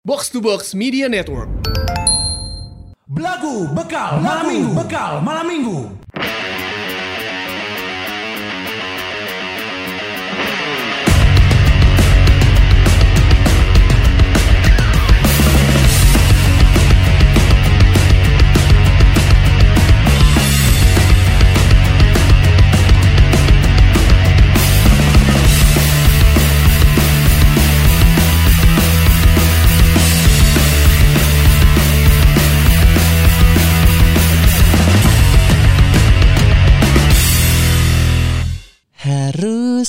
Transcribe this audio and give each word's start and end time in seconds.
Box 0.00 0.30
to 0.32 0.40
Box 0.40 0.72
Media 0.72 1.12
Network. 1.12 1.52
Belagu 3.04 3.68
bekal 3.76 4.16
malam 4.24 4.48
minggu. 4.48 4.72
Bekal 4.72 5.20
malam 5.20 5.44
minggu. 5.44 5.92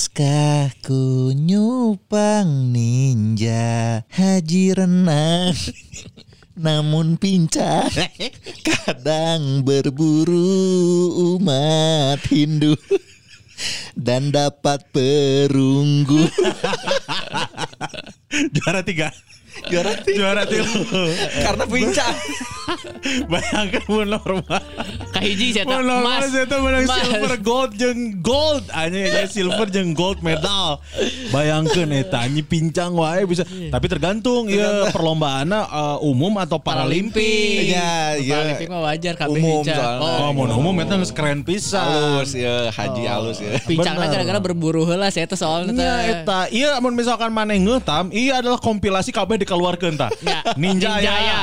Haruskah 0.02 0.74
ku 0.82 1.30
nyupang 1.30 2.74
ninja 2.74 4.02
haji 4.10 4.74
renang 4.74 5.54
namun 6.66 7.14
pincang 7.14 7.86
kadang 8.66 9.62
berburu 9.62 11.06
umat 11.38 12.18
Hindu 12.26 12.74
dan 14.10 14.34
dapat 14.34 14.90
perunggu 14.90 16.26
Juara 18.58 18.82
tiga. 18.82 19.14
Juara 19.68 19.92
Juara 20.06 20.42
tiga. 20.46 20.66
karena 21.44 21.64
pincang 21.66 22.16
Bayangkan 23.32 23.82
mun 23.90 24.06
normal. 24.06 24.62
Kahiji 25.12 25.52
saya 25.52 25.66
normal 25.66 25.98
emas. 26.02 26.30
saya 26.30 26.46
tuh 26.46 26.62
menang 26.62 26.86
silver 26.86 27.34
gold 27.42 27.72
jeung 27.74 28.22
gold. 28.22 28.64
Anya 28.72 29.02
ya 29.10 29.22
silver 29.26 29.68
jeung 29.68 29.92
gold 29.92 30.22
medal. 30.22 30.78
Bayangkan 31.34 31.90
eta 31.90 32.22
anjing 32.22 32.46
pincang 32.46 32.94
wae 32.94 33.26
bisa. 33.26 33.42
Tapi 33.44 33.86
tergantung 33.90 34.46
ya 34.46 34.88
perlombaanna 34.94 35.68
uh, 35.68 35.98
umum 36.06 36.38
atau 36.38 36.62
paralimpik. 36.62 37.66
ya 37.66 38.14
Paralimpik 38.16 38.68
mah 38.70 38.80
wajar 38.86 39.14
kabeh 39.18 39.42
Umum. 39.42 39.64
Oh, 39.98 40.30
mun 40.30 40.50
umum 40.54 40.74
eta 40.80 40.94
geus 40.96 41.10
keren 41.10 41.42
pisan. 41.42 41.82
halus 41.82 42.32
ya 42.36 42.70
haji 42.70 43.02
halus 43.06 43.38
ya 43.40 43.58
Pincangna 43.64 44.06
gara-gara 44.08 44.38
berburu 44.42 44.84
heula 44.86 45.08
saya 45.10 45.26
teh 45.26 45.38
soalnya 45.38 46.04
eta 46.06 46.48
iya 46.50 46.78
mun 46.78 46.94
misalkan 46.94 47.30
maneh 47.32 47.58
ngeutam 47.60 48.12
iya 48.14 48.40
adalah 48.40 48.58
kompilasi 48.58 49.10
kabeh 49.14 49.40
dikeluarkeun 49.52 49.94
tah. 50.00 50.08
Ya, 50.24 50.40
Ninja, 50.56 50.96
Ninja 50.96 51.12
aya. 51.12 51.12
aya. 51.12 51.40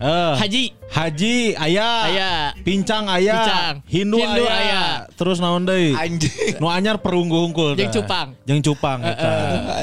Eh, 0.00 0.34
Haji 0.40 0.62
Haji 0.90 1.54
aya. 1.54 1.90
Aya. 2.08 2.30
Pincang 2.64 3.04
aya. 3.06 3.36
Pincang. 3.36 3.74
Hindu, 3.84 4.18
Hindu 4.18 4.44
aya. 4.48 4.58
aya. 4.58 4.82
Terus 5.14 5.38
naon 5.38 5.68
deui? 5.68 5.94
anjing 5.94 6.56
Nu 6.58 6.66
anyar 6.66 6.98
perunggu 6.98 7.36
hungkul. 7.46 7.76
Jeung 7.76 7.92
cupang. 7.94 8.34
Jeung 8.48 8.58
cupang 8.64 8.98
eta. 9.04 9.30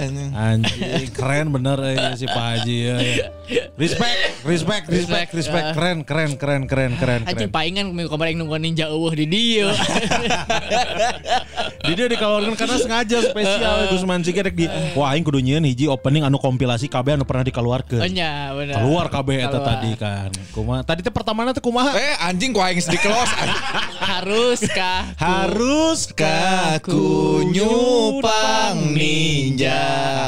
Anjing. 0.03 0.29
Anjing 0.33 1.09
keren 1.13 1.47
bener 1.53 1.77
eh, 1.85 2.17
si 2.17 2.25
Pak 2.25 2.45
Haji 2.59 2.77
ya. 2.81 2.95
ya. 2.99 3.25
Respect, 3.77 4.43
respect, 4.43 4.85
respect, 4.91 5.29
Respect. 5.31 5.65
Keren, 5.77 6.03
keren, 6.03 6.35
keren, 6.35 6.61
keren, 6.67 6.91
keren, 6.99 7.21
Anjing 7.23 7.47
keren. 7.47 7.55
paingan 7.55 7.85
minggu 7.95 8.11
kemarin 8.11 8.35
nunggu 8.41 8.57
ninja 8.59 8.91
eueuh 8.91 9.13
di 9.13 9.25
dieu. 9.29 9.69
Di 11.87 11.95
dia 11.95 12.11
dikeluarkan 12.11 12.59
karena 12.59 12.75
sengaja 12.75 13.17
spesial 13.23 13.87
Gus 13.87 14.03
Mansiki 14.03 14.43
rek 14.43 14.55
di 14.59 14.67
wah 14.91 15.15
aing 15.15 15.23
kudu 15.23 15.39
nyieun 15.39 15.63
hiji 15.63 15.87
opening 15.87 16.27
anu 16.27 16.35
kompilasi 16.35 16.91
kabeh 16.91 17.15
anu 17.15 17.23
pernah 17.23 17.47
dikeluarkeun. 17.67 17.99
Oh 17.99 18.07
nya 18.07 18.31
bener. 18.55 18.75
Keluar 18.79 19.05
kabeh 19.07 19.35
eta 19.37 19.51
Keluar. 19.51 19.67
tadi 19.67 19.91
kan. 19.93 20.29
Kumaha? 20.49 20.81
Tadi 20.81 20.99
teh 21.03 21.11
pertamana 21.11 21.51
teh 21.51 21.59
kumaha? 21.59 21.91
eh 21.93 22.15
anjing 22.23 22.55
ku 22.55 22.59
aing 22.59 22.79
sedih 22.79 22.99
kelos 22.99 23.27
Haruskah 23.99 25.11
Haruskah 25.19 26.79
ku 26.79 27.43
nyupang 27.43 28.95
ninja 28.95 29.83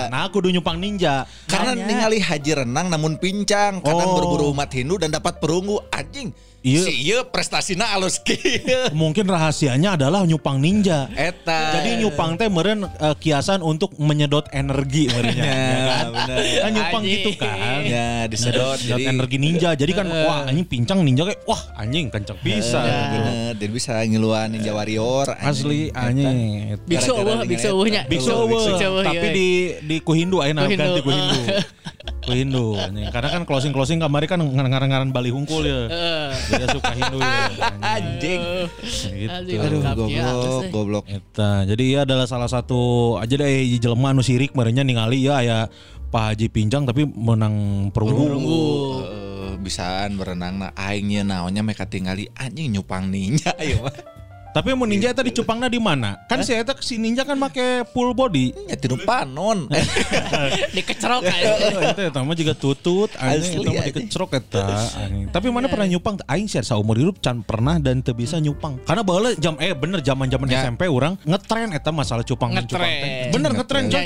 Nah, 0.10 0.26
aku 0.26 0.42
kudu 0.42 0.52
nyupang 0.52 0.76
ninja. 0.76 1.24
Karena 1.46 1.78
Hanya. 1.78 1.86
ningali 1.86 2.18
haji 2.18 2.52
renang 2.60 2.90
namun 2.90 3.16
pincang 3.16 3.80
Kadang 3.80 4.10
Oh. 4.10 4.16
berburu 4.18 4.52
umat 4.52 4.68
Hindu 4.70 4.98
dan 4.98 5.10
dapat 5.10 5.38
perunggu 5.38 5.80
Anjing 5.90 6.34
Iya. 6.60 6.82
Si 6.84 6.92
iya 7.08 7.20
prestasina 7.24 7.96
alus 7.96 8.20
kieu. 8.20 8.92
Mungkin 8.92 9.24
rahasianya 9.24 9.96
adalah 9.96 10.28
nyupang 10.28 10.60
ninja. 10.60 11.08
Eta 11.14 11.80
Jadi 11.80 12.04
nyupang 12.04 12.36
teh 12.36 12.52
meren 12.52 12.84
eh, 12.84 13.16
kiasan 13.16 13.64
untuk 13.64 13.96
menyedot 13.96 14.44
energi 14.52 15.08
merenya. 15.08 15.40
Ya, 15.40 15.56
ya 15.56 15.80
kan? 15.88 16.06
bener. 16.12 16.38
Kan 16.60 16.72
nyupang 16.74 17.02
Anjing. 17.02 17.14
gitu 17.16 17.30
kan. 17.40 17.80
Ya 17.82 18.08
disedot 18.28 18.76
Sedot 18.76 18.92
jadi 18.92 19.04
energi 19.08 19.38
ninja. 19.38 19.70
Jadi 19.72 19.92
kan 19.94 20.06
wah 20.06 20.44
anjing 20.46 20.68
pincang 20.68 21.00
ninja 21.00 21.24
kayak 21.24 21.40
wah 21.48 21.62
anjing 21.74 22.12
kenceng 22.12 22.36
bisa 22.42 22.80
Ya, 22.80 22.92
gitu. 22.92 23.16
bener. 23.16 23.52
Dan 23.56 23.70
bisa 23.72 23.92
ngiluan 24.04 24.48
ninja 24.52 24.72
warrior 24.72 25.26
Asli 25.40 25.90
Eta. 25.90 26.12
anjing. 26.12 26.76
Biksu 26.84 27.12
Gara-gara 27.14 27.40
eueuh, 27.40 27.48
biksu 27.48 27.66
eta. 27.66 27.72
eueuh 27.72 27.88
nya. 27.88 28.02
Biksu 28.04 28.32
eueuh, 28.36 28.66
tapi 29.02 29.16
iya. 29.16 29.32
di 29.32 29.48
di 29.80 29.96
ku 30.00 30.12
Hindu 30.12 30.44
ayeuna 30.44 30.68
Hindu. 30.68 30.76
ganti 30.76 31.00
ku 31.08 31.12
Hindu. 31.16 31.40
Ku 32.20 32.32
Hindu 32.32 32.66
anjing. 32.76 33.08
Karena 33.10 33.30
kan 33.32 33.42
closing-closing 33.44 33.98
kamari 33.98 34.28
kan 34.28 34.44
ngaran-ngaran 34.44 35.10
Bali 35.10 35.32
hungkul 35.32 35.64
ya. 35.64 35.88
Jadi 36.50 36.66
suka 36.74 36.92
Hindu 36.98 37.18
ya. 37.22 37.38
Anjing 37.80 38.42
Gitu. 39.10 39.30
Anjing. 39.32 39.60
Aduh 39.62 39.82
goblok 39.96 40.44
deh. 40.44 40.70
goblok 40.74 41.06
Eta, 41.10 41.52
jadi 41.70 41.84
ia 41.86 42.00
adalah 42.04 42.26
salah 42.26 42.50
satu 42.50 43.16
aja 43.22 43.36
deh 43.38 43.78
jelema 43.78 44.12
anu 44.12 44.26
sirik 44.26 44.58
merenya 44.58 44.82
ningali 44.82 45.24
ya 45.24 45.40
aya 45.40 45.60
Pak 46.10 46.34
Haji 46.34 46.48
Pincang 46.50 46.90
tapi 46.90 47.06
menang 47.06 47.88
perunggu. 47.94 49.06
Eh, 49.06 49.54
bisaan 49.62 50.18
berenang 50.18 50.58
nah 50.58 50.72
aingnya 50.74 51.22
naonnya 51.22 51.62
mereka 51.62 51.86
tinggali 51.86 52.32
anjing 52.34 52.74
nyupang 52.74 53.12
ninja 53.12 53.54
ya 53.62 53.78
mah 53.84 54.19
Tapi 54.50 54.74
mun 54.74 54.86
ninja 54.86 55.08
eta 55.08 55.22
dicupangna 55.22 55.66
di 55.66 55.78
mana? 55.78 56.18
Kan 56.26 56.42
si 56.42 56.52
eta 56.52 56.74
si 56.78 56.96
ninja 56.96 57.22
kan 57.22 57.36
make 57.36 57.62
full 57.88 58.12
body. 58.12 58.52
ya 58.66 58.76
tidur 58.76 58.98
panon 59.02 59.70
Dikecerok 60.76 61.22
Eh, 61.22 61.32
aja. 61.32 61.52
Eta 61.92 62.02
eta 62.08 62.20
mah 62.20 62.34
juga 62.34 62.54
tutut, 62.54 63.12
anjing 63.16 63.60
eta 63.60 63.70
mah 63.70 63.76
anjing. 63.76 63.96
dikecrok 64.00 64.32
eta. 64.36 64.66
Tapi 65.30 65.48
mana 65.50 65.68
pernah 65.68 65.86
nyupang? 65.86 66.18
Aing 66.26 66.46
sih 66.46 66.60
saumur 66.60 66.96
hidup 66.96 67.20
can 67.20 67.42
pernah 67.42 67.78
dan 67.78 68.00
teu 68.00 68.14
bisa 68.14 68.38
nyupang. 68.38 68.82
Karena 68.84 69.02
baheula 69.02 69.36
jam 69.36 69.54
eh 69.58 69.72
bener 69.72 70.02
zaman-zaman 70.02 70.48
Ya. 70.50 70.66
SMP 70.66 70.90
orang 70.90 71.14
ngetren 71.22 71.70
eta 71.70 71.92
masalah 71.92 72.24
cupang 72.24 72.50
dan 72.52 72.66
cupang. 72.66 72.90
Bener 73.30 73.52
ngetren, 73.54 73.84
Coy. 73.86 74.06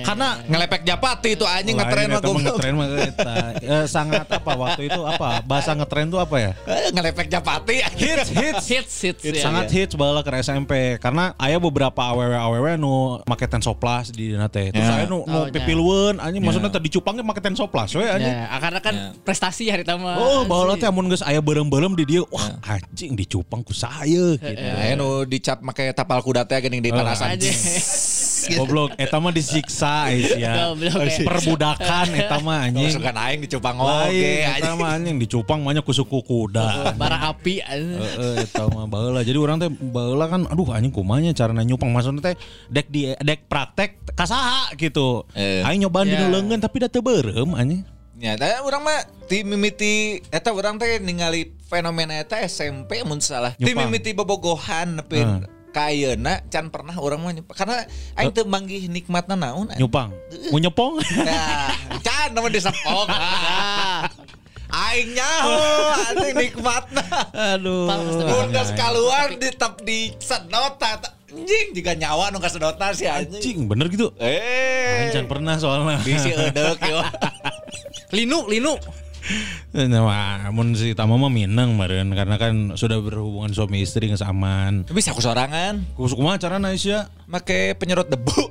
Karena 0.00 0.28
ngelepek 0.42 0.82
japati 0.82 1.30
itu 1.30 1.44
anjing 1.44 1.76
ngetren 1.76 2.06
mah 2.06 2.14
mah 2.14 2.20
goblok 2.22 2.44
ngetren 2.54 2.72
mah 2.72 2.86
eta. 2.96 3.34
Eh, 3.60 3.84
sangat 3.84 4.24
apa 4.24 4.52
waktu 4.54 4.88
itu 4.88 5.00
apa 5.02 5.42
bahasa 5.42 5.74
ngetren 5.74 6.08
itu 6.08 6.16
apa 6.16 6.36
ya? 6.38 6.50
Eh, 6.64 6.88
ngelepek 6.90 7.26
japati 7.28 7.84
Hits 7.92 8.30
hits 8.30 8.64
hits 8.64 8.94
hits 9.02 9.22
ya. 9.26 9.42
sangat 9.42 9.68
hits 9.68 9.80
bala 9.92 10.22
ke 10.22 10.30
SMP 10.38 10.96
karena 10.96 11.34
aya 11.36 11.58
beberapa 11.58 11.98
awewe 11.98 12.34
awewe 12.34 12.78
nu 12.78 13.18
make 13.26 13.44
tensoplas 13.46 14.14
di 14.14 14.32
dina 14.34 14.46
teh. 14.46 14.70
Terus 14.70 14.86
Ya. 14.86 15.02
aya 15.02 15.06
nu, 15.06 15.22
Oh, 15.22 15.26
nu 15.26 15.38
ya. 15.48 15.54
pipilueun 15.54 16.16
anjing. 16.18 16.42
Maksudnya 16.42 16.70
tadi 16.70 16.88
cupangnya 16.88 17.22
make 17.26 17.42
tensoplas 17.42 17.92
we 17.98 18.06
anjing. 18.06 18.32
Ya, 18.32 18.58
karena 18.58 18.80
kan 18.80 18.94
prestasi 19.22 19.66
hari 19.68 19.82
tama. 19.82 20.16
Oh, 20.16 20.46
baheula 20.46 20.78
teh 20.78 20.86
mun 20.88 21.10
geus 21.10 21.22
aya 21.22 21.42
beureum-beureum 21.42 21.94
di 21.94 22.04
dieu, 22.06 22.24
wah 22.30 22.54
anjing 22.62 23.18
dicupang 23.18 23.66
ku 23.66 23.74
saya 23.74 24.38
gitu. 24.38 24.62
Ya, 24.62 24.94
nu 24.94 25.26
dicap 25.26 25.58
make 25.60 25.90
tapal 25.92 26.22
kuda 26.22 26.46
teh 26.46 26.58
geuning 26.60 26.82
di 26.82 26.90
panasan. 26.90 27.34
Aja. 28.42 28.58
Goblok, 28.58 28.90
eta 28.96 29.16
mah 29.16 29.30
disiksa 29.30 30.10
ya. 30.10 30.74
Eh. 30.74 31.22
Perbudakan 31.22 32.06
eta 32.12 32.36
mah 32.38 32.66
anjing. 32.66 32.90
Sugan 32.90 33.14
aing 33.14 33.40
dicupang 33.40 33.78
oge 33.78 34.42
eta 34.42 34.50
anjing. 34.58 34.74
mah 34.76 34.90
anjing 34.90 35.16
dicupang 35.18 35.60
mah 35.62 35.70
nya 35.70 35.80
ku 35.80 35.90
suku 35.90 36.18
kuda. 36.20 36.92
bara 36.98 37.30
api. 37.30 37.62
Heeh, 37.62 38.42
eta 38.42 38.66
mah 38.66 38.86
baheula. 38.86 39.22
Jadi 39.22 39.38
orang 39.38 39.56
teh 39.58 39.70
baheula 39.70 40.26
kan 40.26 40.44
aduh 40.46 40.68
anjing 40.70 40.90
kumanya 40.90 41.30
carana 41.32 41.62
nyupang 41.62 41.90
maksudnya 41.90 42.32
teh 42.32 42.34
dek 42.68 42.86
di 42.88 43.14
dek 43.14 43.46
praktek 43.46 44.02
kasaha 44.12 44.74
gitu. 44.74 45.22
Eh. 45.32 45.62
Aing 45.62 45.82
nyobaan 45.82 46.06
di 46.06 46.14
Ya. 46.14 46.26
leungeun 46.26 46.58
tapi 46.58 46.78
da 46.78 46.88
teu 46.88 47.00
beureum 47.00 47.54
anjing. 47.54 47.82
Ya, 48.22 48.38
tapi 48.38 48.54
urang 48.62 48.86
mah 48.86 49.02
ti 49.26 49.42
mimiti 49.42 50.22
eta 50.30 50.54
urang 50.54 50.78
teh 50.78 51.02
ningali 51.02 51.50
fenomena 51.66 52.14
eta 52.14 52.38
SMP 52.38 53.02
mun 53.02 53.18
salah. 53.18 53.50
Ti 53.54 53.74
mimiti 53.74 54.14
bobogohan 54.14 55.02
nepi 55.02 55.18
Hmm. 55.22 55.42
Kayeuna 55.72 56.44
can 56.52 56.68
pernah 56.68 56.94
urang 57.00 57.24
mah 57.24 57.32
nyupang. 57.32 57.56
karena 57.56 57.88
aing 58.20 58.30
teu 58.30 58.44
manggih 58.44 58.86
nikmatna 58.92 59.34
naon. 59.34 59.72
Nyupang. 59.74 60.12
Mau 60.52 60.60
nyepong? 60.60 61.00
Ya, 61.24 61.72
can 62.04 62.36
namun 62.36 62.52
disepok. 62.52 63.08
Ah, 63.08 64.06
Aing 64.72 65.12
nyaho 65.12 65.56
anjing 66.00 66.36
nikmatna. 66.36 67.04
Aduh. 67.56 67.92
Mun 68.24 68.48
geus 68.56 68.72
keluar 68.72 69.28
di 69.36 69.48
tep 69.52 69.84
di 69.84 70.16
sedot 70.16 70.80
anjing 70.80 71.76
juga 71.76 71.92
nyawa 71.92 72.32
nu 72.32 72.40
kasedotna 72.40 72.96
si 72.96 73.04
anjing. 73.04 73.36
Anjing 73.36 73.58
bener 73.68 73.92
gitu. 73.92 74.16
Eh. 74.16 75.08
Anjing 75.08 75.28
pernah 75.28 75.60
soalnya. 75.60 76.00
Bisi 76.00 76.32
eudeuh 76.32 76.76
yo. 76.88 77.00
linu 78.16 78.48
linu. 78.48 78.76
Nah, 79.72 80.50
mun 80.52 80.76
si 80.76 80.92
Tama 80.92 81.16
mah 81.16 81.32
mineng 81.32 81.78
meren 81.78 82.12
karena 82.12 82.36
kan 82.36 82.76
sudah 82.76 83.00
berhubungan 83.00 83.54
suami 83.54 83.80
istri 83.80 84.10
geus 84.10 84.20
aman. 84.20 84.84
Tapi 84.84 85.00
aku 85.00 85.22
sorangan 85.22 85.80
Kusuk 85.96 86.20
kumaha 86.20 86.36
carana 86.36 86.74
Aisyah? 86.74 87.22
make 87.32 87.72
penyerot 87.80 88.12
debu. 88.12 88.44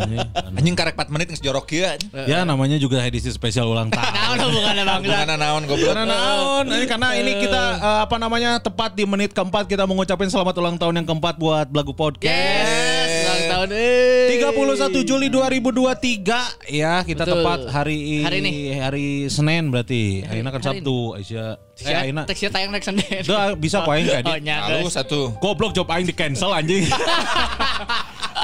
Anjing. 0.00 0.18
Anjing 0.56 0.72
karek 0.72 0.96
4 0.96 1.12
menit 1.12 1.28
geus 1.28 1.44
jorok 1.44 1.68
anjing. 1.68 2.08
Ya 2.24 2.48
namanya 2.48 2.80
juga 2.80 3.04
edisi 3.04 3.28
spesial 3.28 3.68
ulang 3.68 3.92
tahun. 3.92 4.00
Nah, 4.08 4.32
udah 4.32 4.48
bukan 4.48 4.74
bang. 4.80 5.00
Gimana 5.04 5.34
naon 5.36 5.62
goblok. 5.68 5.92
Karena 5.92 6.04
naon, 6.08 6.64
ini 6.72 6.86
karena 6.88 7.08
ini 7.20 7.32
kita 7.36 7.62
eh, 7.76 7.98
apa 8.08 8.16
namanya 8.16 8.56
tepat 8.56 8.96
di 8.96 9.04
menit 9.04 9.36
keempat 9.36 9.68
kita 9.68 9.84
mengucapin 9.84 10.32
selamat 10.32 10.56
ulang 10.56 10.76
tahun 10.80 11.04
yang 11.04 11.06
keempat 11.12 11.36
buat 11.36 11.68
Belagu 11.68 11.92
Podcast. 11.92 12.32
Yes, 12.32 13.25
ulang 13.36 13.52
tahun. 13.52 13.68
eh. 13.72 14.28
31 14.36 15.04
Juli 15.04 15.26
2023 15.28 16.72
ya 16.72 17.02
kita 17.02 17.22
Betul. 17.22 17.32
tepat 17.36 17.60
hari 17.70 18.22
Hari 18.22 18.36
ini. 18.40 18.52
hari 18.74 19.06
Senin 19.28 19.68
berarti. 19.68 20.24
Ayeuna 20.24 20.50
kan 20.50 20.58
hari 20.58 20.80
Sabtu 20.80 20.96
Aisyah. 21.14 21.48
Eh 21.76 21.84
Sia- 21.84 22.00
ayeuna 22.02 22.24
Teksnya 22.24 22.48
tayang 22.48 22.72
next 22.72 22.88
Senin. 22.88 23.20
Dah 23.22 23.52
bisa 23.52 23.84
kok 23.84 23.92
aing 23.92 24.08
Oh, 24.08 24.16
kayak 24.24 24.40
nya, 24.40 24.56
Lalu 24.72 24.88
satu. 24.88 25.36
Goblok 25.36 25.72
job 25.72 25.84
aing 25.86 26.08
di 26.08 26.16
cancel 26.16 26.48
anjing. 26.50 26.88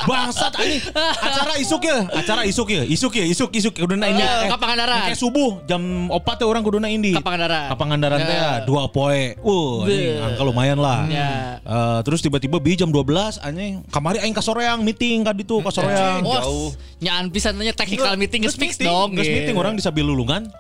Bangsat 0.02 0.52
anjing. 0.58 0.82
Acara 1.16 1.54
isuk 1.56 1.80
ya, 1.80 1.98
acara 2.10 2.42
isuk 2.42 2.68
ya, 2.68 2.82
isuk 2.82 3.12
ya, 3.14 3.24
isuk 3.24 3.50
isuk 3.54 3.72
kuduna 3.72 4.10
ini. 4.10 4.18
Eh, 4.18 4.50
ka 4.50 4.58
Pangandaran. 4.58 5.06
Kayak 5.06 5.16
subuh 5.16 5.62
jam 5.62 5.80
4 6.10 6.18
teh 6.34 6.44
orang 6.44 6.60
kuduna 6.60 6.90
indi. 6.90 7.14
Ka 7.14 7.22
Pangandaran. 7.22 7.70
Ka 7.70 7.76
Pangandaran 7.78 8.18
teh 8.18 8.34
Ya. 8.34 8.50
dua 8.66 8.90
poe. 8.90 9.38
Uh, 9.38 9.86
anjing, 9.86 10.18
angka 10.18 10.42
lumayan 10.42 10.76
lah. 10.76 11.06
Ya. 11.06 11.62
Eh, 11.62 11.98
terus 12.02 12.18
tiba-tiba 12.18 12.58
bi 12.58 12.74
jam 12.74 12.90
12 12.90 13.38
anjing. 13.38 13.86
Kamari 13.88 14.18
aing 14.18 14.34
ka 14.34 14.42
soreang 14.42 14.82
meeting 14.82 15.22
kan 15.22 15.38
itu 15.38 15.62
ka 15.62 15.70
soreang. 15.70 16.20
Wah, 16.20 16.42
Jauh. 16.42 16.70
nyaan 16.98 17.30
pisan 17.30 17.54
tanya 17.54 17.72
technical 17.72 18.12
meeting 18.16 18.42
Geus 18.42 18.58
fix 18.58 18.76
dong. 18.76 19.14
Geus 19.14 19.24
gitu. 19.24 19.36
meeting 19.38 19.56
orang 19.56 19.72
di 19.72 19.82
Sabilulungan. 19.82 20.50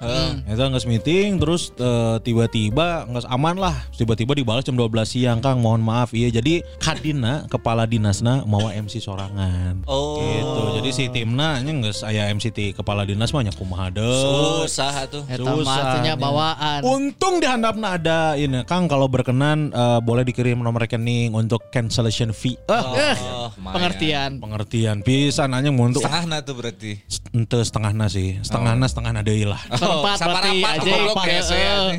Eta 0.46 0.70
geus 0.70 0.86
meeting 0.86 1.36
terus 1.36 1.74
eh, 1.74 2.16
tiba-tiba 2.62 2.86
geus 3.10 3.26
aman 3.26 3.56
lah. 3.56 3.74
Tiba-tiba 3.92 4.32
dibalas 4.32 4.62
jam 4.62 4.74
12 4.74 4.86
siang 5.04 5.38
Kang, 5.38 5.58
mohon 5.58 5.80
maaf 5.80 6.12
iya. 6.12 6.30
Jadi 6.30 6.62
kadina 6.78 7.42
kepala 7.46 7.82
dinasna 7.84 8.44
mau 8.44 8.70
MC 8.70 8.98
sorangan. 8.98 9.82
Oh. 9.84 10.22
Gitu. 10.22 10.62
Jadi 10.78 10.90
si 10.90 11.04
timna 11.08 11.58
nya 11.58 11.72
geus 11.80 12.02
aya 12.02 12.28
MC 12.28 12.50
ti 12.50 12.70
kepala 12.70 13.02
dinas 13.02 13.30
mah 13.30 13.42
nya 13.42 13.50
kumaha 13.50 13.90
deui. 13.90 14.62
Susah 14.62 15.06
tuh. 15.06 15.26
Eta 15.26 15.42
mah 15.42 15.58
Susah, 15.58 15.82
atunya 15.90 16.14
nya. 16.14 16.20
bawaan. 16.20 16.80
Untung 16.84 17.38
di 17.38 17.46
handapna 17.46 17.96
ada 17.96 18.34
ini 18.34 18.62
Kang 18.62 18.86
kalau 18.86 19.06
berkenan 19.06 19.68
eh, 19.68 19.98
boleh 20.00 20.22
dikirim 20.22 20.54
nomor 20.56 20.82
rekening 20.82 21.32
untuk 21.32 21.66
cancellation 21.68 22.30
fee. 22.30 22.54
Eh, 22.62 22.84
Eh, 22.92 23.16
Oh, 23.22 23.50
lumayan. 23.52 23.74
pengertian. 23.74 24.30
pengertian 24.38 24.96
pisan 25.00 25.50
anjing 25.50 25.72
mun 25.72 25.90
untuk 25.90 26.04
Setengah 26.04 26.40
tuh 26.40 26.54
berarti. 26.54 26.92
ente 27.32 27.58
setengahna 27.58 28.06
sih. 28.06 28.38
Setengahna 28.40 28.84
setengahna 28.84 29.20
deui 29.20 29.42
lah. 29.42 29.58
Seperempat 29.72 30.18
berarti 30.20 30.60
aja. 30.62 31.96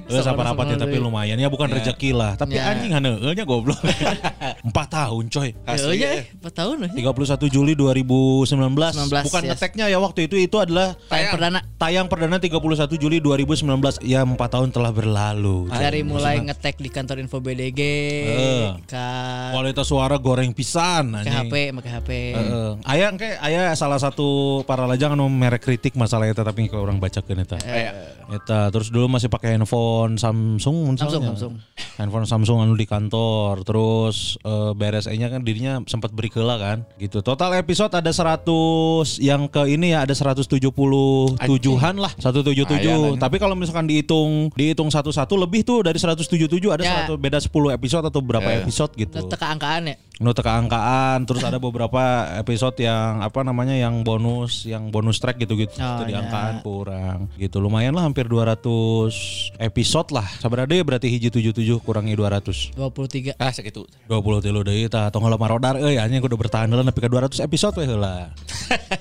Ya 0.56 0.78
tapi 0.78 0.96
lumayan 0.98 1.36
ya 1.36 1.48
bukan 1.48 1.68
rezeki 1.68 2.12
lah. 2.12 2.34
Tapi 2.36 2.56
Ya. 2.56 2.70
anjing 2.70 2.92
haneueunya 2.92 3.44
goblok. 3.44 3.80
4 4.64 4.72
tahun 4.88 5.24
coy. 5.28 5.50
Asli, 5.66 5.98
Ya, 5.98 6.10
ya. 6.16 6.24
4 6.40 6.54
tahun 6.54 6.76
loh. 6.80 6.90
31 6.90 7.48
Juli 7.48 7.74
2019. 7.74 8.50
19, 8.94 9.28
bukan 9.28 9.42
yes. 9.42 9.50
ngeteknya 9.52 9.86
ya 9.88 9.98
waktu 9.98 10.26
itu 10.26 10.36
itu 10.38 10.56
adalah 10.56 10.96
Tayang 11.06 11.32
perdana 11.32 11.60
tayang 11.76 12.08
perdana 12.08 12.38
31 12.38 12.62
Juli 12.96 13.18
2019. 13.20 14.00
Ya 14.02 14.22
4 14.22 14.36
tahun 14.36 14.70
telah 14.70 14.92
berlalu. 14.92 15.68
coy. 15.68 15.76
dari 15.76 16.02
mulai 16.02 16.40
ngetek 16.40 16.78
di 16.78 16.88
kantor 16.88 17.18
info 17.20 17.38
BDG 17.38 17.80
Eh. 18.24 18.68
ke 18.84 19.08
Kualitas 19.52 19.86
suara 19.86 20.16
goreng 20.16 20.52
pisan 20.52 21.14
ke. 21.16 21.30
HP 21.30 21.54
make 21.72 21.88
HP. 21.88 22.10
Heeh. 22.34 22.70
Aya 22.84 23.06
engke 23.08 23.36
aya 23.36 23.74
salah 23.74 23.98
satu 23.98 24.24
para 24.64 24.86
lajang 24.86 25.14
anu 25.14 25.28
merek 25.28 25.62
kritik 25.62 25.94
masalah 25.94 26.26
eta 26.26 26.42
tapi 26.42 26.66
ke 26.66 26.76
orang 26.76 26.98
bacakeun 26.98 27.40
eta. 27.40 27.58
Eta 28.30 28.70
terus 28.70 28.88
dulu 28.88 29.08
masih 29.10 29.28
pakai 29.28 29.54
handphone 29.54 30.16
Samsung 30.58 30.96
Samsung. 30.96 31.24
Samsung. 31.30 31.54
Handphone 31.94 32.26
Samsung 32.26 32.58
anu 32.60 32.74
di 32.74 32.84
kantor 32.84 33.62
terus 33.62 34.36
eh, 34.42 34.72
beres 34.74 35.06
nya 35.08 35.28
kan 35.28 35.42
dirinya 35.42 35.78
sempat 35.86 36.10
beri 36.10 36.28
keula 36.28 36.58
kan 36.58 36.82
gitu. 36.98 37.22
Total 37.22 37.54
episode 37.56 37.92
ada 37.92 38.10
100 38.10 38.42
yang 39.20 39.46
ke 39.46 39.68
ini 39.68 39.94
ya 39.94 40.02
ada 40.02 40.14
177-an 40.14 41.96
lah 41.96 42.12
177. 42.18 42.66
Lumayan, 42.84 43.18
Tapi 43.18 43.36
kalau 43.38 43.54
misalkan 43.54 43.86
dihitung 43.86 44.50
dihitung 44.54 44.90
satu-satu 44.90 45.38
lebih 45.38 45.62
tuh 45.62 45.84
dari 45.84 45.98
177 45.98 46.50
ada 46.70 46.82
Ya. 46.84 47.06
100 47.06 47.16
beda 47.16 47.38
10 47.40 47.50
episode 47.72 48.04
atau 48.04 48.20
berapa 48.20 48.44
Ya. 48.46 48.58
episode 48.60 48.92
gitu. 48.96 49.14
Nah, 49.16 49.30
teka 49.30 49.48
angkaan 49.50 49.84
ya. 49.88 49.96
Nu 50.18 50.30
teka 50.32 50.54
angkaan 50.56 51.26
terus 51.26 51.42
ada 51.42 51.58
beberapa 51.58 52.00
episode 52.38 52.78
yang 52.78 53.20
apa 53.20 53.42
namanya 53.42 53.74
yang 53.74 54.02
bonus 54.02 54.64
yang 54.64 54.90
bonus 54.90 55.18
track 55.18 55.38
gitu-gitu 55.38 55.74
Oh, 55.76 55.90
itu 55.98 56.04
di 56.06 56.14
ya. 56.14 56.22
angkaan 56.22 56.62
kurang 56.62 57.34
gitu 57.36 57.58
lumayan 57.58 57.94
lah 57.94 58.06
hampir 58.06 58.26
200 58.26 58.62
episode 59.58 60.10
lah 60.12 60.28
sebenarnya 60.40 60.82
berarti 60.82 61.08
hiji 61.10 61.30
77 61.30 61.82
kurangi 61.82 62.16
200 62.16 62.74
23. 62.74 63.36
Ah 63.38 63.52
segitu. 63.52 63.86
20 64.08 64.46
tilu 64.46 64.62
deui 64.62 64.88
tah 64.88 65.10
tong 65.10 65.22
heula 65.22 65.36
marodar 65.36 65.78
euy 65.78 65.98
anjing 65.98 66.18
kudu 66.18 66.34
bertahan 66.34 66.70
heula 66.70 66.82
nepi 66.82 66.98
ka 66.98 67.10
200 67.10 67.42
episode 67.42 67.76
we 67.78 67.86
heula 67.86 68.32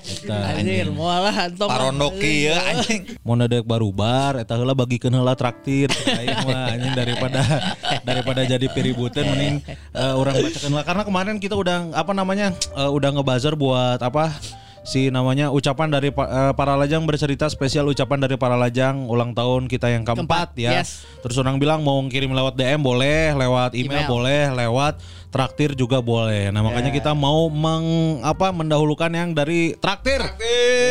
Eta 0.03 0.59
Anjir, 0.59 0.91
moal 0.91 1.23
lah 1.23 1.35
antong. 1.49 1.69
Parondoki 1.69 2.45
ya 2.45 2.59
anjing. 2.69 3.17
mau 3.23 3.33
nadek 3.33 3.63
barubar 3.63 4.37
eta 4.37 4.53
heula 4.53 4.75
bagikeun 4.75 5.13
heula 5.13 5.33
traktir 5.33 5.87
aing 5.89 6.43
mah 6.43 6.69
anjing 6.69 6.93
daripada 6.93 7.41
daripada 8.07 8.41
jadi 8.43 8.67
piributan 8.69 9.23
mending 9.25 9.55
eh, 9.91 10.13
orang 10.13 10.35
bacakeun 10.37 10.73
lah 10.73 10.83
karena 10.83 11.03
kemarin 11.03 11.35
kita 11.39 11.55
udah 11.55 11.95
apa 11.95 12.11
namanya 12.11 12.51
eh, 12.75 12.91
udah 12.91 13.09
ngebazar 13.13 13.55
buat 13.55 13.97
apa 13.97 14.35
si 14.83 15.07
namanya 15.07 15.47
ucapan 15.49 15.87
dari 15.87 16.11
eh, 16.11 16.51
para 16.53 16.75
lajang 16.75 17.07
bercerita 17.07 17.47
spesial 17.47 17.87
ucapan 17.87 18.27
dari 18.27 18.35
para 18.35 18.59
lajang 18.59 19.07
ulang 19.07 19.31
tahun 19.31 19.71
kita 19.71 19.87
yang 19.87 20.03
keempat, 20.03 20.51
Keempat, 20.53 20.59
ya. 20.59 20.71
yes. 20.83 21.07
Terus 21.23 21.39
orang 21.39 21.55
bilang 21.55 21.81
mau 21.81 22.03
kirim 22.05 22.35
lewat 22.35 22.59
DM 22.59 22.83
boleh, 22.83 23.31
lewat 23.31 23.71
email, 23.73 24.03
Email. 24.03 24.11
boleh, 24.11 24.43
lewat 24.53 24.93
traktir 25.33 25.73
juga 25.73 25.97
boleh. 25.97 26.53
Nah, 26.53 26.61
makanya 26.61 26.93
kita 26.93 27.17
mau 27.17 27.49
meng 27.49 28.21
apa 28.21 28.53
mendahulukan 28.53 29.09
yang 29.09 29.33
dari 29.33 29.73
traktir. 29.81 30.21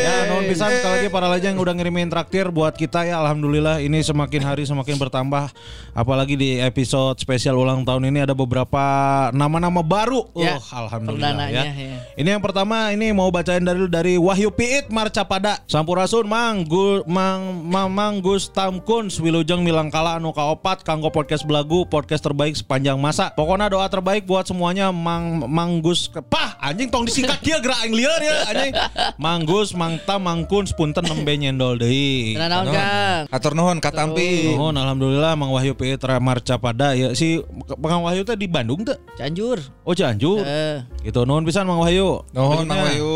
Ya, 0.03 0.27
nuhun 0.27 0.51
pisan 0.51 0.67
sekali 0.75 0.99
lagi 0.99 1.07
para 1.07 1.31
lajang 1.31 1.55
yang 1.55 1.63
udah 1.63 1.71
ngirimin 1.79 2.11
traktir 2.11 2.51
buat 2.51 2.75
kita 2.75 3.07
ya 3.07 3.23
alhamdulillah 3.23 3.79
ini 3.79 4.03
semakin 4.03 4.43
hari 4.43 4.67
semakin 4.67 4.99
bertambah. 4.99 5.47
Apalagi 5.95 6.35
di 6.35 6.59
episode 6.59 7.15
spesial 7.23 7.55
ulang 7.55 7.87
tahun 7.87 8.11
ini 8.11 8.27
ada 8.27 8.35
beberapa 8.35 8.83
nama-nama 9.31 9.79
baru. 9.79 10.27
Ya, 10.35 10.59
oh, 10.59 10.65
alhamdulillah 10.75 11.47
ya. 11.47 11.63
ya. 11.63 12.03
Ini 12.19 12.35
yang 12.35 12.43
pertama 12.43 12.91
ini 12.91 13.15
mau 13.15 13.31
bacain 13.31 13.63
dari 13.63 13.87
dari 13.87 14.13
Wahyu 14.19 14.51
Piit 14.51 14.91
Marcapada. 14.91 15.63
Sampurasun 15.71 16.27
Mang 16.27 16.67
Gu, 16.67 17.07
Mang 17.07 17.63
Mang, 17.63 17.87
Mang 17.87 18.19
Gus 18.19 18.51
Tamkun 18.51 19.07
Wilujeng 19.07 19.63
Milangkala 19.63 20.19
anu 20.19 20.35
kaopat 20.35 20.83
kanggo 20.83 21.07
podcast 21.13 21.47
belagu 21.47 21.87
podcast 21.87 22.25
terbaik 22.25 22.57
sepanjang 22.57 22.99
masa. 22.99 23.31
Pokoknya 23.37 23.71
doa 23.71 23.87
terbaik 23.87 24.25
buat 24.33 24.49
semuanya 24.49 24.89
Mang 24.89 25.45
Mang 25.45 25.77
Gus 25.77 26.09
Pah 26.09 26.57
anjing 26.57 26.89
tong 26.89 27.05
disingkat 27.05 27.37
dia 27.45 27.61
gerak 27.61 27.85
aing 27.85 27.93
lieur 27.93 28.17
ya 28.17 28.49
anjing. 28.49 28.73
Mang 29.21 29.45
Gus 29.45 29.77
Mang 29.77 30.01
Tam 30.09 30.25
Mang 30.25 30.49
Kun 30.49 30.65
punten 30.73 31.05
nembe 31.05 31.37
nyendol 31.37 31.77
deui. 31.77 32.33
Nah, 32.33 32.65
Kang? 32.65 33.29
Atur 33.29 33.53
nuhun 33.53 33.77
katampi. 33.77 34.57
Nuhun 34.57 34.73
alhamdulillah 34.73 35.37
Mang 35.37 35.53
Wahyu 35.53 35.77
Piit 35.77 36.01
Marcapada 36.17 36.97
ya 36.97 37.13
si 37.13 37.45
Mang 37.77 38.01
Wahyu 38.01 38.25
teh 38.25 38.33
di 38.33 38.49
Bandung 38.49 38.81
teh. 38.81 38.97
Cianjur. 39.21 39.61
Oh 39.85 39.93
Cianjur. 39.93 40.41
Eh, 40.41 40.81
Gitu 41.05 41.21
nuhun 41.29 41.45
pisan 41.45 41.69
Mang 41.69 41.85
Wahyu. 41.85 42.25
Nuhun 42.33 42.65
Mang. 42.65 42.81
Wahyu. 42.89 43.13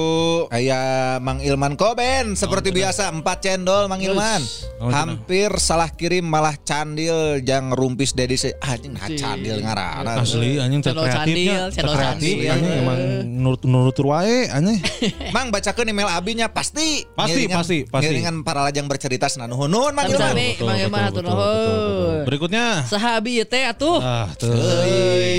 Aya 0.54 1.18
Mang 1.18 1.42
Ilman 1.42 1.74
Koben 1.74 2.38
seperti 2.38 2.70
biasa 2.70 3.10
empat 3.10 3.42
cendol 3.42 3.90
Mang 3.90 4.06
Ilman. 4.06 4.46
Hampir 4.86 5.50
salah 5.58 5.90
kirim 5.90 6.30
malah 6.30 6.54
candil 6.62 7.42
jang 7.42 7.74
rumpis 7.74 8.14
dedi 8.14 8.38
se 8.38 8.54
anjing 8.62 8.94
nah 8.94 9.10
candil 9.10 9.64
ngaranna. 9.64 10.22
Asli 10.22 10.60
anjing 10.60 10.84
kreatifnya, 10.84 11.07
candil, 11.14 11.62
channel 11.72 11.94
kreatif 11.96 12.36
candil. 12.44 12.74
emang 12.82 12.98
nurut 13.42 13.62
nurut 13.64 13.98
wae 14.04 14.48
anjing. 14.50 14.80
Mang 15.36 15.48
bacakeun 15.50 15.88
email 15.88 16.10
abinya 16.12 16.48
pasti. 16.52 17.06
Pasti, 17.16 17.48
Ngiringan- 17.48 17.58
pasti, 17.60 17.78
pasti. 17.88 18.06
Ngiringan 18.10 18.36
para 18.44 18.66
lajang 18.68 18.88
bercerita 18.90 19.32
sana 19.32 19.48
nuhun 19.48 19.72
Mang 19.72 20.08
Sami 20.10 20.58
Ilman. 20.60 20.68
Mang 20.68 20.78
Ilman 20.84 21.02
atur 21.08 21.24
nuhun. 21.24 22.24
Berikutnya 22.28 22.84
Sahabi 22.88 23.40
ieu 23.40 23.46
teh 23.48 23.64
atuh. 23.64 24.00
ah 24.04 24.28
tuh. 24.36 24.52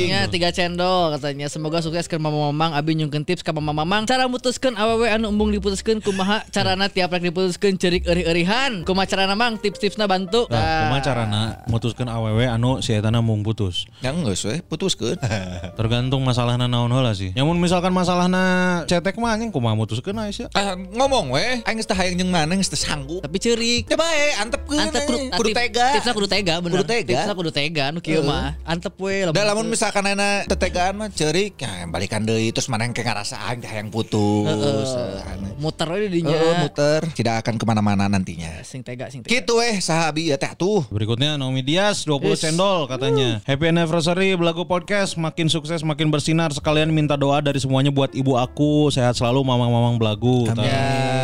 Nya 0.08 0.28
tiga 0.32 0.48
cendol 0.54 1.12
katanya 1.16 1.46
semoga 1.52 1.84
sukses 1.84 2.08
ke 2.08 2.16
Mama 2.16 2.48
Mamang 2.50 2.72
abi 2.72 2.96
nyungkeun 2.96 3.25
tips 3.28 3.44
ka 3.44 3.52
Mama 3.52 3.72
Mamang 3.72 4.08
cara 4.08 4.25
mutuskeun 4.28 4.75
awewe 4.75 5.08
anu 5.12 5.28
embung 5.28 5.52
diputuskeun 5.52 6.00
kumaha 6.00 6.44
carana 6.48 6.88
tiap 6.88 7.12
rek 7.12 7.28
diputuskeun 7.28 7.76
ceurik 7.76 8.08
eurih-eurihan 8.08 8.82
kumaha 8.88 9.06
carana 9.08 9.34
Mang 9.37 9.60
tips-tipsna 9.60 10.08
bantu 10.08 10.48
Nah, 10.48 10.88
kumaha 10.88 11.00
carana 11.04 11.42
mutuskeun 11.68 12.08
awewe 12.08 12.48
anu 12.48 12.80
si 12.80 12.96
eta 12.96 13.12
mung 13.20 13.42
putus. 13.42 13.84
Ya 14.00 14.14
geus 14.14 14.44
we 14.46 14.62
putuskeun. 14.64 15.18
Tergantung 15.75 16.23
masalahna 16.23 16.65
naon 16.65 16.88
heula 16.88 17.12
sih. 17.12 17.31
Nyamun 17.33 17.57
misalkan 17.57 17.91
masalahna 17.91 18.43
cetek 18.85 19.17
mah 19.17 19.33
anjing 19.33 19.49
kumaha 19.49 19.75
mutuskeun 19.75 20.15
Aisyah. 20.15 20.49
Ah, 20.53 20.75
ngomong 20.75 21.31
we, 21.31 21.62
aing 21.62 21.79
teu 21.81 21.93
hayang 21.93 22.17
jeung 22.17 22.29
maneh 22.29 22.57
geus 22.57 22.69
teu 22.69 22.77
sanggup. 22.77 23.21
tapi 23.21 23.37
ceurik 23.37 23.87
Coba 23.87 24.07
eh 24.07 24.33
antepkeun. 24.37 24.79
antep 24.81 25.03
kudu, 25.05 25.17
anjing. 25.17 25.31
kudu 25.33 25.49
tip- 25.49 25.59
tega. 25.59 25.87
tipsna 25.93 26.12
kudu 26.12 26.29
tega 26.29 26.55
bener 26.59 26.77
Kudu 26.77 26.87
tega. 26.87 27.09
tipsna 27.09 27.33
kudu 27.33 27.50
tega 27.50 27.85
nu 27.91 27.99
kieu 27.99 28.21
mah 28.21 28.55
antep 28.62 28.95
we 28.97 29.27
Da 29.29 29.43
lamun 29.45 29.67
misalkan 29.67 30.05
ana 30.05 30.45
tetegaan 30.45 30.95
mah 30.95 31.09
ceurik, 31.09 31.57
ya 31.57 31.85
balikan 31.87 32.23
deui 32.23 32.49
terus 32.49 32.67
mana 32.67 32.83
yang 32.83 32.93
kayak 32.93 33.09
ngerasa 33.09 33.37
aing 33.45 33.59
teh 33.59 33.69
hayang 33.69 33.88
putus. 33.88 34.47
Eh, 34.91 35.37
muter 35.57 35.88
we 35.88 36.07
di 36.07 36.21
Heeh, 36.21 36.23
dinya 36.23 36.38
muter, 36.61 37.00
tidak 37.12 37.43
akan 37.43 37.55
ke 37.57 37.65
mana-mana 37.65 38.07
nantinya. 38.07 38.62
sing 38.62 38.81
tega 38.81 39.09
sing 39.09 39.21
tega 39.21 39.31
Gitu 39.33 39.55
eh 39.59 39.79
sahabi 39.79 40.29
ya 40.29 40.37
teh 40.37 40.53
tuh. 40.55 40.85
Berikutnya 40.88 41.35
Naomi 41.35 41.61
Dias 41.61 42.05
20 42.05 42.31
Is. 42.31 42.41
cendol 42.41 42.87
katanya. 42.87 43.41
Happy 43.43 43.67
anniversary 43.67 44.35
Belagu 44.35 44.62
Podcast 44.65 45.17
makin 45.17 45.48
sukses 45.49 45.81
makin 45.81 46.12
bersinar 46.12 46.52
sekalian 46.52 46.93
minta 46.93 47.17
doa 47.17 47.40
dari 47.40 47.57
semua 47.57 47.78
semuanya 47.78 47.95
buat 47.95 48.11
ibu 48.11 48.35
aku 48.35 48.90
sehat 48.90 49.14
selalu 49.14 49.47
mamang-mamang 49.47 50.02
belagu. 50.02 50.50
Amin. 50.50 51.17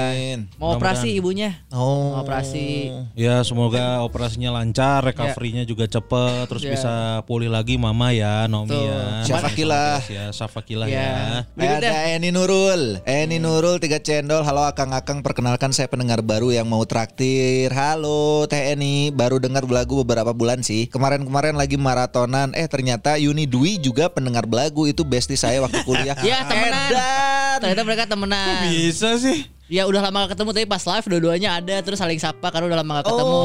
Mau 0.57 0.75
operasi 0.75 1.14
ibunya. 1.14 1.62
Oh. 1.71 2.14
Mau 2.14 2.23
operasi. 2.23 2.91
Ya 3.14 3.41
semoga 3.43 4.03
operasinya 4.03 4.55
lancar, 4.55 5.03
recovery-nya 5.03 5.62
juga 5.62 5.85
cepet, 5.85 6.45
terus 6.47 6.62
Ya. 6.62 6.71
bisa 6.73 6.95
pulih 7.25 7.49
lagi 7.49 7.76
mama 7.76 8.11
ya, 8.11 8.47
Nomi 8.47 8.73
Betul. 8.73 8.88
ya. 8.88 9.03
Syafakilah. 9.25 9.97
Ya, 10.07 10.25
Syafakilah 10.31 10.87
Ya. 10.91 11.45
ya. 11.55 11.75
Ada 11.75 11.91
Eni 12.14 12.31
Nurul 12.31 13.03
Eni 13.03 13.37
Nurul 13.37 13.76
tiga 13.79 13.99
cendol 13.99 14.43
Halo 14.43 14.62
akang-akang 14.64 15.21
Perkenalkan 15.21 15.71
saya 15.71 15.88
pendengar 15.88 16.21
baru 16.21 16.50
yang 16.50 16.69
mau 16.69 16.85
traktir 16.85 17.73
Halo 17.73 18.45
Teh 18.47 18.73
Eni 18.73 19.11
Baru 19.11 19.41
dengar 19.41 19.64
belagu 19.64 20.05
beberapa 20.05 20.31
bulan 20.31 20.61
sih 20.61 20.87
Kemarin-kemarin 20.87 21.57
lagi 21.57 21.75
maratonan 21.75 22.53
Eh 22.53 22.67
ternyata 22.67 23.17
Yuni 23.17 23.45
Dwi 23.45 23.76
juga 23.76 24.07
pendengar 24.07 24.45
belagu 24.45 24.85
Itu 24.85 25.03
bestie 25.03 25.35
saya 25.35 25.61
waktu 25.61 25.83
kuliah 25.83 26.14
Ya 26.26 26.45
temenan. 26.47 26.91
Edan. 26.91 27.59
Ternyata 27.61 27.83
mereka 27.83 28.05
temenan. 28.07 28.67
Bisa 28.69 29.17
sih. 29.17 29.47
Ya 29.64 29.88
udah 29.88 30.04
lama 30.04 30.28
gak 30.28 30.37
ketemu 30.37 30.50
tapi 30.52 30.66
pas 30.68 30.85
live 30.85 31.06
dua-duanya 31.09 31.56
ada 31.56 31.80
terus 31.80 31.97
saling 31.97 32.21
sapa 32.21 32.52
karena 32.52 32.68
udah 32.68 32.78
lama 32.85 33.00
gak 33.00 33.09
ketemu. 33.09 33.38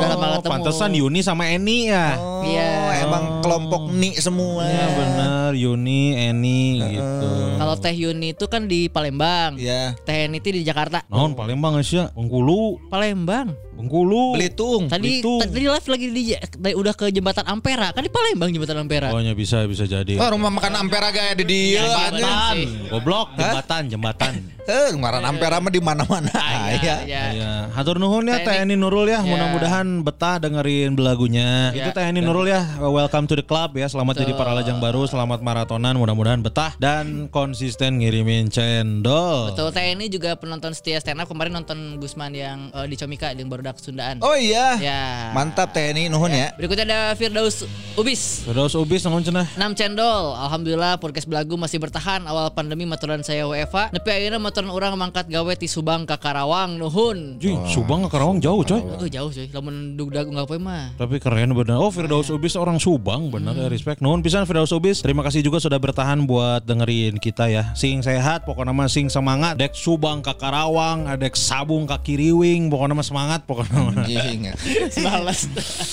udah 0.00 0.08
lama 0.08 0.24
gak 0.24 0.36
ketemu. 0.40 0.48
Oh, 0.48 0.54
pantesan 0.56 0.90
Yuni 0.96 1.20
sama 1.20 1.44
Eni 1.44 1.92
ya. 1.92 2.16
Oh, 2.16 2.40
Iya. 2.40 3.04
Emang 3.04 3.44
kelompok 3.44 3.92
ni 3.92 4.16
semua 4.16 4.64
Ya 4.64 4.86
benar, 4.88 5.50
Yuni, 5.52 6.16
Eni 6.16 6.80
gitu. 6.96 7.28
Kalau 7.60 7.74
Teh 7.76 7.92
Yuni 7.92 8.32
itu 8.32 8.48
kan 8.48 8.64
di 8.64 8.88
Palembang. 8.88 9.60
Ya 9.60 9.92
Teh 10.08 10.24
Eni 10.24 10.40
itu 10.40 10.56
di 10.56 10.64
Jakarta. 10.64 11.04
Naon 11.12 11.36
Palembang 11.36 11.76
geus 11.76 11.92
ya? 11.92 12.08
Bengkulu, 12.16 12.80
Palembang. 12.88 13.52
Bengkulu. 13.78 14.34
Belitung 14.34 14.90
Tadi 14.90 15.22
Belitung. 15.22 15.38
tadi 15.38 15.62
live 15.62 15.86
lagi 15.86 16.06
di 16.10 16.22
tadi 16.34 16.74
udah 16.74 16.94
ke 16.96 17.12
jembatan 17.12 17.44
Ampera. 17.44 17.92
Kan 17.92 18.02
di 18.02 18.10
Palembang 18.10 18.48
jembatan 18.48 18.82
Ampera. 18.82 19.12
Pokoknya 19.12 19.36
bisa 19.36 19.68
bisa 19.68 19.84
jadi. 19.84 20.16
Oh 20.16 20.32
rumah 20.32 20.48
makan 20.48 20.80
Ampera 20.80 21.12
gaya 21.12 21.36
di 21.36 21.44
dia 21.44 21.84
Jembatan. 21.84 22.56
Goblok, 22.88 23.36
jembatan, 23.36 23.82
jembatan. 23.86 24.32
Eh 24.64 24.90
ngaran 24.96 25.22
Ampera 25.22 25.57
mah 25.58 25.68
di 25.68 25.78
mana-mana 25.78 26.30
Ah, 26.34 26.70
ya. 26.78 27.02
ya. 27.02 27.22
Iya, 27.32 27.50
hatur 27.72 27.98
nuhun 27.98 28.26
ya 28.26 28.38
Eni 28.58 28.74
Nurul 28.74 29.06
ya. 29.06 29.18
Ya. 29.18 29.26
Mudah-mudahan 29.26 29.86
betah 30.02 30.38
dengerin 30.38 30.94
belagunya. 30.94 31.70
Ya. 31.70 31.84
Itu 31.84 31.90
Teh 31.92 32.04
Eni 32.04 32.18
Nurul 32.18 32.46
ya. 32.46 32.64
Welcome 32.78 33.26
to 33.26 33.34
the 33.34 33.42
club 33.42 33.74
ya. 33.74 33.86
Selamat 33.86 34.18
jadi 34.18 34.34
para 34.34 34.50
lajang 34.50 34.78
baru, 34.78 35.04
selamat 35.04 35.38
maratonan. 35.40 35.94
Mudah-mudahan 35.94 36.40
betah 36.40 36.74
dan 36.76 37.28
konsisten 37.28 37.98
ngirimin 37.98 38.48
cendol. 38.48 39.52
Betul 39.52 39.70
Teh 39.70 39.92
Eni 39.92 40.06
juga 40.06 40.34
penonton 40.34 40.72
setia 40.72 40.98
stand 40.98 41.18
up 41.18 41.28
kemarin 41.28 41.54
nonton 41.54 41.98
Gusman 41.98 42.32
yang 42.32 42.70
eh, 42.72 42.86
di 42.86 42.94
Comika 42.94 43.30
yang 43.30 43.46
barudak 43.46 43.78
Sundaan. 43.78 44.18
Oh 44.20 44.34
iya 44.34 44.74
Ya. 44.78 45.30
Mantap 45.32 45.70
Teh 45.70 45.90
Eni 45.90 46.06
nuhun 46.08 46.30
ya 46.30 46.50
Berikutnya 46.54 46.84
ada 46.84 47.00
Firdaus 47.14 47.62
Ubis. 47.94 48.42
Terus 48.42 48.72
ubis 48.74 49.02
naon 49.02 49.20
cenah? 49.20 49.46
6 49.54 49.74
cendol 49.74 50.34
Alhamdulillah 50.34 50.96
podcast 50.96 51.26
belagu 51.26 51.54
masih 51.54 51.78
bertahan 51.78 52.22
Awal 52.24 52.50
pandemi 52.50 52.84
maturan 52.84 53.20
saya 53.20 53.44
WFA 53.44 53.90
Nepi 53.90 54.08
akhirnya 54.08 54.38
maturan 54.38 54.70
orang 54.70 54.94
mangkat 54.94 55.26
gawe 55.26 55.47
ti 55.54 55.64
Subang 55.64 56.02
ke 56.02 56.16
Karawang 56.16 56.76
Nuhun 56.76 57.38
Ji, 57.38 57.54
Subang 57.64 58.04
ke 58.04 58.10
Karawang 58.10 58.36
jauh 58.38 58.60
coy. 58.60 58.82
Oh 58.82 59.06
jauh 59.06 59.30
cuy 59.30 59.46
Lamun 59.48 59.94
dugdag 59.94 60.26
nggak 60.26 60.44
apa 60.44 60.56
mah 60.58 60.84
Tapi 60.94 61.16
keren 61.16 61.54
bener. 61.54 61.78
Oh 61.78 61.88
Firdaus 61.88 62.28
Ubis 62.28 62.52
orang 62.52 62.76
Subang 62.76 63.30
bener 63.30 63.54
ya 63.54 63.68
respect. 63.68 64.02
Nuhun 64.02 64.20
pisan 64.20 64.44
Firdaus 64.44 64.74
Ubis. 64.74 65.00
Terima 65.00 65.22
kasih 65.22 65.40
juga 65.40 65.56
sudah 65.58 65.78
bertahan 65.78 66.20
buat 66.24 66.64
dengerin 66.64 67.16
kita 67.16 67.46
ya. 67.46 67.72
Sing 67.72 68.02
sehat 68.02 68.42
pokoknya 68.42 68.74
mah 68.74 68.90
sing 68.90 69.06
semangat. 69.06 69.54
Dek 69.54 69.72
Subang 69.72 70.20
ke 70.20 70.34
Karawang, 70.34 71.06
adek 71.06 71.32
Sabung 71.32 71.86
ke 71.86 71.96
Kiriwing, 72.02 72.66
pokoknya 72.68 72.94
mah 72.94 73.06
semangat 73.06 73.40
pokoknya. 73.46 73.78
mah. 73.78 74.04
Anjing. 74.04 74.40
Balas 74.98 75.46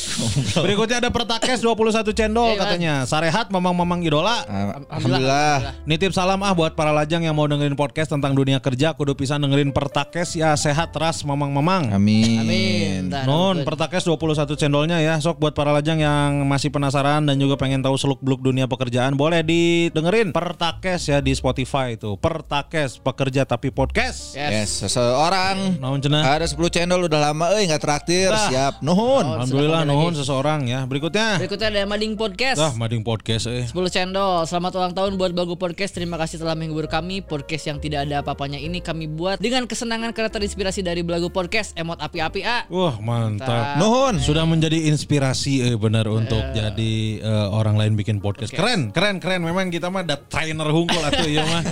Berikutnya 0.65 0.97
ada 0.99 1.11
Pertakes 1.11 1.61
21 1.61 2.11
cendol 2.11 2.55
Iya, 2.55 2.59
katanya. 2.59 2.93
Sarehat 3.05 3.47
mamang-mamang 3.49 4.01
idola. 4.01 4.41
Ah, 4.45 4.81
Alhamdulillah. 4.89 5.75
Nitip 5.85 6.11
salam 6.11 6.41
ah 6.41 6.53
buat 6.53 6.73
para 6.73 6.89
lajang 6.89 7.21
yang 7.21 7.35
mau 7.35 7.45
dengerin 7.45 7.75
podcast 7.75 8.09
tentang 8.09 8.33
dunia 8.33 8.57
kerja 8.57 8.93
kudu 8.93 9.13
pisan 9.13 9.44
dengerin 9.45 9.71
Pertakes 9.71 10.33
ya 10.33 10.57
sehat 10.57 10.91
teras 10.91 11.21
mamang-mamang. 11.21 11.93
Amin. 11.93 12.41
Amin 12.41 13.01
Non, 13.25 13.55
nuhun. 13.55 13.65
Pertakes 13.65 14.03
21 14.03 14.57
cendolnya 14.57 14.97
ya. 14.99 15.21
Sok 15.21 15.37
buat 15.39 15.53
para 15.53 15.71
lajang 15.71 16.01
yang 16.01 16.43
masih 16.49 16.73
penasaran 16.73 17.23
dan 17.23 17.37
juga 17.37 17.55
pengen 17.55 17.85
tahu 17.85 17.95
seluk-beluk 17.95 18.41
dunia 18.41 18.65
pekerjaan, 18.65 19.13
boleh 19.13 19.45
didengerin 19.45 20.33
Pertakes 20.33 21.07
ya 21.07 21.21
di 21.21 21.31
Spotify 21.37 21.95
itu. 21.95 22.17
Pertakes 22.17 22.97
pekerja 22.99 23.45
tapi 23.45 23.69
podcast. 23.69 24.33
Yes. 24.33 24.51
Yes, 24.51 24.69
seseorang 24.89 25.77
Naon 25.79 26.01
cenah? 26.01 26.25
ada 26.25 26.45
10 26.49 26.57
channel 26.73 27.05
udah 27.05 27.31
lama 27.31 27.53
euy 27.55 27.69
nggak 27.69 27.81
traktir. 27.81 28.33
Dah. 28.33 28.49
Siap. 28.49 28.73
Nuhun. 28.81 29.23
Alhamdulillah 29.23 29.85
silakan 29.85 29.93
nuhun 29.93 30.13
seseorang 30.17 30.59
ya. 30.65 30.79
Berikutnya. 30.89 31.37
Berikutnya 31.37 31.67
ada 31.69 31.83
Mading 31.85 32.15
Podcast 32.15 32.57
Dah 32.57 32.73
mading 32.73 33.03
podcast 33.03 33.45
eh. 33.51 33.67
10 33.67 33.75
cendol 33.91 34.47
Selamat 34.47 34.71
ulang 34.79 34.93
tahun 34.95 35.11
buat 35.19 35.31
Belagu 35.35 35.55
Podcast 35.59 35.91
Terima 35.93 36.15
kasih 36.15 36.39
telah 36.39 36.55
menghibur 36.55 36.87
kami 36.87 37.19
Podcast 37.21 37.67
yang 37.67 37.77
tidak 37.77 38.07
ada 38.07 38.23
apa-apanya 38.23 38.57
ini 38.57 38.79
Kami 38.79 39.05
buat 39.11 39.34
dengan 39.39 39.65
kesenangan 39.69 40.11
Karena 40.11 40.31
terinspirasi 40.31 40.81
dari 40.85 41.01
Belagu 41.01 41.29
Podcast 41.29 41.73
Emot 41.77 41.99
api-api 41.99 42.41
ah 42.45 42.65
Wah, 42.69 42.97
mantap. 42.97 43.77
Nuhun. 43.77 44.17
Sudah 44.17 44.47
menjadi 44.47 44.89
inspirasi 44.89 45.73
eh, 45.73 45.77
benar 45.77 46.07
untuk 46.09 46.41
jadi 46.55 46.93
eh, 47.19 47.47
orang 47.51 47.77
lain 47.77 47.93
bikin 47.99 48.17
podcast. 48.23 48.55
Keren, 48.55 48.89
keren, 48.89 49.19
keren. 49.19 49.43
Memang 49.43 49.69
kita 49.69 49.91
mah 49.91 50.01
ada 50.01 50.17
trainer 50.17 50.69
hungkul 50.69 51.01
atau 51.03 51.25
iya 51.27 51.43
mah. 51.45 51.63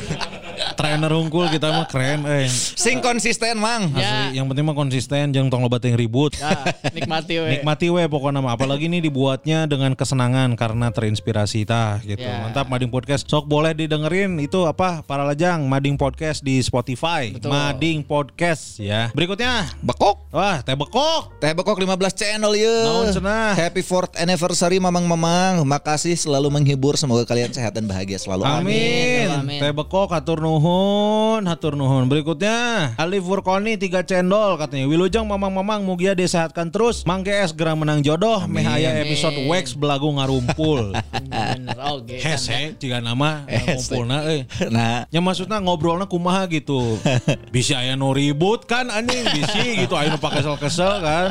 trainer 0.80 1.12
hungkul 1.12 1.50
kita 1.54 1.70
mah 1.70 1.86
keren 1.90 2.26
eh. 2.26 2.50
Sing 2.50 3.00
konsisten, 3.00 3.62
Mang. 3.62 3.94
Ya. 3.94 4.30
Asli, 4.30 4.42
yang 4.42 4.46
penting 4.50 4.66
mah 4.66 4.78
konsisten 4.78 5.32
jangan 5.32 5.50
tong 5.50 5.64
lobat 5.66 5.86
yang 5.86 5.98
ribut. 5.98 6.36
Ya, 6.38 6.66
Nikmati 6.92 7.36
we 7.40 7.50
Nikmati 7.60 7.88
we 7.94 8.04
pokoknya 8.10 8.42
mah 8.42 8.58
apalagi 8.58 8.90
ini 8.90 9.00
dibuatnya 9.00 9.70
dengan 9.70 9.94
kesenangan 9.94 10.58
karena 10.58 10.90
terinspirasi 10.90 11.66
tah 11.70 12.02
gitu. 12.02 12.26
Ya. 12.26 12.50
Mantap 12.50 12.68
Mading 12.70 12.90
Podcast. 12.90 13.30
Sok 13.30 13.46
boleh 13.46 13.78
didengerin 13.78 14.38
itu 14.42 14.66
apa 14.66 15.06
para 15.06 15.24
lajang 15.24 15.66
Mading 15.70 15.96
Podcast 15.96 16.42
di 16.42 16.60
Spotify. 16.62 17.34
Betul. 17.34 17.53
Mading 17.54 18.02
Podcast 18.02 18.82
ya. 18.82 19.14
Berikutnya 19.14 19.70
Bekok. 19.86 20.26
Wah, 20.34 20.66
teh 20.66 20.74
bekok. 20.74 21.38
Teh 21.38 21.54
Bekok 21.54 21.78
15 21.78 22.18
channel 22.18 22.50
ya. 22.58 22.78
Naon 22.90 23.14
cenah? 23.14 23.54
Happy 23.54 23.86
4th 23.86 24.18
anniversary 24.18 24.82
Mamang-mamang. 24.82 25.62
Makasih 25.62 26.18
selalu 26.18 26.50
menghibur. 26.50 26.98
Semoga 26.98 27.22
kalian 27.30 27.54
sehat 27.54 27.78
dan 27.78 27.86
bahagia 27.86 28.18
selalu. 28.18 28.42
Amin. 28.42 29.30
Amin. 29.30 29.62
Teh 29.62 29.70
bekok 29.70 30.10
hatur 30.10 30.42
nuhun, 30.42 31.46
hatur 31.46 31.78
nuhun. 31.78 32.10
Berikutnya 32.10 32.90
Alif 32.98 33.22
Furkoni 33.30 33.78
tiga 33.78 34.02
cendol 34.02 34.58
katanya. 34.58 34.90
Wilujeng 34.90 35.30
mamang-mamang 35.30 35.86
mugia 35.86 36.18
disehatkan 36.18 36.74
terus. 36.74 37.06
Mang 37.06 37.22
GS 37.22 37.54
segera 37.54 37.78
menang 37.78 38.02
jodoh. 38.02 38.50
Meh 38.50 38.66
aya 38.66 38.98
episode 39.06 39.38
Wax 39.46 39.78
belagu 39.78 40.10
ngarumpul. 40.10 40.98
Bener 41.30 41.78
Hese 42.18 42.74
jika 42.82 42.98
nama 42.98 43.46
ngumpulna 43.46 44.26
euy. 44.26 44.50
Nah, 44.74 45.06
Ya 45.14 45.22
maksudnya 45.22 45.62
ngobrolnya 45.62 46.10
kumaha 46.10 46.50
gitu. 46.50 46.98
Bisa 47.50 47.82
aya 47.82 47.98
nu 47.98 48.14
ribut 48.14 48.64
kan 48.64 48.88
anjing 48.88 49.26
bisi 49.34 49.84
gitu 49.84 49.98
aya 49.98 50.14
nu 50.14 50.20
pakai 50.22 50.46
kesel-kesel 50.46 50.94
kan. 51.02 51.28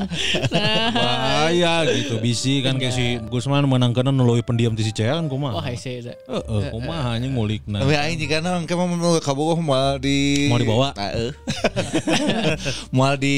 Bahaya 0.92 1.86
gitu 1.88 2.18
bisi 2.18 2.60
kan 2.60 2.76
kayak 2.76 2.94
si 2.94 3.18
Gusman 3.30 3.64
menangkeun 3.64 4.10
nu 4.10 4.24
leuwih 4.26 4.44
pendiam 4.44 4.74
ti 4.74 4.82
si 4.82 4.92
Cea 4.92 5.16
kan 5.18 5.26
kumaha. 5.30 5.58
Wah 5.60 5.66
hese 5.66 6.02
da. 6.02 6.14
Heeh, 6.28 6.70
kumaha 6.72 7.16
anjing 7.16 7.32
ngulikna. 7.32 7.82
tapi 7.82 7.94
aing 7.98 8.18
jika 8.18 8.38
nang 8.38 8.64
kamu 8.66 8.98
mau 8.98 9.16
kabogoh 9.18 9.58
mau 9.58 9.98
di 9.98 10.46
Mau 10.48 10.58
dibawa? 10.58 10.94
Ah, 10.94 11.10
eh. 11.14 11.32
mau 12.96 13.14
di 13.16 13.36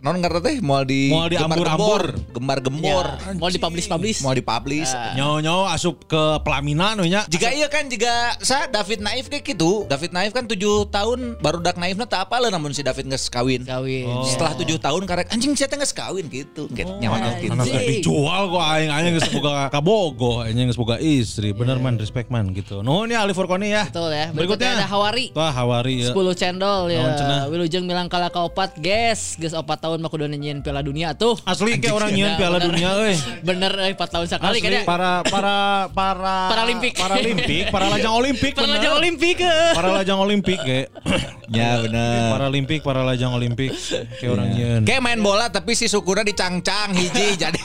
non 0.00 0.18
ngerti 0.18 0.40
teh 0.42 0.56
mau 0.64 0.82
di 0.82 1.10
Moal 1.12 1.28
di 1.30 1.36
ambur-ambur. 1.38 2.02
gembar-gembor 2.32 3.06
Ya, 3.22 3.34
Mau 3.38 3.48
dipublish-publish 3.50 4.22
mau 4.22 4.34
dipublish 4.34 4.90
Nyawa-nyawa 5.16 5.74
asup 5.74 6.06
ke 6.06 6.40
pelaminan 6.42 6.98
nya. 7.02 7.26
jika 7.28 7.50
iya 7.52 7.66
kan 7.66 7.86
jika 7.90 8.36
sa 8.42 8.66
David 8.70 9.02
Naif 9.02 9.28
kayak 9.28 9.44
gitu 9.44 9.84
David 9.86 10.14
Naif 10.14 10.32
kan 10.34 10.46
tujuh 10.46 10.88
tahun 10.88 11.38
baru 11.42 11.60
dak 11.62 11.78
Naifnya 12.02 12.18
tak 12.18 12.26
apa 12.26 12.36
lah 12.42 12.50
namun 12.50 12.74
si 12.74 12.82
David 12.82 13.06
nggak 13.06 13.22
kawin 13.30 13.62
Kawin 13.62 14.06
setelah 14.26 14.52
tujuh 14.58 14.78
tahun 14.82 15.02
karek 15.06 15.30
anjing 15.30 15.54
saya 15.54 15.70
nggak 15.70 15.94
kawin 15.94 16.26
gitu 16.26 16.66
Kayak 16.74 16.98
nyawa 16.98 17.38
gitu 17.38 17.54
Anak 17.54 17.66
dijual 17.86 18.42
kok 18.50 18.64
aing 18.74 18.90
aing 18.90 19.12
geus 19.14 19.30
boga 19.30 19.54
kabogo, 19.74 20.42
aing 20.42 20.66
geus 20.66 20.78
boga 20.78 20.96
istri. 20.98 21.54
Bener 21.54 21.78
man 21.78 21.94
respect 22.02 22.26
man 22.26 22.50
gitu. 22.50 22.82
Nuhun 22.82 23.06
ya 23.14 23.22
Ali 23.22 23.36
Furkoni 23.36 23.70
ya. 23.70 23.86
Betul 23.86 24.10
ya 24.10 24.34
Berikutnya 24.34 24.82
ada 24.82 24.86
Hawari 24.90 25.30
Wah, 25.36 25.52
Hawari 25.54 26.02
ya. 26.02 26.10
10 26.10 26.34
cendol 26.34 26.90
ya? 26.90 27.14
Wilujeng 27.46 27.86
bilang 27.86 28.10
kala 28.10 28.32
kaopat 28.34 28.74
Guys 28.82 29.38
Guys 29.38 29.54
opat 29.54 29.78
tahun 29.78 30.02
mah 30.02 30.10
kudu 30.10 30.26
nyanyiin 30.26 30.66
piala 30.66 30.82
dunia 30.82 31.14
tuh 31.14 31.38
Asli 31.46 31.78
kayak 31.78 31.94
orang 31.94 32.10
nyian 32.10 32.34
Ya, 32.34 32.38
Piala. 32.40 32.58
Dunia 32.62 32.88
euy. 32.98 33.14
Bener 33.48 33.72
eh 33.82 33.94
4 33.94 33.98
tahun 34.08 34.26
sekali 34.26 34.58
kan 34.58 34.70
ya 34.72 34.82
para 34.88 35.22
para 35.22 35.86
para 35.92 36.36
Paralimpik. 36.52 36.98
Paralimpik, 36.98 37.64
para 37.70 37.86
lajang 37.92 38.14
Olimpik 38.16 38.52
Para 38.56 38.68
lajang 38.74 38.94
Olimpik 38.98 39.36
eh. 39.38 39.70
Para 39.76 39.88
lajang 40.00 40.18
Olimpik 40.18 40.58
kayak. 40.64 40.86
ya 41.52 41.81
benar. 41.88 42.38
Paralimpik, 42.38 42.80
para 42.86 43.00
lajang 43.02 43.32
Olimpik. 43.34 43.70
Kayak 44.18 44.30
orang 44.30 44.48
nyian. 44.54 44.80
Kayak 44.86 45.02
main 45.02 45.20
bola 45.20 45.50
tapi 45.50 45.74
si 45.74 45.86
sukuna 45.90 46.22
dicangcang 46.22 46.94
hiji. 46.94 47.34
Jadi 47.42 47.64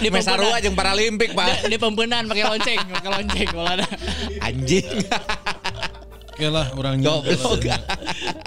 Di 0.00 0.08
Mesarua 0.08 0.60
jeung 0.60 0.76
Paralimpik 0.76 1.32
pak. 1.32 1.68
Di 1.68 1.76
pembenan 1.76 2.28
pakai 2.28 2.44
lonceng, 2.44 2.80
pakai 2.90 3.10
lonceng 3.10 3.48
kalau 3.48 3.70
ada. 3.70 3.86
anjing 4.40 4.86
Ya 6.40 6.48
lah 6.48 6.72
orang. 6.72 7.04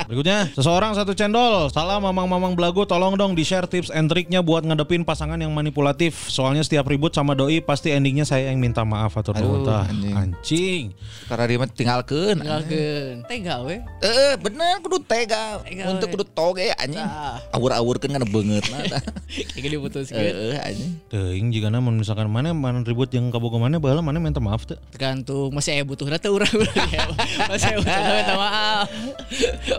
Berikutnya, 0.09 0.49
seseorang 0.57 0.97
satu 0.97 1.13
cendol. 1.13 1.69
Salah 1.69 2.01
mamang-mamang 2.01 2.57
belagu 2.57 2.89
tolong 2.89 3.13
dong 3.13 3.37
di-share 3.37 3.69
tips 3.69 3.93
and 3.93 4.09
triknya 4.09 4.41
buat 4.41 4.65
ngadepin 4.65 5.05
pasangan 5.05 5.37
yang 5.37 5.53
manipulatif. 5.53 6.27
Soalnya 6.33 6.65
setiap 6.65 6.89
ribut 6.89 7.13
sama 7.13 7.37
doi 7.37 7.61
pasti 7.61 7.93
endingnya 7.93 8.25
saya 8.25 8.49
yang 8.49 8.57
minta 8.57 8.81
maaf 8.81 9.13
atau 9.13 9.33
Tah. 9.33 9.85
anjing. 9.85 10.13
Anjing. 10.17 10.83
Karena 11.29 11.43
dia 11.45 11.57
tinggalkeun. 11.69 12.37
Tinggalkeun. 12.41 13.15
Tega 13.29 13.55
we. 13.61 13.77
Eh 14.01 14.33
bener 14.41 14.81
kudu 14.81 14.97
tega. 15.05 15.61
Tega, 15.61 15.83
Untuk 15.93 16.07
kudu 16.17 16.25
toge 16.33 16.73
anjing. 16.73 16.97
Tah. 16.97 17.37
Awur-awurkeun 17.53 18.11
kan 18.17 18.25
beungeut 18.25 18.65
tah. 18.65 19.01
Kayak 19.53 19.69
diputuskeun. 19.77 20.17
Heeh 20.17 20.57
anjing. 20.57 20.91
Teuing 21.13 21.47
jika 21.53 21.69
namun 21.69 22.01
misalkan 22.01 22.25
mana 22.27 22.57
mana 22.57 22.81
ribut 22.81 23.13
yang 23.13 23.29
kabogo 23.29 23.61
mana 23.61 23.77
baheula 23.77 24.01
mana 24.01 24.17
minta 24.17 24.41
maaf 24.41 24.65
teh. 24.65 24.77
Tergantung 24.89 25.53
masih 25.53 25.77
aya 25.77 25.83
butuh 25.85 26.09
teh 26.09 26.29
urang 26.29 26.49
Masih 27.51 27.82
minta 27.83 28.33
maaf. 28.35 28.87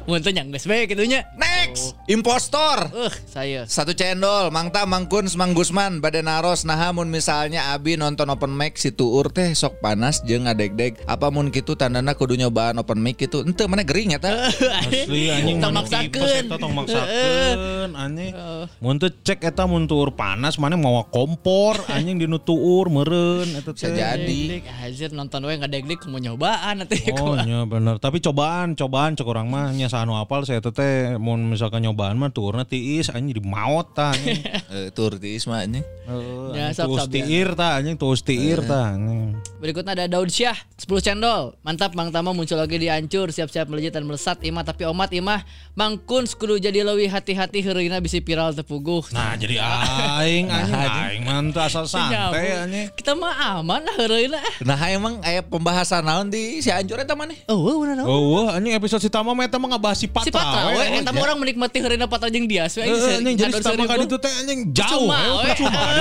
Mun 0.05 0.21
teu 0.21 0.33
nyanggeus 0.33 0.67
bae 0.67 0.85
kitu 0.85 1.05
nya. 1.07 1.25
Next, 1.35 1.97
impostor. 2.07 2.91
Uh, 2.93 3.13
saya. 3.27 3.65
Satu 3.65 3.95
cendol, 3.95 4.51
Mangta, 4.51 4.85
Mangkuns, 4.85 5.35
Mang 5.35 5.57
Gusman, 5.57 5.99
Bade 5.99 6.21
Naros, 6.21 6.67
nah 6.69 6.77
mun 6.93 7.09
misalnya 7.09 7.73
Abi 7.73 7.97
nonton 7.97 8.29
open 8.29 8.53
mic 8.53 8.77
si 8.77 8.93
Tuur 8.93 9.31
teh 9.31 9.55
sok 9.55 9.81
panas 9.81 10.21
jeung 10.23 10.45
ngadeg-deg. 10.45 11.07
Apa 11.07 11.31
mun 11.33 11.49
kitu 11.49 11.75
tandana 11.75 12.13
kudu 12.13 12.37
nyobaan 12.37 12.77
open 12.79 13.01
mic 13.01 13.19
itu? 13.19 13.41
Ente 13.43 13.65
mana 13.65 13.83
gering 13.83 14.13
ya 14.15 14.21
ta? 14.21 14.31
Asli 14.85 15.31
anjing 15.31 15.59
Tong 15.59 15.73
mana 15.73 15.81
maksakeun. 15.87 16.45
eta 16.47 16.57
tong 16.59 16.75
maksakeun 16.77 17.91
anjing. 18.05 18.33
Mun 18.79 18.97
teu 19.01 19.11
cek 19.11 19.41
eta 19.41 19.65
mun 19.65 19.87
tuur 19.87 20.13
panas 20.13 20.59
mana 20.61 20.77
mawa 20.77 21.07
kompor 21.09 21.79
anjing 21.89 22.21
dinu 22.21 22.37
tuur 22.39 22.91
meureun 22.91 23.49
eta 23.55 23.71
Bisa 23.73 23.89
teh. 23.91 23.97
jadi. 23.97 24.43
Hajar 24.85 25.11
nonton 25.15 25.47
we 25.47 25.55
ngadeg-deg 25.57 26.01
mau 26.11 26.19
nyobaan 26.19 26.85
nanti. 26.85 27.01
Oh 27.17 27.35
nya 27.39 27.65
bener 27.73 27.94
Tapi 27.99 28.19
cobaan 28.19 28.73
Cobaan 28.73 29.13
cek 29.13 29.27
orang 29.27 29.51
mah 29.51 29.75
Nya 29.75 29.91
sanu 29.91 30.15
apal 30.15 30.47
saya 30.47 30.63
teh 30.63 31.19
Mau 31.19 31.35
misalkan 31.35 31.83
nyobaan 31.83 32.17
mah 32.17 32.31
Turna 32.31 32.63
tiis 32.65 33.11
Anjing 33.11 33.37
di 33.37 33.43
maut 33.43 33.93
ta 33.93 34.15
anjing. 34.15 34.41
Eh, 34.75 34.91
Tuur 34.91 35.19
tiis 35.19 35.45
mah 35.47 35.63
anjing. 35.63 35.85
Ya, 36.55 36.71
sab- 36.73 36.91
ya. 36.91 37.05
tiir 37.07 37.55
ta 37.55 37.79
Anjing 37.79 37.95
tuus 37.95 38.23
tiir 38.23 38.63
ta 38.63 38.95
anjing. 38.95 39.35
Berikutnya 39.59 39.95
ada 39.95 40.07
Daud 40.09 40.31
Syah 40.31 40.57
10 40.77 40.87
cendol. 41.01 41.55
Mantap 41.61 41.93
Bang 41.93 42.11
Tama 42.11 42.31
muncul 42.31 42.57
lagi 42.57 42.77
di 42.77 42.87
Ancur 42.87 43.31
Siap-siap 43.31 43.67
melejit 43.67 43.93
dan 43.93 44.05
melesat 44.05 44.39
Imah 44.41 44.63
tapi 44.63 44.85
omat 44.85 45.11
Imah 45.11 45.43
Bang 45.75 45.99
Kun 45.99 46.25
kudu 46.25 46.57
jadi 46.57 46.81
lebih 46.83 47.11
hati-hati 47.11 47.61
Heurina 47.61 47.99
bisa 47.99 48.19
viral 48.19 48.55
tepuguh 48.55 49.11
Nah 49.11 49.35
jadi 49.35 49.59
aing 49.59 50.47
Anjing 50.49 50.75
Aing. 50.75 51.23
mantap 51.25 51.67
asal 51.67 51.89
santai 51.89 52.53
anjing. 52.55 52.87
Kita 52.93 53.17
mah 53.17 53.59
aman 53.59 53.81
lah 53.81 53.97
Heurina. 53.97 54.41
Nah 54.61 54.79
emang 54.87 55.19
aya 55.23 55.41
pembahasan 55.41 56.05
naon 56.05 56.29
di 56.29 56.61
si 56.61 56.69
Ancur 56.69 57.01
eta 57.01 57.17
maneh? 57.17 57.41
Oh 57.49 57.74
bener 57.81 58.05
Oh 58.05 58.47
anjing 58.47 58.75
episode 58.75 59.01
si 59.01 59.11
Tama 59.11 59.33
mah 59.33 59.45
eta 59.45 59.57
mah 59.57 59.75
ngabahas 59.75 59.99
si 59.99 60.07
Patra 60.07 60.27
Si 60.27 60.31
Patra 60.31 60.71
we 60.71 60.85
we. 60.85 61.01
Eta 61.01 61.11
mah 61.11 61.23
orang 61.25 61.39
menikmati 61.41 61.79
Heurina 61.81 62.07
Patra 62.07 62.29
jeung 62.29 62.47
dia 62.47 62.71
Eh, 62.71 62.85
eh, 62.85 63.19
anjing 63.19 63.35
jadi 63.35 63.53
si 63.57 63.65
Tama 63.65 63.85
kali 63.85 64.05
itu 64.05 64.17
teh 64.19 64.33
anjing 64.33 64.61
jauh 64.71 65.09
eh, 65.09 65.31
we. 65.41 65.49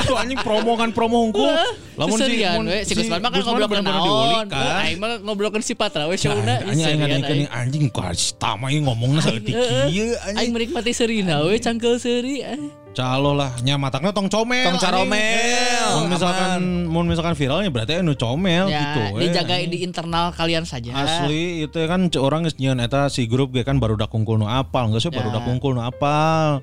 itu 0.03 0.13
anjing 0.13 0.39
promo 0.43 0.75
kan 0.75 0.89
promo 0.91 1.17
hungkul 1.25 1.47
lamun 1.95 2.17
si 2.19 2.33
we 2.43 2.77
Si 2.83 2.93
Gusman 2.93 3.19
mah 3.23 3.29
kan 3.31 3.39
bener-bener 3.41 3.83
naon 3.87 4.45
kan 4.51 4.83
Aing 4.83 4.99
mah 4.99 5.17
ngobrokan 5.23 5.63
si 5.63 5.73
Patra 5.73 6.05
we 6.05 6.19
Showna 6.19 6.67
Anjing 6.67 6.99
anjing 6.99 7.01
anjing 7.01 7.23
anjing 7.23 7.49
anjing 7.49 7.83
kok 7.89 8.11
si 8.13 8.35
Tama 8.35 8.67
ini 8.69 8.83
ngomongnya 8.83 9.23
seperti 9.23 9.51
kieu 9.89 10.13
Aing 10.21 10.35
anjing 10.35 10.51
menikmati 10.51 10.91
Serina 10.91 11.41
we 11.47 11.57
cangkel 11.57 11.95
seri 11.97 12.43
eh. 12.43 12.82
Calo 12.93 13.33
lah 13.33 13.49
nya 13.59 13.73
matakna 13.75 14.09
tong 14.09 14.29
comel. 14.29 14.69
Tong 14.69 14.77
caromel. 14.77 15.85
Mun 15.95 16.07
misalkan 16.07 16.59
mun 16.85 17.05
misalkan 17.05 17.33
viralnya 17.33 17.67
berarti 17.67 17.97
anu 17.97 18.13
comel 18.13 18.65
Ya 18.67 18.81
gitu 18.93 19.01
we. 19.13 19.19
dijaga 19.25 19.55
di 19.59 19.81
internal 19.81 20.29
kalian 20.29 20.61
saja 20.63 20.93
Asli 20.93 21.63
itu 21.63 21.73
kan 21.83 22.05
c- 22.07 22.17
orang 22.17 22.43
geus 22.43 22.53
nyieun 22.55 22.77
eta 22.77 23.07
si 23.07 23.25
grup 23.25 23.49
ge 23.49 23.61
kan 23.61 23.77
baru 23.77 23.93
dakungkul 23.95 24.35
nu 24.35 24.45
apal 24.45 24.89
geus 24.89 25.03
we 25.03 25.11
baru 25.11 25.29
Ya. 25.29 25.35
dakungkul 25.35 25.73
nu 25.73 25.81
apal. 25.81 26.61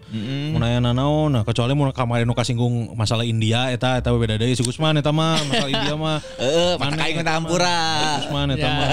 Mun 0.54 0.62
aya 0.62 0.78
naon 0.78 1.32
nah 1.32 1.42
kecuali 1.42 1.72
mun 1.72 1.90
kemarin 1.90 2.22
nu 2.22 2.32
kasinggung 2.32 2.94
masalah 2.94 3.22
India 3.22 3.66
eta 3.68 3.96
eta 3.96 4.08
beda 4.08 4.37
deui 4.37 4.52
si 4.52 4.62
Gusman 4.62 4.94
eta 4.94 5.10
mah 5.10 5.34
masalah 5.44 5.66
India 5.68 5.94
mah. 5.94 6.18
Heeh, 6.42 6.72
Maneh 6.76 6.90
maka 6.92 7.02
aing 7.02 7.16
minta 7.16 7.32
hampura. 7.34 7.78
Gusman 8.20 8.49
eta 8.52 8.62
Ya. 8.62 8.70
mah. 8.70 8.90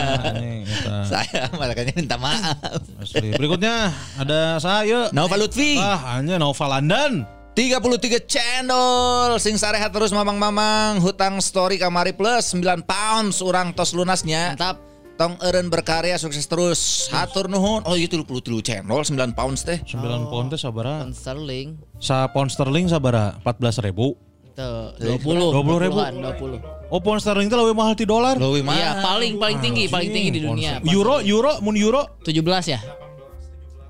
Saya 1.07 1.47
makanya 1.53 1.93
minta 1.93 2.17
maaf. 2.17 2.81
Asli. 2.97 3.29
Berikutnya 3.31 3.89
ada 4.15 4.57
saya. 4.57 5.07
Nova 5.11 5.35
Lutfi. 5.35 5.77
Ah, 5.77 6.17
hanya 6.17 6.35
Nova 6.35 6.65
London. 6.69 7.26
33 7.57 8.29
cendol 8.29 9.41
sing 9.41 9.57
sarehat 9.57 9.89
terus 9.89 10.13
mamang-mamang. 10.13 11.01
Hutang 11.01 11.41
story 11.41 11.81
kamari 11.81 12.13
plus 12.13 12.53
9 12.53 12.61
pounds 12.85 13.41
urang 13.41 13.73
tos 13.73 13.97
lunasnya. 13.97 14.53
Mantap. 14.53 14.77
Tong 15.17 15.41
eureun 15.41 15.65
berkarya 15.73 16.21
sukses 16.21 16.45
terus. 16.45 17.09
Hatur 17.09 17.49
nuhun. 17.49 17.81
Oh 17.89 17.97
itu 17.97 18.13
33 18.21 18.61
cendol 18.61 19.01
9 19.01 19.33
pounds 19.33 19.65
teh. 19.65 19.81
9 19.81 20.29
pound 20.29 20.53
teh 20.53 20.59
sabaraha? 20.61 21.09
Pound 21.09 21.17
sterling. 21.17 21.81
Sa 21.97 22.29
pound 22.29 22.53
sterling 22.53 22.93
sabaraha? 22.93 23.41
14 23.41 23.89
ribu. 23.89 24.13
Tuh, 24.53 24.93
20 25.01 25.57
20 25.57 25.81
ribu. 25.89 25.97
20 25.97 26.93
Oh 26.93 27.01
pound 27.01 27.25
sterling 27.25 27.49
itu 27.49 27.57
lebih 27.57 27.73
mahal 27.73 27.97
ti 27.97 28.05
dolar. 28.05 28.37
Leuwih 28.37 28.61
mah 28.61 28.77
Iya 28.77 29.01
paling 29.01 29.41
paling 29.41 29.57
tinggi 29.65 29.89
paling 29.89 30.13
tinggi 30.13 30.29
di 30.29 30.41
dunia. 30.45 30.77
Euro, 30.93 31.25
euro, 31.25 31.57
mun 31.65 31.73
euro. 31.73 32.21
17 32.21 32.37
ya 32.69 33.06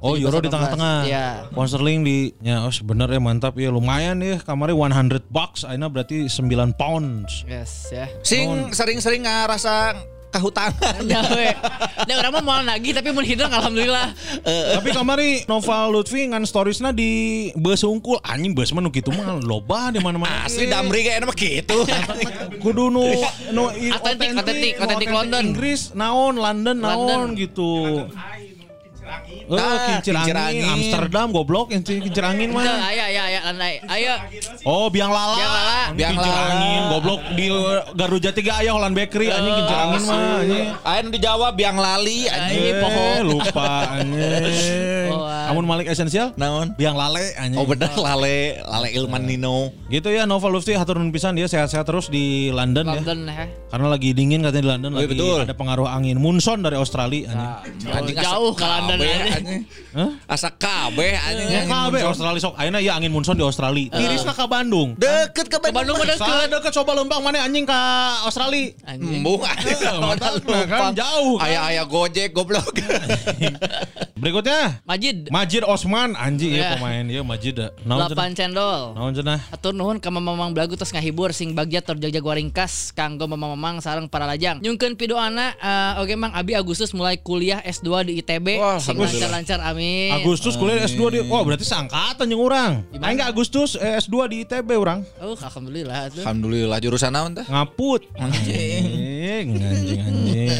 Oh 0.08 0.15
17, 0.15 0.24
euro 0.24 0.38
di 0.39 0.48
tengah-tengah. 0.48 0.96
Iya. 1.04 1.28
Pound 1.52 1.67
sterling 1.67 2.00
di 2.02 2.17
ya 2.39 2.63
oh 2.63 2.72
bener 2.82 3.08
ya 3.08 3.20
mantap. 3.20 3.54
Ya 3.56 3.67
lumayan 3.67 4.17
ya 4.17 4.39
kamari 4.39 4.72
100 4.72 5.28
bucks. 5.28 5.62
Aina 5.62 5.86
berarti 5.86 6.26
9 6.26 6.48
pounds. 6.74 7.43
Yes 7.43 7.91
ya. 7.91 8.08
Sing 8.22 8.72
sering-sering 8.72 9.22
ngarasa 9.22 9.93
kahutangan 10.28 11.08
Ya 11.08 11.24
we. 11.26 11.50
Nah 12.04 12.15
orang 12.20 12.32
mah 12.34 12.43
mau 12.43 12.60
lagi 12.62 12.91
tapi 12.91 13.10
mau 13.10 13.24
hidang 13.24 13.48
alhamdulillah. 13.50 14.12
Tapi 14.43 14.91
kamari 14.91 15.30
Nova 15.46 15.88
Lutfi 15.88 16.28
ngan 16.28 16.43
storiesna 16.43 16.91
di 16.91 17.10
bus 17.54 17.82
unggul 17.82 18.20
anjing 18.22 18.52
bus 18.52 18.70
mah 18.70 18.80
nu 18.80 18.91
kitu 18.91 19.08
mah 19.10 19.39
loba 19.39 19.88
di 19.89 19.98
mana-mana. 19.98 20.43
asli 20.43 20.67
damri 20.67 21.00
kayak 21.02 21.24
enak 21.24 21.32
gitu 21.34 21.80
kudu 22.63 22.88
nu 22.88 23.08
nu 23.50 23.72
i- 23.74 23.89
Otentik, 23.89 24.36
otentik, 24.36 24.74
nu 24.76 24.84
otentik 24.84 25.10
London. 25.10 25.43
Inggris 25.48 25.82
naon 25.93 26.36
London 26.36 26.76
naon 26.76 27.08
London. 27.08 27.28
gitu 27.34 27.72
Eh, 29.08 29.48
Nah, 29.48 29.80
kincir, 29.98 30.12
kincir 30.12 30.36
angin, 30.36 30.60
angin. 30.60 30.65
Amsterdam 30.70 31.28
goblok 31.30 31.65
kincir, 31.70 31.98
kincir 31.98 32.20
angin 32.22 32.50
Ayo 32.50 32.58
mah. 32.58 32.67
ayo 32.86 33.04
ayo 33.06 33.22
ayo 33.24 33.39
landai 33.46 33.76
Ayo 33.82 34.13
Oh, 34.62 34.88
biang 34.88 35.08
lala. 35.08 35.36
Biang 35.36 35.54
lala. 35.54 35.72
Anjing 35.80 35.96
Biang 35.96 36.12
kincir 36.13 36.34
lala. 36.34 36.52
angin 36.52 36.82
goblok 36.89 37.22
di 37.32 37.46
Garuda 37.93 38.24
Jatiga 38.26 38.54
aya 38.58 38.70
Holland 38.70 38.91
Bakery 38.93 39.28
anjing 39.30 39.54
kincir 39.56 39.78
angin 39.78 40.02
mah 40.04 40.20
anjing. 40.38 40.67
Ayo 40.78 41.00
dijawab 41.10 41.56
yang 41.56 41.78
lali 41.78 42.20
anjing 42.28 42.60
Ini 42.60 42.72
pohon. 42.78 43.08
Eh, 43.10 43.20
lupa 43.24 43.70
anjing. 43.93 45.12
Amun 45.48 45.63
Malik 45.63 45.88
esensial? 45.88 46.36
naon 46.36 46.76
Biang 46.76 46.93
lale 46.93 47.32
anjing. 47.34 47.56
oh 47.56 47.65
bener 47.65 47.88
lale 47.96 48.38
lale 48.62 48.89
ilman 48.93 49.24
nino 49.24 49.72
Gitu 49.88 50.10
ya 50.10 50.26
Nova 50.26 50.48
Lutfi 50.48 50.76
hatur 50.76 51.00
nuhun 51.00 51.10
pisan 51.10 51.34
dia 51.34 51.48
sehat-sehat 51.48 51.84
terus 51.84 52.08
di 52.08 52.52
London, 52.52 52.84
ya. 52.86 53.00
London 53.00 53.20
ya 53.26 53.46
Karena 53.67 53.88
lagi 53.88 54.12
dingin 54.12 54.43
katanya 54.43 54.60
di 54.60 54.70
London 54.70 54.89
Oh, 54.89 55.00
iya, 55.00 55.06
lagi 55.06 55.15
betul. 55.15 55.39
ada 55.41 55.56
pengaruh 55.56 55.88
angin 55.88 56.17
monsoon 56.17 56.60
dari 56.60 56.76
Australia 56.76 57.32
anjing. 57.32 57.88
Anjing 57.88 58.17
asa 58.17 58.26
Jauh 58.28 58.52
ke 58.52 58.65
London 58.65 58.97
kabeh, 58.98 59.38
anjing. 59.38 59.62
asa 60.26 60.50
kabeh 60.50 61.14
anjing 61.14 61.48
Ya 61.48 61.62
kabeh. 61.66 62.02
Australia 62.02 62.42
sok 62.42 62.54
ayeuna 62.58 62.80
ya 62.82 62.94
angin 62.98 63.12
monsoon 63.14 63.38
di 63.38 63.46
Australia. 63.46 63.94
Tirisna 63.94 64.34
ke 64.34 64.46
Bandung. 64.50 64.98
deket 64.98 65.46
ke 65.48 65.58
Bandung 65.62 65.94
Bandung 65.94 65.96
mah 66.02 66.08
deket 66.10 66.48
deket 66.50 66.72
coba 66.82 66.92
lembang 66.98 67.22
mana 67.22 67.46
anjing 67.46 67.66
ke 67.66 67.80
Australia. 68.26 68.74
Anjing 68.84 69.22
Embung 69.22 69.42
anjing 69.46 69.78
kan 69.78 70.94
jauh, 70.94 71.36
kan. 71.38 71.46
Aya 71.46 71.60
aya 71.70 71.84
Gojek 71.86 72.34
goblok. 72.34 72.74
Berikutnya 74.18 74.82
Majid 74.82 75.30
Majid 75.30 75.62
Osman 75.62 76.18
anjing 76.18 76.58
Ya. 76.58 76.74
pemain 76.74 77.06
ya 77.06 77.22
Majid? 77.22 77.58
8 77.86 78.34
cendol 78.34 78.98
Naon 78.98 79.14
cenah? 79.14 79.38
Atur 79.54 79.78
nuhun 79.78 80.02
ka 80.02 80.10
mamang 80.10 80.58
belagu 80.58 80.74
terus 80.74 80.90
ngahibur 80.90 81.30
sing 81.34 81.54
bagja 81.54 81.86
terjagja 81.86 82.18
waringkas 82.22 82.98
kanggo 82.98 83.30
mamang 83.30 83.78
sareng 83.78 84.10
para 84.10 84.26
lajang. 84.26 84.58
Nyungkeun 84.62 84.98
pidoana 84.98 85.54
uh, 85.62 86.02
oge 86.02 86.18
mang 86.18 86.34
Abi 86.34 86.58
Agustus 86.58 86.98
mulai 86.98 87.22
kuliah 87.22 87.62
S2 87.62 88.10
di 88.10 88.14
ITB 88.26 88.58
Wah. 88.58 88.82
Lancar-lancar 88.89 89.60
amin. 89.65 90.12
Agustus 90.13 90.54
kuliah 90.54 90.80
S2 90.82 91.02
di 91.10 91.19
Oh 91.26 91.41
berarti 91.41 91.62
seangkatan 91.62 92.23
yang 92.26 92.39
orang 92.39 92.71
Gimana? 92.88 93.04
Aing 93.04 93.17
enggak 93.17 93.30
Agustus 93.30 93.76
eh, 93.76 93.97
S2 93.97 94.15
di 94.28 94.36
ITB 94.41 94.69
orang 94.73 95.04
Oh, 95.17 95.34
alhamdulillah 95.34 96.08
tuh. 96.10 96.21
Alhamdulillah 96.21 96.78
jurusan 96.78 97.10
naon 97.10 97.32
teh? 97.34 97.43
Ngaput 97.43 98.08
Anjing 98.13 99.47
Anjing 99.58 100.00
anjing 100.00 100.52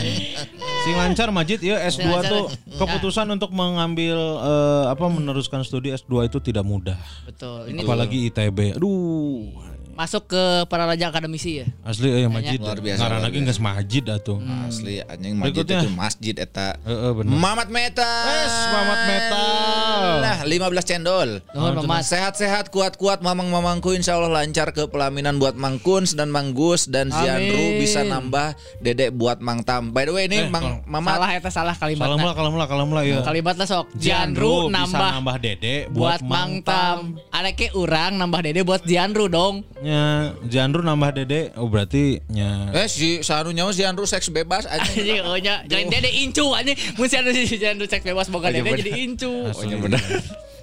Si 0.82 0.92
lancar 0.92 1.30
Majid 1.30 1.60
ya 1.60 1.80
S2 1.86 1.96
Si 1.96 2.04
lancar. 2.04 2.28
tuh 2.28 2.44
Keputusan 2.76 3.28
untuk 3.30 3.52
mengambil 3.52 4.18
eh, 4.38 4.86
Apa 4.90 5.08
meneruskan 5.08 5.62
studi 5.62 5.90
S2 5.90 6.28
itu 6.28 6.38
tidak 6.40 6.64
mudah 6.64 6.98
Betul. 7.24 7.70
Ini 7.70 7.82
Apalagi 7.82 8.28
ITB 8.28 8.76
Aduh 8.76 9.52
masuk 9.98 10.30
ke 10.30 10.44
para 10.70 10.86
raja 10.86 11.10
akademisi 11.10 11.60
ya. 11.60 11.68
Asli 11.82 12.14
eh 12.14 12.30
masjid. 12.30 12.62
Luar 12.62 12.78
biasa, 12.78 13.02
luar 13.02 13.18
lagi 13.18 13.42
geus 13.42 13.58
masjid 13.58 14.04
atuh. 14.06 14.38
Asli 14.70 15.02
anjing 15.02 15.34
masjid 15.34 15.66
Berikutnya. 15.66 15.80
itu 15.82 15.90
masjid 15.90 16.36
eta. 16.38 16.78
Heeh 16.86 17.12
bener. 17.18 17.34
Mamat 17.34 17.70
Metal. 17.74 18.06
Wes, 18.30 18.54
Mamat 18.70 19.00
Metal. 19.10 20.02
Nah, 20.22 20.38
15 20.46 20.86
cendol. 20.86 21.30
Mamat. 21.50 22.06
Sehat-sehat, 22.06 22.70
kuat-kuat, 22.70 23.26
mamang-mamangku 23.26 23.98
insya 23.98 24.22
Allah 24.22 24.30
lancar 24.38 24.70
ke 24.70 24.86
pelaminan 24.86 25.42
buat 25.42 25.58
Mang 25.58 25.82
Kuns 25.82 26.14
dan 26.14 26.30
Mang 26.30 26.54
Gus 26.54 26.86
dan 26.86 27.10
Zianru 27.10 27.82
bisa 27.82 28.06
nambah 28.06 28.54
dedek 28.80 29.18
buat 29.18 29.42
Mang 29.42 29.66
Tam. 29.66 29.90
By 29.90 30.06
the 30.06 30.14
way 30.14 30.30
ini 30.30 30.38
Eh, 30.38 30.54
Mang 30.54 30.86
Mamat 30.86 31.18
Salah 31.18 31.30
eta 31.34 31.50
salah 31.50 31.74
Kalau 31.74 31.90
kalimatna. 31.90 32.22
mula 32.22 32.34
kalau 32.38 32.50
mula 32.54 32.66
kalau 32.70 32.84
mula 32.86 33.02
ya. 33.02 33.26
Kalimatna 33.26 33.66
sok. 33.66 33.90
Jianru 33.98 34.70
Jianru 34.70 34.70
bisa 34.70 34.78
nambah 34.94 35.10
nambah 35.18 35.36
dede 35.42 35.76
buat 35.90 36.22
Mang 36.22 36.62
Tam. 36.62 37.18
Ada 37.34 37.50
ke 37.52 37.74
urang 37.74 38.14
nambah 38.14 38.46
dede 38.46 38.62
buat 38.62 38.86
Jianru 38.86 39.26
dong. 39.26 39.66
Nya 39.88 40.36
Jianru 40.44 40.84
nambah 40.84 41.16
dede 41.16 41.56
oh 41.56 41.72
berarti 41.72 42.20
nya 42.28 42.76
Eh 42.76 42.92
si 42.92 43.24
Sanu 43.24 43.56
nyawa 43.56 43.72
Zianru 43.72 44.04
seks 44.04 44.28
bebas 44.28 44.68
aja. 44.74 44.84
Oh 45.24 45.40
nya 45.40 45.64
jangan 45.64 45.88
dede 45.88 46.12
incu 46.12 46.44
anjing. 46.52 46.76
Mun 47.00 47.08
si 47.08 47.16
anu 47.16 47.32
si 47.32 47.56
Jianru 47.56 47.88
cek 47.88 48.04
bebas 48.04 48.28
boga 48.28 48.52
dede 48.52 48.68
jadi 48.68 48.92
incu. 49.08 49.32
Oh 49.48 49.64
iya 49.64 49.80
benar. 49.80 50.04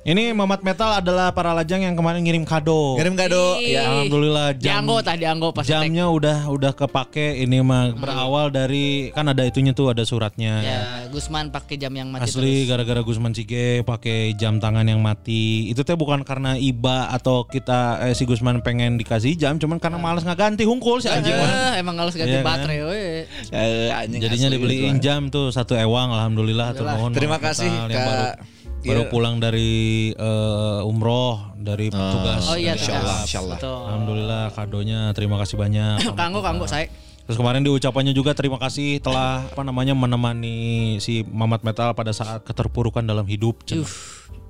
Ini 0.05 0.37
Mamat 0.37 0.61
Metal 0.61 1.01
adalah 1.01 1.33
para 1.33 1.57
lajang 1.57 1.81
yang 1.81 1.97
kemarin 1.97 2.21
ngirim 2.21 2.45
kado. 2.45 2.93
Kirim 3.01 3.17
kado 3.17 3.57
ya. 3.57 3.88
Alhamdulillah 3.88 4.53
jam 4.53 4.85
Dianggo 4.85 5.01
tah 5.01 5.17
dianggo 5.17 5.49
pas 5.57 5.64
jamnya 5.64 6.12
udah 6.12 6.53
udah 6.53 6.77
kepake 6.77 7.40
ini 7.40 7.64
mah 7.64 7.97
berawal 7.97 8.53
dari 8.53 9.09
kan 9.17 9.33
ada 9.33 9.49
itunya 9.49 9.73
tuh 9.73 9.97
ada 9.97 10.05
suratnya. 10.05 10.61
Ya, 10.61 10.81
Gusman 11.09 11.49
pakai 11.49 11.81
jam 11.81 11.88
yang 11.97 12.12
mati 12.12 12.29
Asli 12.29 12.69
gara-gara 12.69 13.01
Gusman 13.01 13.33
Cige 13.33 13.81
pakai 13.88 14.37
jam 14.37 14.61
tangan 14.61 14.85
yang 14.85 15.01
mati. 15.01 15.73
Itu 15.73 15.88
teh 15.88 15.97
bukan 15.97 16.21
karena 16.21 16.61
iba 16.61 17.09
atau 17.09 17.49
kita 17.49 18.05
eh, 18.05 18.12
si 18.12 18.29
Gusman 18.29 18.61
pengen 18.61 19.01
dikasih 19.01 19.40
jam, 19.40 19.57
cuman 19.57 19.81
karena 19.81 19.97
malas 19.97 20.29
nganti 20.29 20.69
hungkul 20.69 21.01
si 21.01 21.09
terus. 21.09 21.17
anjing 21.17 21.33
mah. 21.33 21.49
Eh, 21.49 21.73
emang 21.81 21.97
harus 21.97 22.12
ganti 22.12 22.37
Iya 22.37 22.45
kan? 22.45 22.49
baterai 22.53 22.81
we. 22.85 23.05
Eh, 23.57 23.88
anjing 23.88 24.21
Jadinya 24.21 24.53
dibeliin 24.53 25.01
gitu. 25.01 25.09
jam 25.09 25.33
tuh 25.33 25.49
satu 25.49 25.73
ewang 25.81 26.12
alhamdulillah 26.12 26.77
tuh 26.77 26.85
mohon 26.85 27.17
Terima 27.17 27.40
kasih, 27.40 27.73
Kak. 27.88 28.53
Baru 28.85 28.92
baru 28.94 29.03
Iya. 29.03 29.11
pulang 29.11 29.35
dari 29.40 29.73
eh, 30.12 30.81
umroh 30.85 31.57
dari 31.57 31.88
petugas. 31.88 32.44
Oh 32.47 32.57
iya, 32.61 32.77
Insyaallah, 32.77 33.18
insyaallah. 33.25 33.59
Alhamdulillah 33.59 34.44
kadonya 34.53 35.01
terima 35.16 35.40
kasih 35.40 35.57
banyak. 35.57 36.05
Kanggo 36.20 36.44
kanggo 36.44 36.68
saya. 36.68 36.87
Terus 37.25 37.40
kemarin 37.40 37.64
di 37.64 37.73
ucapannya 37.73 38.12
juga 38.12 38.37
terima 38.37 38.61
kasih 38.61 39.01
telah 39.01 39.49
apa 39.49 39.64
namanya 39.64 39.97
menemani 39.97 41.01
si 41.01 41.25
Mamat 41.25 41.64
Metal 41.64 41.97
pada 41.97 42.12
saat 42.12 42.44
keterpurukan 42.44 43.01
dalam 43.01 43.25
hidup. 43.25 43.64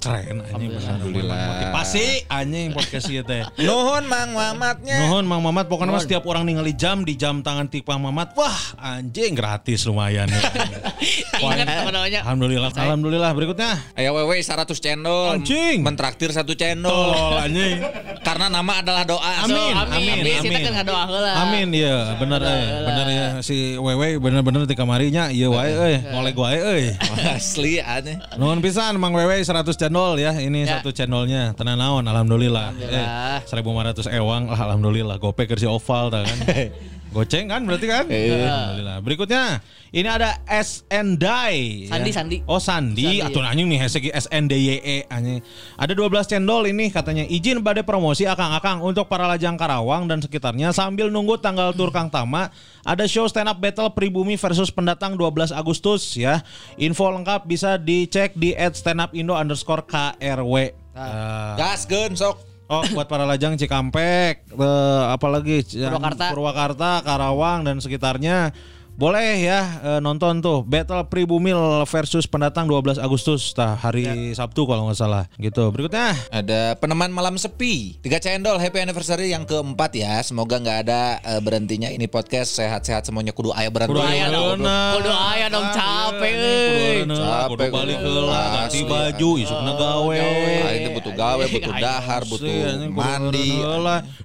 Keren 0.04 0.44
anjing 0.44 0.70
benar. 0.70 1.00
Motivasi 1.48 2.04
anjing 2.28 2.68
podcast 2.76 3.06
ieu 3.08 3.24
teh. 3.24 3.40
Nuhun 3.66 4.04
Mang 4.04 4.36
Mamatnya. 4.36 4.96
Nuhun 5.00 5.24
Mang 5.24 5.40
Mamat 5.40 5.64
pokoknya 5.64 5.96
mah 5.96 6.02
setiap 6.04 6.28
orang 6.28 6.44
ningali 6.44 6.76
jam 6.76 7.02
di 7.02 7.16
jam 7.16 7.40
tangan 7.40 7.72
tipang 7.72 7.96
Mamat 7.98 8.36
wah 8.36 8.58
anjing 8.76 9.32
gratis 9.32 9.88
lumayan. 9.88 10.28
ya. 10.28 10.40
Ingat 11.40 11.66
teman-temannya. 11.66 12.20
Alhamdulillah 12.20 12.70
alhamdulillah 12.70 13.30
berikutnya 13.32 13.72
Ayo 13.96 14.12
wewe 14.12 14.40
100 14.40 14.68
cendol. 14.76 15.40
Anjing. 15.40 15.80
Mentraktir 15.80 16.30
satu 16.30 16.52
cendol. 16.52 16.92
tolol 16.92 17.40
anjing. 17.40 17.80
Karena 18.20 18.52
nama 18.52 18.84
adalah 18.84 19.04
doa. 19.08 19.32
Amin, 19.44 19.52
So, 19.54 19.60
amin, 19.72 20.14
amin. 20.20 20.42
Kita 20.44 20.58
kan 20.60 20.72
ngadoa 20.82 21.02
heula. 21.08 21.32
Amin 21.48 21.68
ya 21.72 21.96
bener 22.16 22.40
eh 22.44 22.64
bener 22.84 23.06
ya 23.08 23.26
si 23.40 23.76
Wewe 23.76 24.16
bener-bener 24.18 24.64
di 24.64 24.74
kamarinya 24.74 25.28
iya 25.28 25.48
wae 25.48 25.72
euy 25.72 25.96
ngolek 26.12 26.36
wae 26.36 26.58
euy. 26.60 26.84
Asli 27.36 27.80
aneh. 27.80 28.20
Nuhun 28.36 28.60
pisan 28.60 28.96
Mang 29.00 29.12
Wewe 29.16 29.40
100 29.40 29.64
cendol 29.94 30.18
ya. 30.18 30.32
Ini 30.34 30.58
Ya. 30.66 30.82
satu 30.82 30.90
cendolnya. 30.90 31.54
Tenan 31.54 31.78
naon 31.78 32.02
alhamdulillah. 32.02 32.74
Alhamdulillah. 32.74 33.38
Eh, 33.38 33.46
1500 33.46 34.10
ewang 34.10 34.50
lah, 34.50 34.58
alhamdulillah. 34.66 35.16
Gopay 35.22 35.46
kerja 35.46 35.70
oval 35.70 36.10
tah 36.10 36.26
kan. 36.26 36.38
Goceng 37.14 37.46
kan 37.46 37.62
berarti 37.62 37.86
kan? 37.86 38.10
Alhamdulillah. 38.10 38.98
Berikutnya 38.98 39.62
ini 39.94 40.10
ada 40.10 40.42
SN 40.50 41.14
Dai. 41.14 41.86
Sandi, 41.86 42.10
ya. 42.10 42.14
Sandi. 42.18 42.36
Oh 42.50 42.58
Sandi. 42.58 43.06
Sandi, 43.06 43.22
Atuh 43.22 43.46
anjing 43.46 43.70
nih 43.70 43.78
hashtag 43.78 44.10
SNDYE 44.10 45.06
anjing. 45.06 45.38
Ada 45.78 45.94
12 45.94 46.26
cendol 46.26 46.66
ini 46.66 46.90
katanya 46.90 47.22
izin 47.22 47.62
badai 47.62 47.86
promosi 47.86 48.26
akang-akang 48.26 48.82
untuk 48.82 49.06
para 49.06 49.30
lajang 49.30 49.54
Karawang 49.54 50.10
dan 50.10 50.18
sekitarnya 50.18 50.74
sambil 50.74 51.06
nunggu 51.06 51.38
tanggal 51.38 51.70
tur 51.70 51.94
Kang 51.94 52.10
Tama 52.10 52.50
ada 52.82 53.06
show 53.06 53.30
stand 53.30 53.46
up 53.46 53.62
battle 53.62 53.94
Pribumi 53.94 54.34
versus 54.34 54.74
pendatang 54.74 55.14
12 55.14 55.54
Agustus 55.54 56.18
ya. 56.18 56.42
Info 56.74 57.06
lengkap 57.14 57.46
bisa 57.46 57.78
dicek 57.78 58.34
di 58.34 58.58
@standupindo 58.74 59.38
underscore 59.38 59.86
KRW. 59.86 60.74
Ah. 60.98 61.54
Gas 61.54 61.86
gun 61.86 62.18
sok. 62.18 62.53
Oh 62.74 62.82
buat 62.90 63.06
para 63.06 63.22
lajang 63.22 63.54
Cikampek, 63.54 64.50
eh, 64.50 65.02
apalagi 65.14 65.62
Purwakarta. 65.62 66.24
Purwakarta, 66.34 66.90
Karawang 67.06 67.62
dan 67.62 67.78
sekitarnya 67.78 68.50
boleh 68.94 69.42
ya 69.42 69.60
eh, 69.82 70.00
nonton 70.00 70.38
tuh 70.38 70.62
Battle 70.62 71.02
Pribumil 71.10 71.82
versus 71.90 72.30
pendatang 72.30 72.70
12 72.70 73.02
Agustus 73.02 73.50
tah 73.50 73.74
hari 73.74 74.34
Sabtu 74.38 74.70
kalau 74.70 74.86
nggak 74.86 74.98
salah 74.98 75.24
gitu. 75.34 75.66
Berikutnya 75.74 76.14
Ada 76.30 76.78
peneman 76.78 77.10
malam 77.10 77.34
sepi. 77.34 77.98
Tiga 77.98 78.22
cendol 78.22 78.62
happy 78.62 78.78
anniversary 78.78 79.34
yang 79.34 79.42
keempat 79.42 79.98
ya. 79.98 80.22
Semoga 80.22 80.62
nggak 80.62 80.78
ada 80.86 81.18
eh, 81.26 81.40
berhentinya 81.42 81.90
ini 81.90 82.06
podcast 82.06 82.54
sehat-sehat 82.54 83.10
semuanya 83.10 83.34
kudu 83.34 83.50
ayah 83.58 83.70
berhenti. 83.74 83.98
Kudu 83.98 84.06
aya 84.06 84.26
dong. 84.30 84.62
Kudu 84.62 85.10
aya 85.10 85.46
dong 85.50 85.66
capek 85.74 86.32
Kudu 86.34 86.46
euy. 86.46 86.98
Capek, 87.10 87.48
kudu 87.50 87.74
balik 87.74 87.98
heula 87.98 88.42
ganti 88.62 88.78
Asli, 88.78 88.90
baju 88.90 89.30
isukna 89.42 89.72
gawe. 89.74 90.16
Ah, 90.22 90.72
itu 90.78 90.88
butuh 90.94 91.14
gawe, 91.18 91.44
butuh 91.50 91.74
dahar, 91.82 92.22
butuh 92.30 92.54
mandi. 92.94 93.50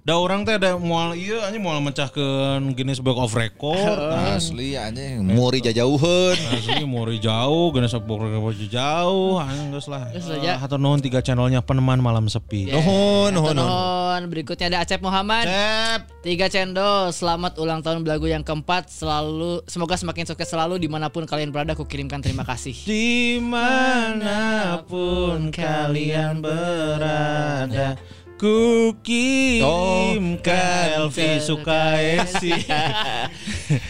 Da 0.06 0.14
urang 0.22 0.46
teh 0.46 0.62
da 0.62 0.78
moal 0.78 1.18
ieu 1.18 1.42
anjing 1.42 1.62
moal 1.62 1.82
mencahkeun 1.82 2.78
Guinness 2.78 3.02
Book 3.02 3.18
of 3.18 3.34
Record. 3.34 3.98
Asli 4.38 4.59
anjing 4.76 5.24
muri 5.24 5.64
jajauheun. 5.64 6.38
Asli 6.52 6.84
muri 6.84 7.18
jauh, 7.18 7.72
Book 7.72 8.22
of 8.22 8.32
Record 8.32 8.60
jauh, 8.68 9.40
anjing 9.40 9.72
geus 9.72 9.88
lah. 9.88 10.12
Hatur 10.60 10.80
nuhun 10.80 11.00
tiga 11.00 11.24
channelnya 11.24 11.64
peneman 11.64 12.04
malam 12.04 12.28
sepi. 12.28 12.70
Ya. 12.70 12.78
Nuhun, 12.78 13.32
nuhun, 13.32 13.56
nuhun. 13.56 14.22
Berikutnya 14.28 14.68
ada 14.68 14.84
Acep 14.84 15.00
Muhammad. 15.00 15.48
Cep. 15.48 16.02
Tiga 16.20 16.52
cendol, 16.52 17.16
selamat 17.16 17.56
ulang 17.56 17.80
tahun 17.80 18.04
belagu 18.04 18.28
yang 18.28 18.44
keempat. 18.44 18.92
Selalu, 18.92 19.64
semoga 19.72 19.96
semakin 19.96 20.28
sukses 20.28 20.52
selalu 20.52 20.76
di 20.82 20.92
mana 20.92 21.08
pun 21.08 21.24
kalian 21.24 21.56
berada. 21.56 21.72
Aku 21.72 21.88
kirimkan 21.88 22.20
terima 22.20 22.44
kasih. 22.44 22.76
Di 22.90 23.40
mana 23.40 24.82
pun 24.84 25.54
kalian 25.54 26.44
berada 26.44 27.96
Ku 28.40 28.96
kirim 29.04 30.40
ke 30.40 30.64
Elvi 30.96 31.44
Sukaesi 31.44 32.56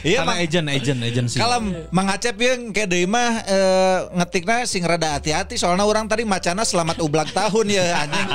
Iya, 0.01 0.25
Karena 0.25 0.33
Mang. 0.33 0.41
agent, 0.41 0.67
agent, 0.67 0.99
agency 1.05 1.37
Kalau 1.37 1.61
Mang 1.93 2.09
Acep 2.09 2.33
yang 2.33 2.73
kayak 2.73 2.89
deui 2.89 3.05
mah 3.05 3.45
eh, 3.45 3.97
ngetikna 4.11 4.65
sing 4.65 4.81
rada 4.81 5.13
hati-hati 5.15 5.53
soalnya 5.53 5.85
orang 5.85 6.09
tadi 6.09 6.25
macana 6.25 6.65
selamat 6.65 6.97
ulang 6.99 7.29
tahun 7.29 7.65
ya 7.69 7.85
anjing. 7.95 8.27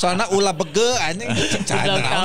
Soalnya 0.00 0.26
ulah 0.32 0.56
bege 0.56 0.88
anjing. 1.04 1.28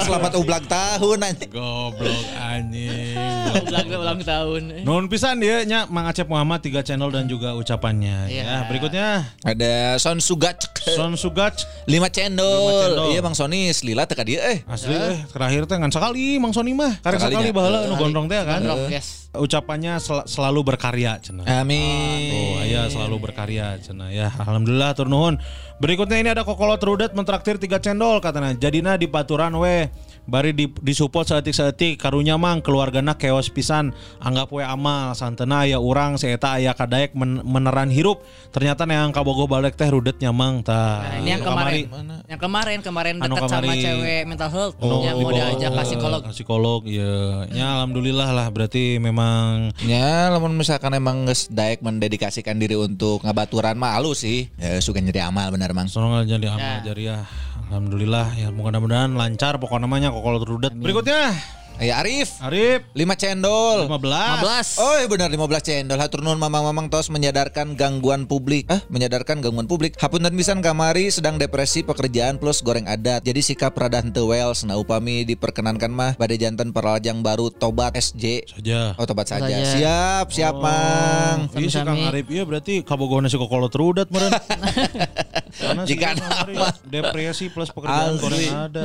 Selamat 0.02 0.32
ulang 0.34 0.64
tahun 0.64 1.18
anjing. 1.22 1.52
Goblok 1.52 2.26
anjing 2.34 3.20
ulang, 3.58 3.88
ulang 3.92 4.20
tahun. 4.22 4.62
Nuhun 4.84 5.06
pisan 5.08 5.38
dia 5.38 5.62
nya 5.64 5.84
Mang 5.86 6.08
Acep 6.08 6.26
Muhammad 6.26 6.64
tiga 6.64 6.80
channel 6.80 7.12
dan 7.12 7.28
juga 7.28 7.54
ucapannya 7.54 8.32
Iya. 8.32 8.44
ya. 8.44 8.58
Berikutnya 8.66 9.08
Ada 9.44 10.00
Son 10.00 10.18
Sugach 10.18 10.64
Son 10.80 11.14
Sugach 11.14 11.62
lima 11.86 12.08
cendol. 12.08 12.48
Lima 12.48 12.74
cendol. 12.80 13.08
Iya 13.18 13.26
Bang 13.26 13.34
Sony 13.34 13.74
selila 13.74 14.06
teka 14.06 14.22
dia 14.22 14.46
eh. 14.46 14.62
Asli 14.70 14.94
eh, 14.94 15.26
terakhir 15.34 15.66
teh 15.66 15.74
ngan 15.74 15.90
sekali 15.90 16.38
Mang 16.38 16.54
Soni 16.54 16.78
mah 16.78 17.02
Karek 17.02 17.18
sekali 17.18 17.50
baheula 17.50 17.90
nu 17.90 17.98
gondrong 17.98 18.30
teh 18.30 18.38
kan 18.46 18.62
Gondrong, 18.62 18.94
yes. 18.94 19.34
Ucapannya 19.34 19.98
sel- 19.98 20.30
selalu 20.30 20.62
berkarya 20.62 21.18
cenah 21.18 21.42
Amin. 21.50 22.30
Oh, 22.30 22.62
iya 22.62 22.86
selalu 22.94 23.18
berkarya 23.18 23.82
cenah 23.82 24.14
ya. 24.14 24.30
Alhamdulillah 24.38 24.94
tur 24.94 25.10
nuhun. 25.10 25.42
Berikutnya 25.82 26.22
ini 26.22 26.30
ada 26.30 26.46
Kokolot 26.46 26.78
Rudet 26.78 27.18
mentraktir 27.18 27.58
tiga 27.58 27.82
cendol 27.82 28.22
katanya. 28.22 28.54
Jadina 28.54 29.02
di 29.02 29.10
baturan 29.10 29.58
we 29.58 29.90
bari 30.28 30.52
di 30.52 30.68
disupport 30.78 31.24
seetik-seetik 31.26 31.96
karunya 31.98 32.36
mang 32.36 32.60
keluargana 32.60 33.16
keos 33.16 33.48
pisan 33.48 33.96
anggap 34.20 34.48
we 34.50 34.60
amal 34.60 35.12
santena 35.12 35.64
aya 35.64 35.80
urang 35.80 36.16
si 36.16 36.28
eta 36.28 36.54
aya 36.54 36.72
kadaek 36.72 37.16
men- 37.16 37.42
meneran 37.42 37.88
hirup 37.88 38.20
ternyata 38.52 38.84
yang 38.84 39.10
kabogoh 39.10 39.48
balik 39.48 39.74
teh 39.74 39.88
rudet 39.88 40.20
nyamang 40.20 40.60
tah 40.62 41.00
Nah, 41.00 41.16
ini 41.18 41.30
yang 41.30 41.42
kemarin. 41.42 41.84
Yang 42.28 42.42
kemarin 42.42 42.78
kemarin 42.82 43.14
Anu 43.18 43.34
dekat 43.34 43.50
sama 43.50 43.74
cewek 43.74 44.22
mental 44.26 44.50
health 44.50 44.76
Oh, 44.78 45.00
yang 45.00 45.16
mau 45.16 45.32
diajak 45.32 45.72
ke 45.72 45.76
ke 45.76 45.84
psikolog. 45.88 46.22
psikolog 46.30 46.82
ya 46.84 47.16
ya 47.50 47.66
alhamdulillah 47.74 48.30
lah 48.30 48.48
berarti 48.50 49.00
memang 49.00 49.72
Ya, 49.80 50.28
lamun 50.28 50.52
misalkan 50.54 50.92
emang 50.92 51.24
geus 51.24 51.48
daek 51.48 51.80
mendedikasikan 51.80 52.58
diri 52.58 52.76
untuk 52.76 53.24
ngabaturan 53.24 53.74
mah 53.74 53.96
halus 53.96 54.22
sih. 54.22 54.52
Ya 54.56 54.76
suka 54.80 55.00
nyeri 55.00 55.20
amal 55.20 55.48
benar 55.50 55.72
Mang. 55.72 55.88
Soalnya 55.88 56.28
jadi 56.28 56.48
amal 56.50 56.60
Ya. 56.60 56.84
jariah. 56.84 57.24
Alhamdulillah 57.68 58.32
ya 58.40 58.48
mudah-mudahan 58.48 59.12
lancar 59.20 59.60
pokoknya 59.60 59.84
namanya 59.86 60.10
kokolot 60.16 60.44
rudet. 60.48 60.72
Berikutnya 60.72 61.36
Ya 61.78 62.02
Arif, 62.02 62.42
Arif 62.42 62.90
5 62.98 63.22
cendol. 63.22 63.86
15. 63.86 64.82
15. 64.82 64.82
Oh 64.82 64.98
iya 64.98 65.06
benar 65.06 65.30
15 65.30 65.62
cendol 65.62 66.02
Hatur 66.02 66.26
nuhun 66.26 66.42
mamang-mamang 66.42 66.90
tos 66.90 67.14
menyadarkan 67.14 67.78
gangguan 67.78 68.26
publik 68.26 68.66
Ah 68.66 68.82
menyadarkan 68.90 69.46
gangguan 69.46 69.70
publik 69.70 69.94
Hapunten 70.02 70.34
pisan 70.34 70.66
kamari 70.66 71.14
sedang 71.14 71.38
depresi 71.38 71.86
pekerjaan 71.86 72.42
plus 72.42 72.66
goreng 72.66 72.90
adat 72.90 73.22
Jadi 73.22 73.46
sikap 73.46 73.78
rada 73.78 74.02
henteu 74.02 74.26
well 74.26 74.58
Nah 74.66 74.74
upami 74.74 75.22
diperkenankan 75.30 75.94
mah 75.94 76.12
Pada 76.18 76.34
jantan 76.34 76.74
peralajang 76.74 77.22
baru 77.22 77.54
Tobat 77.54 77.94
SJ 77.94 78.50
Saja. 78.58 78.98
Oh 78.98 79.06
tobat 79.06 79.30
saja 79.30 79.46
Saja. 79.46 79.62
Siap 79.78 80.26
siap 80.34 80.58
mang 80.58 81.46
Iya 81.54 81.70
si 81.70 81.78
Kang. 81.78 82.10
Arif 82.10 82.26
iya 82.34 82.42
berarti 82.42 82.82
kabogona 82.82 83.30
si 83.30 83.38
kokolo 83.38 83.70
terudat 83.70 84.10
meren. 84.10 84.34
Karena 85.58 85.84
Jika 85.84 86.14
Arif 86.14 86.86
depresi 86.86 87.50
plus 87.50 87.74
pekerjaan 87.74 88.16
goreng 88.22 88.70
ada. 88.70 88.82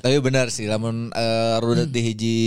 Tapi 0.00 0.16
benar 0.22 0.48
sih 0.54 0.70
Lamun 0.70 1.10
eh, 1.10 1.56
rudet 1.58 1.90
di 1.90 2.00
hiji 2.00 2.38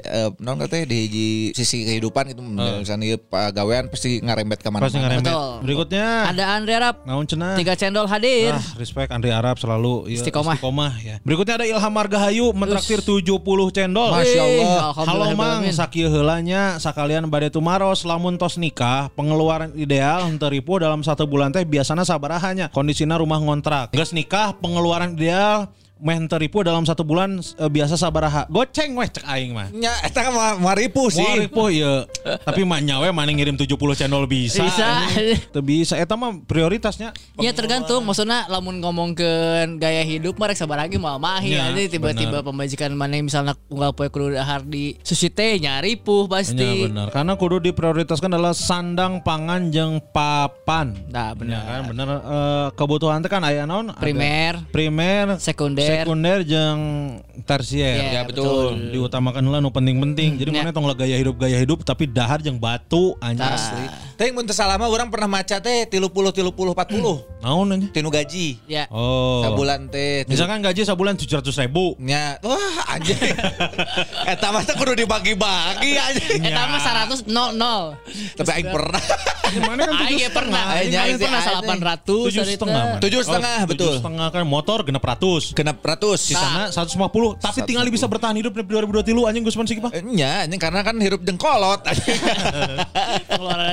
eh, 0.00 0.30
Non 0.40 0.56
katanya 0.56 0.88
di 0.88 0.96
hiji 1.04 1.28
sisi 1.52 1.84
kehidupan 1.84 2.32
itu 2.32 2.40
Misalnya 2.40 3.04
ieu 3.04 3.18
pagawean 3.20 3.92
pasti 3.92 4.24
ngarembet 4.24 4.64
ke 4.64 4.68
mana 4.72 4.88
Pasti 4.88 4.98
ngarembet. 4.98 5.28
Betul. 5.28 5.52
Berikutnya 5.68 6.06
Ada 6.32 6.44
Andre 6.56 6.72
Arab. 6.80 6.94
naon 7.04 7.28
cenah? 7.28 7.54
Tiga 7.60 7.74
cendol 7.76 8.08
hadir. 8.08 8.56
Ah, 8.56 8.64
respect 8.80 9.12
Andri 9.12 9.30
Arab 9.30 9.60
selalu 9.60 10.08
iya, 10.08 10.24
Istiqomah. 10.24 10.92
ya. 11.04 11.16
Berikutnya 11.20 11.60
ada 11.60 11.66
Ilham 11.68 11.92
Margahayu 11.92 12.56
mentraktir 12.56 13.04
70 13.04 13.28
cendol. 13.74 14.10
Masya 14.14 14.42
Allah. 14.42 14.80
Halo 14.96 15.26
Mang, 15.36 15.62
sakieu 15.68 16.08
heulanya 16.08 16.80
sakalian 16.80 17.28
bade 17.28 17.52
tumaros 17.52 18.06
lamun 18.08 18.40
tos 18.40 18.56
nikah, 18.56 19.12
pengeluaran 19.12 19.74
ideal 19.76 20.24
henteu 20.24 20.48
ripu 20.48 20.80
dalam 20.80 21.04
satu 21.04 21.28
bulan 21.28 21.52
teh 21.52 21.66
biasana 21.66 22.06
sabarahanya. 22.06 22.72
Kondisina 22.72 23.17
rumah 23.18 23.42
ngontrak. 23.42 23.90
Geus 23.90 24.14
nikah, 24.14 24.54
pengeluaran 24.56 25.18
ideal 25.18 25.68
meh 25.98 26.14
henteu 26.14 26.36
ripu 26.36 26.60
dalam 26.60 26.82
satu 26.82 27.02
bulan 27.02 27.36
eh, 27.38 27.66
biasa 27.66 27.94
sabaraha. 27.94 28.46
Goceng 28.46 28.94
weh 28.94 29.06
cek 29.06 29.24
aing 29.24 29.50
mah. 29.50 29.68
Nya 29.70 29.92
eta 30.00 30.28
mah 30.28 30.56
maripu 30.56 31.08
sih 31.08 31.20
Wah, 31.20 31.36
ripuh 31.36 31.68
ya. 31.68 31.94
Tapi 32.40 32.62
mah 32.62 32.78
nyawe 32.78 33.08
mana 33.08 33.28
ngirim 33.28 33.54
70 33.54 33.68
channel 33.94 34.24
bisa. 34.24 34.62
Bisa. 34.62 34.86
Teu 35.48 35.60
bisa 35.60 35.94
eta 35.94 36.14
mah 36.14 36.38
prioritasnya. 36.40 37.10
Ya 37.36 37.50
tergantung 37.50 38.02
maksudnya 38.02 38.46
lamun 38.46 38.78
ngomongkeun 38.78 39.76
gaya 39.76 40.02
hidup 40.02 40.36
mah 40.36 40.48
rek 40.48 40.56
sabar 40.56 40.78
lagi 40.78 40.96
mau 40.96 41.16
mahi 41.16 41.50
Ya, 41.50 41.66
nanti 41.66 41.88
tiba-tiba 41.88 42.40
pembajikan 42.40 42.92
mana 42.92 43.18
misalnya 43.18 43.56
unggal 43.66 43.90
poe 43.90 44.06
kudu 44.06 44.32
dahar 44.32 44.62
di 44.62 44.94
sushi 45.00 45.28
teh 45.28 45.56
nyari 45.56 45.96
puh 45.96 46.24
Ya 46.24 46.30
pasti. 46.30 46.68
benar. 46.84 47.08
Karena 47.10 47.34
kudu 47.34 47.58
diprioritaskan 47.60 48.30
adalah 48.30 48.52
sandang, 48.52 49.18
pangan, 49.18 49.68
jeung 49.68 49.98
papan. 50.12 50.94
Nah, 51.08 51.32
Ya 51.32 51.34
benar. 51.34 51.62
kan 51.64 51.82
bener 51.86 52.08
Eh, 52.18 52.68
kebutuhan 52.74 53.18
teh 53.18 53.28
kan 53.28 53.40
aya 53.40 53.64
naon? 53.64 53.90
Primer, 53.96 54.60
primer, 54.68 55.40
sekunder. 55.40 55.87
Sekunder 55.88 56.38
jeung 56.44 56.80
tersier. 57.48 58.12
Ya, 58.12 58.22
betul. 58.28 58.92
Diutamakan 58.92 59.40
heula 59.40 59.58
nu 59.64 59.72
penting-penting. 59.72 60.36
Jadi 60.36 60.50
Ya. 60.52 60.60
mana 60.62 60.70
tong 60.76 60.84
lah 60.84 60.96
gaya 60.96 61.16
hidup 61.16 61.40
gaya 61.40 61.56
hidup 61.56 61.80
tapi 61.82 62.04
dahar 62.04 62.44
jeung 62.44 62.60
batu 62.60 63.16
anjing. 63.24 63.48
Asli. 63.48 64.07
Tapi 64.18 64.34
mun 64.34 64.42
mah 64.50 64.90
urang 64.90 65.14
pernah 65.14 65.30
maca 65.30 65.62
teh 65.62 65.86
30 65.86 66.10
30 66.10 66.50
40 66.50 67.38
Naon 67.38 67.70
anjing? 67.70 67.86
tinu 67.94 68.10
gaji. 68.10 68.58
Ya. 68.66 68.90
Oh. 68.90 69.46
Sabulan 69.46 69.86
teh. 69.86 70.26
Misalkan 70.26 70.58
gaji 70.58 70.82
sebulan 70.82 71.14
700 71.14 71.46
ribu. 71.62 71.94
nya 72.02 72.34
wah 72.42 72.98
anjing. 72.98 73.14
Eta 74.34 74.50
mah 74.50 74.66
teh 74.66 74.74
kudu 74.74 74.98
dibagi-bagi 74.98 75.94
anjing. 76.10 76.42
Eta 76.42 76.62
mah 76.66 76.80
100 76.82 77.30
nol 77.30 77.54
nol. 77.54 77.94
Tapi 78.34 78.50
aing 78.58 78.66
pernah. 78.74 79.02
Gimana 79.54 79.80
kan 79.86 79.94
Aing 80.02 80.18
pernah. 80.34 80.62
Aing 80.74 81.14
pernah 81.14 81.38
anjing. 81.38 82.02
800 82.02 82.02
Tujuh 82.26 82.42
sarita. 82.42 82.54
setengah. 82.58 82.84
Tujuh 82.98 83.20
setengah, 83.22 83.58
betul. 83.70 83.86
Tujuh 83.86 84.02
setengah 84.02 84.26
kan 84.34 84.42
motor 84.42 84.78
genep 84.82 85.04
ratus. 85.06 85.54
Genep 85.54 85.78
ratus. 85.78 86.20
Di 86.26 86.34
sana 86.34 86.74
150 86.74 87.38
tapi 87.38 87.58
tinggal 87.70 87.86
bisa 87.86 88.10
bertahan 88.10 88.34
hidup 88.34 88.50
di 88.50 88.66
2023 88.66 89.30
anjing 89.30 89.46
Gusman 89.46 89.66
sih 89.70 89.78
Pak. 89.78 89.94
Nya, 90.10 90.42
anjing 90.42 90.58
karena 90.58 90.82
kan 90.82 90.98
hirup 90.98 91.22
jengkolot. 91.22 91.86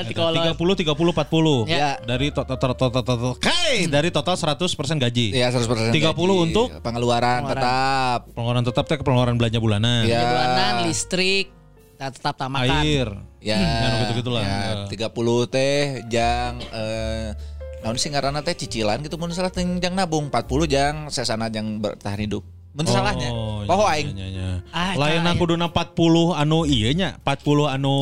Di 0.06 0.14
kolot. 0.36 0.76
30 0.78 0.92
30 0.92 1.66
40. 1.66 1.72
Ya. 1.72 1.90
Dari 1.98 2.28
total 2.30 2.58
total 2.58 2.74
total 2.76 3.04
total 3.04 3.34
Kai, 3.38 3.88
dari 3.88 4.10
total 4.10 4.36
100% 4.36 4.68
gaji. 5.00 5.28
Iya 5.32 5.48
100% 5.50 5.90
30 5.90 6.16
untuk? 6.46 6.68
pengeluaran 6.80 7.48
tetap. 7.48 8.30
Pengeluaran 8.32 8.64
tetap 8.64 8.84
teh 8.86 8.98
pengeluaran 9.00 9.36
belanja 9.36 9.58
bulanan. 9.58 10.04
Iya. 10.04 10.22
Bulanan 10.22 10.74
listrik 10.84 11.50
tetap 11.96 12.36
tamakan. 12.36 12.84
Air. 12.84 13.10
Ya, 13.40 13.56
Ya, 13.56 13.90
gitu-gitulah. 14.04 14.42
Ya, 14.42 14.90
Ya. 14.90 15.10
30 15.10 15.14
teh 15.46 15.82
jang 16.06 16.58
eh 16.72 17.32
naon 17.80 17.96
sih 17.96 18.10
ngaranna 18.10 18.42
teh 18.42 18.58
cicilan 18.58 18.98
gitu 19.00 19.16
mun 19.16 19.30
salah 19.30 19.54
teh 19.54 19.62
jang 19.78 19.94
nabung 19.94 20.28
40 20.28 20.66
jang 20.66 20.96
sesana 21.08 21.48
jang 21.48 21.78
bertahan 21.78 22.18
hidup. 22.20 22.42
Mun 22.76 22.84
salahnya. 22.84 23.32
iya, 23.32 23.68
Poho 23.70 23.84
iya, 23.86 23.94
aing. 23.94 24.08
iya, 24.12 24.28
iya. 24.28 24.50
Ah, 24.68 25.00
Lain 25.00 25.24
eta 25.24 25.32
aku 25.32 25.48
duna 25.48 25.72
40 25.72 26.36
anu 26.36 26.68
iya 26.68 26.92
nya, 26.92 27.10
40 27.24 27.72
anu 27.72 27.96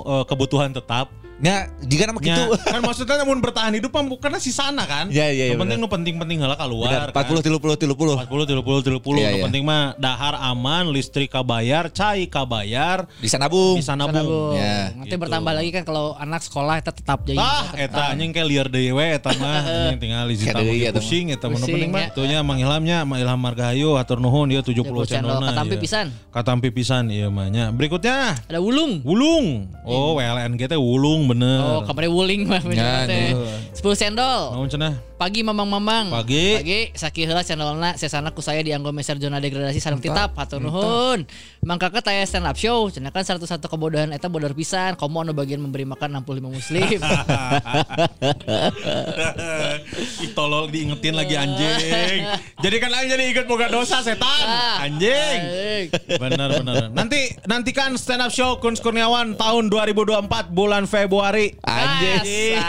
eh, 0.00 0.24
kebutuhan 0.24 0.72
tetap. 0.72 1.12
Nya, 1.34 1.66
jika 1.82 2.06
nama 2.06 2.22
Ya, 2.22 2.46
gitu. 2.46 2.54
kan 2.74 2.80
maksudnya 2.80 3.16
namun 3.18 3.42
bertahan 3.42 3.74
hidup 3.74 3.90
mah 3.90 4.06
bukan 4.06 4.38
si 4.38 4.48
sana 4.48 4.86
kan. 4.86 5.10
Ya, 5.10 5.26
iya, 5.28 5.50
iya, 5.50 5.52
Yang 5.52 5.66
penting 5.66 5.78
nu 5.78 5.88
penting-penting 5.90 6.38
heula 6.38 6.54
keluar. 6.54 7.10
Benar, 7.10 7.10
40 7.10 7.42
30 7.42 7.90
30. 7.90 8.22
40 8.22 8.54
30 8.54 9.02
30 9.02 9.18
Iya, 9.18 9.28
nu 9.28 9.36
iya. 9.36 9.44
penting 9.44 9.62
mah 9.62 9.98
dahar 9.98 10.38
aman, 10.40 10.88
listrik 10.88 11.28
kabayar, 11.28 11.90
cai 11.90 12.24
kabayar, 12.24 13.10
Bisa 13.18 13.34
nabung. 13.36 13.74
bisa 13.76 13.92
Nabung. 13.94 14.54
Ya, 14.54 14.94
Nanti 14.94 15.10
gitu. 15.10 15.20
bertambah 15.20 15.52
lagi 15.52 15.70
kan 15.70 15.82
kalau 15.82 16.14
anak 16.14 16.40
sekolah 16.40 16.78
itu 16.78 16.90
tetap 16.92 17.22
jadi. 17.24 17.36
Ah, 17.36 17.66
eta 17.74 18.14
anjing 18.14 18.30
kayak 18.30 18.46
liar 18.46 18.66
deui 18.68 18.90
we 18.90 19.06
eta 19.10 19.34
mah 19.34 19.58
anjing 19.90 19.98
tinggal 19.98 20.24
Kayak 20.30 20.54
tamu 20.54 20.70
mah. 20.70 20.92
pusing 20.94 21.24
eta 21.30 21.46
mah 21.46 21.58
penting 21.58 21.90
mah. 21.90 22.00
ya. 22.00 22.08
Tuh 22.14 22.24
nya 22.24 22.38
Mang 22.40 22.58
Ilhamnya, 22.58 23.02
Mang 23.02 23.18
Ilham 23.18 23.38
Margahayu 23.38 23.98
hatur 23.98 24.22
nuhun 24.22 24.46
dia 24.48 24.62
70 24.62 24.86
70 24.86 25.10
channel. 25.10 25.34
channelna. 25.34 25.48
Katampi 25.50 25.76
pisan. 25.76 26.06
Katampi 26.30 26.68
pisan 26.70 27.04
ieu 27.10 27.26
mah 27.28 27.50
nya. 27.50 27.68
Berikutnya 27.68 28.38
Ada 28.46 28.62
wulung. 28.62 29.02
Wulung. 29.02 29.66
Oh, 29.82 30.14
WLNG 30.16 30.64
teh 30.64 30.78
Wulung 30.78 31.23
bener. 31.28 31.58
Oh, 31.60 31.80
kamarnya 31.86 32.10
wuling 32.12 32.46
mah 32.48 32.62
bener 32.62 33.08
teh. 33.08 33.32
10 33.72 34.00
cendol. 34.00 34.42
Naon 34.54 34.68
cenah? 34.70 34.94
Pagi 35.24 35.40
mamang-mamang. 35.40 36.12
Pagi. 36.12 36.60
Pagi 36.60 36.92
sakieu 36.92 37.24
heula 37.24 37.40
channelna 37.40 37.96
sesana 37.96 38.28
ku 38.28 38.44
saya 38.44 38.60
dianggo 38.60 38.92
meser 38.92 39.16
zona 39.16 39.40
degradasi 39.40 39.80
sareng 39.80 39.96
titap 39.96 40.36
hatur 40.36 40.60
nuhun. 40.60 41.24
Mang 41.64 41.80
kakak 41.80 42.04
taya 42.04 42.28
stand 42.28 42.44
up 42.44 42.60
show 42.60 42.92
cenah 42.92 43.08
kan 43.08 43.24
101 43.24 43.40
kebodohan 43.64 44.12
eta 44.12 44.28
bodor 44.28 44.52
pisan 44.52 45.00
komo 45.00 45.24
anu 45.24 45.32
bagian 45.32 45.64
memberi 45.64 45.88
makan 45.88 46.20
65 46.20 46.44
muslim. 46.44 47.00
Ih 50.20 50.30
tolol 50.36 50.68
diingetin 50.68 51.16
lagi 51.16 51.40
anjing. 51.40 52.20
Jadi 52.64 52.76
kan 52.76 52.92
aing 52.92 53.08
jadi 53.08 53.24
ikut 53.32 53.48
boga 53.48 53.72
dosa 53.72 54.04
setan. 54.04 54.44
Ah, 54.44 54.84
Anjing. 54.84 55.88
Bener 56.20 56.48
bener. 56.60 56.92
Nanti 56.92 57.32
nantikan 57.48 57.96
stand 57.96 58.24
up 58.24 58.32
show 58.32 58.60
Kun 58.60 58.76
Kurniawan 58.76 59.40
tahun 59.40 59.72
2024 59.72 60.52
bulan 60.52 60.84
Februari. 60.84 61.56
Anjing. 61.64 62.60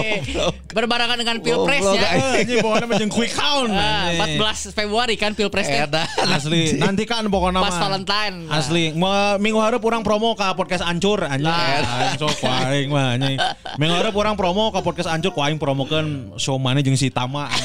Berbarengan 0.76 1.20
dengan 1.20 1.40
Pilpres 1.44 1.73
Goblok, 1.76 1.94
ya. 1.96 2.08
Eh, 2.08 2.34
Ini 2.42 2.54
pokoknya 2.60 2.86
macam 2.86 3.08
quick 3.08 3.32
count. 3.32 3.70
Ah, 3.70 4.10
anjing. 4.12 4.38
14 4.38 4.70
Februari 4.72 5.14
kan 5.14 5.30
Pilpres 5.32 5.64
teh. 5.64 5.80
Eta. 5.80 6.04
Asli 6.36 6.76
nantikan 6.76 7.26
pokoknya 7.26 7.58
Pas. 7.58 7.76
Valentine. 7.76 8.36
Asli 8.46 8.84
Mau- 8.92 9.36
minggu 9.36 9.58
harap 9.58 9.80
orang 9.80 10.02
promo 10.02 10.32
ke 10.32 10.44
podcast 10.52 10.82
ancur 10.82 11.22
anjing. 11.22 11.46
Nah. 11.46 11.82
Aing 11.84 12.16
sok 12.16 12.34
ku 12.36 12.46
aing 12.46 12.88
mah 12.88 13.14
anjing. 13.14 13.38
Minggu 13.74 13.94
harap 13.94 14.14
orang 14.14 14.34
promo 14.34 14.68
ke 14.68 14.80
podcast 14.80 15.08
ancur 15.08 15.30
ku 15.30 15.40
aing 15.40 15.56
promokeun 15.56 16.06
show 16.36 16.56
mana 16.56 16.78
jeung 16.78 16.94
si 16.94 17.08
Tama. 17.08 17.48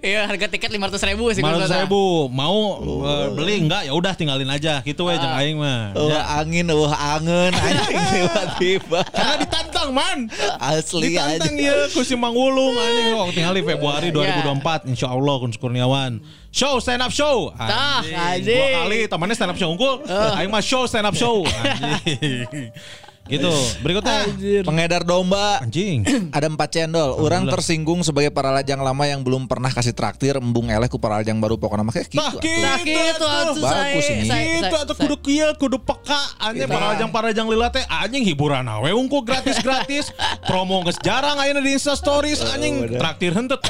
Iya 0.00 0.24
harga 0.24 0.46
tiket 0.46 0.68
500 0.68 1.10
ribu 1.10 1.30
sih. 1.30 1.40
Malu 1.40 1.56
kalau 1.56 1.66
saya 1.66 1.82
nggak 1.82 1.90
bu 1.90 2.04
mau 2.28 2.58
eh, 3.02 3.26
beli 3.32 3.60
enggak 3.60 3.84
ya 3.84 3.92
udah 3.92 4.12
tinggalin 4.12 4.46
aja 4.46 4.82
gitu 4.82 5.06
we 5.06 5.14
jeung 5.14 5.34
aing 5.34 5.56
mah. 5.56 5.94
Wah 5.94 6.12
Ya. 6.14 6.20
angin, 6.38 6.68
wah 6.68 6.94
angen 7.16 7.50
anjing 7.50 7.98
tiba-tiba. 8.12 9.00
Karena 9.08 9.34
ditantang 9.40 9.90
man. 9.90 10.18
Asli 10.56 11.10
Ditantang 11.10 11.54
ya 11.56 11.88
ku 11.90 12.00
si 12.00 12.14
Mang 12.14 12.32
Wulung 12.32 12.74
anjing 12.74 13.13
oh, 13.16 13.30
tinggal 13.30 13.54
di 13.54 13.62
Februari 13.62 14.08
Ya. 14.08 14.42
2024 14.42 14.90
insya 14.90 15.08
Allah 15.08 15.34
Kun 15.38 15.50
Kurniawan. 15.50 16.18
Show 16.50 16.78
stand 16.78 17.02
up 17.02 17.10
show. 17.10 17.50
Tah, 17.50 18.02
Dua 18.02 18.38
anjing. 18.38 18.74
kali 18.78 18.98
temannya 19.06 19.34
stand 19.34 19.50
up 19.50 19.58
show 19.58 19.70
unggul. 19.70 20.02
Aing 20.06 20.50
mah 20.50 20.62
show 20.62 20.86
stand 20.86 21.02
up 21.02 21.14
show. 21.14 21.42
Anjing. 21.48 22.70
Gitu. 23.26 23.50
Berikutnya. 23.80 24.28
Pengedar 24.62 25.02
domba. 25.02 25.60
Anjing. 25.60 26.04
Ada 26.36 26.46
empat 26.46 26.68
cendol. 26.70 27.16
Orang 27.16 27.46
tersinggung 27.46 28.00
sebagai 28.00 28.28
para 28.28 28.50
lajang 28.50 28.78
lama 28.78 29.04
yang 29.04 29.20
belum 29.20 29.44
pernah 29.44 29.68
kasih 29.68 29.92
traktir. 29.92 30.36
Embung 30.36 30.68
eleh 30.68 30.86
ku 30.86 30.96
para 30.96 31.18
lajang 31.18 31.38
baru 31.38 31.56
pokoknya 31.56 31.82
mah 31.82 31.92
kayak 31.92 32.08
gitu. 32.08 32.20
Tah, 32.20 32.30
atuh. 32.30 32.40
gitu. 32.40 32.60
Nah 32.60 32.76
gitu 32.78 33.24
atuh 33.24 33.54
Bagus 33.58 34.04
saya. 34.04 34.14
ini. 34.14 34.26
saya- 34.26 34.44
Itu 34.44 34.64
saya- 34.66 34.82
atau 34.84 34.94
kudu 34.96 35.16
kieu 35.18 35.48
kudu 35.56 35.78
peka 35.78 36.20
anjing 36.38 36.62
Iya. 36.62 36.68
parajang 36.70 37.10
parajang 37.10 37.46
lila 37.46 37.68
teh 37.68 37.84
anjing 37.84 38.22
hiburan 38.22 38.64
we 38.78 38.90
unggul 38.90 39.20
gratis 39.20 39.56
gratis 39.58 40.12
promo 40.48 40.80
geus 40.82 41.00
jarang 41.00 41.36
ayeuna 41.36 41.58
di 41.58 41.72
Insta 41.72 41.92
stories 41.94 42.44
anjing 42.46 42.84
traktir 42.94 43.32
henteu 43.32 43.56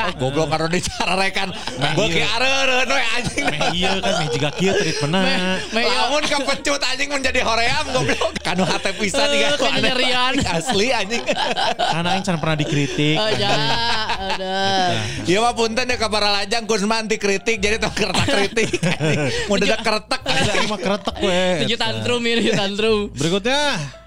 Oh, 0.00 0.16
goblok 0.16 0.48
karo 0.48 0.64
dicarekan. 0.66 1.52
Beuki 1.92 2.24
areureun 2.24 2.88
we 2.88 3.02
anjing. 3.14 3.44
Meh 3.44 3.60
iya 3.74 4.00
kan 4.00 4.12
meh 4.16 4.28
jiga 4.30 4.48
kieu 4.50 4.72
treatmentna. 4.72 5.20
Iya. 5.20 5.84
Lamun 5.84 6.24
kepecut 6.24 6.80
anjing 6.82 7.08
menjadi 7.10 7.44
hoream 7.44 7.84
goblok. 7.90 8.32
Kanu 8.46 8.64
hate 8.64 8.89
pisan 8.92 9.28
Eh, 9.28 9.40
ya. 9.40 9.50
kenyerian. 9.54 10.32
Asli 10.42 10.90
anjing. 10.90 11.22
Aing 12.00 12.22
can 12.22 12.36
pernah 12.36 12.56
dikritik. 12.56 13.16
Oh 13.16 13.30
ya, 13.30 13.52
ada. 14.16 14.58
Iya 15.22 15.38
mah 15.38 15.52
punten 15.52 15.84
ya 15.84 15.96
kabar 15.96 16.22
lajang 16.22 16.64
Kusman 16.64 17.04
anti 17.04 17.16
kritik 17.16 17.56
jadi 17.56 17.76
tong 17.76 17.92
kereta 17.92 18.24
kritik. 18.24 18.68
Mau 19.46 19.56
dadak 19.56 19.80
keretek. 19.80 20.20
Ada 20.22 20.50
aing 20.54 20.68
mah 20.68 20.80
kretek 20.80 21.16
we. 21.18 21.42
Tujuh 21.64 21.78
tantrum 21.78 22.20
ini 22.22 22.40
tujuh 22.40 22.54
tantrum. 22.54 22.98
Berikutnya. 23.12 23.62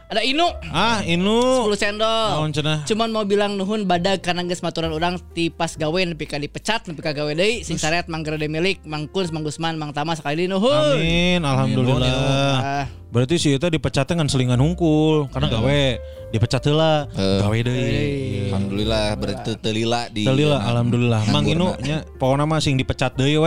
Ada 0.05 0.21
Inu. 0.21 0.45
Ah, 0.69 1.01
Inu. 1.01 1.65
10 1.65 1.73
cendol. 1.73 2.05
Naon 2.37 2.53
cenah? 2.53 2.85
Cuman 2.85 3.09
mau 3.09 3.25
bilang 3.25 3.57
nuhun 3.57 3.81
badag 3.83 4.21
karena 4.21 4.45
geus 4.45 4.61
maturan 4.61 4.93
orang 4.93 5.17
ti 5.33 5.49
pas 5.49 5.73
gawe 5.73 5.89
nepi 5.97 6.29
ka 6.29 6.37
dipecat 6.37 6.85
nepi 6.85 7.01
ka 7.01 7.11
gawe 7.11 7.33
deui 7.33 7.65
sing 7.65 7.81
sareat 7.81 8.05
Mang 8.05 8.21
Gerede 8.21 8.45
milik 8.45 8.85
Mang 8.85 9.09
Kuns 9.09 9.33
Mang 9.33 9.41
Gusman 9.41 9.73
Mang 9.73 9.89
Tama 9.89 10.13
sekali 10.13 10.45
nuhun. 10.45 10.69
Amin, 10.93 11.41
alhamdulillah. 11.41 12.53
Ah. 12.61 12.85
Berarti 13.13 13.37
si 13.37 13.53
eta 13.53 13.69
dipecat 13.69 14.09
dengan 14.09 14.25
selingan 14.25 14.57
hungkul 14.57 15.29
karena 15.29 15.45
gawe 15.45 15.81
dipecat 16.33 16.65
heula, 16.65 17.05
gawe 17.13 17.53
deui. 17.53 18.49
Alhamdulillah 18.49 19.13
berarti 19.13 19.53
telila 19.61 20.09
di 20.09 20.25
Alhamdulillah, 20.25 20.61
alhamdulillah. 20.65 21.21
Mang. 21.29 21.45
Inu 21.45 21.77
nya 21.85 22.01
pokona 22.17 22.49
mah 22.49 22.57
sing 22.57 22.73
dipecat. 22.73 23.13
Terus 23.13 23.37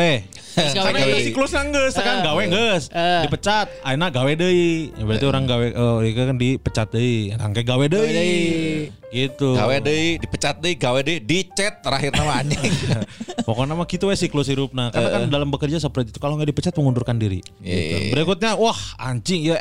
gawe 0.70 0.90
deui. 0.94 1.18
siklus 1.18 1.50
geus, 1.50 1.98
sekarang 1.98 2.22
gawe 2.22 2.42
geus. 2.46 2.94
Eh. 2.94 3.26
Dipecat, 3.26 3.66
ayeuna 3.82 4.06
gawe 4.14 4.32
deui. 4.38 4.94
Ya 4.94 5.02
berarti 5.02 5.26
orang 5.26 5.50
gawe 5.50 5.66
oh 5.74 5.98
kan 5.98 6.38
dipecat 6.38 6.88
deui. 6.94 7.34
Rangke 7.34 7.66
gawe 7.66 7.84
deui. 7.90 8.94
Gitu. 9.10 9.54
gawe 9.54 9.76
deui 9.80 10.18
dipecat 10.18 10.58
deui 10.58 10.74
gawe 10.74 11.00
deui 11.00 11.22
dicet 11.22 11.80
terakhir 11.80 12.10
nama 12.12 12.42
anjing. 12.42 12.72
Pokoknya 13.46 13.78
mah 13.78 13.86
gitu 13.86 14.10
we 14.10 14.18
siklus 14.18 14.50
hirupna. 14.50 14.90
Karena 14.90 15.08
kan 15.14 15.22
dalam 15.30 15.48
bekerja 15.54 15.78
seperti 15.78 16.10
itu 16.10 16.18
kalau 16.18 16.34
nggak 16.34 16.50
dipecat 16.50 16.74
mengundurkan 16.74 17.14
diri. 17.14 17.38
Iya, 17.62 17.78
iya, 17.78 17.96
iya. 18.10 18.10
Berikutnya, 18.10 18.58
wah 18.58 18.74
anjing 18.98 19.46
ya 19.46 19.56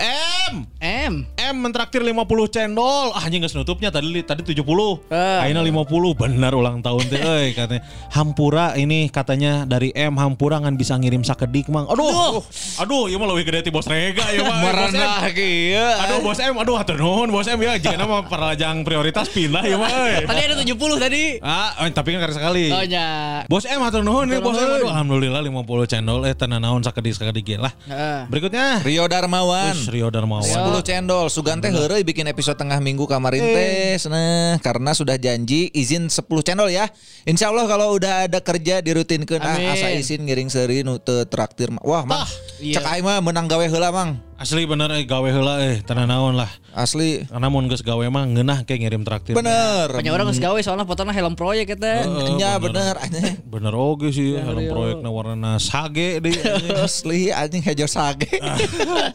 M. 0.50 0.66
M. 0.82 1.14
M 1.30 1.56
mentraktir 1.62 2.02
50 2.02 2.18
cendol. 2.50 3.14
Ah 3.14 3.30
anjing 3.30 3.46
geus 3.46 3.54
nutupnya 3.54 3.94
tadi 3.94 4.26
tadi 4.26 4.42
70. 4.42 4.66
Eh. 5.14 5.44
Ayeuna 5.46 5.62
50 5.62 6.18
benar 6.18 6.58
ulang 6.58 6.82
tahun 6.82 7.04
teh 7.06 7.22
euy 7.22 7.54
katanya. 7.54 7.86
Hampura 8.10 8.74
ini 8.74 9.06
katanya 9.14 9.70
dari 9.70 9.94
M 9.94 10.18
Hampura 10.18 10.58
ngan 10.66 10.74
bisa 10.82 10.98
ngirim 10.98 11.22
sakedik 11.22 11.70
mang. 11.70 11.86
Aduh. 11.86 12.42
Aduh, 12.82 13.06
ieu 13.06 13.22
mah 13.22 13.30
leuwih 13.30 13.46
gede 13.46 13.70
ti 13.70 13.72
bos 13.72 13.86
Rega 13.86 14.26
ieu 14.34 14.42
mah. 14.42 14.58
Eh, 14.66 14.74
Bos 14.74 14.90
M. 14.90 14.98
Merendah 14.98 15.26
kieu. 15.30 15.88
Aduh 16.02 16.18
bos 16.26 16.40
M, 16.42 16.56
aduh 16.58 16.76
hatur 16.80 16.98
nuhun 16.98 17.30
bos 17.30 17.46
M 17.46 17.60
ya 17.62 17.78
jika 17.78 18.00
nama 18.00 18.26
perlajang 18.26 18.82
prioritas 18.82 19.30
pindah 19.36 19.64
ya 19.68 19.76
mah 19.76 19.92
euy. 19.92 20.24
Tadi 20.24 20.42
ada 20.48 20.56
70 20.64 21.04
tadi. 21.04 21.24
Ah, 21.44 21.84
oh, 21.84 21.92
tapi 21.92 22.16
kan 22.16 22.20
karena 22.24 22.36
sekali. 22.40 22.66
Oh 22.72 22.84
ya. 22.88 23.08
Bos 23.52 23.68
M 23.68 23.84
hatur 23.84 24.08
nuhun 24.08 24.32
nih 24.32 24.40
Hatur 24.40 24.56
bos 24.56 24.58
M. 24.58 24.70
Aduh, 24.80 24.90
alhamdulillah 24.90 25.42
50 25.44 25.92
channel 25.92 26.18
eh 26.24 26.34
tenan 26.34 26.64
naon 26.64 26.80
sakedik 26.80 27.12
sakedik 27.12 27.44
ge 27.44 27.58
lah. 27.60 27.76
Heeh. 27.86 28.32
Berikutnya 28.32 28.80
Rio 28.88 29.04
Darmawan. 29.12 29.76
Ush, 29.76 29.92
Rio 29.92 30.08
Darmawan. 30.08 30.48
10 30.48 30.88
cendol 30.88 31.28
Sugan 31.28 31.60
teh 31.60 31.74
heureuy 31.74 32.08
bikin 32.08 32.32
episode 32.32 32.56
tengah 32.56 32.80
minggu 32.80 33.04
kamarin 33.10 33.44
teh 33.44 33.98
nah 34.06 34.56
karena 34.62 34.94
sudah 34.94 35.18
janji 35.18 35.74
izin 35.74 36.08
10 36.08 36.22
cendol 36.46 36.70
ya 36.70 36.88
Insya 37.26 37.50
Allah 37.50 37.66
kalau 37.66 37.98
udah 37.98 38.30
ada 38.30 38.38
kerja 38.38 38.86
dirutinkeun 38.86 39.42
ah 39.42 39.58
asa 39.74 39.90
izin 39.98 40.30
ngiring 40.30 40.48
seuri 40.54 40.86
nu 40.86 41.02
teu 41.02 41.26
traktir 41.26 41.74
wah 41.82 42.06
mah 42.06 42.30
iya. 42.60 42.80
cek 42.80 42.86
aing 42.88 43.06
mah 43.06 43.20
menang 43.20 43.48
gawe 43.48 43.66
heula 43.66 43.90
mang 43.92 44.20
Asli 44.36 44.68
bener 44.68 44.92
eh 44.92 45.08
gawe 45.08 45.24
heula 45.32 45.64
eh 45.64 45.80
naon 45.88 46.36
lah. 46.36 46.52
asli 46.76 47.24
Karena 47.24 47.48
mun 47.48 47.72
geus 47.72 47.80
gawe 47.80 48.04
mah 48.12 48.28
ngeunah 48.28 48.68
kayak 48.68 48.84
ngirim 48.84 49.08
traktir. 49.08 49.32
bener 49.32 49.88
Banyak 49.88 50.12
orang 50.12 50.28
geus 50.28 50.44
gawe 50.44 50.60
soalnya 50.60 50.84
fotonya 50.84 51.16
helm 51.16 51.40
proyek 51.40 51.80
eta. 51.80 52.04
nya 52.36 52.60
bener 52.60 53.00
anjing 53.00 53.40
Bener 53.48 53.72
oge 53.72 54.12
sih 54.12 54.36
dalam 54.36 54.68
proyeknya 54.68 55.08
warna 55.08 55.56
sage 55.56 56.20
deh. 56.20 56.36
asli 56.84 57.32
anjing 57.32 57.64
hejo 57.64 57.88
sage 57.88 58.28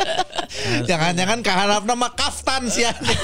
jangan-jangan 0.88 1.44
kaharapna 1.44 1.92
mah 1.92 2.16
kaftan 2.16 2.72
sih 2.72 2.88
anjing 2.88 3.20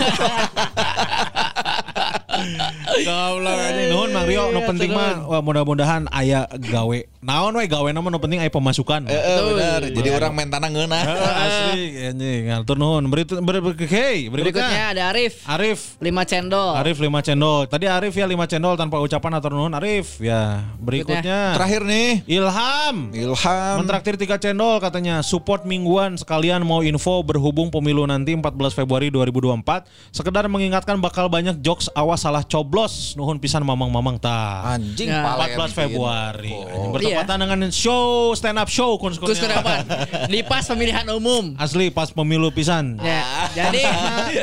Kaulah 3.09 3.57
anjing 3.57 3.89
nuhun 3.89 4.11
Mang 4.13 4.27
Rio 4.29 4.53
nu 4.53 4.61
penting 4.69 4.93
mah 4.93 5.25
wah, 5.25 5.41
mudah-mudahan 5.41 6.05
aya 6.13 6.45
gawe. 6.53 6.99
Naon 7.27 7.59
we 7.59 7.67
gawe 7.67 7.91
nama 7.91 8.07
nu 8.07 8.23
penting 8.23 8.39
aya 8.39 8.47
pemasukan. 8.47 9.03
Heeh, 9.03 9.39
bener. 9.51 9.83
Jadi 9.91 10.09
orang 10.15 10.31
mentana 10.31 10.71
ngeunah 10.71 11.03
Heeh, 11.03 11.33
Asli 11.43 11.83
anjing. 12.07 12.41
Ngatur 12.55 12.79
nuhun. 12.79 13.03
Berikut 13.11 13.43
Berikutnya. 13.43 14.31
Berikutnya 14.31 14.85
ada 14.95 15.03
Arif. 15.11 15.43
Arif. 15.43 15.99
5 15.99 16.07
cendol. 16.23 16.79
Arif 16.79 17.03
5 17.03 17.11
cendol. 17.27 17.67
Tadi 17.67 17.91
Arif 17.91 18.15
ya 18.15 18.31
5 18.31 18.47
cendol 18.47 18.79
tanpa 18.79 19.03
ucapan 19.03 19.43
atau 19.43 19.51
nuhun. 19.51 19.75
Arif 19.75 20.23
ya. 20.23 20.71
Berikutnya. 20.79 21.59
Terakhir 21.59 21.83
nih. 21.83 22.23
Ilham. 22.31 23.11
Ilham. 23.11 23.75
Mentraktir 23.83 24.15
3 24.15 24.39
cendol 24.39 24.79
katanya. 24.79 25.19
Support 25.27 25.67
mingguan 25.67 26.15
sekalian 26.15 26.63
mau 26.63 26.87
info 26.87 27.27
berhubung 27.27 27.75
pemilu 27.75 28.07
nanti 28.07 28.39
14 28.39 28.55
Februari 28.71 29.11
2024 29.11 29.83
sekedar 30.15 30.47
mengingatkan 30.47 30.95
bakal 31.03 31.27
banyak 31.27 31.59
jokes 31.59 31.91
awas 31.91 32.23
salah 32.23 32.47
coblos. 32.47 33.19
Nuhun 33.19 33.43
pisan 33.43 33.67
mamang-mamang 33.67 34.15
ta 34.15 34.63
anjing 34.79 35.11
Ya. 35.11 35.27
pale 35.27 35.59
14 35.59 35.75
Februari. 35.75 36.55
Oh. 36.55 36.95
bertepatan 36.95 37.16
dengan 37.25 37.71
show 37.73 38.35
stand 38.37 38.61
up 38.61 38.69
show 38.69 39.01
kun 39.01 39.17
Terus 39.17 39.41
kenapa? 39.41 39.81
Di 40.29 40.45
pas 40.45 40.67
pemilihan 40.69 41.07
umum. 41.17 41.57
asli 41.57 41.89
pas 41.89 42.13
pemilu 42.13 42.53
pisan 42.53 42.99
Ya, 43.01 43.23
jadi 43.55 43.83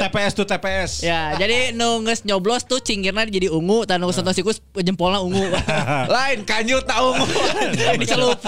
TPS 0.01 0.31
tuh 0.33 0.45
TPS 0.47 1.03
ya, 1.03 1.36
jadi 1.38 1.75
nu 1.75 2.01
geus 2.01 2.23
nyoblos 2.23 2.63
tuh 2.65 2.79
cingkirna 2.79 3.27
jadi 3.27 3.51
ungu, 3.51 3.83
tan 3.83 3.99
nu 3.99 4.09
sentuh 4.09 4.31
sikus 4.33 4.63
jempolna 4.79 5.19
ungu. 5.19 5.43
lain 6.15 6.41
kanyu 6.47 6.79
tahu 6.81 7.13
dicelup, 8.01 8.39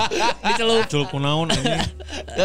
dicelup. 0.41 0.83
Culuk 0.87 1.09
kunaon 1.11 1.51
anjing 1.51 1.75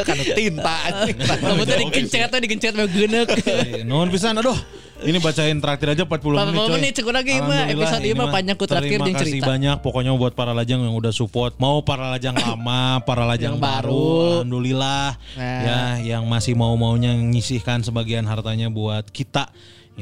kan 0.05 0.17
tinta 0.35 0.75
anjing 0.91 1.17
Kamu 1.21 1.63
tuh 1.63 1.77
digencet 1.79 2.29
tuh 2.29 2.41
digencet 2.43 2.73
mah 2.75 2.87
geuneuk. 2.91 3.29
Eh, 3.47 3.87
nuhun 3.87 4.11
pisan 4.11 4.35
aduh 4.37 4.57
ini 5.03 5.19
bacain 5.19 5.57
traktir 5.57 5.89
aja 5.89 6.03
40 6.03 6.21
menit 6.31 6.45
40 6.47 6.57
coy. 6.57 6.69
menit, 6.73 6.93
cukup 6.95 7.13
lagi, 7.13 7.33
mah. 7.39 7.65
Episode 7.67 8.03
ini 8.03 8.15
mah 8.15 8.29
panjang 8.29 8.55
ku 8.55 8.65
traktir 8.65 8.91
Terima 8.93 9.05
jeung 9.05 9.17
kasih 9.17 9.33
cerita. 9.35 9.47
banyak 9.49 9.77
pokoknya 9.79 10.13
buat 10.13 10.33
para 10.33 10.51
lajang 10.51 10.81
yang 10.81 10.93
udah 10.93 11.11
support. 11.11 11.57
Mau 11.57 11.81
para 11.81 12.09
lajang 12.09 12.37
lama, 12.45 13.01
para 13.01 13.25
lajang 13.25 13.57
Yang 13.57 13.63
baru. 13.63 13.89
baru. 13.89 14.31
Alhamdulillah 14.41 15.09
Nah. 15.33 15.61
ya 15.61 15.81
yang 16.11 16.25
masih 16.25 16.53
mau-maunya 16.55 17.13
nyisihkan 17.13 17.81
sebagian 17.81 18.25
hartanya 18.25 18.69
buat 18.69 19.09
kita. 19.09 19.49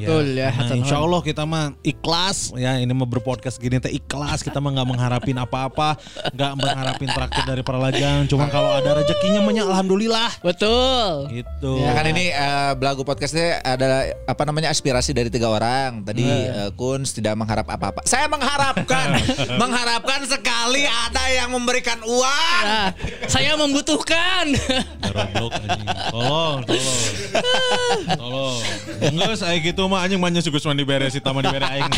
Betul 0.05 0.25
ya, 0.37 0.49
Nah, 0.49 0.75
insya 0.75 0.95
nuhun. 0.95 1.05
Allah 1.09 1.21
kita 1.25 1.43
mah 1.43 1.63
ikhlas 1.81 2.53
ya 2.55 2.77
ini 2.77 2.93
mah 2.93 3.09
berpodcast 3.09 3.57
gini 3.57 3.81
teh 3.81 3.91
ikhlas 3.91 4.39
kita 4.39 4.61
mah 4.61 4.71
nggak 4.71 4.87
mengharapin 4.87 5.35
apa-apa 5.35 5.97
nggak 6.31 6.51
mengharapin 6.55 7.09
traktir 7.09 7.43
dari 7.43 7.61
para 7.65 7.79
lajang 7.81 8.29
cuman 8.29 8.47
kalau 8.47 8.69
ada 8.71 9.01
rezekinya 9.01 9.41
mah 9.41 9.51
nya 9.51 9.63
alhamdulillah 9.65 10.29
Betul. 10.39 11.27
gitu 11.33 11.79
Ya 11.79 11.91
kan 11.91 12.05
ini 12.05 12.29
eh, 12.29 12.71
belagu 12.75 13.01
podcastnya 13.01 13.63
ada 13.65 14.13
apa 14.23 14.43
namanya 14.45 14.69
aspirasi 14.69 15.09
dari 15.09 15.27
tiga 15.27 15.49
orang. 15.49 16.05
Tadi 16.05 16.21
eh, 16.21 16.69
Kuns 16.77 17.17
tidak 17.17 17.33
mengharap 17.33 17.65
apa-apa. 17.65 18.05
Saya 18.05 18.29
mengharapkan, 18.29 19.17
mengharapkan 19.61 20.21
sekali 20.29 20.85
ada 20.85 21.23
yang 21.33 21.49
memberikan 21.49 21.97
uang. 22.05 22.63
Nah, 22.63 22.93
saya 23.25 23.57
membutuhkan. 23.57 24.53
Tolong, 25.01 26.61
tolong. 26.61 26.99
Tolong. 28.19 28.59
Enggak 29.01 29.33
saya 29.39 29.57
gitu 29.57 29.88
mah 29.89 30.05
anjing 30.05 30.21
mah 30.21 30.29
sugus 30.39 30.63
mandi 30.63 30.85
beres 30.85 31.11
si 31.11 31.19
taman 31.19 31.41
dibere 31.41 31.65
aing. 31.65 31.89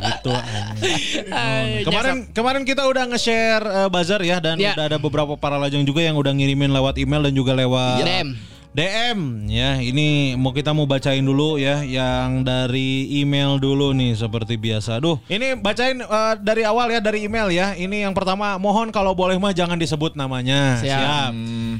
Gitu 0.00 0.30
anjing. 0.30 1.84
Kemarin 1.84 2.16
kemarin 2.30 2.62
kita 2.62 2.84
udah 2.86 3.04
nge-share 3.10 3.64
eh, 3.64 3.88
buzzer 3.88 4.20
ya 4.22 4.38
dan 4.38 4.60
Ya. 4.60 4.76
udah 4.76 4.86
ada 4.92 4.98
beberapa 5.00 5.34
para 5.34 5.56
lajang 5.56 5.82
juga 5.82 6.04
yang 6.04 6.14
udah 6.20 6.30
ngirimin 6.36 6.70
lewat 6.70 7.00
email 7.00 7.24
dan 7.24 7.32
juga 7.32 7.56
lewat 7.56 8.04
DM. 8.04 8.28
DM 8.70 9.50
ya 9.50 9.82
ini 9.82 10.38
mau 10.38 10.54
kita 10.54 10.70
mau 10.70 10.86
bacain 10.86 11.18
dulu 11.18 11.58
ya 11.58 11.82
yang 11.82 12.46
dari 12.46 13.02
email 13.12 13.58
dulu 13.58 13.90
nih 13.90 14.14
seperti 14.14 14.54
biasa. 14.54 14.96
Duh, 14.96 15.18
ini 15.26 15.58
bacain 15.58 15.98
eh, 15.98 16.34
dari 16.38 16.62
awal 16.62 16.86
ya 16.88 17.02
dari 17.02 17.26
email 17.26 17.50
ya. 17.50 17.74
Ini 17.74 18.06
yang 18.06 18.14
pertama 18.14 18.54
mohon 18.56 18.88
kalau 18.88 19.10
boleh 19.10 19.34
mah 19.36 19.50
jangan 19.50 19.74
disebut 19.74 20.14
namanya. 20.14 20.78
Siap. 20.78 21.34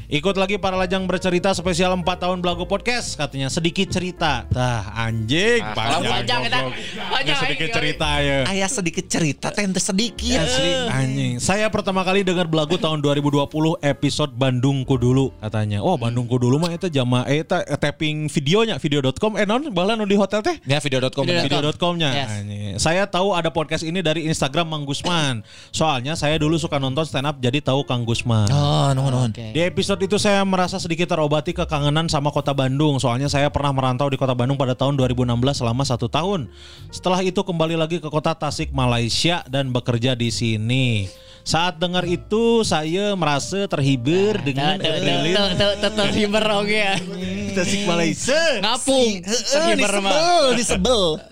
Ikut 0.09 0.35
lagi 0.35 0.59
para 0.59 0.75
lajang 0.75 1.07
bercerita 1.07 1.55
spesial 1.55 1.95
4 1.95 2.03
tahun 2.03 2.43
Belago 2.43 2.67
Podcast 2.67 3.15
katanya 3.15 3.47
sedikit 3.47 3.87
cerita. 3.87 4.51
Tah 4.51 4.91
anjing 4.93 5.63
Ah, 5.63 5.71
panjang. 5.71 6.11
panjang 6.11 6.41
kita- 6.43 6.59
goblok. 6.61 6.75
panjang, 6.75 7.23
Nggak 7.31 7.39
sedikit 7.39 7.63
aing, 7.63 7.77
cerita 7.79 8.09
ya. 8.19 8.39
Ayah 8.45 8.67
sedikit 8.69 9.05
cerita, 9.07 9.47
tente 9.55 9.79
sedikit. 9.79 10.43
Asli 10.43 10.71
anjing. 10.91 11.33
Saya 11.39 11.71
pertama 11.71 12.03
kali 12.03 12.27
dengar 12.27 12.51
Belagu 12.51 12.75
tahun 12.75 12.99
2020 12.99 13.47
episode 13.79 14.35
Bandungku 14.35 14.99
dulu 14.99 15.31
katanya. 15.39 15.79
Oh 15.79 15.95
Bandungku 15.95 16.35
dulu 16.35 16.59
mah 16.59 16.75
itu 16.81 16.89
jama 16.91 17.29
eh 17.29 17.45
eta 17.45 17.61
eh, 17.61 17.77
tapping 17.77 18.27
videonya 18.27 18.81
video.com 18.81 19.37
eh 19.37 19.45
non 19.45 19.69
baheula 19.69 19.93
nu 19.95 20.09
di 20.09 20.17
hotel 20.17 20.41
teh 20.41 20.57
Ya 20.65 20.81
video.com. 20.81 21.29
Video- 21.29 21.45
video.com-nya. 21.45 22.11
Yes. 22.11 22.29
Anjing. 22.33 22.75
Saya 22.81 23.05
tahu 23.05 23.37
ada 23.37 23.53
podcast 23.53 23.85
ini 23.85 24.01
dari 24.01 24.25
Instagram 24.25 24.65
Mang 24.65 24.85
Gusman. 24.89 25.45
Soalnya 25.71 26.17
saya 26.17 26.41
dulu 26.41 26.57
suka 26.57 26.81
nonton 26.81 27.05
stand 27.05 27.29
up 27.29 27.37
jadi 27.37 27.61
tahu 27.61 27.85
Kang 27.85 28.09
Gusman. 28.09 28.49
Oh, 28.49 28.89
nuhun 28.97 29.13
nuhun. 29.13 29.31
Oke. 29.31 29.53
Di 29.53 29.61
episode 29.61 30.01
itu 30.01 30.17
saya 30.17 30.41
merasa 30.43 30.81
sedikit 30.81 31.05
terobati 31.07 31.53
kekangenan 31.53 32.09
sama 32.09 32.33
kota 32.33 32.57
Bandung. 32.57 32.97
Soalnya 32.97 33.29
saya 33.29 33.53
pernah 33.53 33.77
merantau 33.77 34.09
di 34.09 34.17
kota 34.17 34.33
Bandung 34.33 34.57
pada 34.57 34.73
tahun 34.73 34.97
2016 34.97 35.37
selama 35.61 35.83
satu 35.85 36.09
tahun. 36.09 36.49
Setelah 36.89 37.21
itu 37.21 37.43
kembali 37.43 37.77
lagi 37.77 38.01
ke 38.01 38.09
kota 38.09 38.33
Tasik, 38.33 38.73
Malaysia 38.73 39.45
dan 39.45 39.69
bekerja 39.69 40.17
di 40.17 40.33
sini. 40.33 41.11
Saat 41.41 41.81
dengar 41.81 42.05
itu 42.05 42.63
saya 42.63 43.17
merasa 43.17 43.65
terhibur 43.65 44.37
dengan 44.45 44.77
tuh, 44.77 45.49
tuh, 45.57 45.73
tuh, 45.81 45.93
terhibur 45.97 46.45
oke 46.45 46.71
ya. 46.71 46.97
Tasik 47.57 47.83
Malaysia. 47.89 48.61
Ngapung. 48.61 49.25
Terhibur 49.25 49.93
mah. 50.05 50.53
disebel. 50.55 51.30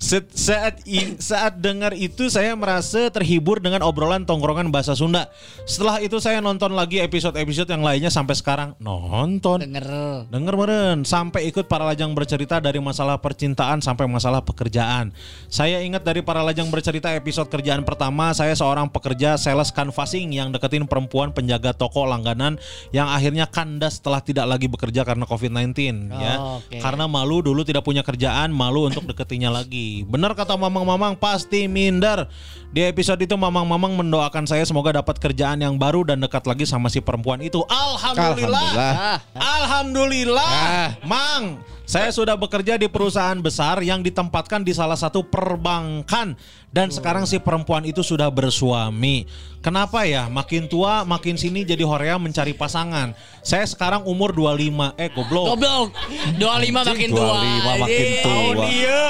Set- 0.00 0.30
saat 0.32 0.80
i- 0.86 1.18
saat 1.18 1.58
dengar 1.58 1.90
itu 1.92 2.30
saya 2.30 2.54
merasa 2.54 3.10
terhibur 3.10 3.58
dengan 3.58 3.82
obrolan 3.82 4.22
tongkrongan 4.22 4.70
bahasa 4.70 4.94
Sunda. 4.94 5.26
Setelah 5.66 5.98
itu 5.98 6.16
saya 6.22 6.38
nonton 6.38 6.70
lagi 6.72 7.02
episode-episode 7.02 7.66
yang 7.68 7.82
lainnya 7.82 8.08
sampai 8.08 8.38
sekarang 8.38 8.78
nonton. 8.78 9.60
Denger. 9.60 10.30
Dengar 10.30 10.54
meren 10.54 11.02
sampai 11.02 11.50
ikut 11.50 11.66
para 11.66 11.82
lajang 11.82 12.14
bercerita 12.14 12.62
dari 12.62 12.78
masalah 12.78 13.18
percintaan 13.18 13.82
sampai 13.82 14.06
masalah 14.06 14.40
pekerjaan. 14.40 15.10
Saya 15.50 15.82
ingat 15.82 16.06
dari 16.06 16.22
para 16.22 16.40
lajang 16.40 16.70
bercerita 16.70 17.10
episode 17.12 17.50
kerjaan 17.50 17.82
pertama 17.82 18.30
saya 18.32 18.54
seorang 18.54 18.86
pekerja 18.86 19.34
sales 19.34 19.74
canvassing 19.74 20.30
yang 20.30 20.54
deketin 20.54 20.86
perempuan 20.86 21.34
penjaga 21.34 21.74
toko 21.74 22.06
langganan 22.06 22.56
yang 22.94 23.10
akhirnya 23.10 23.50
kandas 23.50 23.98
setelah 23.98 24.22
tidak 24.22 24.46
lagi 24.46 24.70
bekerja 24.70 25.02
karena 25.02 25.26
COVID-19 25.26 25.74
ya. 26.08 26.34
oke. 26.62 26.78
Karena 26.78 27.10
malu 27.10 27.42
dulu 27.42 27.66
tidak 27.66 27.82
punya 27.82 28.06
kerjaan, 28.06 28.54
malu 28.54 28.86
untuk 28.86 29.04
lagi. 29.48 30.04
Benar 30.04 30.36
kata 30.36 30.60
Mamang-mamang 30.60 31.16
pasti 31.16 31.64
minder. 31.64 32.28
Di 32.68 32.84
episode 32.84 33.24
itu 33.24 33.32
Mamang-mamang 33.32 33.96
mendoakan 33.96 34.44
saya 34.44 34.66
semoga 34.68 34.92
dapat 34.92 35.16
kerjaan 35.16 35.64
yang 35.64 35.80
baru 35.80 36.04
dan 36.04 36.20
dekat 36.20 36.44
lagi 36.44 36.68
sama 36.68 36.92
si 36.92 37.00
perempuan 37.00 37.40
itu. 37.40 37.64
Alhamdulillah. 37.64 38.60
Alhamdulillah. 38.60 38.92
Ah, 39.00 39.18
Alhamdulillah, 39.64 40.50
Ah. 40.52 40.90
Mang. 41.08 41.44
Saya 41.90 42.14
sudah 42.14 42.38
bekerja 42.38 42.78
di 42.78 42.86
perusahaan 42.86 43.34
besar 43.36 43.82
yang 43.82 43.98
ditempatkan 43.98 44.62
di 44.62 44.70
salah 44.70 44.94
satu 44.94 45.26
perbankan 45.26 46.38
dan 46.70 46.86
sekarang 46.86 47.26
si 47.26 47.42
perempuan 47.42 47.82
itu 47.82 48.06
sudah 48.06 48.30
bersuami. 48.30 49.26
Kenapa 49.60 50.06
ya? 50.06 50.30
Makin 50.30 50.70
tua, 50.70 51.02
makin 51.02 51.34
sini 51.34 51.66
jadi 51.66 51.82
horea 51.82 52.14
mencari 52.16 52.54
pasangan. 52.54 53.12
Saya 53.42 53.66
sekarang 53.66 54.06
umur 54.06 54.30
25. 54.32 54.94
Eh, 54.96 55.10
goblok. 55.10 55.52
Goblok. 55.52 55.90
25 56.38 56.80
makin 56.86 57.08
tua. 57.10 57.26
25 57.36 57.74
makin 57.76 57.90
anjing. 57.90 58.14
tua. 58.14 58.24
Tahun 58.24 58.56
dia, 58.70 59.00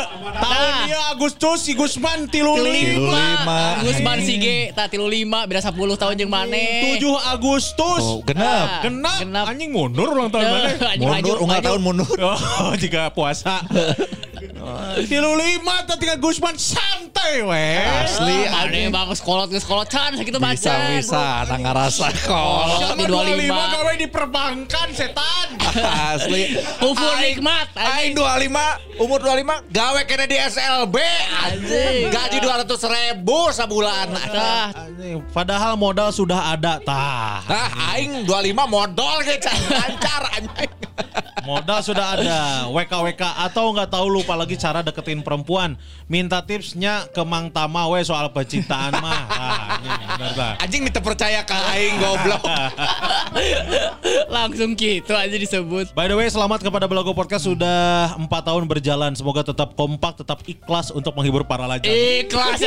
tahun 0.41 0.71
Nah. 0.73 0.83
dia 0.89 1.01
Agustus 1.13 1.59
si 1.61 1.73
Gusman 1.77 2.27
tilu 2.27 2.57
Tilu 2.57 2.67
lima. 2.67 3.13
lima. 3.15 3.61
Gusman 3.85 4.19
Sige. 4.25 4.73
Tak 4.73 4.91
tilu 4.91 5.07
lima. 5.07 5.45
Beda 5.45 5.61
10 5.61 5.71
tahun 5.95 6.17
yang 6.17 6.33
mana. 6.33 6.57
7 6.57 6.99
Agustus. 7.29 8.03
Oh, 8.03 8.19
genap. 8.25 8.43
Ah, 8.43 8.83
Genap. 8.83 9.19
genap. 9.21 9.45
Anjing 9.47 9.71
mundur 9.71 10.09
ulang 10.11 10.33
tahun 10.33 10.49
mana? 10.49 10.67
Anjing, 10.97 11.07
Mundur, 11.07 11.37
maju. 11.45 11.63
tahun 11.63 11.81
mundur. 11.85 12.09
Jika 12.81 13.11
puasa. 13.11 13.61
Tilu 15.05 15.31
lima 15.37 15.85
tiga 15.85 16.17
Gusman 16.17 16.57
santai 16.57 17.45
weh. 17.45 17.85
Asli, 18.09 18.49
Mana 18.49 18.81
bang 18.89 19.09
sekolot 19.13 19.53
ke 19.53 19.61
sekolotan 19.61 20.17
sakitu 20.17 20.41
Bisa 20.41 20.49
macan. 20.73 20.81
bisa 20.97 21.23
anak 21.45 21.59
ngerasa 21.61 22.07
kok. 22.25 22.65
Di 22.65 22.77
Sama 22.81 23.05
25. 23.05 23.53
25 23.53 23.75
gawe 23.77 23.93
di 23.95 24.07
perbankan 24.09 24.89
setan. 24.97 25.47
Asli. 26.17 26.57
Kufur 26.81 27.15
nikmat. 27.21 27.69
Aing 27.77 28.17
25, 28.17 28.97
umur 28.97 29.21
25, 29.21 29.69
gawe 29.69 30.01
kena 30.09 30.25
di 30.25 30.37
SLB. 30.41 30.97
Anjing. 31.45 32.09
Gaji 32.09 32.39
200 32.41 32.95
ribu 32.97 33.39
sebulan. 33.53 34.07
Tah, 34.31 34.69
Padahal 35.31 35.77
modal 35.77 36.11
sudah 36.11 36.57
ada 36.57 36.81
tah. 36.81 37.45
Nah, 37.45 37.69
aing 37.93 38.25
25 38.25 38.57
modal 38.67 39.21
ge 39.21 39.37
can 39.37 39.57
lancar 39.69 40.23
anjing. 40.33 40.73
Modal 41.41 41.81
sudah 41.81 42.07
ada. 42.15 42.69
WKWK 42.69 43.23
atau 43.49 43.73
nggak 43.73 43.89
tahu 43.89 44.07
lupa 44.13 44.30
lagi 44.35 44.59
cara 44.59 44.83
deketin 44.83 45.23
perempuan. 45.23 45.79
Minta 46.11 46.43
tipsnya 46.43 47.07
ke 47.11 47.23
Mang 47.23 47.49
Tama 47.51 47.87
we 47.91 48.03
soal 48.03 48.31
percintaan 48.35 48.99
mah. 48.99 49.23
Ah, 49.31 49.59
bener 50.19 50.33
tah. 50.35 50.53
Anjing 50.63 50.83
minta 50.83 51.01
percaya 51.03 51.47
ke 51.47 51.55
aing 51.55 51.97
goblok. 52.03 52.43
langsung 54.37 54.75
gitu 54.75 55.13
aja 55.15 55.37
disebut. 55.37 55.93
By 55.95 56.11
the 56.11 56.17
way, 56.17 56.27
selamat 56.31 56.63
kepada 56.65 56.87
Belago 56.87 57.13
Podcast 57.13 57.47
sudah 57.47 58.15
4 58.17 58.27
tahun 58.27 58.65
berjalan. 58.67 59.13
Semoga 59.15 59.47
tetap 59.47 59.75
kompak, 59.75 60.23
tetap 60.23 60.43
ikhlas 60.47 60.91
untuk 60.91 61.15
menghibur 61.15 61.47
para 61.47 61.67
lajang. 61.67 61.91
Ikhlas. 61.91 62.59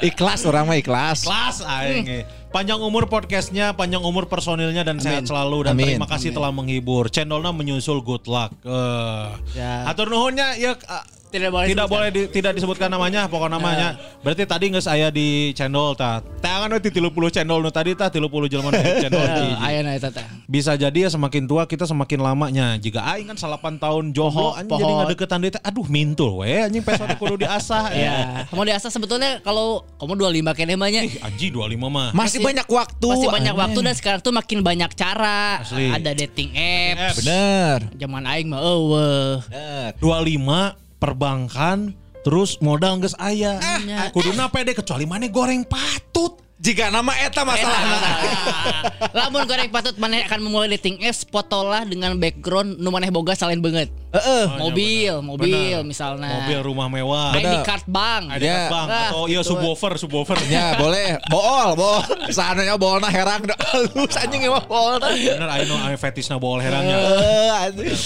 Ikhlas 0.00 0.40
orang 0.46 0.64
mah 0.66 0.78
ikhlas. 0.78 1.26
Kelas 1.26 1.62
aing. 1.64 2.24
Panjang 2.50 2.82
umur 2.82 3.06
podcastnya, 3.06 3.78
panjang 3.78 4.02
umur 4.02 4.26
personilnya 4.26 4.82
dan 4.82 4.98
sehat 4.98 5.22
selalu 5.22 5.70
dan 5.70 5.78
Amin. 5.78 5.94
terima 5.94 6.10
kasih 6.10 6.34
telah 6.34 6.50
menghibur. 6.50 7.06
Cendolnya 7.06 7.54
menyusul 7.54 8.02
good 8.02 8.26
luck. 8.26 8.50
Eh. 8.66 9.26
Ya. 9.54 9.86
Atur 9.86 10.10
nuhunnya 10.10 10.58
ya 10.58 10.74
ah, 10.90 11.06
Tidak 11.30 11.48
boleh 11.48 11.66
tidak 11.66 11.86
disebutkan. 11.86 11.94
boleh 11.96 12.08
di- 12.10 12.28
tidak 12.28 12.52
disebutkan 12.52 12.88
namanya, 12.88 13.20
pokok 13.24 13.48
namanya. 13.48 13.88
Berarti 14.20 14.42
tadi 14.44 14.64
nggak 14.68 14.82
saya 14.82 15.08
di 15.08 15.28
channel 15.52 15.94
ta. 15.94 16.18
Tangan 16.40 16.74
di 16.74 16.90
30 16.90 17.06
channel 17.30 17.58
nu 17.58 17.70
tadi 17.70 17.94
tah 17.94 18.08
30 18.08 18.20
jelema 18.46 18.68
nu 18.68 18.76
di 18.76 18.94
channel. 19.00 19.20
Ya, 19.20 19.30
hiji. 19.32 19.48
Aya 19.56 19.78
na 19.80 19.90
eta 19.94 20.10
teh. 20.10 20.26
Bisa 20.44 20.74
jadi 20.74 21.06
ya 21.06 21.08
semakin 21.08 21.46
tua 21.46 21.64
kita 21.64 21.84
semakin 21.84 22.18
lamanya. 22.18 22.74
Jika 22.76 23.06
aing 23.06 23.26
kan 23.26 23.38
8 23.38 23.78
tahun 23.78 24.10
joho 24.10 24.52
anjing 24.52 24.74
jadi 24.74 24.92
nggak 24.92 25.10
deketan 25.14 25.38
dia 25.38 25.50
teh, 25.52 25.62
aduh 25.62 25.86
mintul 25.86 26.36
we 26.36 26.58
anjing 26.58 26.82
pesona 26.82 27.14
kudu 27.14 27.38
diasah 27.38 27.84
ya. 27.94 28.02
Ya, 28.02 28.16
mau 28.50 28.62
diasah 28.62 28.90
sebetulnya 28.90 29.38
kalau 29.40 29.86
kamu 29.96 30.18
25 30.42 30.58
kene 30.58 30.74
mah 30.74 30.88
nya. 30.88 31.06
Anjing 31.22 31.54
25 31.54 31.78
mah. 31.86 32.08
Masih 32.10 32.42
banyak 32.42 32.66
waktu. 32.66 33.06
Masih 33.06 33.28
banyak 33.30 33.54
waktu 33.54 33.78
dan 33.78 33.94
sekarang 33.94 34.20
tuh 34.20 34.32
makin 34.32 34.58
banyak 34.60 34.90
cara. 34.92 35.62
Asli. 35.62 35.88
Ada 35.88 36.10
dating 36.12 36.50
apps. 36.52 37.22
Bener. 37.22 37.78
Zaman 37.94 38.22
aing 38.26 38.48
mah 38.48 38.60
eueuh. 38.60 39.38
Bener. 39.46 39.90
25 39.94 40.79
perbankan 41.00 41.96
terus 42.20 42.60
modal 42.60 43.00
geus 43.00 43.16
aya. 43.16 43.56
nya. 43.80 44.12
Kuduna 44.12 44.46
pede 44.46 44.76
kecuali 44.76 45.02
mana 45.02 45.24
goreng 45.26 45.64
patut. 45.64 46.36
Jika 46.60 46.92
nama 46.92 47.16
eta 47.16 47.40
masalah. 47.40 47.80
Lamun 49.16 49.48
goreng 49.48 49.72
patut 49.72 49.96
maneh 49.96 50.20
akan 50.22 50.44
memulai 50.44 50.68
dating 50.70 51.00
apps 51.00 51.24
fotolah 51.24 51.82
dengan 51.82 52.12
background 52.14 52.76
nu 52.76 52.92
maneh 52.92 53.08
boga 53.08 53.32
selain 53.32 53.58
banget. 53.58 53.88
Heeh. 54.10 54.44
mobil, 54.58 55.08
benar. 55.14 55.24
mobil 55.24 55.54
Benar. 55.72 55.88
misalnya. 55.88 56.28
Mobil 56.36 56.58
rumah 56.60 56.92
mewah. 56.92 57.32
ID 57.32 57.40
Benar. 57.40 57.64
card 57.64 57.86
bank. 57.88 58.24
Ada 58.28 58.44
Ya. 58.44 58.60
bang 58.68 58.86
Nah, 58.86 59.08
atau 59.08 59.22
iya 59.24 59.40
gitu. 59.40 59.56
subwoofer 59.56 59.92
subwoofer. 59.96 60.36
Ya 60.52 60.76
boleh, 60.76 61.16
bool, 61.32 61.68
bool. 61.74 62.04
Seandainya 62.28 62.76
boolna 62.76 63.08
herang, 63.08 63.40
halus 63.40 64.12
anjing 64.14 64.44
emang 64.44 64.66
boolna. 64.66 65.08
Bener 65.08 65.48
ayo 65.48 65.64
no 65.64 65.80
ayo 65.80 65.96
fetisna 65.96 66.36
bool 66.36 66.60
herangnya. 66.60 66.92
Eh, 67.00 67.50
anjing. 67.72 67.96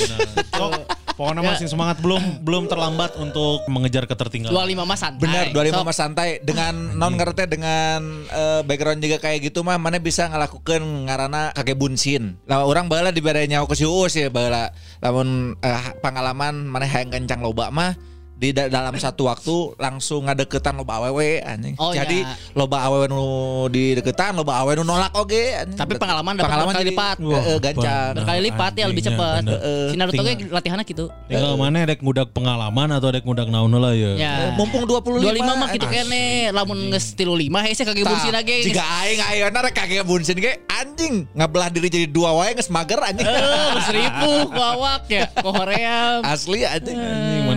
Pokoknya 1.15 1.43
Ya. 1.43 1.49
masih 1.55 1.67
semangat 1.71 1.99
belum 2.03 2.43
belum 2.43 2.65
terlambat 2.67 3.19
untuk 3.19 3.63
mengejar 3.71 4.07
ketertinggalan. 4.07 4.55
25 4.55 4.85
mah 4.87 4.99
santai. 4.99 5.23
Bener, 5.23 5.45
25 5.51 5.75
Sok. 5.75 5.87
mah 5.87 5.97
santai 5.97 6.29
dengan 6.43 6.75
non 6.95 7.15
ngerti 7.15 7.45
dengan 7.47 8.01
eh, 8.29 8.61
background 8.67 9.01
juga 9.03 9.19
kayak 9.23 9.51
gitu 9.51 9.63
mah 9.63 9.79
mana 9.79 9.99
bisa 9.99 10.27
ngelakukan 10.31 10.81
ngarana 11.07 11.55
kage 11.55 11.75
bunsin. 11.75 12.39
Lah 12.47 12.67
orang 12.67 12.87
bala 12.87 13.11
di 13.11 13.23
nyawa 13.23 13.67
ke 13.67 13.75
si 13.75 13.85
Uus 13.87 14.15
ya 14.15 14.31
bala. 14.31 14.71
Lamun 15.03 15.59
eh, 15.59 15.85
pengalaman 16.03 16.67
mana 16.67 16.87
hayang 16.87 17.11
kencang 17.11 17.43
loba 17.43 17.71
mah 17.71 18.14
di 18.45 18.53
da- 18.53 18.69
dalam 18.69 18.93
satu 18.95 19.25
waktu 19.25 19.57
langsung 19.81 20.29
ngadeketan 20.29 20.77
loba 20.77 21.01
awewe 21.01 21.41
anjing. 21.41 21.73
Oh, 21.81 21.97
Jadi 21.97 22.21
ya. 22.21 22.37
loba 22.53 22.85
awewe 22.85 23.09
nu 23.09 23.25
di 23.69 23.97
deketan, 23.97 24.37
loba 24.37 24.61
awewe 24.61 24.77
nu 24.77 24.85
nolak 24.85 25.17
oge 25.17 25.57
anjing. 25.57 25.81
Tapi 25.81 25.97
pengalaman 25.97 26.37
dapat 26.37 26.45
pengalaman 26.45 26.73
jadi 26.77 26.93
lipat. 26.93 27.17
eh, 27.17 27.33
eh, 27.33 27.59
gancang. 27.59 28.13
Berkali 28.21 28.41
lipat 28.45 28.73
ya 28.75 28.85
lebih 28.85 29.03
cepat. 29.03 29.41
bener. 29.41 29.57
Heeh. 29.57 29.85
Si 29.89 29.97
Naruto 29.97 30.13
Tinggal- 30.15 30.37
ge 30.37 30.53
latihannya 30.53 30.85
gitu. 30.85 31.05
Tinggal 31.25 31.53
mana 31.57 31.79
dek 31.83 32.01
ngudak 32.05 32.29
pengalaman 32.31 32.89
atau 32.93 33.09
dek 33.09 33.25
ngudak 33.25 33.49
naon 33.49 33.73
lah 33.73 33.97
ya. 33.97 34.13
Ya. 34.15 34.33
Mumpung 34.55 34.85
25. 34.85 35.25
25 35.25 35.57
mah 35.57 35.69
gitu 35.73 35.87
kene 35.87 36.25
lamun 36.53 36.79
geus 36.91 37.17
35 37.17 37.65
hese 37.65 37.83
kage 37.83 38.05
bunsin 38.05 38.31
lage. 38.31 38.57
Jika 38.63 38.85
aing 39.01 39.21
ayeuna 39.25 39.59
rek 39.63 39.75
kage 39.75 39.97
bunsin 40.03 40.37
ge 40.37 40.61
anjing 40.69 41.25
ngabelah 41.33 41.71
diri 41.71 41.89
jadi 41.89 42.07
dua 42.07 42.35
wae 42.35 42.53
geus 42.53 42.69
mager 42.69 43.01
anjing. 43.01 43.25
Eh, 43.25 43.81
seribu 43.85 44.51
kuawak 44.51 45.07
ya, 45.07 45.31
ko 45.33 45.49
hoream. 45.49 46.21
Asli 46.23 46.61
anjing. 46.63 46.99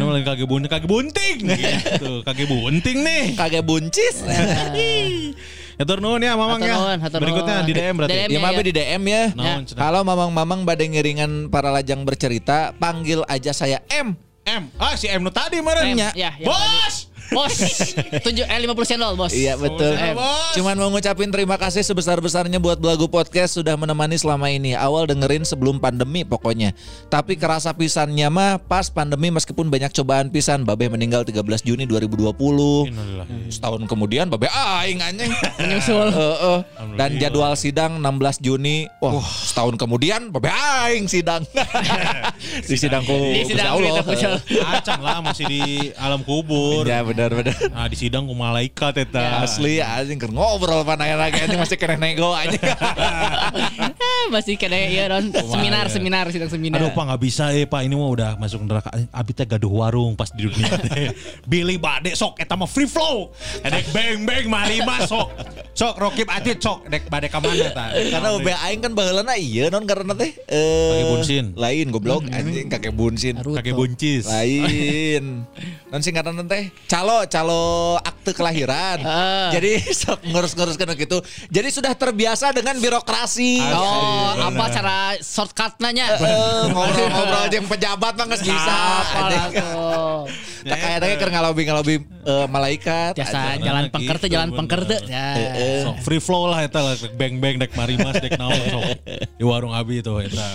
Malah 0.08 0.24
kage 0.24 0.46
bunting, 0.48 0.72
kage 0.72 0.88
bunting 0.88 1.38
gitu. 1.52 2.24
Kage 2.24 2.44
bunting 2.48 2.98
nih. 3.04 3.26
Kage 3.36 3.60
buncis. 3.62 4.24
Ya 5.78 5.86
tur 5.86 6.02
nuhun 6.02 6.18
ya 6.18 6.34
Mamang 6.34 6.58
Hatur 6.58 6.74
ya. 6.74 6.98
hatur 6.98 7.20
Berikutnya 7.22 7.62
di 7.62 7.74
DM 7.78 7.94
berarti. 8.02 8.18
DM. 8.18 8.30
Ya 8.34 8.40
mabe 8.42 8.62
di 8.66 8.74
DM 8.74 9.04
ya. 9.06 9.24
Kalau 9.78 10.02
mamang-mamang 10.02 10.66
pada 10.66 10.82
ngiringan 10.82 11.54
para 11.54 11.70
lajang 11.70 12.02
bercerita, 12.02 12.74
panggil 12.82 13.22
aja 13.30 13.54
saya 13.54 13.78
M. 13.94 14.18
M. 14.42 14.74
Ah 14.82 14.98
si 14.98 15.06
M 15.06 15.22
nu 15.22 15.30
tadi 15.30 15.62
meren. 15.62 15.94
M, 15.94 16.00
nya. 16.02 16.10
ya, 16.18 16.34
Bos. 16.42 17.07
Bos, 17.28 17.56
tujuh 18.24 18.46
eh 18.48 18.60
50 18.64 18.88
cendol, 18.88 19.14
Bos. 19.20 19.34
Iya 19.36 19.60
betul. 19.60 19.94
Eh, 19.94 20.16
Cuman 20.56 20.80
mau 20.80 20.88
ngucapin 20.88 21.28
terima 21.28 21.60
kasih 21.60 21.84
sebesar-besarnya 21.84 22.58
buat 22.58 22.80
Belagu 22.80 23.12
Podcast 23.12 23.60
sudah 23.60 23.76
menemani 23.76 24.16
selama 24.16 24.48
ini. 24.48 24.74
Awal 24.74 25.12
dengerin 25.12 25.44
sebelum 25.44 25.78
pandemi 25.78 26.24
pokoknya. 26.24 26.72
Tapi 27.12 27.36
kerasa 27.36 27.76
pisannya 27.76 28.28
mah 28.32 28.52
pas 28.64 28.88
pandemi 28.88 29.28
meskipun 29.30 29.68
banyak 29.68 29.92
cobaan 29.92 30.32
pisan. 30.32 30.64
Babe 30.64 30.88
meninggal 30.88 31.28
13 31.28 31.44
Juni 31.64 31.84
2020. 31.84 32.32
Setahun 33.52 33.82
kemudian 33.92 34.32
Babe 34.32 34.48
aing 34.48 35.04
anjing. 35.04 35.32
Menyusul. 35.60 36.10
Heeh. 36.12 36.60
Dan 36.96 37.20
jadwal 37.20 37.54
sidang 37.60 38.00
16 38.00 38.40
Juni. 38.40 38.88
Wah, 39.04 39.20
setahun 39.22 39.76
kemudian 39.76 40.32
Babe 40.32 40.48
aing 40.48 41.12
sidang. 41.12 41.44
Di 42.70 42.76
sidang 42.78 43.04
ku 43.04 43.14
Di 43.14 43.44
sidang 43.48 43.76
Allah. 43.76 44.04
Acang 44.78 45.02
lah 45.02 45.20
masih 45.24 45.46
di 45.50 45.62
alam 45.98 46.22
kubur. 46.22 46.86
Ya 46.86 47.02
benar 47.18 47.34
benar. 47.34 47.58
Nah, 47.74 47.90
di 47.90 47.98
sidang 47.98 48.30
ku 48.30 48.38
malaikat 48.38 48.94
eta. 49.02 49.42
Asli 49.42 49.82
anjing 49.82 50.22
keur 50.22 50.30
ngobrol 50.30 50.86
panaya 50.86 51.18
lagi 51.18 51.42
anjing 51.42 51.58
masih 51.58 51.74
kena 51.82 51.98
nego 51.98 52.30
anjing. 52.38 52.62
Ah, 53.98 54.34
masih 54.34 54.58
kena 54.58 54.78
ya 54.78 55.10
Ron. 55.14 55.30
Seminar, 55.30 55.88
seminar, 55.94 56.26
sidang 56.34 56.50
seminar. 56.50 56.82
Aduh 56.82 56.92
pak 56.94 57.04
nggak 57.06 57.22
bisa 57.22 57.54
eh 57.54 57.70
pak 57.70 57.86
ini 57.86 57.94
mah 57.94 58.10
udah 58.10 58.32
masuk 58.38 58.66
neraka. 58.66 58.90
Abi 59.14 59.32
teh 59.34 59.46
gaduh 59.46 59.70
warung 59.70 60.14
pas 60.18 60.30
di 60.30 60.46
dunia 60.46 60.74
teh. 60.78 61.14
Billy 61.50 61.78
bade 61.78 62.14
sok 62.14 62.38
eta 62.42 62.54
mah 62.54 62.70
free 62.70 62.90
flow. 62.90 63.34
Edek 63.62 63.90
beng 63.94 64.26
beng 64.26 64.46
mari 64.50 64.82
mah 64.86 65.06
sok. 65.06 65.32
Sok 65.74 65.96
rokib 66.02 66.28
atit 66.30 66.62
sok 66.62 66.90
dek 66.90 67.10
bade 67.10 67.30
ka 67.30 67.42
mana 67.42 67.70
ta. 67.74 67.94
Karena 67.94 68.30
UB 68.36 68.48
aing 68.48 68.80
kan 68.84 68.92
baheulana 68.94 69.34
iya 69.38 69.70
non 69.70 69.86
karena 69.86 70.14
teh 70.18 70.32
eh 70.50 71.02
bunsin. 71.14 71.54
Lain 71.58 71.88
goblok 71.94 72.26
anjing 72.30 72.68
kakek 72.70 72.94
bunsin. 72.94 73.38
Kakek 73.38 73.74
buncis. 73.74 74.28
Lain. 74.28 75.46
Non 75.88 76.02
singkatan 76.04 76.42
teh 76.48 76.74
calo 77.08 77.24
calo 77.32 77.66
akte 78.04 78.32
kelahiran. 78.36 79.00
Ah. 79.08 79.50
Jadi 79.56 79.80
sok 79.88 80.20
ngurus-nguruskan 80.30 80.92
gitu. 81.00 81.24
Jadi 81.48 81.72
sudah 81.72 81.96
terbiasa 81.96 82.52
dengan 82.52 82.76
birokrasi. 82.76 83.64
Oh, 83.72 84.36
apa 84.36 84.68
cara 84.68 84.98
shortcutnya 85.24 85.90
nya? 85.96 86.06
Eh, 86.20 86.64
ngobrol-ngobrol 86.70 87.46
jeung 87.54 87.66
pejabat 87.72 88.14
mah 88.20 88.28
bisa. 88.36 88.78
Apa 90.68 90.76
anjing. 90.76 90.76
langsung. 90.76 90.76
Tak 90.76 90.80
kayak 90.84 91.00
teh 91.00 91.16
keur 91.16 91.32
ngalobi-ngalobi 91.32 91.96
eh, 92.04 92.48
malaikat. 92.52 93.14
Biasa 93.16 93.40
jalan 93.58 93.84
Gitu, 93.88 93.94
pengker 93.96 94.18
teh, 94.20 94.30
jalan 94.30 94.50
pengker 94.52 94.82
teh. 94.84 95.00
Ya. 95.08 95.28
Sok 95.88 95.98
free 96.04 96.20
flow 96.20 96.52
lah 96.52 96.60
eta 96.62 96.80
lah 96.84 96.94
beng 97.16 97.40
beng 97.40 97.56
dek 97.56 97.72
mari 97.74 97.96
mas 97.96 98.20
dek 98.20 98.36
naon 98.36 98.52
sok. 98.68 98.84
Di 99.40 99.44
warung 99.48 99.72
abi 99.72 100.04
itu 100.04 100.12
eta. 100.20 100.48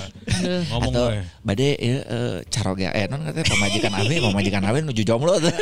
Ngomong 0.69 0.93
Atau 0.93 1.07
we. 1.17 1.21
bade 1.43 1.69
ya 1.81 1.97
eh, 2.05 2.37
carog 2.53 2.77
ya 2.77 2.91
eh 2.93 3.09
non 3.09 3.25
katanya 3.25 3.47
pemajikan 3.49 3.93
abi 3.97 4.15
pemajikan 4.21 4.63
abi 4.69 4.79
nuju 4.85 5.03
jomblo 5.03 5.35
tuh. 5.45 5.55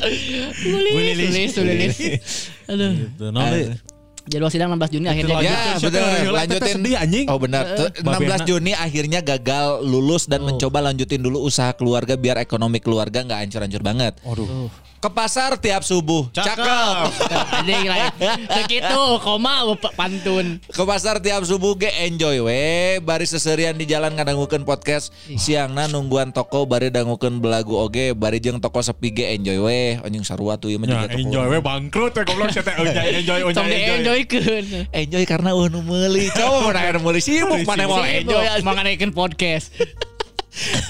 Tulis, 0.00 1.16
tulis, 1.18 1.50
tulis. 1.52 1.96
Aduh. 2.70 2.92
Gitu. 2.96 3.24
Ah. 3.36 3.50
we? 3.52 3.76
Jadwal 4.28 4.52
sidang 4.52 4.76
16 4.76 4.92
Juni 4.92 5.06
akhirnya. 5.08 5.34
Lanjut. 5.40 5.48
Ya 5.48 5.60
Lanjutin, 5.60 5.84
betul 5.88 6.34
lanjutin 6.36 6.74
sedih, 6.76 6.94
anjing. 7.00 7.26
Oh 7.32 7.38
benar 7.40 7.64
Tuh, 7.72 7.88
16 7.88 8.04
Babena. 8.04 8.36
Juni 8.44 8.72
akhirnya 8.76 9.20
gagal 9.24 9.80
lulus 9.80 10.28
dan 10.28 10.44
mencoba 10.44 10.78
lanjutin 10.84 11.24
dulu 11.24 11.40
usaha 11.40 11.72
keluarga 11.72 12.18
biar 12.20 12.36
ekonomi 12.42 12.82
keluarga 12.82 13.24
nggak 13.24 13.38
hancur-hancur 13.46 13.82
banget. 13.82 14.12
Aduh. 14.26 14.68
Ke 15.00 15.08
pasar 15.08 15.56
tiap 15.56 15.80
subuh. 15.80 16.28
Cakep. 16.28 17.08
Jadi 17.64 17.88
lain. 17.88 18.12
Segitu 18.52 19.00
koma 19.24 19.64
pantun. 19.96 20.60
Ke 20.68 20.82
pasar 20.84 21.24
tiap 21.24 21.40
subuh 21.48 21.72
ge 21.72 21.88
enjoy 22.04 22.44
we. 22.44 23.00
Bari 23.00 23.24
seserian 23.24 23.80
di 23.80 23.88
jalan 23.88 24.12
ngadangukeun 24.12 24.68
podcast. 24.68 25.08
Siangna 25.40 25.88
nungguan 25.88 26.36
toko 26.36 26.68
bari 26.68 26.92
dangukeun 26.92 27.40
belagu 27.40 27.80
oge. 27.80 28.12
Bari 28.12 28.44
jeung 28.44 28.60
toko 28.60 28.84
sepi 28.84 29.08
ge 29.08 29.32
enjoy 29.40 29.56
we. 29.64 29.80
Anjing 30.04 30.20
sarua 30.20 30.60
tuh 30.60 30.68
ieu 30.68 30.76
mah 30.76 30.92
Ya, 30.92 31.08
enjoy 31.16 31.48
we 31.48 31.64
bangkrut 31.64 32.12
we 32.20 32.22
goblok 32.28 32.52
saya 32.52 32.68
teh 32.68 32.76
enjoy 32.76 33.08
enjoy 33.24 33.40
enjoy. 33.56 33.68
enjoykeun. 34.04 34.64
Enjoy 34.92 35.24
karena 35.24 35.56
uh 35.56 35.64
nu 35.72 35.80
meuli. 35.80 36.28
Coba 36.28 36.76
mana 36.76 36.78
aya 36.84 36.90
nu 36.92 37.00
meuli 37.00 37.24
sibuk 37.24 37.64
mana 37.64 37.88
mau 37.88 38.04
enjoy. 38.04 38.44
Manganaikeun 38.60 39.16
podcast. 39.16 39.72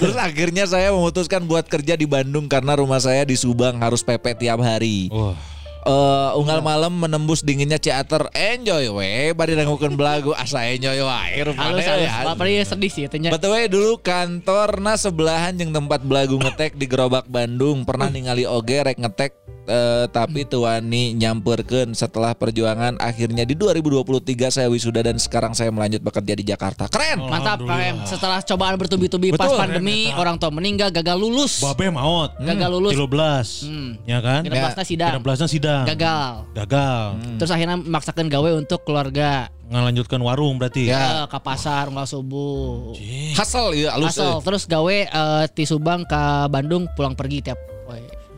Terus 0.01 0.17
akhirnya 0.17 0.65
saya 0.65 0.89
memutuskan 0.89 1.45
buat 1.45 1.69
kerja 1.69 1.93
di 1.93 2.09
Bandung 2.09 2.49
karena 2.49 2.77
rumah 2.77 2.97
saya 2.97 3.21
di 3.23 3.37
Subang 3.37 3.77
harus 3.79 4.01
PP 4.01 4.45
tiap 4.45 4.59
hari. 4.61 5.07
Wah. 5.13 5.37
Eh, 5.81 6.29
unggal 6.37 6.61
malam 6.61 6.93
menembus 6.93 7.41
dinginnya 7.41 7.81
ciater 7.81 8.29
enjoy 8.37 8.93
we 8.93 9.33
bari 9.33 9.57
dangukeun 9.57 9.97
belagu 9.97 10.29
asa 10.37 10.61
enjoy 10.69 10.93
wae 11.01 11.41
rupana 11.41 11.81
ya. 11.81 12.61
Sedih 12.61 12.91
sih 12.93 13.09
tanya. 13.09 13.33
Betul 13.33 13.57
we 13.57 13.65
dulu 13.65 13.97
kantorna 13.97 14.93
sebelahan 14.93 15.57
jeung 15.57 15.73
tempat 15.73 16.05
belagu 16.05 16.37
ngetek 16.37 16.77
di 16.77 16.85
Gerobak 16.85 17.25
Bandung 17.25 17.81
pernah 17.81 18.13
ningali 18.13 18.45
oge 18.45 18.77
rek 18.77 19.01
ngetek 19.01 19.33
eh, 19.65 20.05
tapi 20.13 20.45
tuani 20.45 21.17
nyamperkeun 21.17 21.97
setelah 21.97 22.37
perjuangan 22.37 23.01
akhirnya 23.01 23.41
di 23.41 23.57
2023 23.57 24.53
saya 24.53 24.67
wisuda 24.69 25.01
dan 25.01 25.17
sekarang 25.17 25.57
saya 25.57 25.73
melanjut 25.73 26.05
bekerja 26.05 26.33
di 26.37 26.45
Jakarta. 26.45 26.85
Keren. 26.93 27.25
Mantap 27.25 27.57
Em. 27.65 27.97
Setelah 28.05 28.45
cobaan 28.45 28.77
bertubi-tubi 28.77 29.33
pas 29.33 29.49
pandemi, 29.49 30.13
orang 30.13 30.37
tua 30.37 30.53
meninggal, 30.53 30.93
gagal 30.93 31.17
lulus. 31.17 31.57
Babe 31.57 31.89
maot. 31.89 32.37
Gagal 32.37 32.69
lulus. 32.69 32.93
13. 32.93 33.65
Hmm. 33.65 33.89
Ya 34.05 34.21
kan? 34.21 34.45
Genep 34.45 34.61
belasna 34.61 34.85
sidang. 34.85 35.11
Genep 35.17 35.23
belasna 35.25 35.47
sidang. 35.71 35.85
Gagal. 35.87 36.31
Gagal. 36.53 37.03
Terus 37.39 37.51
akhirnya 37.51 37.77
memaksakan 37.79 38.27
gawe 38.27 38.49
untuk 38.53 38.79
keluarga. 38.83 39.47
Ngelanjutkan 39.71 40.19
warung 40.19 40.59
berarti. 40.59 40.91
Ya. 40.91 41.23
Eh, 41.23 41.25
ke 41.31 41.39
pasar 41.39 41.87
nggak 41.87 42.07
subuh. 42.07 42.91
Hasel 43.39 43.79
ya 43.79 43.95
alus. 43.95 44.19
Asal 44.19 44.43
terus 44.43 44.67
gawe 44.67 44.97
eh, 45.07 45.43
ti 45.55 45.63
Subang 45.63 46.03
ke 46.03 46.21
Bandung 46.51 46.91
pulang 46.93 47.15
pergi 47.15 47.39
tiap. 47.39 47.59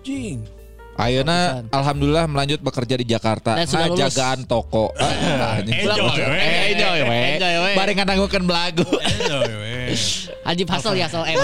Jing. 0.03 0.43
Ayeuna 0.93 1.65
alhamdulillah 1.73 2.29
melanjut 2.29 2.61
bekerja 2.61 2.93
di 2.93 3.05
Jakarta. 3.09 3.57
Dan 3.57 3.65
sudah 3.65 3.89
Nah, 3.89 3.97
lulus. 3.97 4.01
jagaan 4.13 4.39
toko. 4.45 4.93
Ah. 4.93 5.57
Enjoy, 5.65 6.05
we. 6.05 6.37
Eh, 6.37 6.77
Enjoy 6.77 6.99
we. 7.01 7.21
Enjoy, 7.33 7.55
we. 7.65 7.71
Bari 7.73 7.91
ngadangukeun 7.97 8.45
belagu. 8.45 8.85
Enjoy 9.01 9.49
we. 9.57 9.97
Ajib 10.53 10.69
Hasel 10.69 10.93
ya 11.01 11.09
Hasel 11.09 11.25
M. 11.25 11.39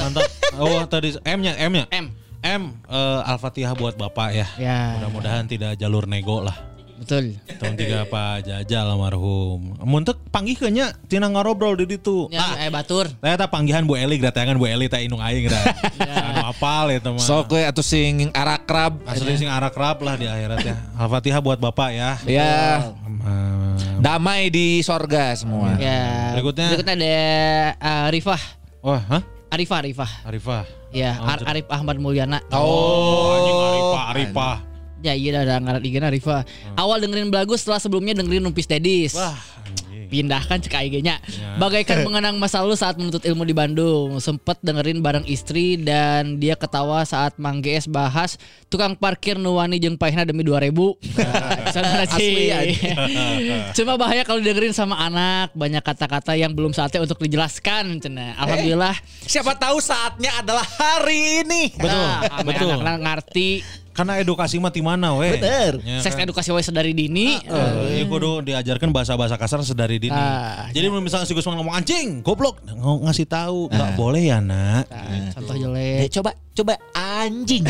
Mantap. 0.00 0.24
Oh 0.56 0.80
tadi 0.88 1.12
M-nya 1.20 1.52
M-nya. 1.68 1.84
M. 1.92 2.08
M 2.08 2.23
eh, 2.44 3.20
Al-Fatihah 3.24 3.72
buat 3.72 3.96
Bapak 3.96 4.36
ya. 4.36 4.46
Ya. 4.60 5.00
Mudah-mudahan 5.00 5.48
tidak 5.48 5.80
jalur 5.80 6.04
nego 6.04 6.44
lah. 6.44 6.74
Betul. 6.94 7.34
Tahun 7.58 7.74
tiga 7.74 8.06
Pak 8.06 8.46
Jajal 8.46 8.86
almarhum. 8.86 9.74
Muntek 9.82 10.14
panggih 10.30 10.54
nya 10.70 10.94
tina 11.10 11.26
ngarobrol 11.26 11.74
di 11.74 11.90
ditu. 11.90 12.30
Ya, 12.30 12.54
eh 12.62 12.70
batur. 12.70 13.10
Saya 13.18 13.34
tak 13.34 13.50
panggihan 13.50 13.82
Bu 13.82 13.98
Eli, 13.98 14.22
datangan 14.22 14.54
Bu 14.54 14.70
Eli 14.70 14.86
tak 14.86 15.02
inung 15.02 15.18
aing 15.18 15.50
dah. 15.50 15.64
Anu 16.30 16.42
apal 16.54 16.94
itu 16.94 17.10
mah. 17.10 17.18
Sok 17.18 17.50
we 17.58 17.66
atuh 17.66 17.82
sing 17.82 18.30
arakrab. 18.30 19.02
Asli 19.10 19.34
sing 19.34 19.50
arak 19.50 19.74
rap 19.74 19.98
lah 20.06 20.14
di 20.14 20.30
akhirat 20.30 20.58
ya. 20.62 20.76
Al-Fatihah 21.02 21.42
buat 21.42 21.58
Bapak 21.58 21.90
ya. 21.90 22.10
Ya, 22.30 22.94
Hmm, 23.24 24.04
damai 24.04 24.52
di 24.52 24.84
sorga 24.84 25.32
semua. 25.32 25.80
Ya. 25.80 26.36
Berikutnya. 26.36 26.76
Berikutnya 26.76 26.94
ada 26.94 27.08
eh, 27.08 28.08
Arifah. 28.12 28.42
Wah, 28.84 29.00
hah? 29.00 29.22
Arifah, 29.48 29.78
Arifah. 29.80 30.10
Arifah. 30.28 30.62
Ya, 30.94 31.18
Oh, 31.18 31.26
Ar- 31.26 31.42
Arif 31.50 31.66
Ahmad 31.66 31.98
Mulyana. 31.98 32.38
Oh, 32.54 33.34
anjing 33.34 33.58
Arifah, 33.58 34.02
Arifah. 34.14 34.54
Ya 35.04 35.12
iya 35.12 35.36
ada 35.36 35.60
ngaran 35.60 35.84
IG 35.84 36.00
Arifah. 36.00 36.48
Awal 36.74 37.04
dengerin 37.04 37.28
belagu 37.28 37.52
setelah 37.54 37.76
sebelumnya 37.76 38.16
dengerin 38.16 38.40
Numpis 38.40 38.64
Dedis. 38.64 39.12
Wah, 39.12 39.36
anjing. 39.36 40.08
Pindahkan 40.08 40.62
cek 40.62 40.72
IG-nya. 40.72 41.20
Bagaikan 41.58 42.00
mengenang 42.06 42.40
masa 42.40 42.64
lalu 42.64 42.72
saat 42.72 42.96
menuntut 42.96 43.20
ilmu 43.20 43.44
di 43.44 43.52
Bandung. 43.52 44.16
Sempet 44.16 44.56
dengerin 44.64 45.04
bareng 45.04 45.26
istri 45.26 45.76
dan 45.76 46.38
dia 46.38 46.56
ketawa 46.56 47.04
saat 47.04 47.36
Mang 47.36 47.60
GS 47.60 47.84
bahas 47.84 48.40
tukang 48.72 48.96
parkir 48.96 49.36
nuwani 49.36 49.76
jeung 49.76 50.00
paehna 50.00 50.24
demi 50.24 50.40
2000. 50.40 50.72
Nah, 50.72 51.68
sana 51.68 52.08
Asli, 52.08 52.48
sih. 52.48 52.74
Cuma 53.76 54.00
bahaya 54.00 54.24
kalau 54.24 54.40
dengerin 54.40 54.72
sama 54.72 54.96
anak, 54.98 55.52
banyak 55.52 55.84
kata-kata 55.84 56.32
yang 56.32 56.56
belum 56.56 56.72
saatnya 56.72 57.04
untuk 57.04 57.20
dijelaskan 57.20 58.00
cenah. 58.00 58.40
Alhamdulillah. 58.40 58.96
Siapa 59.20 59.52
tahu 59.54 59.84
saatnya 59.84 60.32
adalah 60.40 60.64
hari 60.64 61.44
ini. 61.44 61.62
Betul, 61.76 61.92
Nah, 61.92 62.40
betul. 62.40 62.70
anak-anak 62.72 62.98
ngerti 63.02 63.50
Karena 63.94 64.18
edukasi 64.18 64.58
mah 64.58 64.74
di 64.74 64.82
mana 64.82 65.14
we? 65.14 65.38
Bener. 65.38 65.78
Ya, 65.80 66.02
seks 66.02 66.18
kan? 66.18 66.26
edukasi 66.26 66.50
wae 66.50 66.60
sedari 66.60 66.90
dini. 66.90 67.38
Eh, 67.38 67.70
ya 67.94 68.04
kudu 68.04 68.42
diajarkan 68.42 68.90
bahasa-bahasa 68.90 69.38
kasar 69.38 69.62
sedari 69.62 70.02
dini. 70.02 70.10
Ah, 70.10 70.66
Jadi 70.68 70.90
misalnya 70.90 71.22
si 71.22 71.32
Gusman 71.32 71.54
ngomong 71.54 71.70
anjing, 71.72 72.18
goblok, 72.20 72.58
ng- 72.66 73.06
ngasih 73.06 73.22
tahu, 73.24 73.70
nggak 73.70 73.94
boleh 73.94 74.34
ya 74.34 74.42
nak. 74.42 74.90
Nah, 74.90 75.30
contoh 75.30 75.54
Eh, 75.54 75.60
jelek. 75.62 76.10
coba 76.10 76.30
coba 76.54 76.78
anjing. 76.94 77.66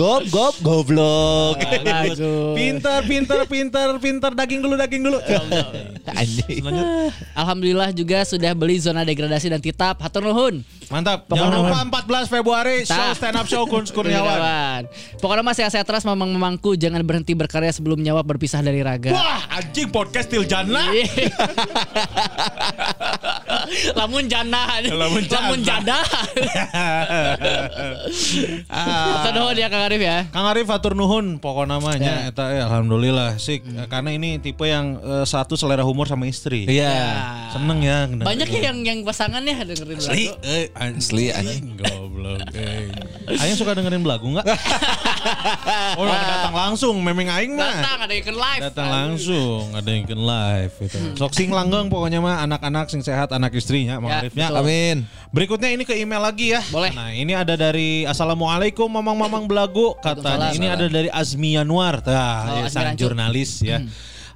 gob 0.00 0.24
gob 0.32 0.56
goblok. 0.64 1.60
Bagus. 1.84 2.16
Pintar, 2.56 3.04
pintar, 3.04 3.44
pintar, 3.44 3.88
pintar, 4.00 4.32
daging 4.32 4.64
dulu, 4.64 4.74
daging 4.80 5.02
dulu. 5.04 5.20
anjing. 6.08 6.64
Alhamdulillah 7.36 7.92
juga 7.92 8.24
sudah 8.24 8.56
beli 8.56 8.80
zona 8.80 9.04
degradasi 9.04 9.52
dan 9.52 9.60
titap. 9.60 10.00
Hatur 10.00 10.24
nuhun. 10.24 10.64
Mantap. 10.90 11.30
Pokoknya 11.30 11.54
Jangan 11.54 11.86
lupa 11.86 12.02
14 12.26 12.34
Februari 12.34 12.76
show 12.82 12.98
Tah. 12.98 13.14
stand 13.14 13.38
up 13.38 13.46
show 13.46 13.62
Kun 13.68 13.86
Kurniawan. 13.86 14.90
Pokoknya 15.22 15.44
mas 15.46 15.54
sehat-sehat 15.60 15.86
terus 15.86 16.02
mamang 16.02 16.34
memangku 16.34 16.74
jangan 16.74 16.98
berhenti 17.06 17.30
berkarya 17.36 17.70
sebelum 17.70 18.02
nyawa 18.02 18.26
berpisah 18.26 18.58
dari 18.58 18.82
raga. 18.82 19.14
Wah, 19.14 19.46
anjing 19.54 19.86
podcast 19.92 20.26
Tiljana. 20.32 20.90
Iya. 20.90 21.06
Lamun 23.98 24.24
janda. 24.26 24.62
Lamun 24.88 25.22
janda. 25.24 25.38
Lamun 25.40 25.60
janda. 25.64 25.98
Ah, 28.70 29.52
dia 29.54 29.66
Kang 29.66 29.82
Arif 29.86 30.00
ya. 30.00 30.26
Kang 30.30 30.46
Arif 30.46 30.66
atur 30.70 30.94
nuhun 30.94 31.42
pokok 31.42 31.66
namanya 31.66 32.30
eta 32.30 32.54
eh, 32.54 32.62
alhamdulillah 32.62 33.36
sih 33.36 33.62
karena 33.90 34.14
ini 34.14 34.38
tipe 34.38 34.62
yang 34.66 34.98
eh, 35.00 35.24
satu 35.26 35.58
selera 35.58 35.82
humor 35.82 36.06
sama 36.06 36.26
istri. 36.30 36.66
Iya. 36.66 36.94
Seneng 37.54 37.78
ya. 37.82 38.06
Banyak 38.06 38.48
ya 38.50 38.60
yang 38.70 38.78
yang 38.86 38.98
pasangan 39.02 39.42
ya 39.42 39.62
dengerin 39.66 39.98
Asli, 39.98 40.24
lagu. 40.30 40.46
eh, 40.46 40.66
Asli, 40.74 41.24
anjing. 41.34 41.64
Goblok, 41.76 42.46
eh. 42.54 42.88
Aing 43.30 43.56
suka 43.58 43.74
dengerin 43.74 44.02
belagu 44.02 44.26
enggak? 44.26 44.46
oh, 45.98 46.06
datang 46.06 46.54
langsung, 46.54 46.94
memang 47.02 47.30
aing 47.30 47.54
mah. 47.54 47.70
Datang 47.78 47.98
ada 48.06 48.14
yang 48.14 48.26
live. 48.34 48.60
Datang 48.70 48.88
langsung, 48.90 49.62
ada 49.74 49.90
yang 49.90 50.04
live 50.08 50.72
gitu. 50.82 50.98
Sok 51.18 51.32
sing 51.34 51.50
langgeng 51.50 51.86
pokoknya 51.90 52.18
mah 52.22 52.42
anak-anak 52.46 52.90
sing 52.90 53.02
sehat, 53.02 53.30
anak 53.40 53.56
istrinya, 53.56 53.96
Mang 53.96 54.12
Ya, 54.12 54.20
Arifnya. 54.20 54.46
betul. 54.52 54.60
Amin. 54.60 54.96
Berikutnya 55.32 55.72
ini 55.72 55.82
ke 55.82 55.96
email 55.96 56.20
lagi 56.20 56.52
ya. 56.52 56.60
Boleh. 56.68 56.92
Nah 56.92 57.10
ini 57.10 57.32
ada 57.32 57.56
dari 57.56 58.04
Assalamualaikum 58.04 58.86
Mamang-Mamang 58.86 59.48
Belagu. 59.48 59.96
Katanya 59.98 60.52
ini 60.52 60.68
ada 60.68 60.84
dari 60.86 61.08
Azmi 61.08 61.56
Yanuar. 61.56 62.04
Nah, 62.04 62.38
Oh, 62.44 62.56
ya, 62.60 62.68
sang 62.68 62.92
jurnalis 62.94 63.64
ya. 63.64 63.80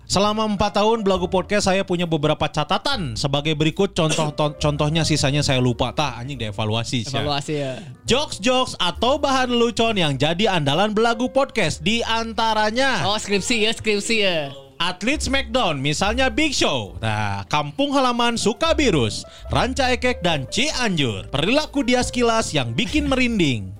Selama 0.04 0.44
empat 0.44 0.76
tahun 0.76 1.00
Belagu 1.00 1.32
Podcast 1.32 1.64
saya 1.64 1.80
punya 1.80 2.04
beberapa 2.04 2.44
catatan 2.44 3.16
sebagai 3.16 3.56
berikut 3.56 3.96
contoh 3.96 4.36
to- 4.36 4.52
contohnya 4.60 5.00
sisanya 5.00 5.40
saya 5.40 5.64
lupa 5.64 5.96
tah 5.96 6.20
anjing 6.20 6.36
dievaluasi 6.36 7.08
Sia. 7.08 7.24
Evaluasi 7.24 7.54
ya. 7.56 7.80
Jokes-jokes 8.04 8.76
atau 8.76 9.16
bahan 9.16 9.48
lelucon 9.48 9.96
yang 9.96 10.12
jadi 10.14 10.52
andalan 10.52 10.92
Belagu 10.92 11.32
Podcast 11.32 11.80
di 11.80 12.04
antaranya 12.04 13.00
Oh 13.08 13.16
skripsi 13.16 13.64
ya 13.64 13.72
skripsi 13.72 14.16
ya. 14.20 14.52
Atlet 14.84 15.16
Smackdown 15.16 15.80
misalnya 15.80 16.28
Big 16.28 16.52
Show. 16.52 17.00
Nah 17.00 17.40
kampung 17.48 17.96
halaman 17.96 18.36
Sukabirus 18.36 19.24
Ranca 19.48 19.88
Ekek 19.88 20.20
dan 20.20 20.44
Cianjur 20.52 21.32
Perilaku 21.32 21.80
dia 21.80 22.04
sekilas 22.04 22.52
yang 22.52 22.76
bikin 22.76 23.08
merinding 23.08 23.72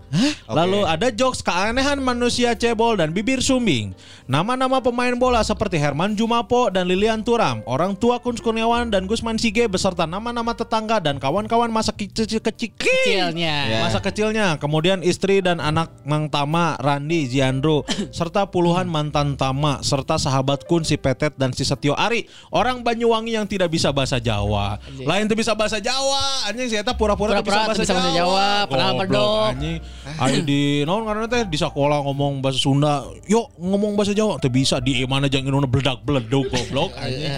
Lalu 0.46 0.86
ada 0.86 1.08
jokes 1.10 1.42
keanehan 1.42 1.98
manusia 1.98 2.54
cebol 2.54 2.96
dan 2.98 3.10
bibir 3.10 3.42
sumbing. 3.42 3.92
Nama-nama 4.24 4.80
pemain 4.80 5.12
bola 5.12 5.44
seperti 5.44 5.76
Herman 5.76 6.16
Jumapo 6.16 6.72
dan 6.72 6.88
Lilian 6.88 7.20
Turam, 7.20 7.60
orang 7.68 7.92
tua 7.92 8.16
Kun 8.22 8.38
Kurniawan 8.38 8.88
dan 8.88 9.04
Gusman 9.04 9.36
Sige 9.36 9.68
beserta 9.68 10.08
nama-nama 10.08 10.56
tetangga 10.56 10.96
dan 10.96 11.20
kawan-kawan 11.20 11.68
masa 11.68 11.92
kecil 11.92 12.40
kecil 12.40 12.72
Kecilnya. 12.74 13.84
Masa 13.84 14.00
kecilnya, 14.00 14.56
kemudian 14.56 15.04
istri 15.04 15.44
dan 15.44 15.60
anak 15.60 15.92
Mang 16.08 16.32
Tama, 16.32 16.80
Randi, 16.80 17.28
Ziandro, 17.28 17.84
serta 18.16 18.48
puluhan 18.48 18.88
mantan 18.88 19.36
Tama, 19.36 19.84
serta 19.84 20.16
sahabat 20.16 20.64
Kun 20.64 20.88
si 20.88 20.96
Petet 20.96 21.36
dan 21.36 21.52
si 21.52 21.66
Setio 21.68 21.92
Ari, 21.92 22.24
orang 22.48 22.80
Banyuwangi 22.80 23.36
yang 23.36 23.44
tidak 23.44 23.68
bisa 23.68 23.92
bahasa 23.92 24.16
Jawa. 24.16 24.80
Lain 25.04 25.28
tuh 25.28 25.36
bisa 25.36 25.52
bahasa 25.52 25.76
Jawa, 25.82 26.48
anjing 26.48 26.72
si 26.72 26.76
eta 26.80 26.96
pura-pura 26.96 27.44
bisa 27.44 27.60
bahasa 27.68 27.84
Jawa. 27.84 28.12
Jawa, 28.14 28.48
padahal 28.68 28.92
Goblok, 29.04 29.10
pedok. 29.10 29.44
anjing. 29.52 29.78
Ayo 30.04 30.44
di 30.44 30.84
naon 30.84 31.08
karena 31.08 31.24
teh? 31.24 31.48
Di 31.48 31.56
sekolah 31.56 32.04
ngomong 32.04 32.44
bahasa 32.44 32.60
Sunda, 32.60 33.08
yuk 33.24 33.48
ngomong 33.56 33.96
bahasa 33.96 34.12
Jawa. 34.12 34.36
Teu 34.36 34.52
bisa 34.52 34.76
di 34.80 35.00
mana 35.08 35.32
jangan 35.32 35.48
inuna 35.48 35.68
beledak-beleduk 35.68 36.52
goblok 36.52 36.92
anjing. 37.00 37.32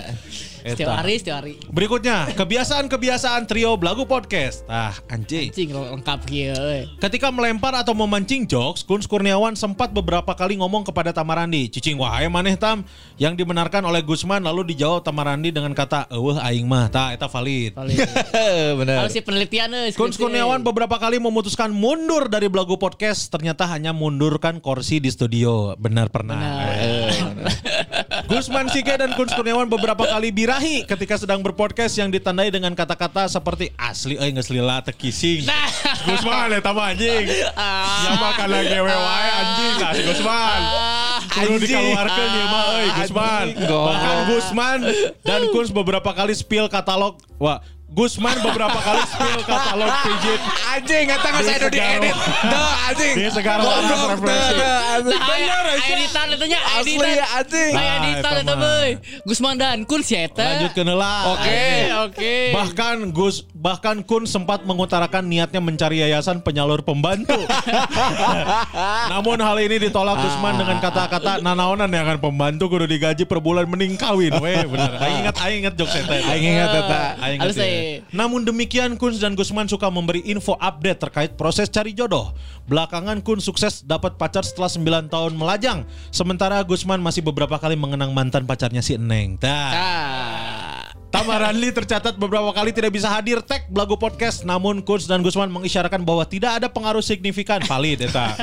Setiap 0.67 0.99
hari 0.99 1.15
setiap 1.23 1.37
hari. 1.39 1.55
Berikutnya, 1.71 2.27
kebiasaan-kebiasaan 2.35 3.47
trio 3.47 3.79
Belagu 3.79 4.03
Podcast. 4.03 4.67
Ah, 4.67 4.91
anjing. 5.07 5.55
Cing 5.55 5.71
lengkap 5.71 6.27
gitu. 6.27 6.91
Ketika 6.99 7.31
melempar 7.31 7.71
atau 7.79 7.95
memancing 7.95 8.51
jokes, 8.51 8.83
Kun 8.83 8.99
Kurniawan 8.99 9.55
sempat 9.55 9.95
beberapa 9.95 10.35
kali 10.35 10.59
ngomong 10.59 10.83
kepada 10.83 11.15
Tamarandi, 11.15 11.71
"Cicing 11.71 11.95
wahai 11.95 12.27
maneh 12.27 12.59
Tam," 12.59 12.83
yang 13.15 13.39
dibenarkan 13.39 13.87
oleh 13.87 14.03
Gusman 14.03 14.43
lalu 14.43 14.75
dijawab 14.75 15.07
Tamarandi 15.07 15.55
dengan 15.55 15.71
kata, 15.71 16.11
"Eueuh 16.11 16.43
aing 16.43 16.67
mah." 16.67 16.91
Tah 16.91 17.15
eta 17.15 17.31
valid. 17.31 17.79
Paling. 17.79 17.97
Benar. 18.83 19.07
Harus 19.07 19.15
penelitian 19.23 19.71
euy. 19.71 19.95
Kun 19.95 20.11
skripsi, 20.11 20.19
Kurniawan 20.19 20.67
beberapa 20.67 20.99
kali 20.99 21.23
memutuskan 21.23 21.71
mundur 21.71 22.27
dari 22.27 22.51
Belagu 22.51 22.75
Podcast, 22.75 23.31
ternyata 23.31 23.71
hanya 23.71 23.95
mundurkan 23.95 24.59
kursi 24.59 24.99
di 24.99 25.15
studio. 25.15 25.79
Benar 25.79 26.11
pernah. 26.11 26.35
Gusman 28.27 28.67
Sige 28.75 28.91
dan 28.91 29.15
Kun 29.15 29.31
Kurniawan 29.31 29.71
beberapa 29.71 30.03
kali 30.03 30.35
birahi 30.35 30.83
ketika 30.83 31.15
sedang 31.15 31.41
berpodcast 31.47 31.95
yang 31.95 32.11
ditandai 32.11 32.51
dengan 32.51 32.75
kata-kata 32.75 33.31
seperti 33.31 33.71
asli 33.79 34.19
euy 34.19 34.35
geus 34.35 34.51
lila 34.51 34.83
teu 34.83 34.91
kising. 34.99 35.47
Nah. 35.47 35.71
Gusman 36.03 36.51
eta 36.51 36.75
mah 36.75 36.91
anjing. 36.91 37.25
Ya 37.27 38.13
mah 38.19 38.33
kana 38.35 38.67
gewe 38.67 38.91
wae 38.91 39.29
anjing 39.31 39.73
tah 39.79 39.91
si 39.95 40.03
Gusman. 40.03 40.61
Kudu 41.37 41.55
dikeluarkeun 41.63 42.31
ieu 42.35 42.47
mah 42.51 42.65
euy 42.75 42.89
Gusman. 42.99 43.47
Bahkan 43.63 44.17
Gusman 44.27 44.79
dan 45.23 45.41
Kun 45.55 45.67
beberapa 45.71 46.11
kali 46.11 46.35
spill 46.35 46.67
katalog 46.67 47.23
wah 47.39 47.63
Gusman 47.87 48.35
beberapa 48.43 48.75
kali 48.77 48.99
spill 49.07 49.47
katalog 49.47 49.95
pijit 50.03 50.41
Anjing 50.69 51.07
eta 51.07 51.29
geus 51.31 51.47
aya 51.47 51.57
nu 51.57 51.69
diedit. 51.71 52.15
Teu 52.19 52.67
anjing. 52.83 53.15
Di 53.15 53.25
segala 53.31 53.63
laras 53.63 53.87
Goblok, 53.87 54.11
referensi. 54.13 54.43
teu, 54.43 54.59
teu, 54.59 54.77
anjing. 54.91 55.17
Nah, 55.17 55.31
aya 55.33 55.57
editan 55.87 56.27
itu 56.29 56.45
nya 56.47 56.61
Asli 56.75 56.93
editan. 56.93 57.29
anjing. 57.33 57.73
Aya 57.73 57.87
Nah, 57.87 57.97
editan 58.03 58.33
mah. 58.43 58.57
boy. 58.59 58.89
Gusman 59.23 59.55
dan 59.57 59.79
Kun 59.87 60.03
si 60.03 60.15
eta. 60.15 60.43
Lanjutkeun 60.45 60.89
heula. 60.89 61.15
Oke. 61.33 61.63
Oke. 62.05 62.35
Bahkan 62.53 62.97
Gus 63.13 63.37
bahkan 63.55 63.97
Kun 64.03 64.27
sempat 64.27 64.67
mengutarakan 64.67 65.23
niatnya 65.23 65.63
mencari 65.63 66.03
yayasan 66.03 66.43
penyalur 66.43 66.83
pembantu. 66.83 67.39
Namun 69.13 69.39
hal 69.39 69.57
ini 69.59 69.79
ditolak 69.81 70.19
Gusman 70.19 70.59
dengan 70.59 70.83
kata-kata 70.83 71.39
nanaonan 71.39 71.89
yang 71.89 72.03
akan 72.05 72.19
pembantu 72.21 72.67
kudu 72.69 72.85
digaji 72.85 73.23
per 73.23 73.39
bulan 73.39 73.65
mending 73.65 73.95
kawin. 73.95 74.35
Weh 74.37 74.67
bener. 74.67 74.91
Aing 74.99 75.23
ingat 75.23 75.37
aing 75.39 75.59
ingat 75.63 75.75
jokes 75.77 75.95
eta. 75.95 76.15
Aing 76.27 76.45
ingat 76.45 76.71
eta. 76.75 77.01
Aing 77.23 77.39
Halus, 77.39 77.55
ingat 77.55 77.65
ya. 77.65 77.76
Namun 78.13 78.47
demikian 78.47 78.95
Kun 78.97 79.13
dan 79.17 79.35
Gusman 79.35 79.67
suka 79.67 79.91
memberi 79.91 80.25
info 80.27 80.55
update 80.57 81.01
terkait 81.03 81.31
proses 81.35 81.69
cari 81.69 81.93
jodoh. 81.93 82.33
Belakangan 82.71 83.21
Kun 83.21 83.39
sukses 83.43 83.83
dapat 83.85 84.17
pacar 84.17 84.43
setelah 84.43 84.71
9 84.71 85.13
tahun 85.13 85.33
melajang. 85.35 85.85
Sementara 86.11 86.63
Gusman 86.65 87.03
masih 87.03 87.23
beberapa 87.25 87.57
kali 87.61 87.75
mengenang 87.75 88.15
mantan 88.15 88.47
pacarnya 88.47 88.81
si 88.81 88.97
Eneng. 88.97 89.37
Ah. 91.17 91.25
Tamaranli 91.25 91.73
tercatat 91.73 92.13
beberapa 92.21 92.53
kali 92.53 92.77
tidak 92.77 92.93
bisa 92.93 93.09
hadir 93.09 93.41
tag 93.41 93.65
Belagu 93.73 93.97
Podcast 93.97 94.45
namun 94.45 94.85
Kunz 94.85 95.09
dan 95.09 95.25
Gusman 95.25 95.49
mengisyaratkan 95.49 96.05
bahwa 96.05 96.29
tidak 96.29 96.61
ada 96.61 96.69
pengaruh 96.69 97.01
signifikan 97.01 97.65
valid 97.65 98.05
eta. 98.05 98.37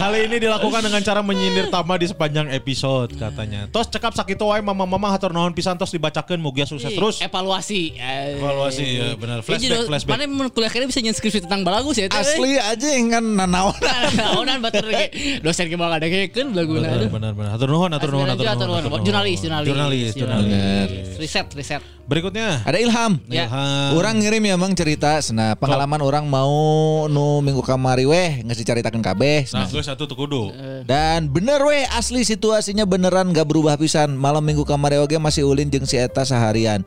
Hal 0.00 0.16
ini 0.16 0.40
dilakukan 0.40 0.80
dengan 0.80 1.04
cara 1.04 1.20
menyindir 1.20 1.68
Tama 1.68 2.00
di 2.00 2.08
sepanjang 2.08 2.48
episode 2.56 3.12
katanya. 3.20 3.68
Tos 3.68 3.92
cekap 3.92 4.16
sakit 4.16 4.40
wae 4.40 4.64
mama-mama 4.64 5.12
hatur 5.12 5.28
nuhun 5.36 5.52
pisan 5.52 5.76
tos 5.76 5.92
dibacakeun 5.92 6.40
mugia 6.40 6.64
sukses 6.64 6.88
terus. 6.88 7.20
Evaluasi. 7.20 8.00
Evaluasi 8.00 8.84
ya 8.88 9.12
benar 9.20 9.44
Flashback, 9.44 9.92
flashback. 9.92 10.16
Mana 10.16 10.24
mun 10.24 10.48
kuliah 10.48 10.72
kene 10.72 10.88
bisa 10.88 11.04
nyen 11.04 11.12
skripsi 11.12 11.44
tentang 11.44 11.68
balagu 11.68 11.92
sih 11.92 12.08
eta. 12.08 12.16
Asli 12.16 12.56
anjing 12.56 13.12
kan 13.12 13.24
nanaon. 13.36 13.76
Naonan 14.16 14.64
batur 14.64 14.88
dosen 15.44 15.68
ge 15.68 15.76
bakal 15.76 16.00
ngadegekeun 16.00 16.56
balaguna 16.56 16.88
Benar 16.96 17.12
benar 17.12 17.32
benar. 17.36 17.50
Hatur 17.60 17.68
nuhun 17.68 17.92
hatur 17.92 18.08
nuhun 18.08 18.24
hatur 18.24 18.46
Atur 18.48 18.66
nuhun. 18.72 18.80
nuhun. 18.80 18.84
hatur 18.88 18.88
nuhun. 18.88 19.04
Jurnalis, 19.04 19.38
jurnalis. 19.44 19.68
Jurnalis, 19.68 20.12
jurnalis. 20.16 21.09
Riset, 21.18 21.46
riset. 21.56 21.82
Berikutnya. 22.10 22.62
Ada 22.66 22.78
Ilham. 22.82 23.22
Ya. 23.30 23.46
Ilham. 23.46 23.94
Orang 23.94 24.18
ngirim 24.18 24.42
ya 24.42 24.54
emang 24.58 24.74
cerita 24.74 25.22
Nah 25.30 25.54
pengalaman 25.54 26.02
orang 26.02 26.26
mau 26.26 27.06
nu 27.06 27.38
minggu 27.38 27.62
kamari 27.62 28.02
weh 28.02 28.42
ngasih 28.42 28.66
ceritakan 28.66 28.98
kabeh 28.98 29.46
Nah, 29.54 29.70
gue 29.70 29.82
satu 29.82 30.10
tuh 30.10 30.18
kudu. 30.18 30.50
Dan 30.84 31.30
bener 31.30 31.62
weh 31.62 31.86
asli 31.94 32.26
situasinya 32.26 32.82
beneran 32.82 33.30
gak 33.30 33.46
berubah 33.46 33.78
pisan 33.78 34.18
Malam 34.18 34.42
minggu 34.42 34.66
kamari 34.66 34.98
oge 34.98 35.16
masih 35.22 35.46
ulin 35.46 35.70
jeung 35.70 35.86
si 35.86 35.96
Eta 35.96 36.26
seharian 36.26 36.82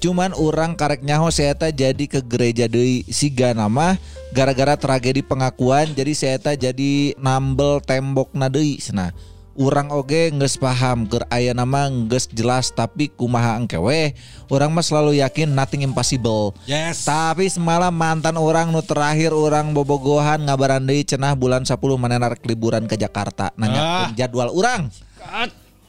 Cuman 0.00 0.32
orang 0.36 0.76
karek 0.76 1.04
nyaho 1.04 1.28
si 1.28 1.44
Eta 1.44 1.68
jadi 1.68 2.04
ke 2.08 2.24
gereja 2.24 2.64
deui 2.64 3.04
Siga 3.08 3.52
nama 3.52 4.00
gara-gara 4.32 4.80
tragedi 4.80 5.20
pengakuan 5.20 5.92
Jadi 5.92 6.12
si 6.16 6.24
Eta 6.24 6.56
jadi 6.56 7.12
nambel 7.20 7.84
tembok 7.84 8.32
deui 8.48 8.80
Nah 8.96 9.12
Urang 9.54 9.94
oge 9.94 10.34
nges 10.34 10.58
paham 10.58 11.06
Ger 11.06 11.22
aya 11.30 11.54
nama 11.54 11.86
nges 11.86 12.26
jelas 12.34 12.74
Tapi 12.74 13.06
kumaha 13.06 13.54
engke 13.54 13.78
weh? 13.78 14.10
Orang 14.50 14.74
mah 14.74 14.82
selalu 14.82 15.22
yakin 15.22 15.54
nothing 15.54 15.86
impossible. 15.86 16.52
Yes. 16.66 17.06
tapi 17.06 17.46
semalam 17.46 17.94
mantan 17.94 18.36
orang 18.36 18.70
nu 18.70 18.82
terakhir 18.82 19.32
orang 19.32 19.72
bobogohan 19.72 20.42
ngabaran 20.46 20.84
deui 20.84 21.06
cenah 21.06 21.32
bulan 21.38 21.62
10 21.62 21.78
manehna 21.96 22.30
rek 22.30 22.44
liburan 22.44 22.84
ke 22.84 22.98
Jakarta. 22.98 23.54
Nanya 23.54 24.10
jadwal 24.14 24.50
orang. 24.50 24.90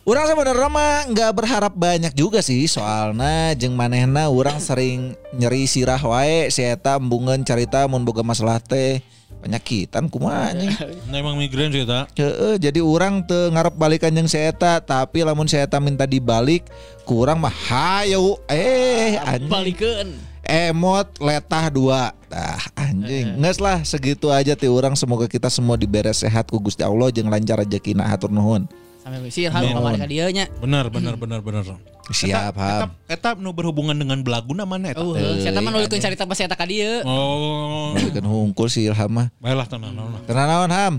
Orang 0.06 0.30
sebenarnya 0.30 0.70
mah 0.70 1.10
nggak 1.10 1.32
berharap 1.34 1.74
banyak 1.74 2.14
juga 2.14 2.46
sih. 2.46 2.70
Soalnya 2.70 3.58
jeung 3.58 3.74
manehna 3.74 4.30
orang 4.30 4.62
sering 4.62 5.18
nyeri 5.34 5.66
sirah 5.66 5.98
wae 5.98 6.54
si 6.54 6.62
eta 6.62 7.02
embungeun 7.02 7.42
carita 7.42 7.90
mun 7.90 8.06
boga 8.06 8.22
masalah 8.22 8.62
teh 8.62 9.02
penyakitan 9.46 10.10
anjing. 10.10 10.74
Nah, 11.14 11.22
emang 11.22 11.38
migrain 11.38 11.70
sih. 11.70 11.86
Heeh, 11.86 12.56
jadi 12.58 12.82
orang 12.82 13.22
teu 13.30 13.54
ngarep 13.54 13.78
balikan 13.78 14.10
jeung 14.10 14.26
si 14.26 14.42
eta 14.42 14.82
tapi 14.82 15.22
lamun 15.22 15.46
si 15.46 15.54
eta 15.54 15.78
minta 15.78 16.10
dibalik 16.10 16.66
kurang 17.06 17.46
mah 17.46 17.54
hayo 17.54 18.42
eh 18.50 19.22
anjing 19.22 19.52
Balikeun. 19.54 20.10
emot 20.46 21.22
letah 21.22 21.70
dua 21.70 22.14
Tah 22.30 22.62
anjing 22.78 23.38
Nges 23.38 23.58
lah 23.58 23.82
segitu 23.82 24.30
aja 24.30 24.54
ti 24.54 24.70
orang 24.70 24.94
Semoga 24.94 25.26
kita 25.26 25.50
semua 25.50 25.74
diberes 25.74 26.22
sehat 26.22 26.50
ku 26.50 26.62
Gusti 26.62 26.86
Allah 26.86 27.10
Jeung 27.10 27.34
lancar 27.34 27.58
rezekina 27.62 28.06
hatur 28.06 28.30
nuhun 28.30 28.70
Sampai 29.06 29.30
sih 29.30 29.46
hal 29.46 29.70
kamari 29.70 30.02
ka 30.02 30.10
dieu 30.10 30.26
nya. 30.34 30.50
Benar, 30.58 30.90
benar, 30.90 31.14
benar, 31.14 31.46
benar. 31.46 31.78
Siap, 32.06 32.54
Ham. 32.54 32.90
Eta 33.06 33.34
nu 33.34 33.50
berhubungan 33.50 33.94
dengan 33.94 34.22
belagu 34.22 34.54
namanya 34.54 34.94
eta. 34.94 35.02
Oh, 35.02 35.14
saya 35.16 35.58
mah 35.58 35.72
nulikeun 35.72 35.98
carita 35.98 36.26
pas 36.26 36.38
eta 36.38 36.54
ka 36.54 36.66
dieu. 36.66 37.02
Oh. 37.02 37.98
Kan 37.98 38.26
hungkul 38.26 38.70
si 38.70 38.86
Ilham 38.86 39.10
mah. 39.10 39.28
Baiklah 39.42 39.66
tenang, 39.66 39.94
tenang. 39.94 40.24
Tenang 40.26 40.48
naon 40.48 40.72
Ham. 40.72 40.94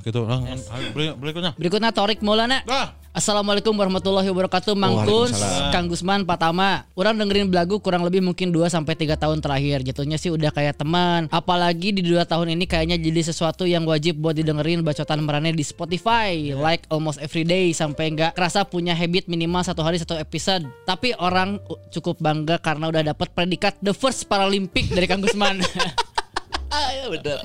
Gitu. 0.00 0.20
Ayo, 0.24 0.86
beri- 0.96 1.16
Berikutnya. 1.16 1.52
Berikutnya 1.56 1.90
Torik 1.92 2.20
Maulana. 2.20 2.64
Ah. 2.64 2.96
Assalamualaikum 3.16 3.72
warahmatullahi 3.72 4.28
wabarakatuh 4.28 4.76
Mang 4.76 5.08
Kuns, 5.08 5.32
Waalaikumsalam. 5.32 5.72
Kang 5.72 5.88
Gusman, 5.88 6.20
Patama 6.28 6.84
Orang 6.92 7.16
dengerin 7.16 7.48
belagu 7.48 7.80
kurang 7.80 8.04
lebih 8.04 8.20
mungkin 8.20 8.52
2 8.52 8.68
sampai 8.68 8.92
3 8.92 9.16
tahun 9.16 9.40
terakhir 9.40 9.80
Jatuhnya 9.88 10.20
sih 10.20 10.28
udah 10.28 10.52
kayak 10.52 10.76
teman 10.76 11.24
Apalagi 11.32 11.96
di 11.96 12.04
2 12.04 12.28
tahun 12.28 12.52
ini 12.52 12.68
kayaknya 12.68 13.00
jadi 13.00 13.24
sesuatu 13.24 13.64
yang 13.64 13.88
wajib 13.88 14.20
buat 14.20 14.36
didengerin 14.36 14.84
bacotan 14.84 15.24
merane 15.24 15.56
di 15.56 15.64
Spotify 15.64 16.52
Like 16.52 16.84
almost 16.92 17.16
every 17.16 17.48
day 17.48 17.72
Sampai 17.72 18.12
nggak 18.12 18.36
kerasa 18.36 18.68
punya 18.68 18.92
habit 18.92 19.32
minimal 19.32 19.64
satu 19.64 19.80
hari 19.80 19.96
satu 19.96 20.12
episode 20.12 20.36
Tapi 20.86 21.12
orang 21.18 21.58
cukup 21.90 22.22
bangga 22.22 22.62
karena 22.62 22.88
udah 22.88 23.02
dapat 23.12 23.34
predikat 23.34 23.74
The 23.82 23.90
First 23.90 24.30
Paralympic 24.30 24.94
dari 24.94 25.06
Kang 25.10 25.22
Gusman 25.22 25.60
bener. 26.70 27.38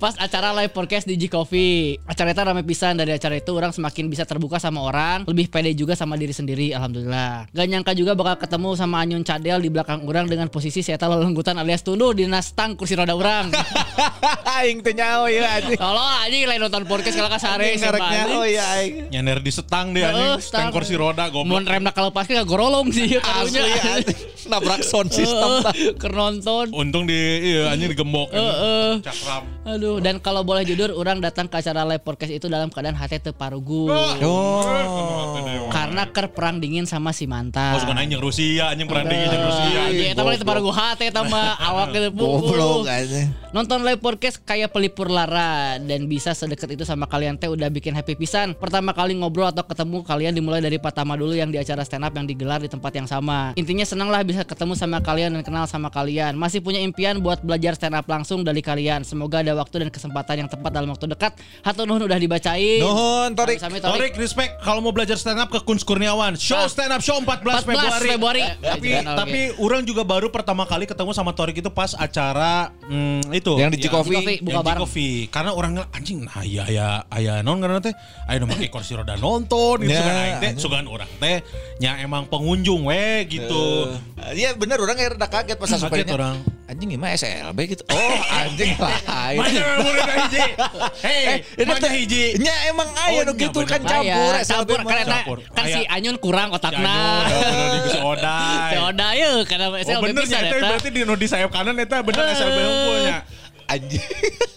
Pas 0.00 0.14
acara 0.16 0.56
live 0.56 0.72
podcast 0.72 1.04
di 1.04 1.14
G 1.20 1.28
Coffee, 1.28 2.00
acara 2.08 2.32
itu 2.32 2.40
rame 2.40 2.62
pisan 2.64 2.96
dari 2.96 3.12
acara 3.12 3.36
itu 3.36 3.50
orang 3.52 3.70
semakin 3.70 4.08
bisa 4.08 4.24
terbuka 4.24 4.56
sama 4.56 4.80
orang, 4.80 5.28
lebih 5.28 5.52
pede 5.52 5.76
juga 5.76 5.92
sama 5.92 6.16
diri 6.16 6.32
sendiri, 6.32 6.72
alhamdulillah. 6.72 7.52
Gak 7.52 7.66
nyangka 7.68 7.92
juga 7.92 8.16
bakal 8.16 8.40
ketemu 8.48 8.70
sama 8.76 9.04
Anyun 9.04 9.24
Cadel 9.24 9.60
di 9.60 9.68
belakang 9.68 10.02
orang 10.08 10.26
dengan 10.26 10.48
posisi 10.48 10.80
saya 10.80 10.96
tahu 10.96 11.20
lenggutan 11.20 11.56
alias 11.60 11.84
tunduh 11.84 12.16
di 12.16 12.24
nastang 12.24 12.74
kursi 12.74 12.96
roda 12.96 13.12
orang. 13.12 13.52
Aing 14.56 14.80
teh 14.80 14.94
nyao 14.96 15.28
ya 15.28 15.60
anjing. 15.60 15.76
Tolong 15.76 16.08
anjing 16.24 16.42
lain 16.48 16.60
nonton 16.62 16.84
podcast 16.88 17.16
kalau 17.18 17.30
kasare 17.30 17.76
siapa 17.76 17.98
Ngareknya 18.00 18.22
oh 18.32 18.46
ya 18.46 18.64
aing. 18.80 18.94
Nyender 19.12 19.38
di 19.42 19.50
setang 19.52 19.92
deh 19.92 20.04
anjing, 20.04 20.40
stang 20.40 20.70
kursi 20.72 20.94
roda 20.96 21.28
Mun 21.28 21.60
goblok. 21.60 21.68
remna 21.68 21.90
kalau 21.92 22.14
pas 22.14 22.24
gak 22.24 22.46
gorolong 22.46 22.88
sih 22.94 23.18
Asli 23.18 23.60
karunya. 23.60 23.82
anjing. 24.00 24.18
Nabrak 24.48 24.80
sound 24.86 25.10
system 25.10 25.64
tah. 25.64 25.74
Kernonton. 25.98 26.70
Untung 26.72 27.04
di 27.04 27.16
iya 27.52 27.72
anjing 27.74 27.92
digembok. 27.92 28.13
Heeh. 28.30 29.02
Cakram. 29.02 29.42
Aduh, 29.64 29.96
dan 29.96 30.20
kalau 30.20 30.44
boleh 30.44 30.60
jujur, 30.62 30.92
orang 30.92 31.18
datang 31.24 31.48
ke 31.48 31.56
acara 31.56 31.88
live 31.88 32.04
podcast 32.04 32.36
itu 32.36 32.46
dalam 32.52 32.68
keadaan 32.68 32.92
hati 32.94 33.16
teparugu. 33.16 33.88
Oh. 34.20 35.68
Karena 35.72 36.04
ker 36.12 36.30
perang 36.30 36.60
dingin 36.60 36.84
sama 36.84 37.16
si 37.16 37.24
mantan. 37.24 37.74
Oh, 37.74 37.80
suka 37.80 37.96
anjing 37.96 38.20
Rusia, 38.20 38.70
anjing 38.70 38.86
perang 38.86 39.08
dingin 39.08 39.26
jeung 39.32 39.44
Rusia. 39.48 39.80
Iya, 39.88 40.12
eta 40.12 40.20
mah 40.20 40.36
teparugu 40.36 40.70
hati 40.70 41.08
eta 41.08 41.24
mah 41.24 41.56
awak 41.58 41.96
gitu. 41.96 42.08
Goblok 42.12 42.86
anjing. 42.86 43.32
Nonton 43.56 43.86
live 43.86 44.02
podcast 44.02 44.42
kayak 44.42 44.74
pelipur 44.74 45.08
lara 45.08 45.78
dan 45.78 46.10
bisa 46.10 46.34
sedekat 46.34 46.74
itu 46.74 46.82
sama 46.82 47.06
kalian 47.08 47.38
teh 47.38 47.48
udah 47.48 47.70
bikin 47.72 47.96
happy 47.96 48.18
pisan. 48.18 48.52
Pertama 48.52 48.92
kali 48.92 49.16
ngobrol 49.16 49.48
atau 49.48 49.64
ketemu 49.64 50.04
kalian 50.04 50.34
dimulai 50.36 50.60
dari 50.60 50.76
Patama 50.76 51.16
dulu 51.16 51.32
yang 51.32 51.48
di 51.48 51.56
acara 51.56 51.86
stand 51.86 52.04
up 52.04 52.12
yang 52.12 52.28
digelar 52.28 52.60
di 52.60 52.68
tempat 52.68 52.92
yang 52.92 53.08
sama. 53.08 53.56
Intinya 53.56 53.86
senang 53.88 54.12
lah 54.12 54.20
bisa 54.26 54.44
ketemu 54.44 54.76
sama 54.76 55.00
kalian 55.00 55.38
dan 55.38 55.42
kenal 55.46 55.64
sama 55.64 55.88
kalian. 55.88 56.36
Masih 56.36 56.60
punya 56.60 56.82
impian 56.84 57.22
buat 57.22 57.40
belajar 57.40 57.78
stand 57.78 57.96
up 57.96 58.03
langsung 58.06 58.40
dari 58.40 58.58
kalian. 58.58 59.02
Semoga 59.02 59.40
ada 59.40 59.52
waktu 59.52 59.78
dan 59.78 59.88
kesempatan 59.88 60.34
yang 60.36 60.48
tepat 60.48 60.70
dalam 60.70 60.88
waktu 60.88 61.06
dekat. 61.06 61.32
Hatur 61.60 61.84
nuhun 61.84 62.04
udah 62.04 62.16
dibacain. 62.16 62.78
Nuhun, 62.78 63.32
Torik. 63.32 63.58
Sami 63.58 63.78
Torik 63.78 64.14
respect 64.14 64.60
kalau 64.60 64.78
mau 64.78 64.90
belajar 64.90 65.14
stand 65.14 65.36
up 65.36 65.48
ke 65.48 65.60
Kunz 65.60 65.82
Kurniawan. 65.82 66.34
Show 66.34 66.64
stand 66.66 66.90
up 66.90 67.00
show 67.00 67.18
14, 67.18 67.64
14 67.64 67.64
Februari. 67.64 68.08
Februari. 68.08 68.42
Tapi 68.60 68.86
Ya, 68.86 69.00
tapi 69.02 69.40
orang 69.56 69.82
juga 69.82 70.02
baru 70.02 70.28
pertama 70.28 70.64
kali 70.64 70.84
ketemu 70.84 71.10
sama 71.10 71.30
Torik 71.30 71.56
itu 71.56 71.68
pas 71.68 71.92
acara 71.92 72.70
hmm, 72.84 73.32
itu 73.32 73.52
Yang 73.54 73.70
di 73.70 73.78
Ya, 73.78 73.84
Cikofi. 73.84 74.14
Cikofi. 74.14 74.34
buka 74.40 74.60
yang. 74.60 74.80
Coffee. 74.80 75.16
Karena 75.28 75.50
orang 75.50 75.72
anjing 75.90 76.18
nah 76.22 76.38
aya 76.38 76.62
aya 76.64 76.86
aya 77.08 77.34
non 77.40 77.58
karena 77.58 77.80
teh 77.80 77.92
aya 78.24 78.36
nu 78.36 78.46
make 78.46 78.68
kursi 78.68 78.92
roda 78.92 79.14
nonton 79.14 79.80
gitu 79.80 79.90
Ya, 79.90 80.00
kan 80.00 80.14
aing 80.16 80.38
teh 80.38 80.52
sugan 80.56 80.84
orang 80.84 81.08
teh 81.16 81.40
nya 81.76 81.98
emang 81.98 82.24
pengunjung 82.24 82.84
we 82.84 83.02
gitu. 83.26 83.94
Iya 84.30 84.52
bener 84.52 84.76
orang 84.76 84.94
rada 84.96 85.26
kaget 85.26 85.56
pas 85.56 85.66
Kaget 85.66 85.80
asupannya. 85.80 86.12
orang. 86.12 86.36
Anjing 86.74 86.90
gimana 86.90 87.14
SLB 87.14 87.58
gitu. 87.70 87.86
Oh 87.86 88.18
anjing 88.34 88.74
lain. 88.82 89.38
Mana 89.38 89.78
murid 89.78 90.04
hiji? 90.10 90.42
Hei, 90.98 91.22
ini 91.54 91.62
mana 91.64 91.78
teh- 91.78 91.94
hiji? 91.94 92.24
Nya 92.36 92.50
emang 92.66 92.90
aya 92.98 93.22
Oh, 93.22 93.22
nya 93.24 93.32
gitu 93.38 93.62
bener. 93.62 93.70
kan 93.70 93.80
campur 93.86 94.32
SLB 94.34 94.50
campur 94.66 94.78
karena 94.82 95.18
kan 95.54 95.64
si 95.64 95.80
Aya. 95.80 95.94
Anyun 95.94 96.16
kurang 96.18 96.50
otakna. 96.50 97.30
Di 97.30 97.78
geus 97.80 97.96
odai. 97.96 98.74
Si 98.74 98.76
Oda 98.76 99.08
ya 99.14 99.30
karena 99.44 99.66
Oh 99.70 99.78
SLB 99.78 100.02
bener 100.02 100.22
pisan 100.24 100.34
nya 100.34 100.42
eta 100.42 100.50
eta. 100.52 100.66
berarti 100.66 100.88
di 100.90 101.00
di 101.06 101.26
sayap 101.30 101.50
kanan 101.54 101.78
eta 101.78 101.96
bener 102.02 102.24
SLB 102.34 102.58
unggulnya. 102.58 103.16
Anjing. 103.64 104.02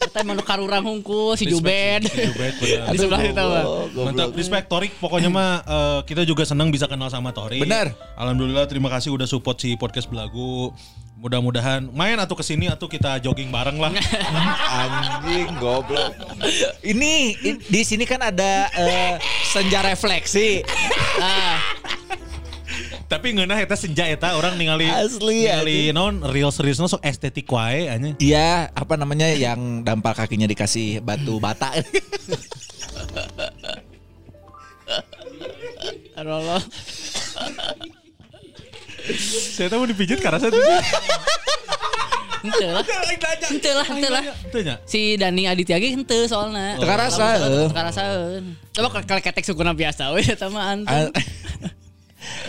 Eta 0.01 0.17
emang 0.19 0.41
karurang 0.41 0.83
hungkul 0.83 1.37
si 1.37 1.45
Jubed. 1.45 2.01
Si 2.03 2.17
Jubed, 2.19 2.53
bener. 2.57 2.81
Di 2.91 2.97
sebelah 2.97 3.21
itu 3.21 3.37
mah. 3.37 3.63
Mantap, 4.03 4.33
respect 4.33 4.65
Torik. 4.67 4.91
Pokoknya 4.97 5.29
mah 5.29 5.49
eh, 5.61 5.99
kita 6.03 6.25
juga 6.25 6.43
senang 6.43 6.73
bisa 6.73 6.89
kenal 6.89 7.07
sama 7.07 7.29
Torik. 7.29 7.61
Benar. 7.61 7.93
Alhamdulillah 8.15 8.65
terima 8.65 8.89
kasih 8.89 9.13
udah 9.13 9.23
support 9.23 9.61
si 9.61 9.77
podcast 9.77 10.09
belagu. 10.09 10.73
Mudah-mudahan 11.17 11.89
main 11.97 12.13
atau 12.21 12.37
ke 12.37 12.45
sini 12.45 12.69
atau 12.69 12.85
kita 12.85 13.17
jogging 13.17 13.49
bareng 13.49 13.81
lah. 13.81 13.89
Anjing 14.85 15.49
goblok. 15.57 16.13
Ini 16.85 17.33
di 17.65 17.81
sini 17.81 18.05
kan 18.05 18.21
ada 18.21 18.69
eh, 18.77 19.17
senja 19.49 19.81
refleksi. 19.81 20.61
Ah, 21.17 21.57
Tapi 23.07 23.33
ngeunah 23.33 23.57
eta 23.57 23.73
senja 23.73 24.05
eta 24.05 24.35
orang 24.35 24.59
ningali 24.59 24.85
Asli, 24.91 25.47
ningali 25.47 25.95
non 25.95 26.21
real 26.21 26.51
serius 26.51 26.77
sok 26.77 27.01
estetik 27.01 27.49
wae 27.49 27.89
anjing. 27.89 28.13
Iya, 28.21 28.69
apa 28.75 28.99
namanya 28.99 29.31
yang 29.31 29.81
dampal 29.81 30.13
kakinya 30.13 30.45
dikasih 30.45 31.01
batu 31.01 31.39
bata. 31.41 31.71
aduh 36.19 36.33
Allah. 36.45 36.61
Saya 39.55 39.67
tahu 39.71 39.83
mau 39.83 39.89
dipijit 39.89 40.19
karena 40.19 40.37
saya 40.41 40.51
tuh. 40.51 40.61
Henteu 42.37 42.69
lah. 42.71 42.83
Henteu 43.47 43.73
lah, 43.73 43.85
henteu 43.85 44.11
lah. 44.11 44.23
Si 44.85 45.15
Dani 45.17 45.49
Aditya 45.49 45.79
ge 45.81 45.95
henteu 45.95 46.27
soalna. 46.29 46.77
Teu 46.77 46.87
karasa, 46.87 47.25
heuh. 47.39 47.67
Teu 47.67 47.75
karasaeun. 47.75 48.43
Coba 48.75 48.87
kalau 49.03 49.21
ketek 49.21 49.45
sukuna 49.47 49.73
biasa 49.73 50.13
we 50.13 50.21
eta 50.23 50.47
mah 50.47 50.75
antum. 50.75 51.11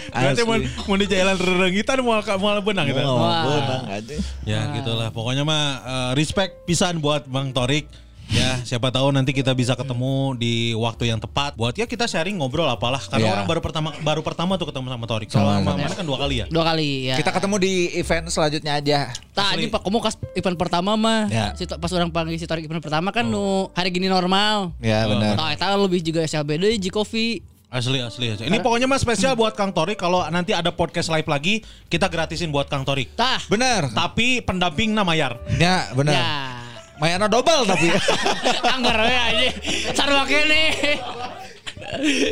Berarti 0.08 0.42
mau 0.42 0.56
mau 0.58 0.96
di 0.96 1.06
jalan 1.06 1.36
rerengitan 1.36 2.00
mau 2.02 2.18
mau 2.18 2.60
benang 2.64 2.86
gitu. 2.88 3.00
Oh, 3.04 3.22
Wah. 3.22 3.44
benang, 3.44 3.84
anjing. 3.92 4.20
Ya 4.48 4.60
gitulah 4.74 5.08
pokoknya 5.14 5.44
mah 5.46 5.62
eh, 5.84 6.10
respect 6.18 6.66
pisan 6.66 6.98
buat 6.98 7.28
Bang 7.28 7.54
Torik 7.54 7.86
Ya 8.28 8.60
siapa 8.60 8.92
tahu 8.92 9.08
nanti 9.08 9.32
kita 9.32 9.50
bisa 9.52 9.72
ketemu 9.72 10.36
di 10.36 10.76
waktu 10.76 11.08
yang 11.08 11.16
tepat 11.16 11.56
Buat 11.56 11.72
ya 11.74 11.84
kita 11.84 12.04
sharing 12.04 12.36
ngobrol 12.36 12.68
apalah 12.68 13.00
Karena 13.00 13.24
Ya. 13.24 13.32
orang 13.32 13.48
baru 13.48 13.60
pertama 13.60 13.88
baru 13.98 14.20
pertama 14.20 14.52
tuh 14.54 14.68
ketemu 14.68 14.92
sama 14.92 15.04
Torik 15.04 15.28
Kalau 15.28 15.48
sama 15.48 15.72
mana 15.74 15.90
kan 15.90 16.04
dua 16.04 16.18
kali 16.18 16.34
ya 16.38 16.46
Dua 16.46 16.64
kali 16.66 17.08
ya. 17.08 17.16
Kita 17.16 17.32
ketemu 17.32 17.56
di 17.56 17.72
event 17.96 18.28
selanjutnya 18.28 18.72
aja. 18.74 18.98
Tah 19.32 19.42
Asli. 19.48 19.64
anjing 19.64 19.70
Pak 19.70 19.80
kamu 19.80 19.98
kas 19.98 20.14
event 20.34 20.56
pertama 20.56 20.92
mah. 20.94 21.24
Ya. 21.28 21.56
Si 21.56 21.64
pas 21.64 21.88
orang 21.90 22.12
panggil 22.12 22.36
si 22.36 22.44
Torik 22.44 22.64
event 22.64 22.80
pertama 22.80 23.08
kan 23.10 23.24
nu 23.24 23.72
hari 23.72 23.88
gini 23.88 24.06
normal. 24.06 24.76
Ya 24.78 25.08
benar. 25.08 25.32
Tah 25.34 25.48
eta 25.50 25.72
lebih 25.72 26.00
juga 26.00 26.20
SLB 26.20 26.58
deui 26.58 26.76
G 26.76 26.88
Coffee. 26.88 27.40
Asli 27.68 28.00
asli 28.00 28.28
asli. 28.30 28.44
Ini 28.44 28.60
pokoknya 28.60 28.84
mah 28.84 28.96
spesial 28.96 29.36
buat 29.36 29.52
Kang 29.52 29.76
Torik 29.76 29.96
Kalau 29.96 30.24
nanti 30.26 30.56
ada 30.56 30.72
podcast 30.72 31.12
live 31.12 31.28
lagi 31.28 31.60
Kita 31.84 32.08
gratisin 32.08 32.48
buat 32.48 32.64
Kang 32.64 32.80
Torik 32.80 33.12
Tah. 33.12 33.44
Benar. 33.44 33.92
Tapi 33.92 34.40
pendampingnya 34.40 35.04
mayar 35.04 35.36
Ya, 35.52 35.92
benar. 35.92 36.16
Ya. 36.16 36.32
Mayana 36.98 37.26
double 37.26 37.62
tapi. 37.64 37.88
Anggar 38.74 38.98
we 39.00 39.14
anjing. 39.14 39.54
Sarua 39.94 40.26
kene. 40.26 40.62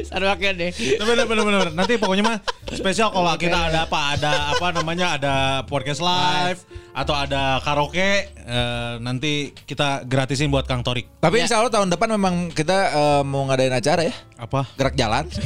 Sarua 0.04 0.34
kene. 0.34 0.74
bener, 0.98 1.24
bener, 1.24 1.42
bener, 1.46 1.58
bener. 1.62 1.72
Nanti 1.72 1.94
pokoknya 1.96 2.24
mah 2.26 2.36
spesial 2.68 3.08
kalau 3.08 3.30
kita 3.38 3.70
ada 3.70 3.86
apa 3.86 4.18
ada 4.18 4.32
apa 4.52 4.66
namanya 4.74 5.06
ada 5.16 5.34
podcast 5.64 6.02
live 6.02 6.58
atau 6.92 7.14
ada 7.14 7.62
karaoke 7.62 8.26
eh, 8.26 8.92
nanti 8.98 9.54
kita 9.54 10.02
gratisin 10.02 10.50
buat 10.50 10.66
Kang 10.66 10.82
Torik. 10.82 11.06
tapi 11.22 11.38
Ya. 11.38 11.46
insya 11.46 11.62
Allah 11.62 11.70
tahun 11.70 11.88
depan 11.88 12.08
memang 12.18 12.50
kita 12.50 12.78
eh, 12.90 13.22
mau 13.22 13.46
ngadain 13.46 13.72
acara 13.72 14.02
ya. 14.02 14.14
Apa? 14.36 14.66
Gerak 14.74 14.98
jalan. 14.98 15.24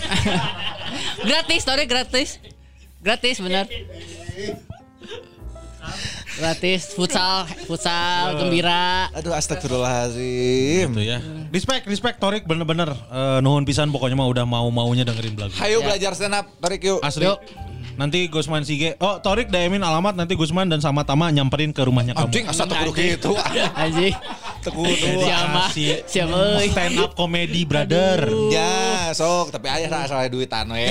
Gratis, 1.21 1.62
Torik 1.62 1.87
gratis. 1.87 2.41
Gratis 2.99 3.37
benar. 3.39 3.68
Gratis 6.41 6.97
futsal, 6.97 7.45
futsal 7.68 8.38
gembira. 8.41 9.12
Aduh 9.12 9.36
astagfirullahaladzim. 9.36 10.88
Gitu 10.95 11.03
ya. 11.05 11.18
Respect, 11.53 11.84
respect 11.91 12.16
Torik 12.16 12.49
bener-bener 12.49 12.88
eh, 12.93 13.38
nuhun 13.45 13.68
pisan 13.68 13.93
pokoknya 13.93 14.16
mah 14.16 14.28
udah 14.30 14.45
mau-maunya 14.49 15.05
dengerin 15.05 15.36
lagu. 15.36 15.55
Hayo 15.61 15.84
belajar 15.84 16.16
stand 16.16 16.38
up. 16.38 16.47
Tarik 16.62 16.80
yuk. 16.80 17.01
Asli. 17.05 17.28
Yuk. 17.28 17.38
Nanti 18.01 18.32
Gusman 18.32 18.64
Sige. 18.64 18.97
Oh, 18.97 19.20
Torik 19.20 19.53
DM-in 19.53 19.84
alamat 19.84 20.16
nanti 20.16 20.32
Gusman 20.32 20.72
dan 20.72 20.80
sama 20.80 21.05
Tama 21.05 21.28
nyamperin 21.28 21.76
ke 21.76 21.84
rumahnya 21.84 22.16
kamu. 22.16 22.32
Anjing 22.32 22.47
asa 22.49 22.64
teu 22.64 22.76
kudu 22.88 22.93
gitu. 22.97 23.36
Anjing. 23.76 24.16
Tekudu. 24.64 25.20
Siapa? 25.20 25.68
Kasih 25.68 26.05
Siapa 26.09 26.36
euy? 26.57 26.68
Stand 26.72 26.97
up 26.97 27.12
comedy 27.12 27.68
brother. 27.68 28.24
Ya, 28.49 29.12
sok 29.12 29.53
tapi 29.53 29.68
ayah 29.68 29.88
rasa 29.93 30.24
duitan 30.32 30.72
we. 30.72 30.88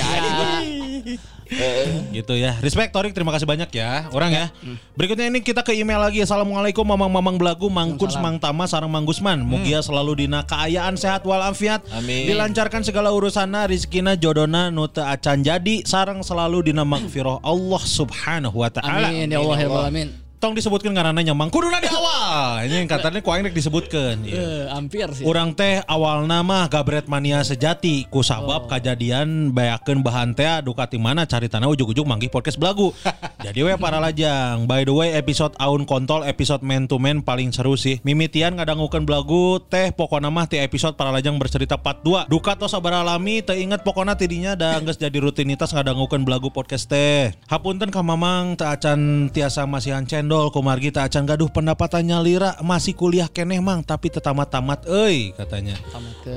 Ya. 1.50 1.70
gitu 2.22 2.34
ya. 2.38 2.54
Respect 2.62 2.93
Torik, 2.93 3.14
terima 3.18 3.34
kasih 3.34 3.50
banyak 3.50 3.70
ya. 3.74 4.08
Orang 4.14 4.30
ya. 4.30 4.54
Berikutnya 4.93 5.26
ini 5.28 5.41
kita 5.41 5.66
ke 5.66 5.74
email 5.74 5.97
lagi. 5.97 6.22
Assalamualaikum 6.22 6.86
Mamang 6.86 7.10
Mamang 7.10 7.38
Belagu, 7.41 7.68
Mangkuns 7.68 8.16
Mang 8.22 8.38
Tama 8.38 8.70
sarang 8.70 8.89
Mang 8.89 9.06
Gusman. 9.10 9.41
Mugia 9.41 9.82
selalu 9.82 10.26
dina 10.26 10.45
keayaan 10.45 10.93
sehat 10.95 11.26
walafiat. 11.26 11.82
Amin. 11.89 12.30
Dilancarkan 12.30 12.86
segala 12.86 13.10
urusanna, 13.10 13.66
rizkina, 13.66 14.14
jodona, 14.14 14.70
nu 14.70 14.86
teu 14.86 15.02
acan 15.02 15.41
jadi 15.41 15.82
sarang 15.84 16.22
selalu 16.22 16.70
dina 16.70 16.86
magfirah 16.86 17.41
Allah 17.41 17.82
Subhanahu 17.82 18.62
wa 18.62 18.70
taala. 18.70 19.10
Amin 19.10 19.34
ya 19.34 19.41
Allah 19.41 19.58
ya 19.58 19.68
Rabbal 19.68 19.86
alamin. 19.89 20.29
Tong 20.40 20.56
disebutkan 20.56 20.96
karena 20.96 21.12
nyamang 21.12 21.52
kuduna 21.52 21.84
di 21.84 21.92
awal. 21.92 22.64
Ini 22.64 22.80
yang 22.80 22.88
katanya 22.88 23.20
ku 23.20 23.28
aing 23.28 23.44
rek 23.44 23.52
disebutkan. 23.52 24.24
Iya. 24.24 24.40
Eh, 24.40 24.64
hampir 24.72 25.12
sih. 25.12 25.28
Urang 25.28 25.52
teh 25.52 25.84
awal 25.84 26.32
nama 26.32 26.64
Gabret 26.72 27.12
mania 27.12 27.44
sejati 27.44 28.08
ku 28.08 28.24
sabab 28.24 28.72
kejadian 28.72 29.52
bayakeun 29.52 30.00
bahan 30.00 30.32
teh 30.32 30.48
Ducati 30.64 30.96
mana 30.96 31.28
cari 31.28 31.52
tanah 31.52 31.68
ujug-ujug 31.68 32.08
manggih 32.08 32.32
podcast 32.32 32.56
belagu. 32.56 32.96
Jadi 33.44 33.68
we 33.68 33.76
para 33.76 34.00
lajang. 34.00 34.64
By 34.64 34.88
the 34.88 34.96
way 34.96 35.12
episode 35.12 35.60
Aun 35.60 35.84
Kontol 35.84 36.24
episode 36.24 36.64
man 36.64 36.88
to 36.88 36.96
man 37.04 37.20
paling 37.20 37.52
seru 37.52 37.76
sih. 37.76 38.00
Mimitian 38.08 38.56
ngadangukeun 38.56 39.04
belagu 39.04 39.60
teh 39.68 39.92
pokona 39.92 40.32
mah 40.32 40.48
ti 40.48 40.56
episode 40.56 40.96
para 40.96 41.12
lajang 41.12 41.36
bercerita 41.36 41.76
part 41.76 42.00
2. 42.08 42.32
Duka 42.32 42.56
tos 42.56 42.72
sabar 42.72 42.96
alami 42.96 43.44
inget 43.44 43.84
pokona 43.84 44.16
tidinya 44.16 44.56
da 44.56 44.80
geus 44.80 44.96
jadi 44.96 45.20
rutinitas 45.20 45.76
ngadangukeun 45.76 46.24
belagu 46.24 46.48
podcast 46.48 46.88
teh. 46.88 47.36
Hapunten 47.52 47.92
ka 47.92 48.00
Mamang 48.00 48.56
teu 48.56 48.72
acan 48.72 49.28
tiasa 49.36 49.68
masihan 49.68 50.08
cendol 50.30 50.54
kumargi 50.54 50.94
teu 50.94 51.02
acan 51.02 51.26
gaduh 51.26 51.50
pendapatannya 51.50 52.14
lira 52.22 52.54
masih 52.62 52.94
kuliah 52.94 53.26
keneh 53.26 53.58
mang 53.58 53.82
tapi 53.82 54.14
tetamat-tamat 54.14 54.86
euy 54.86 55.34
katanya. 55.34 55.74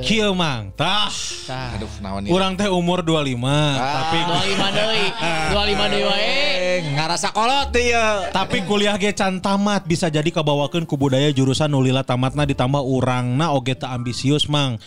Kieu 0.00 0.32
mang. 0.32 0.72
Tah. 0.72 1.12
Tah. 1.44 1.76
Aduh, 1.76 1.92
naon 2.00 2.24
ieu? 2.24 2.32
Urang 2.32 2.56
teh 2.56 2.72
umur 2.72 3.04
25 3.04 3.36
tapi 3.76 4.18
25 4.48 4.78
deui. 4.80 5.04
25 5.52 5.92
deui 5.92 6.04
wae. 6.08 6.24
Eh, 6.24 6.78
ngarasa 6.96 7.36
kolot 7.36 7.68
dia. 7.76 8.32
tapi 8.32 8.64
kuliah 8.64 8.96
ge 8.96 9.12
can 9.12 9.44
tamat 9.44 9.84
bisa 9.84 10.08
jadi 10.08 10.24
kabawakeun 10.24 10.88
ku 10.88 10.96
budaya 10.96 11.28
jurusan 11.28 11.68
nulila 11.68 12.00
tamatna 12.00 12.48
ditambah 12.48 12.80
urangna 12.80 13.52
oge 13.52 13.76
teu 13.76 13.92
ambisius 13.92 14.48
mang. 14.48 14.80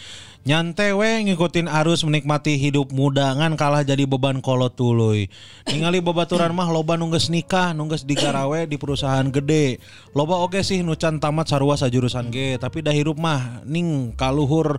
Nyantai 0.45 0.93
we 0.93 1.25
ngikutin 1.25 1.65
arus 1.65 2.05
menikmati 2.05 2.53
hidup 2.61 2.93
muda 2.93 3.33
ngan 3.33 3.57
kalah 3.57 3.81
jadi 3.81 4.05
beban 4.05 4.45
kolot 4.45 4.77
tuluy. 4.77 5.25
Ningali 5.65 6.05
babaturan 6.05 6.53
mah 6.53 6.69
loba 6.69 6.93
nungges 6.93 7.33
nikah, 7.33 7.73
nungges 7.73 8.05
digarawe 8.05 8.69
di 8.69 8.77
perusahaan 8.77 9.25
gede. 9.33 9.81
Loba 10.13 10.37
oge 10.37 10.61
sih 10.61 10.85
nucan 10.85 11.17
tamat 11.17 11.49
sarua 11.49 11.81
sajurusan 11.81 12.29
ge, 12.29 12.61
tapi 12.61 12.85
dah 12.85 12.93
mah 13.17 13.65
ning 13.65 14.13
kaluhur 14.13 14.77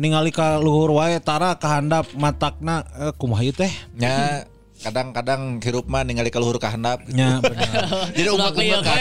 ningali 0.00 0.32
kaluhur 0.32 0.96
wae 0.96 1.20
tara 1.20 1.60
kahandap 1.60 2.08
matakna 2.16 2.80
eh, 2.96 3.12
kumaha 3.12 3.52
teh? 3.52 3.72
Ya, 4.00 4.48
kadang-kadang 4.82 5.62
hirup 5.62 5.86
mah 5.86 6.02
ningali 6.02 6.28
kaluhur 6.34 6.58
kahandap. 6.58 7.06
Nya 7.06 7.38
bener. 7.42 8.12
Jadi 8.12 8.28
kan. 8.82 8.98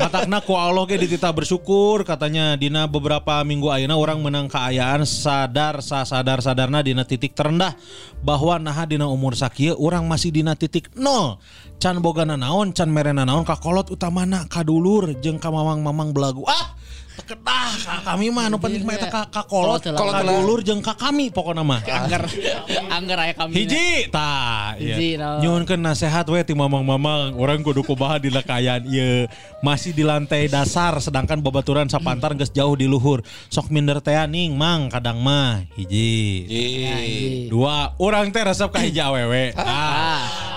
Matakna 0.00 0.40
ku 0.46 0.56
Allah 0.56 0.88
ge 0.88 0.96
dititah 0.96 1.30
bersyukur 1.30 2.02
katanya 2.08 2.56
dina 2.56 2.88
beberapa 2.88 3.44
minggu 3.44 3.68
ayeuna 3.68 3.94
orang 4.00 4.24
menang 4.24 4.48
keayaan 4.48 5.04
sadar 5.04 5.84
sa 5.84 6.08
sadar 6.08 6.40
sadarna 6.40 6.80
dina 6.80 7.04
titik 7.04 7.36
terendah 7.36 7.76
bahwa 8.24 8.56
naha 8.56 8.88
dina 8.88 9.04
umur 9.04 9.36
sakieu 9.36 9.76
orang 9.76 10.08
masih 10.08 10.32
dina 10.32 10.56
titik 10.56 10.88
nol 10.96 11.36
can 11.76 12.00
bogana 12.00 12.40
naon 12.40 12.72
can 12.72 12.88
merena 12.88 13.28
naon 13.28 13.44
kakolot 13.44 13.92
utamana 13.92 14.48
kadulur 14.48 15.12
jeung 15.20 15.36
ka 15.36 15.52
mamang-mamang 15.52 16.16
belagu 16.16 16.42
ah 16.48 16.72
tekedah 17.14 17.70
ka 17.84 17.96
kami 18.14 18.30
mah 18.34 18.50
nu 18.50 18.56
penting 18.58 18.82
mah 18.82 18.94
eta 18.98 19.08
ka 19.10 19.22
kakolot 19.30 19.82
Kolot. 19.82 20.14
Heula. 20.14 20.22
kadulur 20.22 20.60
jeung 20.62 20.80
ka 20.82 20.94
kami 20.94 21.30
pokona 21.30 21.62
mah. 21.66 21.82
Angger 21.82 22.24
angger 22.90 23.18
aya 23.18 23.34
kami. 23.34 23.52
Hiji 23.54 24.08
tah 24.08 24.74
Hiji, 24.78 25.18
no. 25.18 25.42
Nyuhunkeun 25.42 25.80
nasehat 25.82 26.26
we 26.30 26.40
ti 26.46 26.54
mamang-mamang. 26.54 27.34
Orang 27.36 27.62
kudu 27.62 27.82
kumaha 27.82 28.22
di 28.22 28.30
kayaan 28.30 28.86
ieu. 28.86 29.26
Masih 29.64 29.96
di 29.96 30.04
lantai 30.04 30.46
dasar 30.46 30.98
sedangkan 31.00 31.40
babaturan 31.40 31.88
sapantar 31.88 32.36
geus 32.38 32.52
jauh 32.52 32.74
di 32.76 32.86
luhur. 32.86 33.24
Sok 33.50 33.72
minder 33.72 33.98
teh 33.98 34.16
ning 34.30 34.54
mang 34.54 34.92
kadang 34.92 35.18
mah. 35.20 35.64
Hiji. 35.74 36.46
Ih. 36.48 37.50
dua 37.50 37.94
orang 37.98 38.30
teh 38.30 38.42
resep 38.42 38.70
ka 38.70 38.80
hiji 38.82 39.00
awewe 39.00 39.54
ah. 39.58 40.53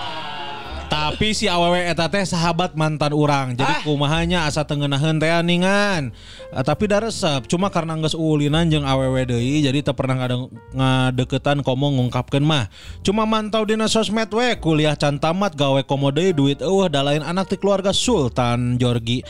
Tapi 1.08 1.32
si 1.32 1.48
awewe 1.48 1.88
eta 1.88 2.04
teh 2.12 2.20
sahabat 2.20 2.76
mantan 2.76 3.16
orang 3.16 3.56
Jadi 3.56 3.80
kumahanya 3.80 4.44
asa 4.44 4.60
tengenaheun 4.68 5.16
teh 5.16 5.32
Eh, 5.32 6.64
Tapi 6.64 6.84
da 6.84 7.00
resep. 7.00 7.48
Cuma 7.48 7.72
karena 7.72 7.96
geus 7.96 8.12
ulinan 8.12 8.68
jeung 8.68 8.84
awewe 8.84 9.24
deui 9.24 9.64
Jadi 9.64 9.80
teu 9.80 9.96
pernah 9.96 10.20
ngade 10.20 10.36
ngadeketan 10.76 11.64
komo 11.64 11.88
ngungkapkeun 11.96 12.44
mah. 12.44 12.68
Cuma 13.00 13.24
mantau 13.24 13.64
dina 13.64 13.88
sosmed 13.88 14.28
we 14.36 14.52
Kuliah 14.60 15.00
can 15.00 15.16
tamat 15.16 15.56
gawe 15.56 15.80
komo 15.88 16.12
deui 16.12 16.36
duit 16.36 16.60
eueuh 16.60 16.92
da 16.92 17.00
lain 17.00 17.24
anak 17.24 17.48
ti 17.48 17.56
keluarga 17.56 17.96
Sultan 17.96 18.76
Jorgi 18.76 19.24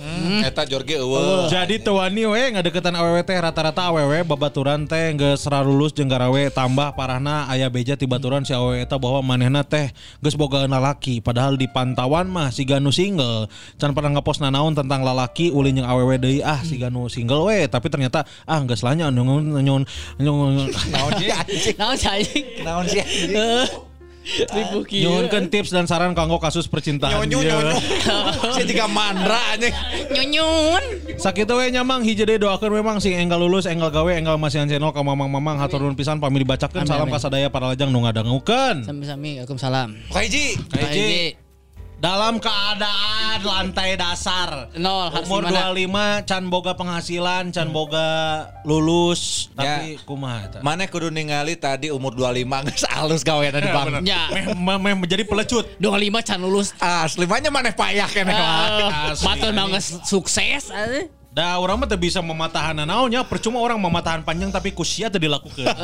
Hmm, 0.00 0.40
Eta 0.40 0.64
Jorge 0.64 0.96
eueuh. 0.96 1.44
jadi 1.52 1.76
tuani 1.76 2.24
we 2.24 2.56
ngadeketan 2.56 2.96
awewe 2.96 3.20
teh 3.20 3.36
rata-rata 3.36 3.92
awewe 3.92 4.24
babaturan 4.24 4.88
teh 4.88 5.12
geus 5.12 5.44
lulus 5.44 5.92
jeung 5.92 6.08
garawe 6.08 6.48
tambah 6.48 6.96
parahna 6.96 7.44
aya 7.52 7.68
beja 7.68 8.00
ti 8.00 8.08
baturan 8.08 8.40
si 8.40 8.56
awewe 8.56 8.80
eta 8.80 8.96
bahwa 8.96 9.20
manehna 9.20 9.60
teh 9.60 9.92
geus 10.24 10.40
boga 10.40 10.64
lalaki 10.64 11.20
padahal 11.20 11.60
di 11.60 11.68
pantauan 11.68 12.32
mah 12.32 12.48
si 12.48 12.64
Ganu 12.64 12.88
single 12.88 13.44
can 13.76 13.92
pernah 13.92 14.16
ngepost 14.16 14.40
naon 14.40 14.72
tentang 14.72 15.04
lalaki 15.04 15.52
ulin 15.52 15.76
jeung 15.76 15.88
awewe 15.88 16.16
deui 16.16 16.40
ah 16.40 16.64
si 16.64 16.80
Ganu 16.80 17.12
single 17.12 17.44
we 17.52 17.68
tapi 17.68 17.92
ternyata 17.92 18.24
ah 18.48 18.64
geus 18.64 18.80
lah 18.80 18.96
nya 18.96 19.12
nyun 19.12 19.60
nyun 19.60 19.84
nyun 20.16 20.72
Naon 20.88 21.12
sih? 21.20 21.28
Naon 21.80 21.96
sih? 22.00 22.42
Naon 22.64 22.84
sih? 22.88 23.04
Ribu 24.50 24.78
kieu. 24.84 25.04
nyuhunkeun 25.06 25.46
tips 25.48 25.70
dan 25.70 25.84
saran 25.84 26.14
kanggo 26.14 26.38
kasus 26.38 26.66
percintaan 26.66 27.26
Nyonyo 27.26 27.38
ieu. 27.40 27.50
nyonyo. 27.50 27.74
Saya 28.54 28.64
juga 28.64 28.86
mandra 28.86 29.38
anjing. 29.52 29.74
Nyunyun. 30.10 30.82
Sakitu 31.16 31.52
we 31.54 31.68
nyamang 31.68 32.00
hiji 32.02 32.22
deui 32.22 32.38
doakeun 32.38 32.70
memang 32.70 32.96
sing 32.98 33.14
enggal 33.14 33.38
lulus 33.38 33.66
enggal 33.66 33.90
gawe 33.90 34.10
enggal 34.12 34.36
masihan 34.36 34.64
channel 34.64 34.90
ka 34.90 35.02
mamang-mamang 35.02 35.58
hatur 35.58 35.82
nuhun 35.82 35.94
pisan 35.94 36.16
pami 36.18 36.40
dibacakeun 36.40 36.82
Amin, 36.82 36.90
salam 36.90 37.08
ka 37.08 37.18
sadaya 37.18 37.50
para 37.50 37.70
lajang 37.70 37.90
nu 37.90 38.06
ngadangukeun. 38.06 38.86
Sami-sami. 38.86 39.42
Waalaikumsalam. 39.42 39.88
Kaiji. 40.10 40.46
Hiji 40.78 41.36
dalam 42.00 42.40
keadaan 42.40 43.44
lantai 43.44 43.92
dasar 43.92 44.72
Nol, 44.72 45.12
umur 45.20 45.44
25 45.44 45.84
mana? 45.92 46.24
can 46.24 46.48
boga 46.48 46.72
penghasilan 46.72 47.52
can 47.52 47.68
boga 47.68 48.48
lulus 48.64 49.52
tapi 49.52 50.00
kumaha 50.08 50.48
eta 50.48 50.58
Mana 50.64 50.88
kudu 50.88 51.12
ningali 51.12 51.60
tadi 51.60 51.92
umur 51.92 52.16
25 52.16 52.40
geus 52.72 52.84
alus 52.88 53.20
gawean 53.20 53.52
di 53.52 53.68
bank. 53.68 54.00
Ya. 54.08 54.32
meh, 54.32 54.48
meh, 54.56 54.76
meh 54.80 54.94
menjadi 54.96 55.28
pelecut 55.28 55.68
25 55.76 56.24
can 56.24 56.40
lulus. 56.40 56.72
Asli 56.80 57.28
banyak 57.28 57.52
mana 57.52 57.68
payah 57.68 58.08
keneh 58.08 58.32
mah. 58.32 59.12
Asli. 59.12 59.24
Matur 59.28 59.52
banget 59.52 59.82
sukses. 60.08 60.72
eh. 60.72 61.04
Da 61.30 61.60
orang 61.60 61.84
mah 61.84 61.88
bisa 61.94 62.18
mematahan 62.24 62.80
naonnya 62.80 63.22
percuma 63.28 63.60
orang 63.60 63.76
mematahan 63.78 64.24
panjang 64.24 64.48
tapi 64.48 64.72
kusia 64.72 65.12
teu 65.12 65.20
dilakukeun. 65.20 65.68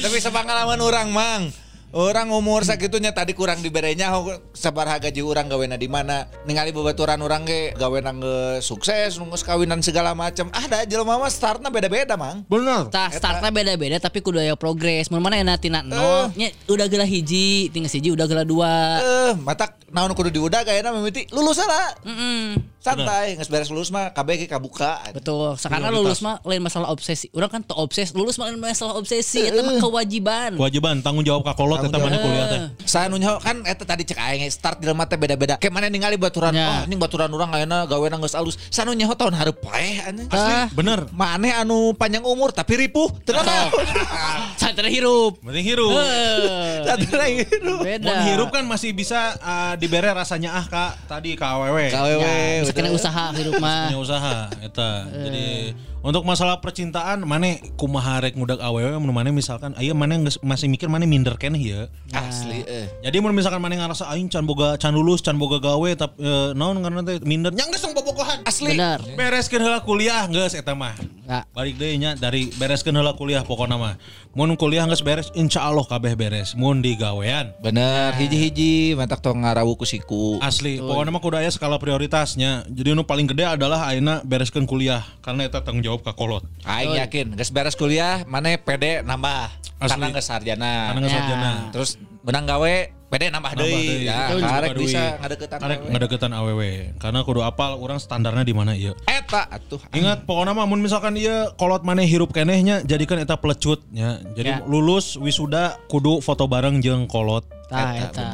Tapi 0.00 0.18
sepengalaman 0.18 0.80
orang 0.82 1.08
mang. 1.14 1.42
Orang 1.90 2.30
umur 2.30 2.62
sakitunya 2.62 3.10
tadi 3.10 3.34
kurang 3.34 3.58
diberenya 3.60 4.14
sabaraha 4.52 4.98
gaji 5.00 5.20
orang 5.20 5.46
gawena 5.46 5.74
di 5.74 5.84
mana 5.84 6.22
ningali 6.44 6.70
babaturan 6.70 7.18
orang 7.18 7.42
ge 7.42 7.74
gawena 7.74 8.14
ge 8.14 8.36
sukses 8.60 9.18
nunggu 9.18 9.34
kawinan 9.36 9.82
segala 9.82 10.14
macam 10.14 10.46
ah 10.50 10.62
da 10.64 10.86
jelema 10.86 11.18
mah 11.18 11.26
startna 11.26 11.66
beda-beda 11.66 12.14
mang 12.14 12.46
Bener. 12.46 12.86
Tah 12.88 13.10
startnya 13.10 13.50
beda-beda 13.50 13.98
tapi 13.98 14.20
kudu 14.20 14.38
aya 14.38 14.54
progres. 14.54 15.10
Mun 15.10 15.18
mana 15.18 15.36
enak 15.36 15.58
tina 15.58 15.80
Eh. 15.80 15.90
nol, 15.90 16.30
nya 16.36 16.54
udah 16.66 16.86
gelah 16.86 17.04
hiji, 17.04 17.66
tinggal 17.68 17.88
hiji 17.88 18.08
udah 18.08 18.26
gelah 18.26 18.46
dua. 18.46 18.74
eh 19.00 19.32
mata 19.36 19.74
naon 19.90 20.14
kudu 20.14 20.30
diudah 20.30 20.62
kayaknya 20.62 20.94
mimiti 20.94 21.26
lulus 21.30 21.58
lah 21.58 21.90
Mm-mm. 22.06 22.62
santai 22.78 23.34
nggak 23.34 23.50
beres 23.50 23.66
lulus 23.68 23.90
mah 23.90 24.14
kabeh 24.14 24.38
ge 24.38 24.46
kabuka 24.46 25.02
Betul. 25.10 25.58
Sekarang 25.58 25.90
lulus 25.90 26.22
mah 26.22 26.38
lain 26.46 26.62
masalah 26.62 26.88
obsesi. 26.88 27.26
Orang 27.34 27.50
kan 27.50 27.60
tuh 27.66 27.74
obses, 27.74 28.14
lulus 28.14 28.38
mah 28.38 28.46
lain 28.46 28.62
masalah 28.62 28.94
obsesi, 28.94 29.42
itu 29.42 29.58
mah 29.58 29.82
kewajiban. 29.82 30.54
Kewajiban 30.54 31.02
tanggung 31.02 31.26
jawab 31.26 31.42
ka 31.42 31.58
kolot 31.80 31.92
eta 31.92 31.98
mana 32.00 32.16
kuliah 32.20 32.46
teh. 32.46 32.60
saya 32.84 33.06
kan 33.40 33.56
eta 33.64 33.84
tadi 33.88 34.02
cek 34.04 34.18
aing 34.18 34.42
start 34.52 34.76
di 34.80 34.86
mata 34.92 35.14
beda-beda 35.16 35.54
kayak 35.56 35.72
mana 35.72 35.86
ningali 35.88 36.16
baturan 36.20 36.52
oh 36.52 36.58
Ya. 36.60 36.84
ini 36.84 36.94
baturan 36.98 37.32
orang 37.32 37.50
ayeuna 37.56 37.88
gawena 37.88 38.20
geus 38.20 38.36
alus 38.36 38.60
saya 38.68 38.84
nunyo 38.84 39.08
tahun 39.16 39.32
hareup 39.32 39.56
paeh 39.64 40.04
anjing 40.04 40.28
Ah. 40.30 40.68
Bener. 40.76 41.08
Maneh 41.14 41.52
anu 41.56 41.96
panjang 41.96 42.22
umur 42.26 42.52
tapi 42.52 42.76
ripuh 42.76 43.08
tenang 43.24 43.46
Santai 44.60 44.92
hirup. 44.92 45.40
Penting 45.40 45.64
hirup. 45.66 45.92
Eh, 45.96 46.84
Santai 46.84 47.44
hirup 47.44 47.80
Beda. 47.80 48.06
Mun 48.06 48.18
hirup 48.28 48.48
kan 48.52 48.64
masih 48.68 48.92
bisa 48.92 49.34
uh, 49.40 49.72
dibere 49.80 50.12
rasanya 50.12 50.56
ah 50.60 50.64
kak 50.68 50.92
tadi 51.08 51.34
awewe. 51.36 51.88
Kawewe 51.88 52.64
Ya, 52.64 52.90
usaha 52.92 53.32
hirup 53.36 53.56
mah. 53.62 53.88
punya 53.88 53.98
usaha 54.00 54.36
eta 54.60 55.08
jadi 55.08 55.72
Untuk 56.00 56.24
masalah 56.24 56.64
percintaan 56.64 57.28
mana 57.28 57.60
kumaha 57.76 58.24
rek 58.24 58.32
ngudak 58.32 58.56
awewe 58.64 58.96
mun 58.96 59.12
mana 59.12 59.28
misalkan 59.28 59.76
aya 59.76 59.92
mana 59.92 60.16
geus- 60.24 60.40
masih 60.40 60.64
mikir 60.64 60.88
mana 60.88 61.04
minder 61.04 61.36
keneh 61.36 61.60
ya. 61.60 61.80
Asli 62.16 62.64
eh. 62.64 62.88
Jadi 63.04 63.20
mun 63.20 63.36
misalkan 63.36 63.60
mana 63.60 63.76
ngarasa 63.76 64.08
aing 64.08 64.32
can 64.32 64.48
boga 64.48 64.80
can 64.80 64.96
lulus 64.96 65.20
can 65.20 65.36
boga 65.36 65.60
gawe 65.60 65.90
tapi 66.00 66.16
e, 66.24 66.56
naon 66.56 66.80
ngaranna 66.80 67.04
teh 67.04 67.20
minder 67.20 67.52
nya 67.52 67.68
geus 67.68 67.84
bobogohan. 67.84 68.40
Asli. 68.48 68.80
Benar. 68.80 69.04
Bereskeun 69.12 69.60
heula 69.60 69.84
kuliah 69.84 70.24
geus 70.32 70.56
eta 70.56 70.72
mah. 70.72 70.96
Nah. 71.28 71.44
Balik 71.52 71.76
deui 71.76 72.00
nya 72.00 72.16
dari 72.16 72.48
bereskeun 72.56 72.96
heula 72.96 73.12
kuliah 73.12 73.44
pokona 73.44 73.76
mah. 73.76 74.00
Mun 74.32 74.56
kuliah 74.56 74.88
geus 74.88 75.04
beres 75.04 75.28
insyaallah 75.36 75.84
kabeh 75.84 76.16
beres. 76.16 76.56
Mun 76.56 76.80
di 76.80 76.96
gawean 76.96 77.52
Bener, 77.60 78.16
hiji-hiji 78.16 78.96
matak 78.96 79.20
tong 79.20 79.44
ngarawu 79.44 79.76
ku 79.76 79.84
siku. 79.84 80.40
Asli, 80.40 80.80
pokoknya 80.80 81.12
mah 81.12 81.20
kudu 81.20 81.36
aya 81.36 81.52
skala 81.52 81.76
prioritasnya. 81.76 82.64
Jadi 82.72 82.96
nu 82.96 83.04
paling 83.04 83.28
gede 83.28 83.44
adalah 83.44 83.84
ayeuna 83.84 84.24
bereskeun 84.24 84.64
kuliah 84.64 85.04
karena 85.20 85.44
eta 85.44 85.60
tanggung 85.60 85.82
jawab 85.82 85.89
ka 85.98 86.14
kolot. 86.14 86.46
Aing 86.62 86.94
yakin, 86.94 87.34
geus 87.34 87.50
beres 87.50 87.74
kuliah, 87.74 88.22
mana 88.30 88.54
pede 88.54 89.02
nambah. 89.02 89.50
Asli. 89.80 89.96
Karena 89.98 90.06
geus 90.14 90.26
sarjana. 90.28 90.72
Karena 90.94 91.00
geus 91.02 91.10
Ya. 91.10 91.18
sarjana. 91.18 91.52
Terus 91.74 91.90
menang 92.20 92.44
gawe, 92.46 92.74
pede 93.08 93.26
nambah 93.32 93.50
Nambah 93.56 93.64
deui. 93.66 94.06
Ya, 94.06 94.18
karek 94.30 94.70
bisa 94.76 95.02
ngadeketan. 95.18 95.58
Karek 95.58 95.78
awewe. 95.80 95.90
ngadeketan 95.90 96.30
AWW. 96.30 96.62
Karena 97.00 97.18
kudu 97.24 97.40
apal 97.40 97.74
orang 97.74 97.98
standarnya 97.98 98.44
di 98.44 98.52
mana 98.52 98.76
ieu. 98.76 98.92
Eta 99.08 99.48
atuh. 99.48 99.80
Ingat 99.90 100.28
pokoknya 100.28 100.52
mah 100.52 100.68
mun 100.68 100.78
misalkan 100.78 101.16
ieu 101.16 101.50
kolot 101.56 101.80
maneh 101.80 102.04
hirup 102.04 102.30
kenehnya 102.30 102.84
jadikan 102.84 103.18
eta 103.18 103.34
pelecut 103.34 103.82
nya. 103.90 104.20
Jadi 104.36 104.52
Ya. 104.52 104.62
lulus 104.68 105.16
wisuda 105.16 105.80
kudu 105.88 106.20
foto 106.20 106.44
bareng 106.44 106.78
jeung 106.78 107.08
kolot. 107.08 107.42
Eta, 107.66 107.82
eta. 107.96 108.26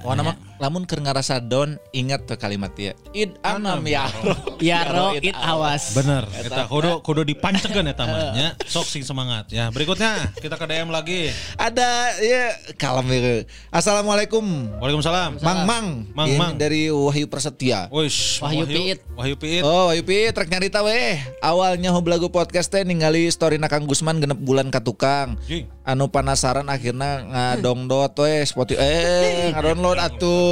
Pokoknya 0.00 0.22
mah 0.22 0.36
lamun 0.56 0.88
keur 0.88 1.04
ngarasa 1.04 1.36
down, 1.38 1.76
ingat 1.92 2.24
tuh 2.24 2.40
kalimat 2.40 2.72
dia. 2.72 2.96
Id 3.12 3.36
anam 3.44 3.84
ya 3.84 4.08
roh. 4.24 4.56
Ya 4.56 4.88
ro 4.88 5.12
it 5.16 5.36
awas. 5.36 5.92
Bener, 5.92 6.24
eta 6.32 6.64
kudu 6.64 7.04
kudu 7.04 7.28
dipancekeun 7.28 7.86
eta 7.92 8.04
mah 8.08 8.32
nya. 8.32 8.48
Sok 8.72 8.88
sing 8.88 9.04
semangat 9.04 9.52
ya. 9.52 9.68
Berikutnya 9.68 10.32
kita 10.40 10.56
ke 10.56 10.64
DM 10.64 10.88
lagi. 10.88 11.28
Ada 11.60 12.16
ya 12.24 12.56
kalem 12.80 13.06
ya. 13.12 13.20
Assalamualaikum. 13.68 14.44
Waalaikumsalam. 14.80 15.44
Mang 15.44 15.60
Mang. 15.68 15.86
Mang, 16.16 16.30
Mang. 16.40 16.52
dari 16.56 16.88
Wahyu 16.88 17.28
Prasetya. 17.28 17.92
Wish, 17.92 18.40
Wahyu 18.40 18.64
Piit. 18.64 18.98
Wahyu 19.12 19.36
Piit. 19.36 19.60
Oh, 19.60 19.92
Wahyu 19.92 20.02
Pi, 20.04 20.32
trek 20.32 20.48
nyarita 20.48 20.80
weh. 20.80 21.20
Awalnya 21.44 21.92
Hoblagu 21.92 22.32
podcast 22.32 22.72
teh 22.72 22.80
ningali 22.82 23.28
story 23.28 23.60
na 23.60 23.68
Kang 23.68 23.84
Gusman 23.84 24.24
genep 24.24 24.40
bulan 24.40 24.72
ka 24.72 24.80
tukang. 24.80 25.36
Jing. 25.44 25.68
Anu 25.84 26.08
penasaran 26.10 26.66
akhirnya 26.66 27.22
ngadongdot 27.22 28.16
weh 28.18 28.42
Spotify 28.42 28.80
eh 28.80 29.48
ngadownload 29.54 29.98
atuh. 30.00 30.45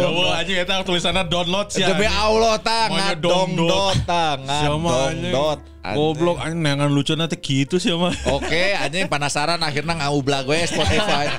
Jawa 0.00 0.24
aja 0.40 0.52
eta 0.62 0.74
tulisannya 0.84 1.22
download 1.28 1.68
sih. 1.72 1.84
Demi 1.84 2.08
Allah 2.08 2.56
tah 2.62 2.88
Maunya 2.88 3.16
ngadongdot 3.16 3.96
tah 4.06 4.32
Siapa 4.40 4.76
ngadongdot. 4.76 5.73
Goblok 5.84 6.40
anjing 6.40 6.64
nengan 6.64 6.88
lucu 6.88 7.12
nanti 7.12 7.36
gitu 7.36 7.76
sih 7.76 7.92
mah. 7.92 8.08
Oke, 8.30 8.72
anjing 8.72 9.04
penasaran 9.04 9.60
akhirnya 9.60 9.92
ngaublag 9.94 10.48
we 10.48 10.64
Spotify. 10.64 11.28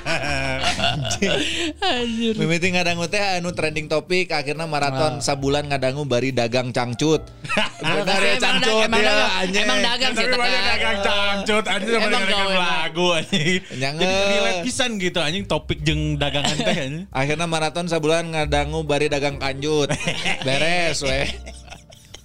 Anjir. 1.82 2.32
Mimiti 2.36 2.70
ngadangu 2.70 3.06
teh 3.06 3.18
anu 3.18 3.50
trending 3.50 3.86
topik 3.86 4.30
akhirnya 4.30 4.62
Ah. 4.62 4.70
maraton 4.70 5.12
sabulan 5.18 5.66
ngadangu 5.66 6.04
bari 6.04 6.30
dagang 6.30 6.70
cangcut. 6.70 7.26
Benar 7.82 8.20
ya 8.20 8.34
cangcut 8.36 8.82
emang 8.82 9.00
ya 9.00 9.06
dagang- 9.08 9.34
anjing. 9.36 9.62
emang 9.62 9.78
dagang 9.80 10.12
sih 10.12 10.24
Tapi 10.24 10.36
banyak 10.36 10.62
dagang 10.64 10.98
cangcut 11.02 11.64
anjing 11.66 11.94
sama 11.96 12.18
gawe, 12.22 12.54
lagu 12.54 13.06
anjing. 13.12 13.60
Jangan. 13.72 14.00
Jadi 14.00 14.14
relate 14.30 14.60
pisan 14.62 14.90
gitu 14.96 15.18
anjing 15.18 15.44
topik 15.44 15.78
jeung 15.82 16.02
dagangan 16.16 16.54
teh 16.54 16.70
anjing. 16.70 16.94
Akhirnya 17.10 17.46
maraton 17.46 17.86
sabulan 17.86 18.30
ngadangu 18.30 18.82
bari 18.82 19.06
dagang 19.06 19.36
kanjut. 19.36 19.90
Beres 20.46 21.02
weh. 21.02 21.26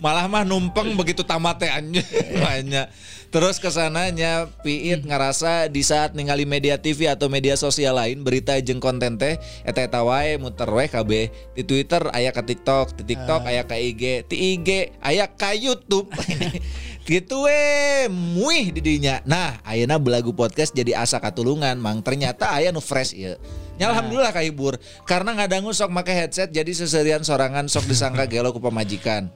Malah 0.01 0.25
mah 0.25 0.41
numpeng 0.41 0.97
begitu 0.97 1.21
tamat 1.21 1.61
teh 1.61 1.69
anjing. 1.69 2.01
Banyak. 2.41 2.89
Terus 3.31 3.63
ke 3.63 3.71
sananya 3.71 4.51
Piit 4.59 5.07
ngerasa 5.07 5.71
di 5.71 5.85
saat 5.85 6.17
ningali 6.17 6.43
media 6.43 6.75
TV 6.75 7.07
atau 7.07 7.31
media 7.31 7.55
sosial 7.55 7.95
lain 7.95 8.27
berita 8.27 8.59
jeung 8.59 8.83
konten 8.83 9.15
teh 9.15 9.39
eta 9.63 9.87
eta 9.87 10.03
wae 10.03 10.35
muter 10.35 10.67
we 10.67 10.89
KB 10.89 11.11
di 11.55 11.63
Twitter 11.63 12.11
aya 12.11 12.35
ke 12.35 12.43
TikTok, 12.43 12.97
di 12.99 13.13
TikTok 13.13 13.47
aya 13.47 13.63
ke 13.63 13.77
IG, 13.77 14.27
di 14.27 14.57
IG 14.57 14.99
aya 14.99 15.31
ke 15.31 15.53
YouTube. 15.55 16.11
gitu 17.11 17.43
we 17.43 18.07
muih 18.07 18.71
didinya. 18.71 19.19
Nah, 19.27 19.59
ayeuna 19.67 19.99
belagu 19.99 20.31
podcast 20.31 20.71
jadi 20.71 20.95
asa 20.95 21.19
katulungan, 21.19 21.75
Mang. 21.75 21.99
Ternyata 21.99 22.55
aya 22.55 22.71
nu 22.71 22.79
fresh 22.79 23.11
ieu. 23.11 23.35
Ya 23.75 23.89
alhamdulillah 23.89 24.29
kahibur 24.29 24.77
karena 25.09 25.33
ngadangu 25.33 25.73
sok 25.73 25.89
make 25.89 26.13
headset 26.13 26.53
jadi 26.53 26.69
seserian 26.69 27.25
sorangan 27.25 27.65
sok 27.65 27.89
disangka 27.89 28.23
gelo 28.31 28.55
ku 28.55 28.61
pamajikan. 28.61 29.27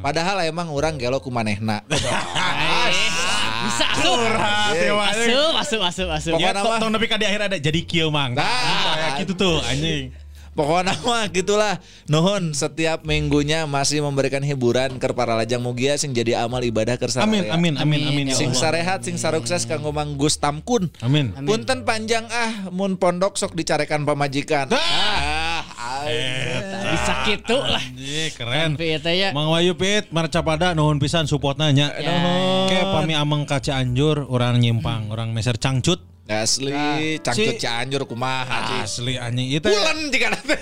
Padahal 0.00 0.42
emang 0.42 0.72
orang 0.74 0.98
gelo 0.98 1.22
ku 1.22 1.30
manehna. 1.30 1.84
Bisa 3.60 3.84
asup. 3.92 4.16
Ya. 4.72 4.96
Asup, 4.96 5.52
asup, 5.52 5.80
asup, 5.84 6.08
asup. 6.10 6.32
Pokoknya 6.34 6.48
Ya, 6.48 6.56
nama- 6.56 6.64
tong 6.64 6.76
tong 6.80 6.92
tapi 6.96 7.06
kan 7.06 7.20
di 7.20 7.28
akhir 7.28 7.52
ada 7.52 7.56
jadi 7.60 7.80
kieu 7.84 8.08
mang. 8.08 8.32
Nah. 8.32 8.48
Kayak 8.96 9.12
gitu 9.22 9.32
tuh 9.36 9.56
anjing. 9.62 10.10
Pokoknya 10.60 10.92
mah 11.08 11.24
gitulah 11.32 11.74
Nuhun 12.04 12.52
setiap 12.52 13.08
minggunya 13.08 13.64
masih 13.64 14.04
memberikan 14.04 14.44
hiburan 14.44 15.00
ke 15.00 15.08
para 15.16 15.32
lajang 15.32 15.64
mugia 15.64 15.96
sing 15.96 16.12
jadi 16.12 16.44
amal 16.44 16.60
ibadah 16.60 17.00
ke 17.00 17.08
Amin 17.16 17.48
amin 17.48 17.80
amin 17.80 18.00
amin 18.12 18.24
ya 18.28 18.36
Sing 18.36 18.52
sarehat 18.52 19.00
sing 19.00 19.16
sarukses 19.16 19.64
kanggo 19.64 19.88
Mang 19.88 20.20
Gus 20.20 20.36
Tamkun. 20.36 20.92
Amin. 21.00 21.32
Punten 21.48 21.88
panjang 21.88 22.28
ah 22.28 22.68
mun 22.68 23.00
pondok 23.00 23.40
sok 23.40 23.56
dicarekan 23.56 24.04
pamajikan. 24.04 24.68
Ah, 24.76 25.64
ah, 25.64 26.04
Bisa 26.92 27.12
gitu 27.24 27.56
lah. 27.56 27.82
Keren. 28.36 28.76
Tapi 28.76 29.00
eta 29.00 29.12
ya. 29.16 29.32
Mang 29.32 29.48
Wayu 29.48 29.78
Pit 29.80 30.12
marcapada 30.12 30.76
nuhun 30.76 31.00
pisan 31.00 31.24
support 31.24 31.56
nanya. 31.56 31.94
Ya. 31.96 32.12
Kayak 32.68 32.86
pami 32.92 33.14
ameng 33.16 33.48
kaca 33.48 33.80
anjur 33.80 34.28
orang 34.28 34.60
nyimpang, 34.60 35.08
orang 35.08 35.32
meser 35.32 35.56
cangcut. 35.56 36.09
Asli, 36.30 36.70
cangcut 37.18 37.52
si- 37.52 37.58
Cianjur 37.58 38.06
kumaha. 38.06 38.80
Asli 38.80 39.18
anjing 39.18 39.50
itu 39.50 39.66
Pulen 39.66 39.98
jika 40.08 40.30
nanti. 40.30 40.54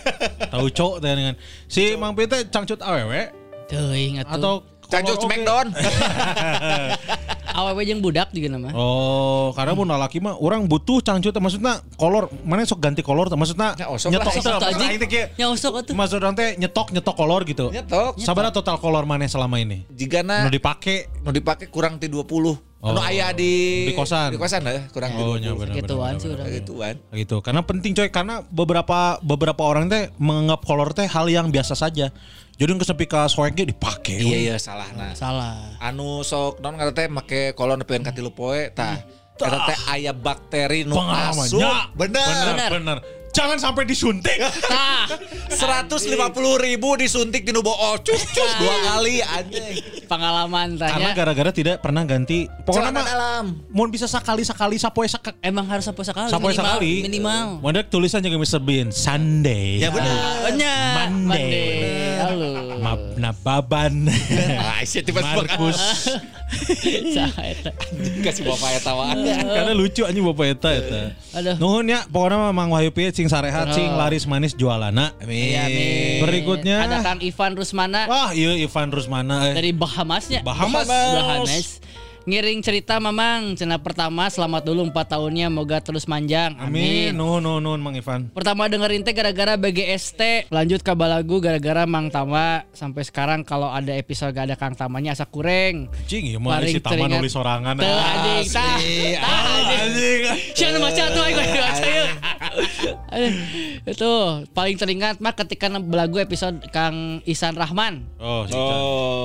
tahu 0.48 0.66
cok 0.68 0.94
teh 0.98 1.12
dengan 1.12 1.34
si 1.66 1.92
Mang 1.94 2.12
Pit 2.12 2.26
teh 2.26 2.40
cangcut 2.46 2.80
awewe 2.80 3.28
Teuing 3.66 4.16
atuh. 4.18 4.32
atau 4.32 4.54
Cangcut 4.88 5.16
kolor 5.16 5.24
oge? 5.24 5.28
Smackdown. 5.28 5.66
awewe 7.58 7.82
jeung 7.82 7.98
budak 7.98 8.30
juga 8.30 8.48
nama. 8.54 8.70
Oh, 8.72 9.50
karena 9.52 9.74
mun 9.74 9.90
laki 9.90 10.22
mah 10.22 10.38
orang 10.38 10.64
butuh 10.70 11.02
cangcut 11.02 11.34
maksudnya 11.42 11.82
kolor 11.98 12.30
mana 12.46 12.62
sok 12.62 12.78
ganti 12.78 13.02
kolor 13.02 13.26
maksudnya 13.34 13.74
Ya, 13.74 13.90
osok 13.90 14.14
nyetok 14.14 14.32
lah. 14.46 15.06
kieu. 15.08 15.26
Ya 15.34 15.46
usok 15.50 15.82
atuh. 15.82 15.94
Maksud 15.94 16.22
orang 16.22 16.34
teh 16.38 16.54
nyetok 16.54 16.94
nyetok 16.94 17.14
kolor 17.18 17.42
gitu. 17.42 17.74
Nyetok. 17.74 18.20
Sabaraha 18.22 18.54
total 18.54 18.78
kolor 18.78 19.04
mana 19.04 19.26
selama 19.26 19.58
ini? 19.58 19.82
Jika 19.90 20.22
Nu 20.22 20.46
na 20.46 20.50
dipake 20.50 21.10
nu 21.26 21.34
dipake 21.34 21.66
kurang 21.68 21.98
ti 21.98 22.06
20. 22.06 22.68
Oh. 22.78 22.94
Anu 22.94 23.02
aya 23.02 23.34
di 23.34 23.90
Di 23.90 23.94
kosan. 23.98 24.30
Di 24.30 24.38
kosan 24.38 24.62
ya, 24.62 24.86
kurang 24.94 25.10
ti 25.10 25.18
Oh, 25.18 25.34
20. 25.34 25.42
nya 25.42 25.50
bener 25.58 25.74
Gituan 25.82 26.14
sih. 26.22 26.30
Gituan. 26.30 26.94
gitu 27.10 27.42
karena 27.42 27.66
penting 27.66 27.90
coy 27.90 28.06
karena 28.06 28.46
beberapa 28.54 29.18
beberapa 29.18 29.62
orang 29.66 29.90
teh 29.90 30.14
menganggap 30.22 30.62
kolor 30.62 30.94
teh 30.94 31.10
hal 31.10 31.26
yang 31.26 31.50
biasa 31.50 31.74
saja 31.74 32.14
jadi 32.58 32.74
yang 32.74 32.82
kesepi 32.82 33.06
ka 33.06 33.30
swagnya 33.30 33.62
dipake 33.62 34.18
Iya 34.18 34.38
iya 34.50 34.56
salah 34.58 34.90
nah. 34.98 35.14
Salah. 35.14 35.78
Anu 35.78 36.26
sok 36.26 36.58
non 36.58 36.74
kata 36.74 36.90
teh 36.90 37.06
make 37.06 37.54
kolon 37.54 37.78
nepian 37.78 38.02
ka 38.02 38.10
tilu 38.10 38.34
poe 38.34 38.74
tah. 38.74 38.98
Eta 39.38 39.58
teh 39.70 39.78
aya 39.94 40.10
bakteri 40.10 40.82
nu 40.82 40.98
asup. 40.98 41.62
Ya, 41.62 41.86
Bener. 41.94 42.26
bener 42.26 42.70
bener 42.74 42.98
jangan 43.38 43.54
sampai 43.56 43.86
disuntik 43.86 44.34
Tah. 44.66 45.06
150 45.48 45.94
ribu 46.58 46.98
disuntik 46.98 47.46
di 47.46 47.54
nubo 47.54 47.70
oh 47.70 47.94
cus 47.98 48.26
cus 48.26 48.52
dua 48.58 48.74
kali 48.84 49.22
anjing. 49.22 49.78
Pengalaman 50.04 50.74
karena 50.74 50.90
tanya. 50.90 51.14
gara-gara 51.14 51.50
tidak 51.52 51.76
pernah 51.78 52.02
ganti 52.02 52.50
pokoknya 52.66 52.90
mah 52.90 53.44
mau 53.70 53.86
bisa 53.86 54.10
sekali 54.10 54.42
sekali 54.42 54.74
sapoe 54.74 55.06
sekali 55.06 55.36
Emang 55.38 55.68
harus 55.68 55.86
apa 55.86 56.02
sekali? 56.02 56.28
sapoe 56.28 56.50
sekali 56.50 57.06
Minimal. 57.06 57.62
mau 57.62 57.68
ada 57.70 57.84
tulisan 57.84 58.18
juga 58.18 58.40
Mr 58.40 58.58
Bean 58.58 58.88
Sunday 58.90 59.78
Ya 59.78 59.94
bener. 59.94 60.16
Banyak. 60.42 60.92
Monday. 61.12 62.18
Halo. 62.18 62.50
Maaf 62.80 63.00
nababan 63.14 64.08
Ah, 64.68 64.82
isi 64.82 64.98
tiba 65.00 65.22
Markus 65.22 65.78
kasih 68.18 68.42
bapak 68.42 68.80
eta 68.80 68.92
karena 69.28 69.72
lucu 69.72 70.02
anjing 70.02 70.24
bapak 70.24 70.46
eta 70.56 70.70
eta 70.72 71.00
Aduh. 71.36 71.54
Nuhun 71.60 71.86
ya, 71.86 72.00
pokoknya 72.08 72.36
mah 72.40 72.52
Mang 72.52 72.72
Wahyu 72.72 72.90
Piet 72.90 73.12
sing 73.28 73.36
sarehat 73.36 73.66
sing 73.70 73.88
laris 73.92 74.24
manis 74.24 74.52
jualana. 74.52 75.12
Amin. 75.18 75.52
Iya, 75.52 75.60
amin. 75.62 76.18
Berikutnya. 76.24 76.76
ada 76.82 76.96
Kang 77.02 77.20
Ivan 77.20 77.52
Rusmana 77.54 78.08
Wah, 78.08 78.32
iya 78.32 78.56
Ivan 78.56 78.88
Rusmana. 78.88 79.36
eh. 79.46 79.54
dari 79.54 79.70
Bahamasnya. 79.70 80.40
Bahamas. 80.40 80.88
Bahamas. 80.88 81.66
Ngiring 82.24 82.60
cerita 82.60 83.00
Mamang, 83.00 83.56
cena 83.56 83.80
pertama 83.80 84.28
selamat 84.28 84.60
dulu 84.60 84.84
4 84.84 85.16
tahunnya 85.16 85.48
moga 85.48 85.80
terus 85.80 86.04
manjang. 86.04 86.60
Amin. 86.60 87.08
Amin. 87.08 87.16
Nuhun 87.16 87.40
nuhun 87.40 87.56
nuhun 87.58 87.80
Mang 87.80 87.96
Ivan. 87.96 88.28
Pertama 88.28 88.68
dengerin 88.68 89.00
teh 89.00 89.16
gara-gara 89.16 89.56
BGST, 89.56 90.52
lanjut 90.52 90.84
ke 90.84 90.92
Balagu 90.92 91.40
gara-gara 91.40 91.88
Mang 91.88 92.12
Tama. 92.12 92.68
Sampai 92.76 93.08
sekarang 93.08 93.48
kalau 93.48 93.72
ada 93.72 93.96
episode 93.96 94.36
gak 94.36 94.44
ada 94.44 94.60
Kang 94.60 94.76
Tamanya 94.76 95.16
asa 95.16 95.24
kureng. 95.24 95.88
Cing, 96.04 96.28
ya 96.28 96.36
Paling 96.36 96.68
si 96.68 96.84
taman 96.84 97.08
teringat. 97.08 97.16
nulis 97.16 97.32
sorangan. 97.32 97.74
Teu 97.80 97.96
anjing, 97.96 98.44
tah. 98.52 98.76
Asli. 98.76 98.96
Tah 99.16 99.42
anjing. 99.80 100.20
Siapa 100.52 100.76
maca 100.76 101.04
tuh 101.08 101.24
yeuh. 101.24 101.40
Aduh, 101.40 102.06
itu 103.92 104.10
paling 104.54 104.76
teringat 104.78 105.18
mah 105.18 105.34
ketika 105.34 105.66
belagu 105.80 106.18
episode 106.22 106.62
Kang 106.70 107.20
Isan 107.26 107.58
Rahman 107.58 108.06
Oh, 108.18 108.44
si 108.46 108.58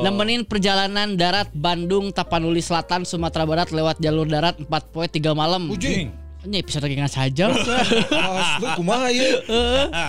nemenin 0.06 0.45
perjalanan 0.45 1.18
darat 1.18 1.49
Bandung 1.54 2.14
Tapanuli 2.14 2.62
Selatan 2.62 3.04
Sumatera 3.04 3.45
Barat 3.45 3.70
lewat 3.74 3.97
jalur 3.97 4.30
darat 4.30 4.58
4 4.62 4.70
poin 4.93 5.10
3 5.10 5.34
malam. 5.34 5.70
Ujing. 5.70 6.24
Ini 6.43 6.60
episode 6.60 6.91
ingat 6.91 7.16
saja. 7.16 7.56
Asli 7.56 8.68
kumaha 8.76 9.08
ieu? 9.16 9.39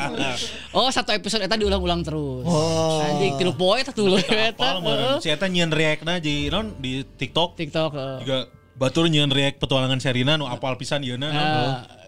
oh, 0.77 0.91
satu 0.91 1.15
episode 1.15 1.47
eta 1.47 1.55
diulang-ulang 1.55 2.03
terus. 2.03 2.43
Oh. 2.43 2.99
Anjing 3.07 3.39
tilu 3.39 3.55
poe 3.55 3.79
eta 3.79 3.95
tuh 3.95 4.19
eta. 4.19 4.83
Si 5.23 5.31
eta 5.31 5.47
nyieun 5.47 5.71
react-na 5.71 6.19
di 6.19 6.51
non 6.51 6.75
di 6.83 7.07
TikTok 7.07 7.55
TikTok. 7.55 7.91
juga 8.27 8.51
batur 8.75 9.07
nyieun 9.07 9.31
react 9.31 9.63
petualangan 9.63 10.03
Serina 10.03 10.35
nu 10.35 10.51
apal 10.51 10.75
pisan 10.75 11.07
ieu 11.07 11.15
na. 11.15 11.31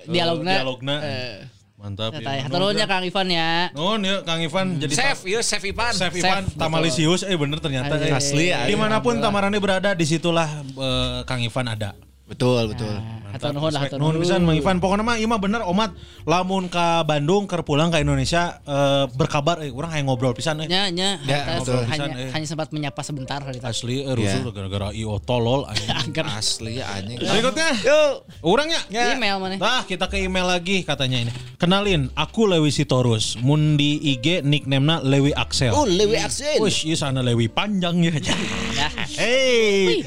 Eh, 0.07 0.13
dialogna. 0.15 0.53
dialogna. 0.63 0.97
Eh. 1.03 1.37
Mantap. 1.77 2.17
Ya. 2.17 2.49
Haturunnya 2.49 2.87
Kang 2.89 3.05
Ivan 3.05 3.29
ya. 3.29 3.69
Nuhun 3.77 4.01
ya 4.01 4.25
Kang 4.25 4.41
Ivan 4.41 4.81
jadi 4.81 4.97
Chef, 4.97 5.29
ieu 5.29 5.45
Chef 5.45 5.61
Ipan. 5.61 5.93
Chef 5.93 6.15
Ivan. 6.17 6.49
Tamalisius 6.57 7.21
eh 7.27 7.37
bener 7.37 7.61
ternyata 7.61 8.01
Asli. 8.01 8.09
eh. 8.09 8.17
Asli, 8.17 8.47
ya. 8.49 8.65
Di 8.65 8.73
mana 8.75 9.05
pun 9.05 9.21
Tamarani 9.21 9.61
berada 9.61 9.93
di 9.93 10.09
situlah 10.09 10.49
eh, 10.65 11.19
Kang 11.29 11.45
Ivan 11.45 11.69
ada. 11.69 11.93
Betul, 12.27 12.73
betul. 12.75 12.91
Hatur 13.37 13.53
nuhun 13.53 13.71
lah, 13.71 13.81
hatur 13.85 13.99
Nuhun 14.01 14.17
pisan 14.19 14.41
Mang 14.41 14.57
Ivan. 14.57 14.77
Pokoknya 14.81 15.05
mah 15.05 15.17
ieu 15.17 15.29
mah 15.29 15.37
bener 15.37 15.61
omat 15.63 15.93
lamun 16.25 16.67
ka 16.67 17.05
Bandung 17.05 17.45
keur 17.45 17.61
pulang 17.61 17.89
ke 17.89 18.01
Indonesia 18.01 18.59
eh, 18.61 19.05
berkabar 19.13 19.61
eh 19.61 19.69
urang 19.69 19.93
hayang 19.93 20.09
ngobrol 20.09 20.33
pisan 20.33 20.65
eh. 20.65 20.67
Nya 20.67 20.89
nya 20.89 21.21
Ya, 21.23 21.61
betul. 21.61 21.85
hanya 21.85 22.09
Pisan, 22.09 22.09
eh. 22.17 22.31
hanya 22.33 22.47
sempat 22.47 22.69
menyapa 22.73 23.01
sebentar 23.01 23.39
hari 23.39 23.61
itu. 23.61 23.67
Asli 23.67 24.03
eh, 24.03 24.11
rusuh 24.11 24.41
Ya. 24.41 24.51
gara-gara 24.51 24.89
IO 24.91 25.21
tolol 25.21 25.69
anjing. 25.69 26.17
Asli 26.41 26.81
anjing. 26.81 27.21
Berikutnya 27.21 27.69
Yuk. 27.77 28.13
Orangnya 28.41 28.81
email 28.89 29.37
mana? 29.37 29.55
Nah 29.57 29.83
kita 29.83 30.07
ke 30.07 30.19
email 30.19 30.49
lagi 30.49 30.81
katanya 30.81 31.21
ini 31.21 31.33
Kenalin 31.57 32.09
aku 32.13 32.45
Lewi 32.45 32.69
Sitorus 32.69 33.37
Mun 33.41 33.75
di 33.75 33.97
IG 33.99 34.41
nickname-na 34.41 35.01
Lewi 35.01 35.33
Axel 35.33 35.73
Oh, 35.73 35.85
Lewi 35.85 36.17
Axel. 36.17 36.57
Wish, 36.59 36.85
iya 36.85 36.97
sana 36.97 37.21
Lewi 37.21 37.49
panjang 37.49 37.97
ya. 38.07 38.13
Hey, 39.17 40.05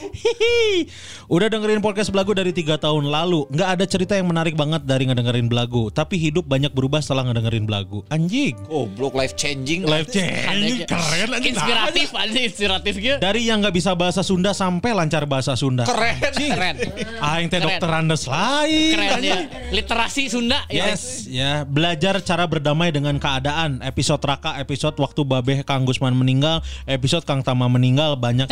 udah 1.25 1.47
dengerin 1.47 1.79
podcast 1.79 2.09
belagu 2.09 2.31
dari 2.31 2.49
tiga 2.49 2.77
tahun 2.77 3.09
lalu. 3.23 3.45
Nggak 3.51 3.69
ada 3.75 3.85
cerita 3.85 4.13
yang 4.15 4.27
menarik 4.29 4.55
banget 4.55 4.81
dari 4.87 5.07
ngedengerin 5.09 5.47
belagu. 5.51 5.91
Tapi 5.91 6.15
hidup 6.15 6.47
banyak 6.47 6.71
berubah 6.71 7.03
setelah 7.03 7.27
ngedengerin 7.29 7.67
belagu. 7.67 8.03
Anjing. 8.07 8.55
Goblok 8.67 9.15
life 9.15 9.35
changing. 9.35 9.83
Life 9.83 10.11
changing 10.11 10.85
keren 10.89 11.29
anjing. 11.35 11.53
Inspiratif 11.55 12.07
anjing 12.15 12.43
inspiratif 12.45 12.93
gitu. 12.97 13.17
Dari 13.19 13.41
yang 13.45 13.59
nggak 13.59 13.75
bisa 13.75 13.91
bahasa 13.93 14.21
Sunda 14.23 14.51
sampai 14.55 14.91
lancar 14.95 15.23
bahasa 15.27 15.53
Sunda. 15.53 15.83
Keren. 15.85 16.17
Keren. 16.33 16.75
Aing 17.19 17.47
teh 17.51 17.59
Keren. 17.59 17.67
dokter 17.67 17.89
Andes 17.89 18.23
lain. 18.25 18.95
Keren 18.95 19.21
ya. 19.21 19.37
Literasi 19.73 20.23
Sunda 20.31 20.63
ya. 20.71 20.93
Yes, 20.93 21.27
ya 21.29 21.63
belajar 21.67 22.21
cara 22.23 22.45
berdamai 22.47 22.89
dengan 22.89 23.17
keadaan. 23.19 23.81
Episode 23.83 24.21
Raka, 24.23 24.57
episode 24.61 24.95
waktu 24.97 25.21
Babeh 25.25 25.59
Kang 25.67 25.83
Gusman 25.83 26.15
meninggal, 26.15 26.63
episode 26.87 27.23
Kang 27.25 27.43
Tama 27.43 27.67
meninggal 27.67 28.15
banyak. 28.15 28.47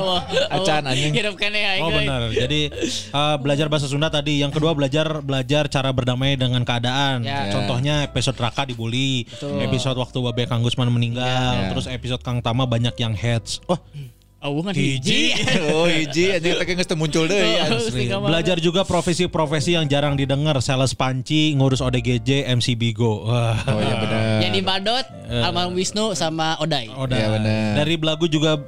Acan, 0.56 0.82
anjing. 0.88 1.12
Ya. 1.14 1.82
Oh 1.82 1.90
benar. 1.92 2.30
Jadi 2.32 2.72
uh, 3.12 3.36
belajar 3.40 3.66
bahasa 3.68 3.86
Sunda 3.90 4.03
tadi. 4.08 4.40
Yang 4.40 4.60
kedua 4.60 4.72
belajar 4.72 5.20
belajar 5.20 5.68
cara 5.68 5.90
berdamai 5.92 6.34
dengan 6.34 6.64
keadaan. 6.64 7.22
Ya. 7.22 7.52
Contohnya 7.52 8.04
episode 8.04 8.36
Raka 8.36 8.64
dibully, 8.64 9.24
Betul. 9.28 9.60
episode 9.64 9.96
waktu 10.00 10.18
Babe 10.20 10.44
Kang 10.46 10.64
Gusman 10.64 10.88
meninggal, 10.88 11.52
Ya. 11.54 11.68
terus 11.72 11.86
episode 11.86 12.22
Kang 12.24 12.40
Tama 12.40 12.64
banyak 12.64 12.94
yang 12.98 13.12
heads. 13.12 13.60
Oh, 13.68 13.78
Oh, 14.44 14.60
kan 14.60 14.76
hiji. 14.76 15.32
hiji. 15.32 15.56
Oh, 15.72 15.88
hiji 15.88 16.36
anjing 16.36 16.52
teh 16.60 16.64
geus 16.76 16.84
teu 16.84 17.00
muncul 17.00 17.24
deui. 17.24 17.56
Oh. 17.64 17.80
asli. 17.80 18.04
Tinggal 18.04 18.20
Belajar 18.28 18.60
juga 18.60 18.84
profesi-profesi 18.84 19.72
yang 19.72 19.88
jarang 19.88 20.20
didengar, 20.20 20.60
sales 20.60 20.92
panci, 20.92 21.56
ngurus 21.56 21.80
ODGJ, 21.80 22.52
MC 22.52 22.76
Bigo. 22.76 23.24
Wah. 23.24 23.56
Oh 23.64 23.80
iya 23.80 23.96
benar. 23.96 24.20
Yang 24.44 24.52
di 24.52 24.62
Badot, 24.62 25.06
Almarhum 25.32 25.72
Wisnu 25.80 26.12
sama 26.12 26.60
Odai. 26.60 26.92
Oh, 26.92 27.08
Iya, 27.08 27.30
benar. 27.40 27.80
dari 27.80 27.94
belagu 27.96 28.26
juga 28.28 28.60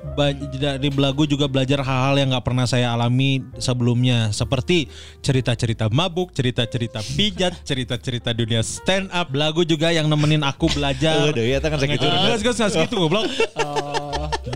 dari 0.57 0.89
belagu 0.89 1.29
juga 1.29 1.45
belajar 1.45 1.85
hal-hal 1.85 2.15
yang 2.25 2.33
nggak 2.33 2.47
pernah 2.47 2.65
saya 2.65 2.97
alami 2.97 3.45
sebelumnya 3.61 4.33
seperti 4.33 4.89
cerita-cerita 5.21 5.93
mabuk, 5.93 6.33
cerita-cerita 6.33 7.05
pijat, 7.19 7.53
cerita-cerita 7.69 8.33
dunia 8.33 8.65
stand 8.65 9.13
up. 9.13 9.29
Belagu 9.29 9.61
juga 9.69 9.93
yang 9.93 10.09
nemenin 10.09 10.41
aku 10.41 10.73
belajar. 10.73 11.29
Oh, 11.29 11.37
kan 11.37 11.77
sakitu. 11.77 12.07
Nggak, 12.09 12.41
nggak, 12.41 12.55
nggak 12.57 12.71
segitu 12.73 12.97
goblok. 12.97 13.29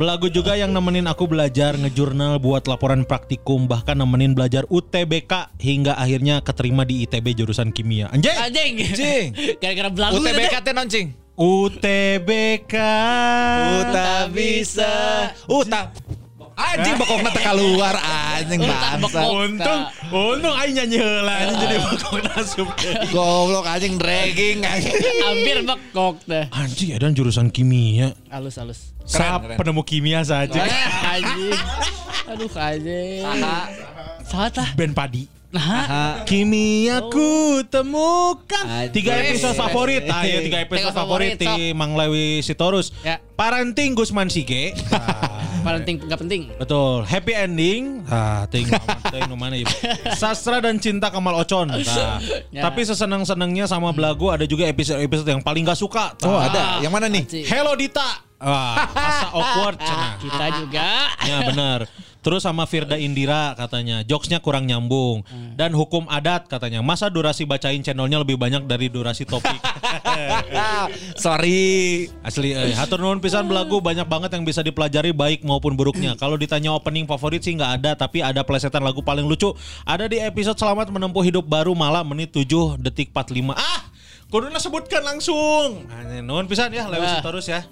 Belagu 0.00 0.30
juga 0.32 0.54
yang 0.54 0.70
nemenin 0.70 1.09
aku 1.10 1.26
belajar 1.26 1.74
ngejurnal 1.74 2.38
buat 2.38 2.70
laporan 2.70 3.02
praktikum 3.02 3.66
bahkan 3.66 3.98
nemenin 3.98 4.30
belajar 4.30 4.62
UTBK 4.70 5.58
hingga 5.58 5.98
akhirnya 5.98 6.38
keterima 6.38 6.86
di 6.86 7.02
ITB 7.02 7.34
jurusan 7.34 7.74
kimia. 7.74 8.06
Anjay. 8.14 8.38
Anjing. 8.38 8.72
Anjing. 8.78 9.26
Gara-gara 9.62 9.90
belagu. 9.90 10.22
UTBK 10.22 10.54
teh 10.62 10.72
non 10.72 10.86
cing. 10.86 11.10
UTBK. 11.34 12.74
Uta 13.82 14.30
bisa. 14.30 14.94
Uta. 15.50 15.90
Anjing 16.60 16.94
bokongna 17.00 17.30
teh 17.32 17.42
keluar 17.42 17.96
anjing 17.98 18.60
bangsa. 18.62 19.20
Untung, 19.32 19.82
untung 20.12 20.54
aing 20.60 20.76
nyanyi 20.76 20.96
heula 21.00 21.32
anjing 21.42 21.58
jadi 21.58 21.76
bakal 21.80 22.20
nasup. 22.20 22.68
Goblok 23.10 23.66
anjing 23.66 23.96
dragging 23.98 24.62
anjing. 24.62 24.94
Hampir 25.24 25.56
bekok 25.66 26.22
teh. 26.28 26.44
Anjing 26.54 26.94
edan 26.94 27.16
jurusan 27.16 27.48
kimia. 27.50 28.14
Halus 28.28 28.60
halus. 28.60 28.92
Keren, 29.10 29.26
Sa 29.26 29.38
keren. 29.38 29.56
penemu 29.58 29.82
kimia 29.82 30.20
saja. 30.22 30.62
Anjing. 31.12 31.58
Aduh 32.30 32.50
anjing. 32.54 33.26
Saha 34.22 34.46
tah? 34.48 34.68
Ben 34.78 34.94
padi. 34.94 35.26
Nah, 35.50 36.22
Kimia 36.30 37.02
ku 37.10 37.58
temukan 37.66 38.62
Anjing. 38.62 38.94
tiga 38.94 39.18
episode 39.18 39.58
favorit. 39.58 40.06
Ah 40.06 40.22
ya 40.22 40.46
tiga 40.46 40.62
episode 40.62 40.86
Tiga 40.86 40.94
favorit 40.94 41.34
di 41.34 41.74
Mang 41.74 41.98
Lewi 41.98 42.38
Sitorus. 42.38 42.94
Ya. 43.02 43.18
Parenting 43.34 43.98
Gusman 43.98 44.30
Sige. 44.30 44.70
Ah, 45.60 45.66
paling 45.66 45.82
penting 45.84 45.96
enggak 46.06 46.20
penting. 46.22 46.42
Betul, 46.56 47.04
happy 47.04 47.36
ending. 47.36 48.00
Ah, 48.08 48.48
ting 48.48 48.64
ting 49.10 49.28
mana 49.34 49.58
ieu. 49.58 49.68
Sastra 50.16 50.56
dan 50.56 50.80
cinta 50.80 51.12
Kamal 51.12 51.36
Ocon. 51.36 51.68
Nah, 51.68 51.76
Ya. 52.54 52.64
Tapi 52.64 52.80
sesenang-senangnya 52.80 53.68
sama 53.68 53.92
belagu 53.92 54.32
ada 54.32 54.48
juga 54.48 54.64
episode-episode 54.64 55.28
yang 55.28 55.42
paling 55.44 55.68
gak 55.68 55.76
suka. 55.76 56.16
Oh 56.24 56.32
Tah. 56.32 56.48
ada. 56.48 56.62
Yang 56.80 56.92
mana 56.94 57.06
nih? 57.10 57.24
Hello 57.44 57.76
Dita. 57.76 58.29
Wah, 58.40 58.88
asa 58.88 59.26
awkward 59.30 59.76
cenah. 59.88 60.16
Kita 60.16 60.46
juga. 60.64 60.88
Ya 61.22 61.38
benar. 61.44 61.84
Terus 62.20 62.44
sama 62.44 62.68
Firda 62.68 63.00
Indira 63.00 63.56
katanya, 63.56 64.04
jokesnya 64.04 64.44
kurang 64.44 64.68
nyambung. 64.68 65.24
Dan 65.56 65.72
hukum 65.72 66.04
adat 66.04 66.52
katanya, 66.52 66.84
masa 66.84 67.08
durasi 67.08 67.48
bacain 67.48 67.80
channelnya 67.80 68.20
lebih 68.20 68.36
banyak 68.36 68.68
dari 68.68 68.92
durasi 68.92 69.24
topik. 69.24 69.56
Sorry. 71.16 72.08
Asli, 72.20 72.52
eh, 72.52 72.76
hatur 72.76 73.00
nuhun 73.00 73.24
pisan 73.24 73.48
belagu 73.48 73.80
banyak 73.80 74.04
banget 74.04 74.36
yang 74.36 74.44
bisa 74.44 74.60
dipelajari 74.60 75.16
baik 75.16 75.48
maupun 75.48 75.72
buruknya. 75.76 76.12
Kalau 76.16 76.36
ditanya 76.36 76.76
opening 76.76 77.08
favorit 77.08 77.40
sih 77.40 77.56
nggak 77.56 77.72
ada, 77.80 77.90
tapi 77.96 78.20
ada 78.20 78.44
plesetan 78.44 78.84
lagu 78.84 79.00
paling 79.00 79.24
lucu. 79.24 79.56
Ada 79.88 80.04
di 80.04 80.20
episode 80.20 80.60
Selamat 80.60 80.92
Menempuh 80.92 81.24
Hidup 81.24 81.48
Baru 81.48 81.72
malam 81.72 82.04
menit 82.04 82.36
7 82.36 82.76
detik 82.76 83.16
45. 83.16 83.56
Ah, 83.56 83.88
kuduna 84.28 84.60
sebutkan 84.60 85.00
langsung. 85.00 85.88
Nah, 85.88 86.20
nuhun 86.20 86.44
pisan 86.44 86.68
ya, 86.68 86.84
Lewis 86.84 87.08
Ah. 87.10 87.24
terus 87.24 87.48
ya. 87.48 87.64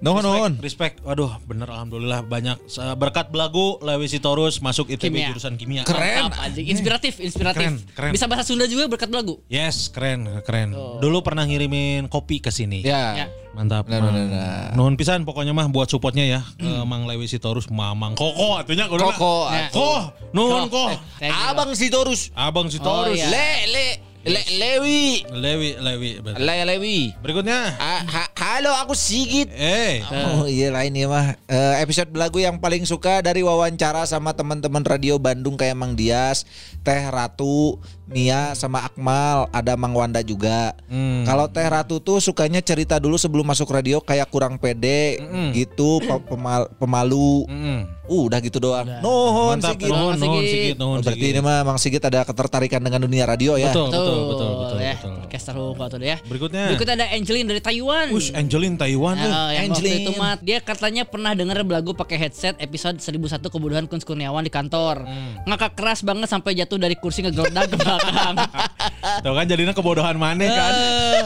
Nuhun 0.00 0.22
nuhun. 0.22 0.52
Respect, 0.58 1.00
waduh 1.02 1.36
bener 1.42 1.68
alhamdulillah 1.68 2.22
banyak 2.22 2.56
Se- 2.64 2.80
berkat 2.94 3.28
belagu 3.28 3.76
Lewi 3.78 4.06
Sitorus 4.06 4.58
masuk 4.58 4.88
ITB 4.88 5.12
Kimia. 5.14 5.28
jurusan 5.28 5.54
kimia. 5.54 5.82
Keren. 5.84 6.28
Mantap. 6.28 6.56
Inspiratif, 6.56 7.14
inspiratif. 7.18 7.60
Keren, 7.60 7.74
keren. 7.90 8.12
Bisa 8.12 8.24
bahasa 8.24 8.48
Sunda 8.48 8.64
juga 8.64 8.88
berkat 8.88 9.08
lagu. 9.08 9.38
Yes, 9.46 9.88
keren, 9.88 10.24
keren. 10.42 10.72
Dulu 10.72 11.20
pernah 11.20 11.44
ngirimin 11.44 12.06
kopi 12.06 12.38
ke 12.38 12.48
sini. 12.48 12.80
Ya. 12.80 13.12
Ya. 13.14 13.26
Mantap. 13.52 13.84
Mang. 13.84 14.08
benar, 14.08 14.24
benar. 14.24 14.68
Nuhun 14.72 14.94
pisan 14.94 15.22
pokoknya 15.22 15.50
mah 15.50 15.66
buat 15.66 15.86
supportnya 15.86 16.22
ya 16.22 16.40
ke 16.54 16.70
Mang 16.82 17.04
Lewi 17.04 17.26
Sitorus 17.26 17.68
Mamang 17.68 18.14
Koko 18.14 18.56
atunya 18.56 18.86
kuduna. 18.86 19.12
Koko. 19.12 19.34
Ko, 19.70 19.90
nuhun 20.32 20.68
ko. 20.68 20.84
You. 21.18 21.28
Abang 21.28 21.74
si 21.74 21.88
Torus. 21.88 22.30
Abang 22.32 22.66
Oh, 22.66 22.72
Sitorus. 22.72 23.18
iya. 23.18 23.28
Le 23.28 23.48
le 23.68 23.86
le 24.26 24.42
Lewi. 24.58 25.22
Lewi, 25.30 25.70
Lewi. 25.78 26.10
Le 26.22 26.54
Lewi. 26.66 26.98
Berikutnya. 27.22 27.74
Ha- 27.78 28.32
halo 28.34 28.74
aku 28.74 28.92
Sigit. 28.92 29.46
Eh, 29.54 30.02
Oh 30.34 30.44
iya 30.44 30.74
lain 30.74 30.92
ya 30.92 31.06
mah 31.06 31.38
Eh, 31.46 31.74
episode 31.78 32.10
belagu 32.10 32.42
yang 32.42 32.58
paling 32.58 32.82
suka 32.82 33.22
dari 33.22 33.40
wawancara 33.40 34.02
sama 34.04 34.34
teman-teman 34.34 34.82
radio 34.82 35.16
Bandung 35.16 35.54
kayak 35.54 35.78
Mang 35.78 35.94
Dias, 35.94 36.42
Teh 36.82 37.04
Ratu, 37.08 37.78
Mia 38.08 38.52
sama 38.52 38.82
Akmal, 38.82 39.52
ada 39.52 39.76
Mang 39.76 39.92
Wanda 39.92 40.20
juga. 40.20 40.72
Hmm. 40.88 41.22
Kalau 41.22 41.44
Teh 41.46 41.62
Ratu 41.62 42.00
tuh 42.00 42.18
sukanya 42.18 42.58
cerita 42.58 42.96
dulu 42.96 43.14
sebelum 43.14 43.44
masuk 43.44 43.68
radio 43.68 44.00
kayak 44.00 44.28
kurang 44.28 44.56
pede 44.56 45.20
gitu, 45.52 46.00
pe- 46.00 46.24
pemal- 46.26 46.72
pemalu. 46.76 47.44
mm. 47.46 48.00
Uh, 48.08 48.24
udah 48.24 48.40
gitu 48.40 48.56
doang. 48.56 48.88
Nuhun 49.04 49.60
Mantap, 49.60 49.76
Sigit. 49.76 49.92
nuhun, 49.92 50.16
Nuhun, 50.16 50.16
nuhun, 50.16 50.40
Sigit. 50.40 50.48
Sigit, 50.72 50.76
nuhun, 50.80 50.96
Oh, 50.96 51.04
berarti 51.04 51.20
Sigit. 51.20 51.34
ini 51.36 51.40
mah 51.44 51.58
Mang 51.60 51.76
Sigit 51.76 52.00
ada 52.00 52.24
ketertarikan 52.24 52.80
dengan 52.80 53.04
dunia 53.04 53.28
radio 53.28 53.60
ya. 53.60 53.68
Betul, 53.68 53.92
betul, 53.92 54.16
betul, 54.32 54.50
betul, 54.56 54.78
ya. 54.80 54.94
betul. 54.96 55.12
Podcaster 55.28 55.52
tuh 55.52 55.98
deh 56.00 56.08
ya. 56.08 56.16
Berikutnya. 56.24 56.64
Berikutnya 56.72 56.94
ada 57.04 57.06
Angelin 57.12 57.44
dari 57.44 57.60
Taiwan. 57.60 58.08
Ush, 58.16 58.32
Angelin 58.32 58.80
Taiwan 58.80 59.12
tuh. 59.12 59.28
Nah, 59.28 59.52
yang 59.52 59.68
waktu 59.68 59.84
Angelin. 59.84 60.00
itu 60.00 60.10
mah 60.16 60.32
dia 60.40 60.58
katanya 60.64 61.04
pernah 61.04 61.36
denger 61.36 61.60
belagu 61.68 61.92
pakai 61.92 62.16
headset 62.16 62.56
episode 62.56 62.96
1001 62.96 63.44
kebutuhan 63.44 63.84
Kun 63.84 64.00
Kurniawan 64.00 64.40
di 64.40 64.48
kantor. 64.48 65.04
Hmm. 65.04 65.44
Ngakak 65.44 65.76
keras 65.76 66.00
banget 66.00 66.32
sampai 66.32 66.56
jatuh 66.56 66.80
dari 66.80 66.96
kursi 66.96 67.20
ngegeledak 67.20 67.68
ke 67.68 67.76
belakang. 67.98 68.36
Tuh 69.20 69.34
kan 69.34 69.46
jadinya 69.46 69.74
kebodohan 69.74 70.16
mana 70.16 70.46
kan. 70.46 70.72
Eh, 70.72 71.20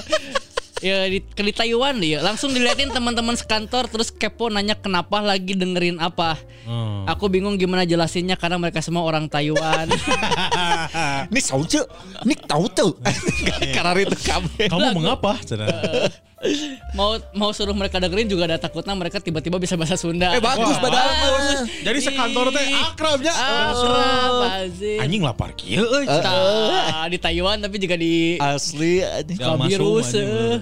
ya 0.83 1.07
di, 1.07 1.23
ke 1.23 1.47
di 1.47 1.55
Taiwan 1.55 2.03
ya 2.03 2.19
langsung 2.19 2.51
diliatin 2.51 2.91
teman-teman 2.91 3.39
sekantor 3.39 3.87
terus 3.87 4.11
kepo 4.11 4.51
nanya 4.51 4.75
kenapa 4.75 5.23
lagi 5.23 5.55
dengerin 5.55 6.03
apa 6.03 6.35
Hmm. 6.63 7.03
aku 7.11 7.27
bingung 7.27 7.59
gimana 7.59 7.83
jelasinnya 7.83 8.39
karena 8.39 8.55
mereka 8.55 8.79
semua 8.79 9.03
orang 9.03 9.27
Taiwan 9.27 9.91
Ini 11.27 11.41
tahu 11.43 11.63
tuh, 11.67 11.83
ini 12.23 12.35
tahu 12.39 12.65
tuh. 12.71 12.91
Karena 13.75 13.99
itu 13.99 14.15
kamu. 14.15 14.71
Kamu 14.71 14.87
mengapa? 14.95 15.43
Cenah. 15.43 15.67
Mau 16.93 17.15
mau 17.33 17.51
suruh 17.55 17.73
mereka 17.73 18.03
dengerin 18.03 18.27
juga 18.27 18.51
ada 18.51 18.59
takutnya 18.59 18.93
mereka 18.93 19.23
tiba-tiba 19.23 19.63
bisa 19.63 19.79
bahasa 19.79 19.95
Sunda 19.95 20.35
Eh 20.35 20.43
bagus 20.43 20.75
Wah, 20.75 20.83
padahal. 20.83 21.11
bagus. 21.23 21.59
Jadi 21.83 21.99
sekantor 22.03 22.47
teh 22.51 22.67
akrabnya. 22.67 23.33
akrab 23.33 24.67
Azim. 24.67 24.99
Anjing 24.99 25.23
lapar 25.23 25.55
kieu 25.55 25.87
euy. 25.87 26.05
Tah, 26.05 27.07
di 27.07 27.19
Taiwan 27.19 27.63
tapi 27.63 27.79
juga 27.79 27.95
di 27.95 28.37
Asli 28.37 29.01
anjing. 29.01 29.39
Virus. 29.39 30.19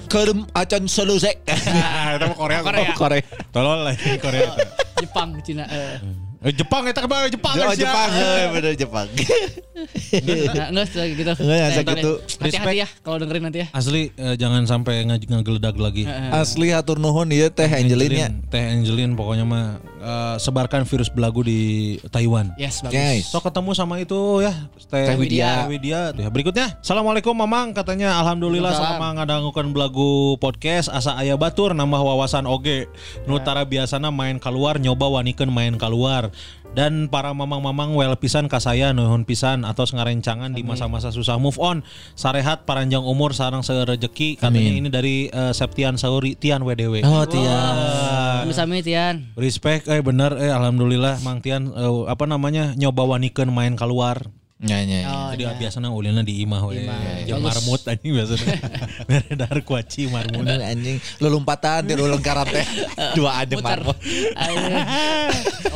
Kerem 0.07 0.45
acan 0.53 0.85
selesai. 0.85 1.35
Ah, 1.71 2.17
Itu 2.17 2.33
Korea. 2.37 2.61
Korea. 2.61 2.93
Korea. 2.93 3.23
Tolol 3.51 3.89
lah 3.89 3.95
Korea. 4.21 4.53
Jepang 5.01 5.33
Cina 5.41 5.65
eh. 5.67 6.30
Eh, 6.41 6.57
Jepang 6.57 6.89
eta 6.89 7.05
ke 7.05 7.09
mana 7.09 7.29
Jepang 7.29 7.53
Oh, 7.53 7.69
ya. 7.69 7.77
Jepang, 7.77 8.09
eh, 8.17 8.45
bener 8.49 8.73
Jepang. 8.73 9.07
Enggak 9.13 10.85
setelah 10.89 11.07
gitu. 11.13 11.21
Enggak, 11.37 11.59
ya, 11.61 11.69
gitu. 11.85 12.13
ya. 12.17 12.41
Hati-hati 12.41 12.77
ya 12.81 12.89
kalau 13.05 13.17
dengerin 13.21 13.43
nanti 13.45 13.59
ya. 13.61 13.67
Asli 13.77 14.09
eh, 14.17 14.35
jangan 14.41 14.65
sampai 14.65 15.05
nge- 15.05 15.29
ngegeledak 15.29 15.77
lagi. 15.77 16.09
Asli 16.33 16.73
hatur 16.73 16.97
nuhun 16.97 17.29
ieu 17.29 17.53
teh 17.53 17.69
Angelina. 17.69 18.33
Teh 18.49 18.73
Angelin 18.73 19.21
pokoknya 19.21 19.45
mah 19.45 19.85
eh, 20.01 20.37
sebarkan 20.41 20.89
virus 20.89 21.13
belagu 21.13 21.45
di 21.45 21.97
Taiwan. 22.09 22.57
Yes, 22.57 22.81
bagus. 22.81 22.97
Guys. 22.97 23.25
So 23.29 23.39
ketemu 23.45 23.71
sama 23.77 24.01
itu 24.01 24.41
ya 24.41 24.53
Teh 24.89 25.15
Widya. 25.15 25.69
Widya. 25.69 26.17
Ya, 26.17 26.29
berikutnya 26.33 26.81
Assalamualaikum 26.81 27.37
Mamang 27.37 27.77
katanya 27.77 28.19
Alhamdulillah 28.19 28.75
selama 28.75 29.21
ngadangukeun 29.21 29.71
belagu 29.71 30.41
podcast 30.41 30.91
asa 30.91 31.15
aya 31.21 31.37
batur 31.37 31.77
nambah 31.77 32.01
wawasan 32.01 32.49
oge 32.49 32.91
Nutara 33.29 33.63
biasana 33.69 34.11
main 34.11 34.41
keluar 34.43 34.81
nyoba 34.83 35.07
wanikeun 35.21 35.53
main 35.53 35.77
keluar 35.79 36.33
dan 36.71 37.11
para 37.11 37.35
mamang-mamang 37.35 37.99
well 37.99 38.15
pisan 38.15 38.47
ka 38.47 38.63
saya 38.63 38.95
nuhun 38.95 39.27
pisan 39.27 39.67
atau 39.67 39.83
ngarencangan 39.83 40.55
di 40.55 40.63
masa-masa 40.63 41.11
susah. 41.11 41.35
Move 41.37 41.59
on. 41.59 41.83
Sarehat 42.15 42.63
paranjang 42.63 43.03
umur 43.03 43.35
sarang 43.35 43.67
serejeki. 43.67 44.39
Katanya 44.39 44.73
ini 44.79 44.89
dari 44.89 45.27
eh, 45.27 45.53
Septian 45.53 45.99
Sauri 45.99 46.39
Tian 46.39 46.63
WDW 46.63 47.03
Oh, 47.03 47.27
Tia. 47.27 47.59
Sami-sami 48.47 48.87
Tian. 48.87 49.35
Respect, 49.35 49.91
eh 49.91 50.01
bener, 50.01 50.39
eh 50.39 50.53
alhamdulillah 50.55 51.19
Mang 51.27 51.43
Tian 51.43 51.75
eh, 51.75 51.95
apa 52.07 52.25
namanya 52.31 52.79
nyoba 52.79 53.03
wanikeun 53.19 53.51
main 53.51 53.75
keluar. 53.75 54.31
Nya 54.61 54.85
nya. 54.85 54.99
Oh, 55.09 55.33
Jadi 55.33 55.57
biasanya 55.57 55.89
ulina 55.89 56.21
di 56.21 56.45
imah 56.45 56.61
we. 56.69 56.85
Jeung 57.25 57.41
Bagus. 57.41 57.65
marmut 57.65 57.81
anjing 57.89 58.13
biasanya. 58.13 58.57
Beredar 59.09 59.57
kuaci 59.65 60.05
marmut. 60.13 60.45
Bener 60.45 60.61
anjing 60.61 61.01
lu 61.25 61.29
lompatan 61.33 61.89
di 61.89 61.97
ulang 61.97 62.21
karate. 62.21 62.61
Dua 63.17 63.41
ada 63.41 63.57
marmut. 63.57 63.97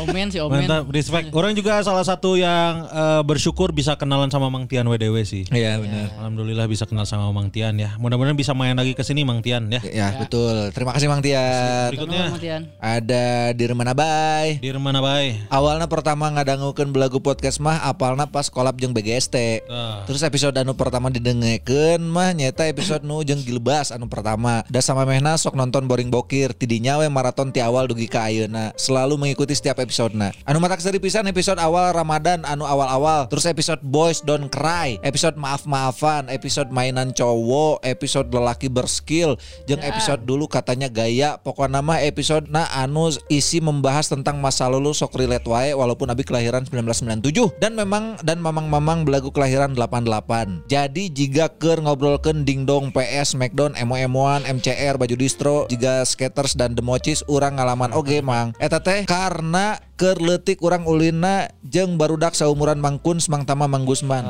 Omen 0.05 0.29
si 0.29 0.37
Omen. 0.37 0.69
Mantap, 0.69 0.85
respect. 0.93 1.33
Orang 1.33 1.57
juga 1.57 1.81
salah 1.81 2.05
satu 2.05 2.37
yang 2.37 2.85
eh, 2.93 3.23
bersyukur 3.25 3.73
bisa 3.73 3.97
kenalan 3.97 4.29
sama 4.29 4.53
Mang 4.53 4.69
Tian 4.69 4.85
WDW 4.85 5.17
sih. 5.25 5.49
Iya 5.49 5.81
benar. 5.81 6.13
Alhamdulillah 6.21 6.69
bisa 6.69 6.85
kenal 6.85 7.09
sama 7.09 7.33
Mang 7.33 7.49
Tian 7.49 7.81
ya. 7.81 7.97
Mudah-mudahan 7.97 8.37
bisa 8.37 8.53
main 8.53 8.77
lagi 8.77 8.93
ke 8.93 9.01
sini 9.01 9.25
Mang 9.25 9.41
Tian 9.41 9.73
ya. 9.73 9.81
Ya, 9.81 10.09
betul. 10.21 10.69
Terima 10.77 10.93
kasih 10.93 11.09
Mang 11.09 11.25
Tian. 11.25 11.89
Berikutnya 11.89 12.29
Nuhun, 12.29 12.41
Tian. 12.41 12.63
Ada 12.77 13.57
Dirman 13.57 13.89
Abai. 13.89 14.61
di 14.61 14.69
mana 14.77 15.01
bay? 15.01 15.41
Awalnya 15.49 15.89
pertama 15.89 16.29
ngadangukeun 16.29 16.93
belagu 16.93 17.23
podcast 17.23 17.63
mah 17.63 17.81
apalna 17.89 18.29
pas 18.29 18.53
kolab 18.75 18.83
jeung 18.83 18.91
BGST. 18.93 19.37
Ah. 19.71 20.03
Terus 20.11 20.27
episode 20.27 20.59
anu 20.59 20.75
pertama 20.75 21.07
didengekeun 21.07 22.03
mah 22.03 22.35
nyata 22.35 22.67
episode 22.67 23.07
nu 23.07 23.23
jeung 23.23 23.39
Gilbas 23.39 23.95
anu 23.95 24.11
pertama. 24.11 24.67
Da 24.67 24.83
sama 24.83 25.07
mehna 25.07 25.39
sok 25.39 25.55
nonton 25.55 25.87
boring 25.87 26.11
bokir 26.11 26.51
tidinya 26.51 26.99
we 26.99 27.07
maraton 27.07 27.55
ti 27.55 27.63
awal 27.63 27.87
dugi 27.87 28.11
ka 28.11 28.27
ayeuna. 28.27 28.75
Selalu 28.75 29.15
mengikuti 29.15 29.55
setiap 29.55 29.79
episodena. 29.79 30.35
Anu 30.43 30.59
matak 30.59 30.83
seri 30.83 30.99
pisan 30.99 31.31
episode 31.31 31.63
awal 31.63 31.95
Ramadan 31.95 32.43
anu 32.43 32.67
awal-awal. 32.67 33.31
Terus 33.31 33.47
episode 33.47 33.81
Boys 33.87 34.19
Don't 34.27 34.51
Cry, 34.51 34.99
episode 35.07 35.39
maaf-maafan, 35.39 36.27
episode 36.27 36.75
mainan 36.75 37.15
cowok, 37.15 37.87
episode 37.87 38.27
lelaki 38.35 38.67
berskill, 38.67 39.39
jeung 39.71 39.81
episode 39.81 40.27
dulu 40.27 40.51
katanya 40.51 40.91
gaya. 40.91 41.39
Pokoknya 41.39 41.79
mah 41.79 42.03
episode 42.03 42.51
na 42.51 42.67
anu 42.75 43.15
isi 43.31 43.63
membahas 43.63 44.11
tentang 44.11 44.41
masa 44.43 44.67
lalu 44.67 44.97
sok 44.97 45.21
relate 45.21 45.47
wae 45.47 45.71
walaupun 45.77 46.09
abi 46.09 46.25
kelahiran 46.25 46.65
1997 46.65 47.61
dan 47.61 47.77
memang 47.77 48.17
dan 48.25 48.41
mamang-mamang 48.65 49.05
belagu 49.05 49.29
kelahiran 49.29 49.77
88. 49.77 50.69
Jadi 50.69 51.13
jika 51.13 51.53
keur 51.53 51.85
ngobrolkeun 51.85 52.49
dingdong 52.49 52.91
PS, 52.91 53.37
Smackdown, 53.37 53.77
emo-emoan, 53.77 54.45
MCR, 54.49 54.97
baju 54.97 55.17
distro, 55.17 55.69
jika 55.69 56.05
skaters 56.09 56.57
dan 56.57 56.73
democis 56.73 57.21
urang 57.29 57.61
ngalaman 57.61 57.93
oge 57.93 58.25
mang. 58.25 58.57
Eta 58.57 58.81
teh 58.81 59.05
karena 59.05 59.77
keur 59.95 60.19
leutik 60.19 60.59
urang 60.65 60.89
ulina 60.89 61.53
jeung 61.63 62.01
barudak 62.01 62.35
saumuran 62.35 62.81
Mang 62.81 62.99
Kuns, 62.99 63.29
Mang 63.29 63.47
Mang 63.47 63.85
Gusman. 63.85 64.25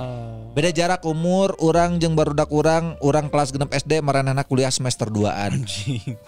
Beda 0.54 0.70
jarak 0.70 1.02
umur 1.02 1.58
urang 1.58 1.98
jeung 1.98 2.14
barudak 2.14 2.46
urang, 2.54 2.94
urang 3.02 3.26
kelas 3.26 3.50
genep 3.50 3.74
SD 3.74 3.98
maranana 4.04 4.46
kuliah 4.46 4.70
semester 4.70 5.10
2an. 5.10 5.66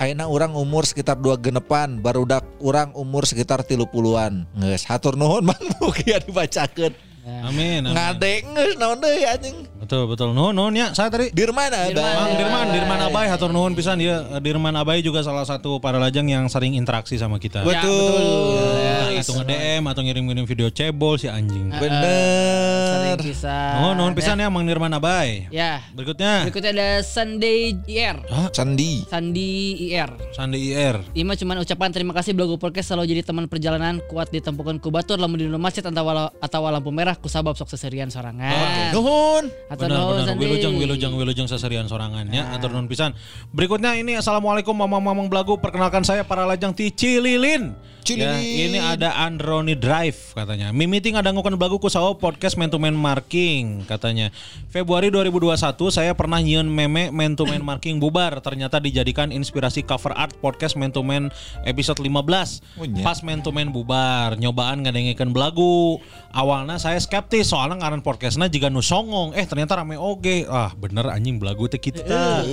Ayeuna 0.03 0.27
urang 0.27 0.59
umur 0.59 0.83
sekitar 0.83 1.15
dua 1.15 1.39
genepan, 1.39 2.03
barudak 2.03 2.43
urang 2.59 2.91
umur 2.99 3.23
sekitar 3.23 3.63
tilu 3.63 3.87
puluhan. 3.87 4.43
Nges, 4.59 4.83
hatur 4.91 5.15
nuhun 5.15 5.47
mang 5.47 5.63
mugi 5.79 6.11
dibacakeun. 6.27 7.16
Amin. 7.27 7.83
amin. 7.87 7.91
Ngadek 7.91 8.43
nges 8.55 8.73
naon 8.79 9.03
anjing. 9.03 9.59
Betul 9.87 10.11
betul. 10.11 10.35
Nuhun 10.35 10.51
nuhun 10.51 10.75
ya. 10.75 10.91
Saya 10.91 11.07
tadi 11.15 11.31
Dirman 11.31 11.71
ada. 11.71 11.87
Mang 11.95 12.35
Dirman, 12.35 12.67
Dirman 12.75 13.01
Abai 13.07 13.31
hatur 13.31 13.55
nuhun 13.55 13.71
pisan 13.79 14.03
dia. 14.03 14.19
Dirman 14.43 14.75
Abai 14.75 14.99
juga 14.99 15.23
salah 15.23 15.47
satu 15.47 15.79
para 15.79 16.03
lajang 16.03 16.27
yang 16.27 16.51
sering 16.51 16.75
interaksi 16.75 17.15
sama 17.15 17.39
kita. 17.39 17.63
Betul. 17.63 18.67
Entah 18.67 19.15
itu 19.15 19.31
nge-DM 19.31 19.87
atau 19.87 20.03
ngirim-ngirim 20.03 20.43
video 20.43 20.67
cebol 20.75 21.23
si 21.23 21.31
anjing. 21.31 21.71
Bener. 21.71 23.15
Sering 23.15 23.31
bisa. 23.31 23.79
Nuhun 23.79 23.95
nuhun 23.95 24.15
pisan 24.19 24.43
ya 24.43 24.51
Mang 24.51 24.67
Dirman 24.67 24.91
Abai. 24.91 25.47
Ya. 25.55 25.87
Berikutnya 25.95 26.51
Berikutnya 26.51 26.75
ada 26.75 26.91
Sunday 27.07 27.79
IR. 27.87 28.27
Sandi. 28.51 29.07
Sandi 29.07 29.87
IR. 29.87 30.11
Sandi 30.35 30.59
IR. 30.75 30.99
Ima 31.15 31.39
cuman 31.39 31.63
ucapan 31.63 31.95
terima 31.95 32.11
kasih 32.11 32.35
Blogo 32.35 32.59
Podcast 32.59 32.91
selalu 32.91 33.15
jadi 33.15 33.23
teman 33.23 33.47
perjalanan 33.47 34.03
kuat 34.11 34.35
ditempukan 34.35 34.83
ku 34.83 34.91
batur 34.91 35.23
lamun 35.23 35.39
di 35.39 35.47
masjid 35.55 35.87
atau 35.87 36.03
atau 36.43 36.61
lampu 36.67 36.91
merah 36.91 37.15
ku 37.15 37.31
sabab 37.31 37.55
sok 37.55 37.71
seserian 37.71 38.11
sorangan. 38.11 38.91
Nuhun. 38.91 39.47
Benar 39.77 40.01
benar 40.09 40.37
wilujeng 40.41 40.75
wilujeng 40.81 41.13
wilujeng 41.13 41.47
seserian 41.47 41.85
sorangan 41.85 42.25
ya 42.33 42.49
atur 42.57 42.73
nuhun 42.73 42.89
pisan. 42.89 43.13
Berikutnya 43.53 43.93
ini 43.95 44.17
assalamualaikum 44.17 44.73
mamang-mamang 44.73 45.29
belagu 45.29 45.61
perkenalkan 45.61 46.03
saya 46.03 46.25
para 46.25 46.49
lajang 46.49 46.73
ti 46.73 46.89
Cililin. 46.89 47.77
Ya, 48.15 48.39
ini 48.39 48.79
ada 48.79 49.19
Androni 49.19 49.75
Drive 49.75 50.31
katanya. 50.31 50.71
Mimiting 50.71 51.19
ada 51.19 51.35
ngukan 51.35 51.59
belagu 51.59 51.83
ku 51.83 51.91
sawo 51.91 52.15
podcast 52.15 52.55
man 52.55 52.71
to 52.71 52.79
man 52.79 52.95
marking 52.95 53.83
katanya. 53.83 54.31
Februari 54.71 55.11
2021 55.11 55.59
saya 55.91 56.15
pernah 56.15 56.39
nyieun 56.39 56.71
meme 56.71 57.11
man 57.11 57.35
to 57.35 57.43
man 57.43 57.67
marking 57.67 57.99
bubar 57.99 58.39
ternyata 58.39 58.79
dijadikan 58.79 59.35
inspirasi 59.35 59.83
cover 59.83 60.15
art 60.15 60.39
podcast 60.39 60.79
man 60.79 60.95
to 60.95 61.03
man 61.03 61.35
episode 61.67 61.99
15. 61.99 62.79
Oh, 62.79 62.87
iya. 62.87 63.03
Pas 63.03 63.19
man 63.27 63.43
to 63.43 63.51
man 63.51 63.75
bubar, 63.75 64.39
nyobaan 64.39 64.87
ngadengikeun 64.87 65.35
belagu. 65.35 65.99
Awalnya 66.31 66.79
saya 66.79 67.03
skeptis 67.03 67.51
soalnya 67.51 67.83
ngaran 67.83 68.07
podcastnya 68.07 68.47
jika 68.47 68.71
nu 68.71 68.87
songong, 68.87 69.35
eh 69.35 69.43
ternyata 69.51 69.83
rame 69.83 69.99
oge. 69.99 70.47
Ah, 70.47 70.71
bener 70.79 71.11
anjing 71.11 71.43
belagu 71.43 71.67
teh. 71.67 71.83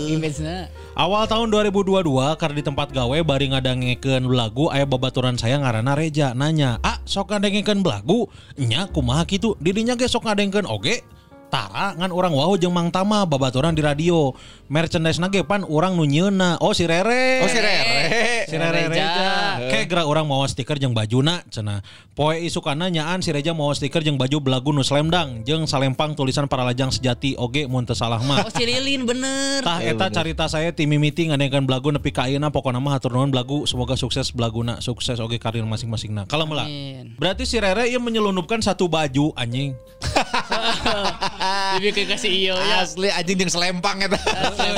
Image-na. 0.10 0.72
Awal 0.98 1.30
tahun 1.30 1.54
2022 1.54 2.42
karena 2.42 2.56
di 2.58 2.66
tempat 2.66 2.90
gawe 2.90 3.18
bari 3.22 3.54
ngadangekeun 3.54 4.26
belagu 4.26 4.74
aya 4.74 4.90
babaturan 4.90 5.36
saya 5.44 5.60
ngaranna 5.60 5.91
Reja 5.99 6.32
nanya, 6.32 6.80
"Ah, 6.80 7.03
sok 7.03 7.36
ngadengekeun 7.36 7.84
belagu?" 7.84 8.32
Nya 8.56 8.88
kumaha 8.88 9.28
kitu? 9.28 9.60
Didinya 9.60 9.99
ge 9.99 10.07
sok 10.07 10.24
ngadengkeun 10.24 10.64
oge. 10.64 11.03
Tara 11.52 11.91
ngan 11.99 12.15
orang 12.15 12.32
wau 12.32 12.56
jeung 12.56 12.72
Mang 12.72 12.90
Tama 12.90 13.28
babaturan 13.28 13.76
di 13.76 13.84
radio. 13.84 14.32
Merchandise 14.72 15.20
nage 15.20 15.44
pan 15.44 15.68
orang 15.68 15.99
nu 15.99 16.07
nyieunna. 16.07 16.64
Oh 16.64 16.72
si 16.72 16.88
Rere. 16.88 17.44
Oh 17.44 17.49
si 17.52 17.60
Rere. 17.60 18.32
Si 18.48 18.56
Rere 18.60 18.91
Reja. 18.91 19.07
Reja. 19.07 19.32
Kayak 19.72 19.86
gerak 19.90 20.06
orang 20.07 20.26
mau 20.28 20.44
stiker 20.45 20.78
jeung 20.80 20.91
bajuna 20.91 21.44
cenah. 21.48 21.80
Poe 22.14 22.38
isukana 22.44 22.91
nyaan 22.91 23.24
si 23.24 23.34
Reja 23.34 23.56
mau 23.56 23.72
stiker 23.74 24.03
jeung 24.03 24.20
baju 24.20 24.38
belagu 24.44 24.70
nu 24.70 24.84
slamdang 24.86 25.48
jeung 25.48 25.65
salempang 25.65 26.14
tulisan 26.14 26.45
para 26.45 26.61
lajang 26.68 26.91
sejati 26.94 27.34
oge 27.40 27.65
mun 27.65 27.88
teu 27.88 27.95
salah 27.95 28.22
mah. 28.22 28.45
Oh 28.45 28.52
si 28.52 28.64
Lilin 28.68 29.07
bener. 29.07 29.64
Tah 29.65 29.80
eta 29.82 30.11
carita 30.11 30.45
saya 30.52 30.70
tim 30.76 30.91
mimiti 30.91 31.30
ngadengkeun 31.32 31.65
belagu 31.65 31.90
nepi 31.90 32.11
ka 32.11 32.28
ayeuna 32.28 32.52
pokona 32.52 32.78
mah 32.78 32.99
hatur 32.99 33.15
nuhun 33.15 33.32
belagu 33.32 33.65
semoga 33.65 33.98
sukses 33.98 34.30
belaguna 34.36 34.84
sukses 34.84 35.18
oge 35.18 35.40
karir 35.40 35.65
masing-masingna. 35.65 36.28
Kalau 36.28 36.45
meula. 36.45 36.68
Amin. 36.68 37.15
Berarti 37.18 37.48
si 37.48 37.57
Rere 37.57 37.88
ieu 37.90 38.02
menyelundupkan 38.03 38.60
satu 38.60 38.91
baju 38.91 39.32
anjing. 39.40 39.74
Dibikin 41.80 42.06
kasih 42.11 42.32
iyo 42.32 42.56
ya. 42.60 42.84
Asli 42.86 43.10
anjing 43.10 43.40
jeung 43.41 43.52
selempang 43.52 43.98
eta. 44.03 44.20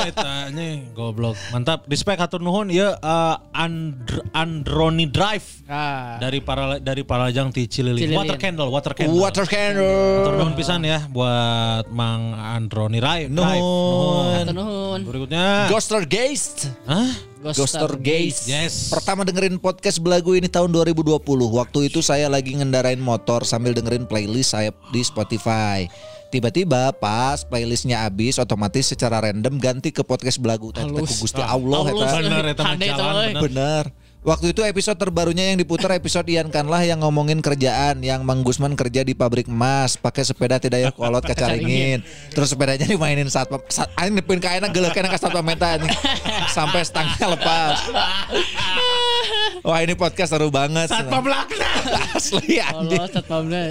Eta 0.05 0.53
nih 0.53 0.93
goblok. 0.95 1.35
Mantap. 1.51 1.83
Respect 1.89 2.21
hatur 2.21 2.39
nuhun 2.39 2.71
ya 2.71 2.95
eh, 2.95 3.35
Andr- 3.55 4.19
Androni 4.29 5.07
Drive 5.07 5.63
Ah. 5.65 6.19
dari 6.19 6.43
para 6.43 6.75
dari 6.77 7.01
Paralajang 7.01 7.49
ti 7.49 7.65
Cililin. 7.65 8.03
Cililin. 8.03 8.19
Water 8.19 8.35
candle, 8.35 8.67
water 8.67 8.93
candle. 8.93 9.15
Water 9.15 9.45
candle. 9.47 10.19
Hatur 10.21 10.33
nuhun 10.35 10.53
pisan 10.53 10.83
ya 10.83 11.07
buat 11.07 11.87
Mang 11.89 12.35
Androni 12.35 12.99
Drive. 12.99 13.31
Nuhun. 13.31 14.43
Nuhun. 14.51 14.99
Berikutnya. 15.07 15.71
Ghoster 15.71 16.03
Geist. 16.03 16.67
Hah? 16.83 17.07
Ghoster 17.45 18.01
Gaze. 18.01 18.49
Yes. 18.49 18.89
Pertama 18.89 19.21
dengerin 19.21 19.61
podcast 19.61 20.01
belagu 20.01 20.33
ini 20.33 20.49
tahun 20.49 20.73
2020. 20.73 21.21
Waktu 21.45 21.93
itu 21.93 22.01
saya 22.01 22.25
lagi 22.25 22.57
ngendarain 22.57 22.97
motor 22.97 23.45
sambil 23.45 23.77
dengerin 23.77 24.09
playlist 24.09 24.57
saya 24.57 24.73
di 24.89 25.05
Spotify. 25.05 25.85
Tiba-tiba 26.33 26.91
pas 26.97 27.45
playlistnya 27.45 28.03
habis 28.03 28.41
otomatis 28.41 28.89
secara 28.89 29.21
random 29.21 29.61
ganti 29.61 29.93
ke 29.93 30.03
podcast 30.03 30.41
belagu. 30.41 30.73
Ku 30.73 31.05
Gusti 31.05 31.41
Allah 31.41 31.81
Halus. 31.87 32.11
eta. 32.11 32.19
Bener 32.21 32.45
eta 32.51 32.63
euy. 32.73 32.79
bener. 32.79 33.41
Bener. 33.41 33.85
Waktu 34.25 34.57
itu 34.57 34.65
episode 34.65 34.97
terbarunya 34.97 35.53
yang 35.53 35.61
diputar 35.61 35.93
episode 35.93 36.25
Ian 36.25 36.49
Kanlah 36.49 36.81
yang 36.81 37.05
ngomongin 37.05 37.45
kerjaan 37.45 38.01
yang 38.01 38.25
Mang 38.25 38.41
Gusman 38.41 38.73
kerja 38.73 39.05
di 39.05 39.13
pabrik 39.13 39.45
emas 39.45 40.01
pakai 40.01 40.25
sepeda 40.25 40.57
tidak 40.57 40.81
ya 40.81 40.89
kolot 40.89 41.21
kacaringin 41.29 42.01
terus 42.33 42.49
sepedanya 42.49 42.89
dimainin 42.89 43.29
saat 43.29 43.53
saat 43.69 43.93
aing 43.93 44.17
nepin 44.17 44.41
ka 44.41 44.49
ayeuna 44.57 44.73
geuleukeun 44.73 45.13
ka 45.13 45.21
satpam 45.21 45.45
eta 45.45 45.77
anjing. 45.77 45.93
sampai 46.57 46.81
stangnya 46.81 47.37
lepas. 47.37 47.85
Wah 49.67 49.81
ini 49.81 49.93
podcast 49.93 50.31
seru 50.31 50.49
banget. 50.49 50.87
Satpam 50.87 51.25
laknat. 51.25 51.83
Asli 52.17 52.57
anjing. 52.57 52.99
Allah 52.99 53.07
satpamnya. 53.09 53.63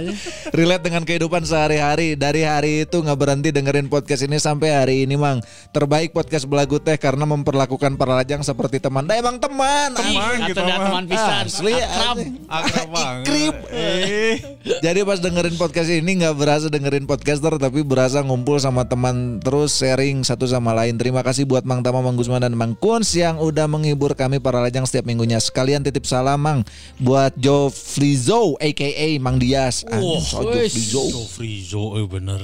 Relate 0.51 0.83
dengan 0.85 1.03
kehidupan 1.03 1.43
sehari-hari 1.43 2.13
Dari 2.15 2.45
hari 2.45 2.73
itu 2.85 3.01
nggak 3.01 3.17
berhenti 3.17 3.49
dengerin 3.49 3.87
podcast 3.87 4.23
ini 4.23 4.37
sampai 4.37 4.69
hari 4.71 4.95
ini 5.03 5.15
Mang 5.15 5.41
Terbaik 5.71 6.13
podcast 6.13 6.45
belagu 6.45 6.77
teh 6.77 6.95
karena 6.95 7.25
memperlakukan 7.25 7.97
para 7.97 8.21
lajang 8.21 8.39
seperti 8.41 8.79
teman 8.79 9.03
Dah 9.03 9.17
emang 9.17 9.41
teman 9.41 9.91
Teman 9.91 10.37
Atau 10.39 10.47
gitu 10.47 10.61
mah. 10.61 10.79
teman 10.79 11.03
pisan. 11.05 11.43
Asli 11.45 11.73
Akrab. 11.75 12.15
anjing. 12.15 12.33
Akrab 12.47 12.89
banget. 12.89 13.23
Ikrip. 13.25 13.55
Eh. 13.73 14.33
Jadi 14.81 14.99
pas 15.03 15.19
dengerin 15.19 15.55
podcast 15.55 15.89
ini 15.89 16.11
nggak 16.23 16.35
berasa 16.37 16.67
dengerin 16.69 17.05
podcaster 17.05 17.53
Tapi 17.57 17.81
berasa 17.81 18.21
ngumpul 18.21 18.57
sama 18.61 18.85
teman 18.85 19.41
Terus 19.41 19.75
sharing 19.75 20.23
satu 20.23 20.45
sama 20.45 20.71
lain 20.71 20.95
Terima 20.95 21.21
kasih 21.21 21.43
buat 21.43 21.65
Mang 21.65 21.81
Tama, 21.81 21.99
Mang 21.99 22.15
Gusman, 22.15 22.41
dan 22.41 22.53
Mang 22.55 22.77
Kuns 22.77 23.11
Yang 23.13 23.41
udah 23.43 23.65
menghibur 23.67 24.13
kami 24.13 24.39
para 24.39 24.61
lajang 24.61 24.85
setiap 24.85 25.05
minggunya 25.05 25.37
Sekalian 25.45 25.85
titip 25.85 26.09
salam 26.09 26.41
Mang 26.41 26.61
Buat 26.97 27.37
Joe 27.37 27.69
Flizo 27.69 28.57
A.K.A. 28.57 29.21
Mang 29.21 29.37
Dias. 29.37 29.85
Anjing, 29.85 30.25
so 30.25 30.41
Joe 31.11 31.25
Frizo 31.29 31.83
eh 32.01 32.05
bener 32.09 32.41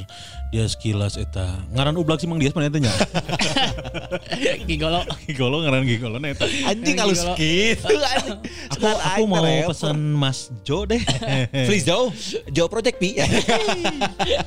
dia 0.51 0.67
sekilas 0.67 1.15
eta. 1.15 1.47
Ngaran 1.71 1.95
ublak 1.95 2.19
sih 2.19 2.27
mang 2.27 2.35
dia 2.35 2.51
mana 2.51 2.67
eta 2.67 2.75
nya? 2.77 2.91
Gigolo. 4.67 4.99
gigolo 5.23 5.63
ngaran 5.63 5.83
gigolo 5.83 6.19
na 6.19 6.27
eta? 6.29 6.43
Anjing 6.67 6.95
Gila. 6.95 7.35
gitu. 7.35 7.87
Anjing. 8.11 8.37
aku 8.67 8.83
aku 8.85 9.21
mau 9.25 9.39
pesan 9.41 9.95
Mas 10.11 10.51
Jo 10.61 10.83
deh. 10.83 10.99
Flizo 11.67 12.11
Joe 12.49 12.67
Project 12.67 12.99
P. 12.99 13.15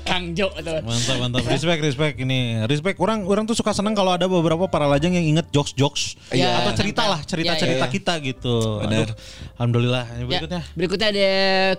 Kang 0.05 0.37
Jo 0.37 0.53
mantap 0.85 1.17
mantap. 1.17 1.41
Respect 1.47 1.81
respect. 1.81 2.15
Ini 2.17 2.65
respect. 2.67 3.01
Orang 3.01 3.25
orang 3.25 3.45
tuh 3.45 3.57
suka 3.57 3.73
senang 3.73 3.97
kalau 3.97 4.13
ada 4.13 4.29
beberapa 4.29 4.69
para 4.69 4.85
lajang 4.85 5.13
yang 5.13 5.25
inget 5.27 5.49
jokes 5.51 5.73
jokes 5.73 6.21
Iya. 6.29 6.61
atau 6.61 6.73
cerita 6.75 7.07
lah 7.07 7.21
cerita 7.23 7.53
cerita 7.55 7.81
Iya, 7.81 7.89
iya. 7.89 7.95
kita 7.97 8.13
gitu. 8.21 8.57
Bener. 8.83 9.09
Aduh, 9.09 9.17
alhamdulillah. 9.57 10.05
Ini 10.07 10.21
Ya, 10.21 10.27
berikutnya. 10.29 10.63
berikutnya 10.77 11.09
ada 11.09 11.31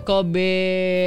Kobe 0.02 0.50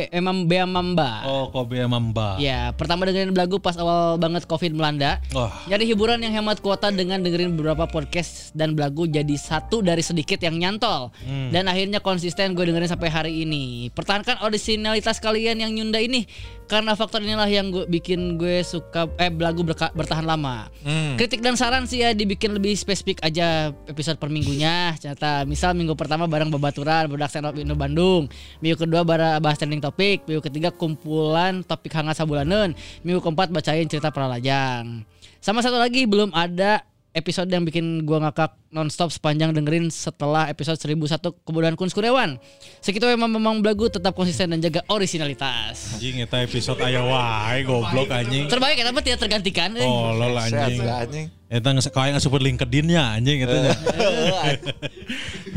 Emam 0.08 0.48
Beamamba. 0.48 1.28
oh 1.28 1.52
Kobe 1.52 1.82
Mamba 1.82 2.38
Ya, 2.38 2.72
pertama 2.72 3.09
dengerin 3.10 3.34
belagu 3.34 3.57
pas 3.57 3.76
awal 3.76 4.15
banget 4.22 4.45
Covid 4.45 4.72
melanda. 4.77 5.18
Wah. 5.34 5.52
Nyari 5.65 5.90
hiburan 5.90 6.22
yang 6.22 6.34
hemat 6.38 6.61
kuota 6.61 6.94
dengan 6.94 7.19
dengerin 7.19 7.57
beberapa 7.57 7.90
podcast 7.90 8.53
dan 8.53 8.77
belagu 8.77 9.10
jadi 9.10 9.36
satu 9.36 9.81
dari 9.81 10.06
sedikit 10.06 10.38
yang 10.40 10.56
nyantol. 10.61 11.10
Dan 11.49 11.65
akhirnya 11.65 11.99
konsisten 11.99 12.53
gue 12.53 12.65
dengerin 12.69 12.90
sampai 12.90 13.10
hari 13.10 13.34
ini. 13.44 13.90
Pertahankan 13.91 14.45
originalitas 14.45 15.18
kalian 15.18 15.65
yang 15.65 15.73
nyunda 15.73 15.98
ini 15.98 16.30
karena 16.70 16.94
faktor 16.94 17.26
inilah 17.26 17.50
yang 17.50 17.74
gue 17.74 17.90
bikin 17.90 18.38
gue 18.38 18.62
suka 18.62 19.10
eh 19.18 19.34
belagu 19.34 19.66
berka- 19.66 19.90
bertahan 19.98 20.22
lama. 20.22 20.70
Kritik 21.18 21.41
dan 21.41 21.58
saran 21.58 21.90
sih 21.90 22.06
ya 22.06 22.14
dibikin 22.14 22.54
lebih 22.54 22.78
spesifik 22.78 23.18
aja 23.26 23.74
episode 23.90 24.22
per 24.22 24.30
minggunya. 24.30 24.94
Ternyata 25.02 25.50
misal 25.50 25.74
minggu 25.74 25.98
pertama 25.98 26.30
bareng 26.30 26.54
babaturan 26.54 27.10
bedak 27.10 27.34
stand 27.34 27.50
up 27.50 27.58
Indo 27.58 27.74
Bandung, 27.74 28.30
minggu 28.62 28.86
kedua 28.86 29.02
bara 29.02 29.41
bahas 29.41 29.58
trending 29.58 29.82
topik, 29.82 30.30
minggu 30.30 30.46
ketiga 30.46 30.70
kumpulan 30.70 31.66
topik 31.66 31.90
hangat 31.90 32.22
sabulaneun, 32.22 32.78
minggu 33.02 33.20
keempat 33.20 33.50
bacain 33.50 33.90
cerita 33.90 34.14
pralajang. 34.14 35.02
Sama 35.41 35.66
satu 35.66 35.82
lagi 35.82 36.06
belum 36.06 36.30
ada 36.38 36.86
episode 37.18 37.50
yang 37.50 37.66
bikin 37.66 38.06
gua 38.06 38.30
ngakak 38.30 38.54
nonstop 38.70 39.10
sepanjang 39.10 39.50
dengerin 39.50 39.90
setelah 39.90 40.46
episode 40.46 40.78
1001 40.78 41.20
kemudian 41.41 41.74
Kun 41.74 41.90
Kuryawan. 41.90 42.38
Segitu 42.80 43.06
memang 43.06 43.30
memang 43.30 43.56
belagu 43.60 43.90
tetap 43.90 44.14
konsisten 44.14 44.50
dan 44.50 44.62
jaga 44.62 44.86
originalitas. 44.88 45.98
anjing 45.98 46.22
eta 46.22 46.40
episode 46.40 46.78
aya 46.80 47.02
wae 47.02 47.66
goblok 47.66 48.10
anjing 48.10 48.46
Terbaik 48.46 48.78
kenapa 48.78 49.02
tidak 49.02 49.20
tergantikan? 49.20 49.74
eh? 49.74 49.84
oh 49.84 50.14
lol 50.14 50.38
anjing 50.38 50.86
anjing. 50.86 51.28
Eta 51.50 51.74
nges 51.74 51.90
kaya 51.90 52.14
ngasuput 52.14 52.46
LinkedIn-nya 52.46 53.18
anjing 53.18 53.41
eta 53.41 53.58
nya. 53.58 53.74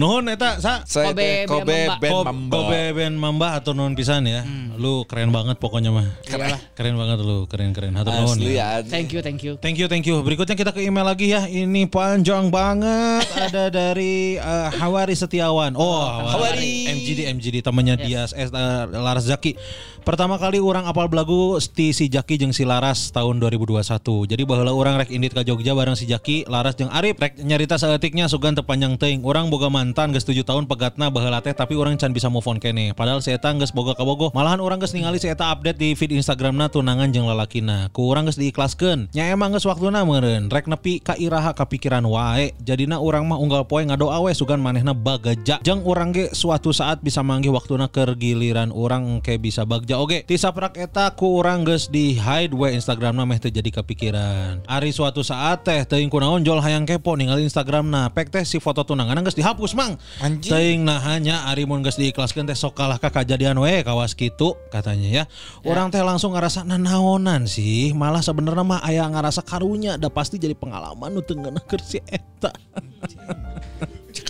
Nuhun 0.00 0.24
eta 0.32 0.56
sa 0.56 0.80
Saya 0.88 1.12
Kobe 1.12 1.44
Kobe 1.44 1.92
Ben 2.00 2.16
Mamba. 2.24 2.48
Kobe 2.48 2.80
Ben 2.96 3.12
Mamba 3.12 3.60
atau 3.60 3.76
nuhun 3.76 3.92
pisan 3.92 4.24
ya. 4.24 4.40
Lu 4.80 5.04
keren 5.04 5.28
banget 5.28 5.60
pokoknya 5.60 5.92
mah. 5.92 6.08
Iyalah. 6.24 6.56
Keren 6.72 6.96
banget 6.96 7.20
lu, 7.20 7.44
keren-keren. 7.44 7.92
Hatur 7.92 8.08
nuhun 8.08 8.40
Asli 8.40 8.56
ya. 8.56 8.80
ya. 8.80 8.88
Thank 8.88 9.12
you, 9.12 9.20
thank 9.20 9.44
you. 9.44 9.60
Thank 9.60 9.76
you, 9.76 9.86
thank 9.86 10.08
you. 10.08 10.16
Berikutnya 10.24 10.56
kita 10.56 10.72
ke 10.72 10.80
email 10.80 11.04
lagi 11.04 11.28
ya. 11.28 11.44
Ini 11.44 11.84
panjang 11.92 12.48
banget. 12.48 13.01
Ada 13.32 13.72
dari 13.72 14.36
eh, 14.38 14.68
Hawari 14.78 15.14
Setiawan. 15.16 15.74
Oh, 15.74 16.06
Hawari. 16.06 16.86
MGD, 16.88 17.20
MGD 17.36 17.56
temannya 17.64 17.96
Dias, 17.98 18.30
eh, 18.32 18.46
eh, 18.46 18.84
Laras 18.92 19.26
Zaki. 19.26 19.54
Pertama 20.02 20.34
kali 20.34 20.58
orang 20.58 20.82
apal 20.90 21.06
belagu 21.06 21.54
ti 21.62 21.94
si 21.94 22.10
Jaki 22.10 22.34
jeung 22.34 22.50
si 22.50 22.66
Laras 22.66 23.14
tahun 23.14 23.38
2021. 23.38 24.02
Jadi 24.26 24.42
baheula 24.42 24.74
orang 24.74 24.98
rek 24.98 25.14
indit 25.14 25.30
ka 25.30 25.46
Jogja 25.46 25.78
bareng 25.78 25.94
si 25.94 26.10
Jaki, 26.10 26.42
Laras 26.50 26.74
jeung 26.74 26.90
Arif 26.90 27.22
rek 27.22 27.38
nyarita 27.38 27.78
saeutiknya 27.78 28.26
sugan 28.26 28.58
tepanjang 28.58 28.98
teuing. 28.98 29.22
Orang 29.22 29.46
boga 29.46 29.70
mantan 29.70 30.10
geus 30.10 30.26
7 30.26 30.42
tahun 30.42 30.66
pegatna 30.66 31.06
baheula 31.06 31.38
teh 31.38 31.54
tapi 31.54 31.78
orang 31.78 31.94
can 31.94 32.10
bisa 32.10 32.26
move 32.26 32.42
on 32.50 32.58
kene. 32.58 32.98
Padahal 32.98 33.22
si 33.22 33.30
eta 33.30 33.54
geus 33.54 33.70
boga 33.70 33.94
kabogoh. 33.94 34.34
Malahan 34.34 34.58
orang 34.58 34.82
geus 34.82 34.90
ningali 34.90 35.22
si 35.22 35.30
eta 35.30 35.54
update 35.54 35.78
di 35.78 35.94
feed 35.94 36.18
Instagramna 36.18 36.66
tunangan 36.66 37.14
jeung 37.14 37.30
lalakina. 37.30 37.86
Ku 37.94 38.10
urang 38.10 38.26
geus 38.26 38.42
diikhlaskeun. 38.42 39.14
Nya 39.14 39.30
emang 39.30 39.54
geus 39.54 39.70
waktuna 39.70 40.02
meureun. 40.02 40.50
Rek 40.50 40.66
nepi 40.66 40.98
ka 40.98 41.14
iraha 41.14 41.54
kapikiran 41.54 42.02
wae. 42.10 42.50
Jadina 42.58 42.98
urang 42.98 43.30
mah 43.30 43.38
unggal 43.38 43.70
poe 43.70 43.86
ngadoa 43.86 44.18
we 44.26 44.34
sugan 44.34 44.58
manehna 44.58 44.98
bagaja. 44.98 45.62
Jeung 45.62 45.86
urang 45.86 46.10
ge 46.10 46.34
suatu 46.34 46.74
saat 46.74 46.98
bisa 47.06 47.22
manggih 47.22 47.54
waktuna 47.54 47.86
keur 47.86 48.18
giliran 48.18 48.74
urang 48.74 49.06
engke 49.06 49.38
bisa 49.38 49.62
bagja 49.62 49.91
oge. 49.96 50.24
Ti 50.24 50.36
saprak 50.36 50.76
eta 50.80 51.12
ku 51.12 51.40
urang 51.40 51.64
geus 51.64 51.88
di 51.88 52.16
hide 52.16 52.52
we 52.56 52.72
Instagramna 52.72 53.24
meh 53.24 53.40
teu 53.40 53.52
jadi 53.52 53.68
kepikiran. 53.68 54.64
Ari 54.68 54.90
suatu 54.92 55.20
saat 55.20 55.64
teh 55.64 55.84
teuing 55.84 56.12
kunaon 56.12 56.44
jol 56.44 56.60
hayang 56.60 56.88
kepo 56.88 57.16
ningali 57.16 57.44
Instagramna. 57.44 58.12
Pek 58.12 58.32
teh 58.32 58.44
si 58.46 58.62
foto 58.62 58.82
tunangan 58.82 59.20
geus 59.22 59.36
dihapus 59.36 59.72
mang. 59.76 60.00
Anjing. 60.24 60.52
Teuing 60.52 60.80
nah 60.86 61.00
hanya 61.02 61.48
ari 61.50 61.68
mun 61.68 61.84
geus 61.84 62.00
diikhlaskeun 62.00 62.48
teh 62.48 62.56
sok 62.56 62.76
kalah 62.76 62.96
ka 62.96 63.12
kajadian 63.12 63.58
we 63.60 63.84
kawas 63.84 64.16
kitu 64.16 64.56
katanya 64.72 65.22
ya. 65.22 65.24
Orang 65.66 65.92
teh 65.92 66.00
langsung 66.00 66.32
ngerasa 66.32 66.64
nanaonan 66.64 67.44
sih. 67.50 67.92
Malah 67.92 68.24
sebenarnya 68.24 68.64
mah 68.64 68.80
aya 68.80 69.04
ngerasa 69.06 69.44
karunya 69.44 70.00
da 70.00 70.08
pasti 70.08 70.40
jadi 70.40 70.56
pengalaman 70.56 71.12
nu 71.12 71.20
teu 71.20 71.36
ngeunakeun 71.36 71.82
si 71.84 71.98
eta. 72.08 72.50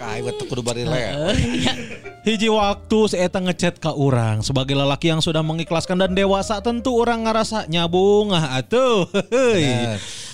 Cek 0.03 0.11
aing 0.19 0.27
we 0.27 0.33
teu 0.35 0.47
kudu 0.51 0.67
bari 0.67 0.83
leo. 0.83 1.31
Hiji 2.27 2.51
waktu 2.51 2.99
si 3.07 3.17
Eta 3.23 3.39
ngechat 3.39 3.79
ke 3.79 3.87
orang 3.95 4.43
sebagai 4.43 4.75
lelaki 4.75 5.15
yang 5.15 5.23
sudah 5.23 5.47
mengikhlaskan 5.47 5.95
dan 5.95 6.11
dewasa 6.19 6.59
tentu 6.59 6.99
orang 6.99 7.23
ngerasa 7.23 7.71
nyabung 7.71 8.35
atuh. 8.35 9.07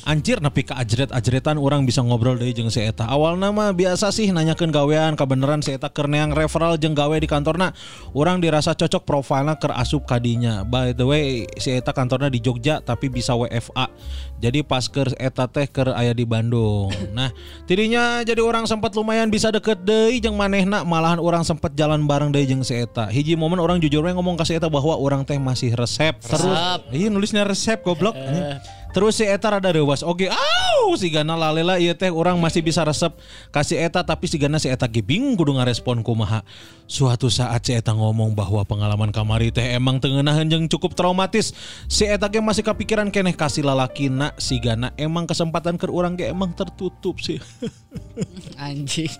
Anjir 0.08 0.40
nepi 0.40 0.64
ka 0.64 0.72
ajret-ajretan 0.80 1.60
orang 1.60 1.84
bisa 1.84 2.00
ngobrol 2.00 2.40
deui 2.40 2.56
jeung 2.56 2.72
si 2.72 2.80
Eta. 2.80 3.04
Awal 3.04 3.36
nama 3.36 3.76
biasa 3.76 4.08
sih 4.08 4.32
nanyakeun 4.32 4.72
gawean 4.72 5.12
kabeneran 5.20 5.60
si 5.60 5.76
Eta 5.76 5.92
keur 5.92 6.08
neang 6.08 6.32
referral 6.32 6.80
jeung 6.80 6.96
gawe 6.96 7.12
di 7.20 7.28
kantorna. 7.28 7.76
Orang 8.16 8.40
dirasa 8.40 8.72
cocok 8.72 9.04
profilnya 9.04 9.60
keur 9.60 9.76
asup 9.76 10.08
kadinya. 10.08 10.64
By 10.64 10.96
the 10.96 11.04
way, 11.04 11.44
si 11.60 11.76
Eta 11.76 11.92
kantornya 11.92 12.32
di 12.32 12.40
Jogja 12.40 12.80
tapi 12.80 13.12
bisa 13.12 13.36
WFA. 13.36 13.92
Jadi 14.40 14.64
pas 14.64 14.88
keur 14.88 15.12
Eta 15.20 15.44
teh 15.44 15.68
keur 15.68 15.92
aya 15.92 16.16
di 16.16 16.24
Bandung. 16.24 16.88
Nah, 17.18 17.34
tidinya 17.66 18.22
jadi 18.22 18.38
orang 18.38 18.62
sempat 18.70 18.94
lumayan 18.94 19.26
bisa 19.26 19.50
deket 19.50 19.82
deui 19.82 20.22
jeung 20.22 20.38
manehna 20.38 20.86
malahan 20.86 21.18
orang 21.18 21.42
sempat 21.42 21.74
jalan 21.74 22.06
bareng 22.08 22.32
deui 22.32 22.48
jeung 22.48 22.64
si 22.64 22.80
Eta. 22.80 23.12
Hiji 23.12 23.36
momen 23.36 23.60
orang 23.60 23.76
jujur 23.76 24.00
we 24.00 24.12
ngomong 24.16 24.40
ke 24.40 24.48
si 24.48 24.56
Eta 24.56 24.72
bahwa 24.72 24.96
orang 24.96 25.26
teh 25.28 25.36
masih 25.36 25.76
resep. 25.76 26.16
Terus 26.24 26.48
iya 26.96 27.12
nulisnya 27.12 27.44
resep 27.44 27.84
goblok. 27.84 28.16
Terus 28.88 29.20
si 29.20 29.24
Eta 29.28 29.52
rada 29.52 29.68
rewas 29.68 30.00
oge. 30.00 30.32
Au, 30.32 30.96
si 30.96 31.12
Gana 31.12 31.36
lalela 31.36 31.76
iya 31.76 31.92
teh 31.92 32.08
orang 32.08 32.40
masih 32.40 32.64
bisa 32.64 32.80
resep 32.80 33.12
kasih 33.52 33.76
eta 33.76 34.00
tapi 34.00 34.24
si 34.24 34.40
Gana 34.40 34.56
si 34.56 34.72
eta 34.72 34.88
ge 34.88 35.04
bingung 35.04 35.36
kudu 35.36 35.52
ngarespon 35.60 36.00
kumaha. 36.00 36.40
Suatu 36.88 37.28
saat 37.28 37.68
si 37.68 37.76
eta 37.76 37.92
ngomong 37.92 38.32
bahwa 38.32 38.64
pengalaman 38.64 39.12
kamari 39.12 39.52
teh 39.52 39.76
emang 39.76 40.00
tengenahan 40.00 40.48
jeung 40.48 40.64
cukup 40.66 40.96
traumatis. 40.96 41.52
Si 41.86 42.08
eta 42.08 42.32
ge 42.32 42.40
masih 42.40 42.64
kepikiran 42.64 43.12
keneh 43.12 43.36
kasih 43.36 43.60
lalakina 43.60 44.32
si 44.40 44.56
Gana 44.56 44.96
emang 44.96 45.28
kesempatan 45.28 45.76
ke 45.76 45.84
urang 45.92 46.16
ge 46.16 46.32
emang 46.32 46.56
tertutup 46.56 47.20
sih. 47.20 47.36
Anjing. 48.56 49.12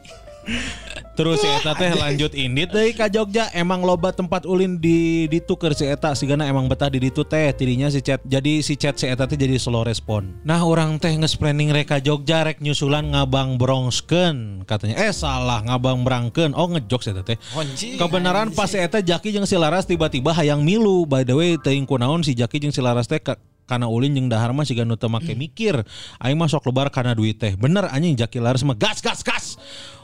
Terus 1.19 1.43
si 1.43 1.51
Eta 1.51 1.75
teh 1.75 1.91
lanjut 1.99 2.31
indit 2.39 2.71
deui 2.71 2.95
ka 2.95 3.11
Jogja 3.11 3.51
emang 3.51 3.83
loba 3.83 4.15
tempat 4.15 4.47
ulin 4.47 4.79
di 4.79 5.27
dituker 5.27 5.75
si 5.75 5.83
Eta 5.83 6.15
sigana 6.15 6.47
emang 6.47 6.71
betah 6.71 6.87
di 6.87 7.03
ditu 7.03 7.27
teh. 7.27 7.51
Tidinya 7.51 7.91
si 7.91 7.99
chat 7.99 8.23
jadi 8.23 8.63
si 8.63 8.79
chat 8.79 8.95
si 8.95 9.11
Eta 9.11 9.27
teh 9.27 9.35
jadi 9.35 9.59
slow 9.59 9.83
respon. 9.83 10.39
Nah 10.47 10.63
orang 10.63 11.03
teh 11.03 11.11
nges 11.11 11.35
planning 11.35 11.75
reka 11.75 11.99
Jogja 11.99 12.47
rek 12.47 12.63
nyusulan 12.63 13.11
ngabang 13.11 13.59
brongskeun 13.59 14.63
katanya. 14.63 14.95
Eh 14.95 15.11
salah 15.11 15.59
ngabang 15.67 16.07
brangkeun 16.07 16.55
oh 16.55 16.71
ngejok 16.71 17.03
si 17.03 17.11
Eta 17.11 17.27
teh. 17.27 17.39
Kebenaran 17.99 18.55
pas 18.55 18.71
si 18.71 18.79
Eta 18.79 19.03
Jaki 19.03 19.35
jeung 19.35 19.49
si 19.49 19.59
Laras 19.59 19.91
tiba-tiba 19.91 20.31
hayang 20.31 20.63
milu. 20.63 21.03
By 21.03 21.27
the 21.27 21.35
way 21.35 21.59
teuing 21.59 21.83
kunaon 21.83 22.23
si 22.23 22.39
Jaki 22.39 22.63
jeung 22.63 22.71
si 22.71 22.79
Laras 22.79 23.11
teh 23.11 23.19
ka- 23.19 23.43
karena 23.67 23.85
ulin 23.91 24.15
jeung 24.15 24.31
dahar 24.31 24.55
mah 24.55 24.63
siga 24.63 24.87
nu 24.87 24.95
teu 24.95 25.11
make 25.11 25.35
mikir. 25.35 25.83
Aing 26.23 26.39
mah 26.39 26.47
sok 26.47 26.71
lebar 26.71 26.95
karena 26.95 27.11
duit 27.11 27.43
teh. 27.43 27.59
Bener 27.59 27.91
anjing 27.91 28.15
Jaki 28.15 28.39
Laras 28.39 28.63
mah 28.63 28.79
gas 28.79 29.03
gas 29.03 29.27
gas 29.27 29.59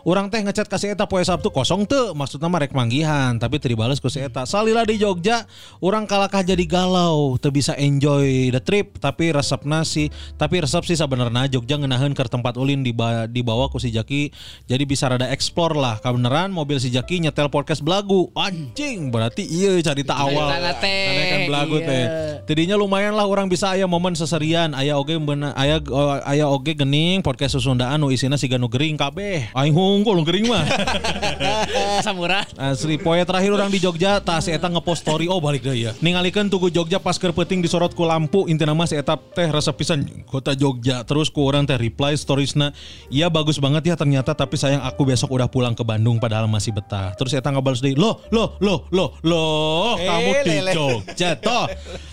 Orang 0.04 0.28
teh 0.28 0.44
ngechat 0.44 0.68
kasih 0.68 0.92
eta 0.92 1.08
poe 1.08 1.24
Sabtu 1.24 1.48
kosong 1.48 1.88
tuh 1.88 2.12
maksudnya 2.12 2.52
mah 2.52 2.60
rek 2.60 2.76
manggihan 2.76 3.40
tapi 3.40 3.56
teu 3.56 3.72
dibales 3.72 3.98
ku 4.04 4.12
si 4.12 4.20
eta 4.20 4.44
salila 4.44 4.84
di 4.84 5.00
Jogja 5.00 5.48
orang 5.80 6.04
kalakah 6.04 6.44
jadi 6.44 6.60
galau 6.68 7.40
teu 7.40 7.48
bisa 7.48 7.72
enjoy 7.80 8.52
the 8.52 8.60
trip 8.60 9.00
tapi 9.00 9.32
resepna 9.32 9.80
sih 9.80 10.12
tapi 10.36 10.60
resep 10.60 10.84
sih 10.84 11.00
sebenarnya 11.00 11.48
Jogja 11.48 11.80
ngeunaheun 11.80 12.12
ke 12.12 12.20
tempat 12.28 12.60
ulin 12.60 12.84
diba- 12.84 13.24
dibawa 13.24 13.72
ku 13.72 13.80
si 13.80 13.88
Jaki 13.88 14.28
jadi 14.64 14.84
bisa 14.84 15.08
rada 15.08 15.28
explore 15.28 15.76
lah. 15.76 16.00
Kebenaran 16.00 16.54
mobil 16.54 16.78
si 16.80 16.88
Jaki 16.88 17.20
nyetel 17.20 17.50
podcast 17.50 17.80
belagu. 17.84 18.30
Anjing 18.32 19.10
berarti 19.10 19.44
iya 19.44 19.76
cerita 19.82 20.16
awal. 20.16 20.52
Karena 20.54 20.72
kan 20.78 21.40
belagu 21.48 21.76
iya. 21.80 21.88
teh 21.88 22.04
Tidinya 22.44 22.76
lumayan 22.76 23.16
lah 23.16 23.24
orang 23.24 23.48
bisa 23.48 23.72
aya 23.72 23.88
momen 23.88 24.12
seserian. 24.16 24.72
Aya 24.76 24.96
oge 25.00 25.16
bener 25.16 25.52
aya 25.56 25.80
oh, 25.88 26.20
aya 26.24 26.46
oge 26.48 26.76
gening 26.76 27.24
podcast 27.24 27.56
Susundaan 27.56 28.00
nu 28.00 28.12
isina 28.12 28.36
siga 28.36 28.60
nu 28.60 28.68
gering 28.68 28.96
kabeh. 29.00 29.52
Aing 29.56 29.74
hungkul 29.94 30.18
nu 30.18 30.26
gering 30.26 30.50
mah 30.50 30.66
Samurah. 32.04 32.44
Asli 32.58 32.98
poe 33.00 33.18
terakhir 33.22 33.50
orang 33.54 33.70
di 33.70 33.78
Jogja 33.80 34.18
tas 34.20 34.46
eta 34.50 34.68
ngepost 34.68 35.06
story 35.06 35.30
oh 35.30 35.38
balik 35.40 35.64
deh 35.64 35.88
ya. 35.88 35.92
Ningalikeun 36.02 36.50
tugu 36.50 36.68
Jogja 36.68 36.98
pas 37.00 37.16
keur 37.16 37.32
peuting 37.32 37.62
disorot 37.62 37.94
ku 37.94 38.04
lampu 38.04 38.44
intina 38.50 38.74
mah 38.76 38.84
si 38.84 38.98
eta 38.98 39.16
teh 39.16 39.48
resep 39.48 39.74
pisan 39.78 40.04
kota 40.26 40.52
Jogja. 40.52 41.06
Terus 41.06 41.30
ku 41.30 41.46
orang 41.46 41.64
teh 41.64 41.78
reply 41.78 42.18
storiesna, 42.18 42.74
"Iya 43.08 43.30
bagus 43.30 43.56
banget 43.62 43.88
ya 43.88 43.94
ternyata 43.94 44.34
tapi 44.34 44.58
sayang 44.58 44.82
aku 44.82 45.06
besok 45.06 45.32
udah 45.32 45.48
pulang 45.48 45.72
ke 45.72 45.86
Bandung 45.86 46.18
padahal 46.18 46.50
masih 46.50 46.74
betah." 46.74 47.14
Terus 47.16 47.32
eta 47.34 47.48
ngabalas 47.50 47.80
deui, 47.80 47.94
"Loh, 47.96 48.20
loh, 48.34 48.58
loh, 48.60 48.86
loh, 48.90 49.16
loh, 49.22 49.94
kamu 49.96 50.30
Eh, 50.30 50.42
di 50.42 50.50
lele. 50.60 50.72
Jogja 50.74 51.38
toh." 51.38 51.66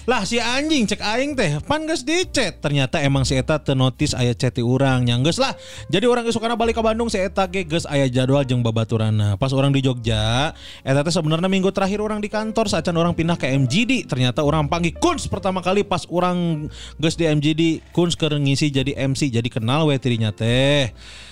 Lah 0.09 0.25
si 0.25 0.41
anjing 0.41 0.89
cek 0.89 1.01
aing 1.01 1.37
teh 1.37 1.61
pan 1.63 1.85
geus 1.85 2.01
di 2.03 2.25
chat. 2.29 2.57
Ternyata 2.59 2.99
emang 3.01 3.23
si 3.23 3.37
eta 3.37 3.61
teu 3.61 3.77
notice 3.77 4.17
aya 4.17 4.33
chat 4.33 4.55
ti 4.55 4.63
urang 4.65 5.05
nya 5.05 5.15
geus 5.21 5.37
lah. 5.37 5.53
Jadi 5.87 6.05
orang 6.09 6.25
geus 6.25 6.35
sukana 6.35 6.57
balik 6.57 6.77
ke 6.77 6.83
Bandung 6.83 7.07
si 7.07 7.21
eta 7.21 7.45
ge 7.47 7.63
geus 7.71 7.87
aya 7.87 8.11
jadwal 8.11 8.43
jeung 8.43 8.59
babaturana. 8.59 9.39
Pas 9.39 9.55
orang 9.55 9.71
di 9.71 9.79
Jogja, 9.79 10.51
eta 10.83 10.99
teh 11.07 11.15
sebenarnya 11.15 11.47
minggu 11.47 11.71
terakhir 11.71 12.03
orang 12.03 12.19
di 12.19 12.27
kantor 12.27 12.67
sacan 12.67 12.99
orang 12.99 13.15
pindah 13.15 13.39
ke 13.39 13.47
MGD. 13.47 14.11
Ternyata 14.11 14.43
orang 14.43 14.67
panggil 14.67 14.91
Kuns 14.99 15.31
pertama 15.31 15.63
kali 15.63 15.87
pas 15.87 16.03
orang 16.11 16.67
geus 16.99 17.15
di 17.15 17.23
MGD 17.23 17.95
Kuns 17.95 18.19
keur 18.19 18.35
ngisi 18.35 18.67
jadi 18.67 18.91
MC 19.07 19.31
jadi 19.31 19.47
kenal 19.47 19.87
we 19.87 19.95
teh. 19.95 20.91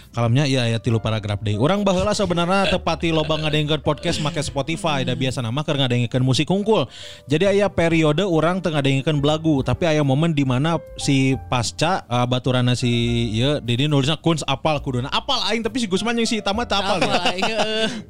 Kalamnya 0.10 0.50
iya 0.50 0.66
ya 0.66 0.82
tilu 0.82 0.98
paragraf 0.98 1.38
deh. 1.46 1.54
Orang 1.54 1.86
baheula 1.86 2.18
sebenarnya 2.18 2.66
tepati 2.74 3.14
loba 3.14 3.38
ngadengkeun 3.38 3.86
podcast 3.86 4.18
make 4.26 4.42
Spotify 4.42 5.06
da 5.06 5.14
biasa 5.14 5.46
nama 5.46 5.62
keur 5.62 5.78
ngadengkeun 5.78 6.26
musik 6.26 6.50
hungkul. 6.50 6.90
Jadi 7.30 7.46
aya 7.46 7.70
periode 7.70 8.26
orang 8.26 8.58
teu 8.58 8.74
ngadengkeun 8.74 9.22
belagu, 9.22 9.62
tapi 9.62 9.86
aya 9.86 10.02
momen 10.02 10.34
di 10.34 10.42
mana 10.42 10.82
si 10.98 11.38
pasca 11.54 12.10
uh, 12.10 12.26
baturana 12.26 12.74
si 12.74 12.90
ieu 13.38 13.62
Didi 13.62 13.86
nulisna 13.86 14.18
kuns 14.18 14.42
apal 14.50 14.82
kuduna. 14.82 15.14
Apal 15.14 15.46
aing 15.46 15.62
tapi 15.62 15.78
si 15.78 15.86
Gusman 15.86 16.18
yang 16.18 16.26
si 16.26 16.42
Tama 16.42 16.66
teu 16.66 16.82
apal. 16.82 17.06
ya. 17.06 17.06
Apa? 17.06 17.22
Iya. 17.38 17.60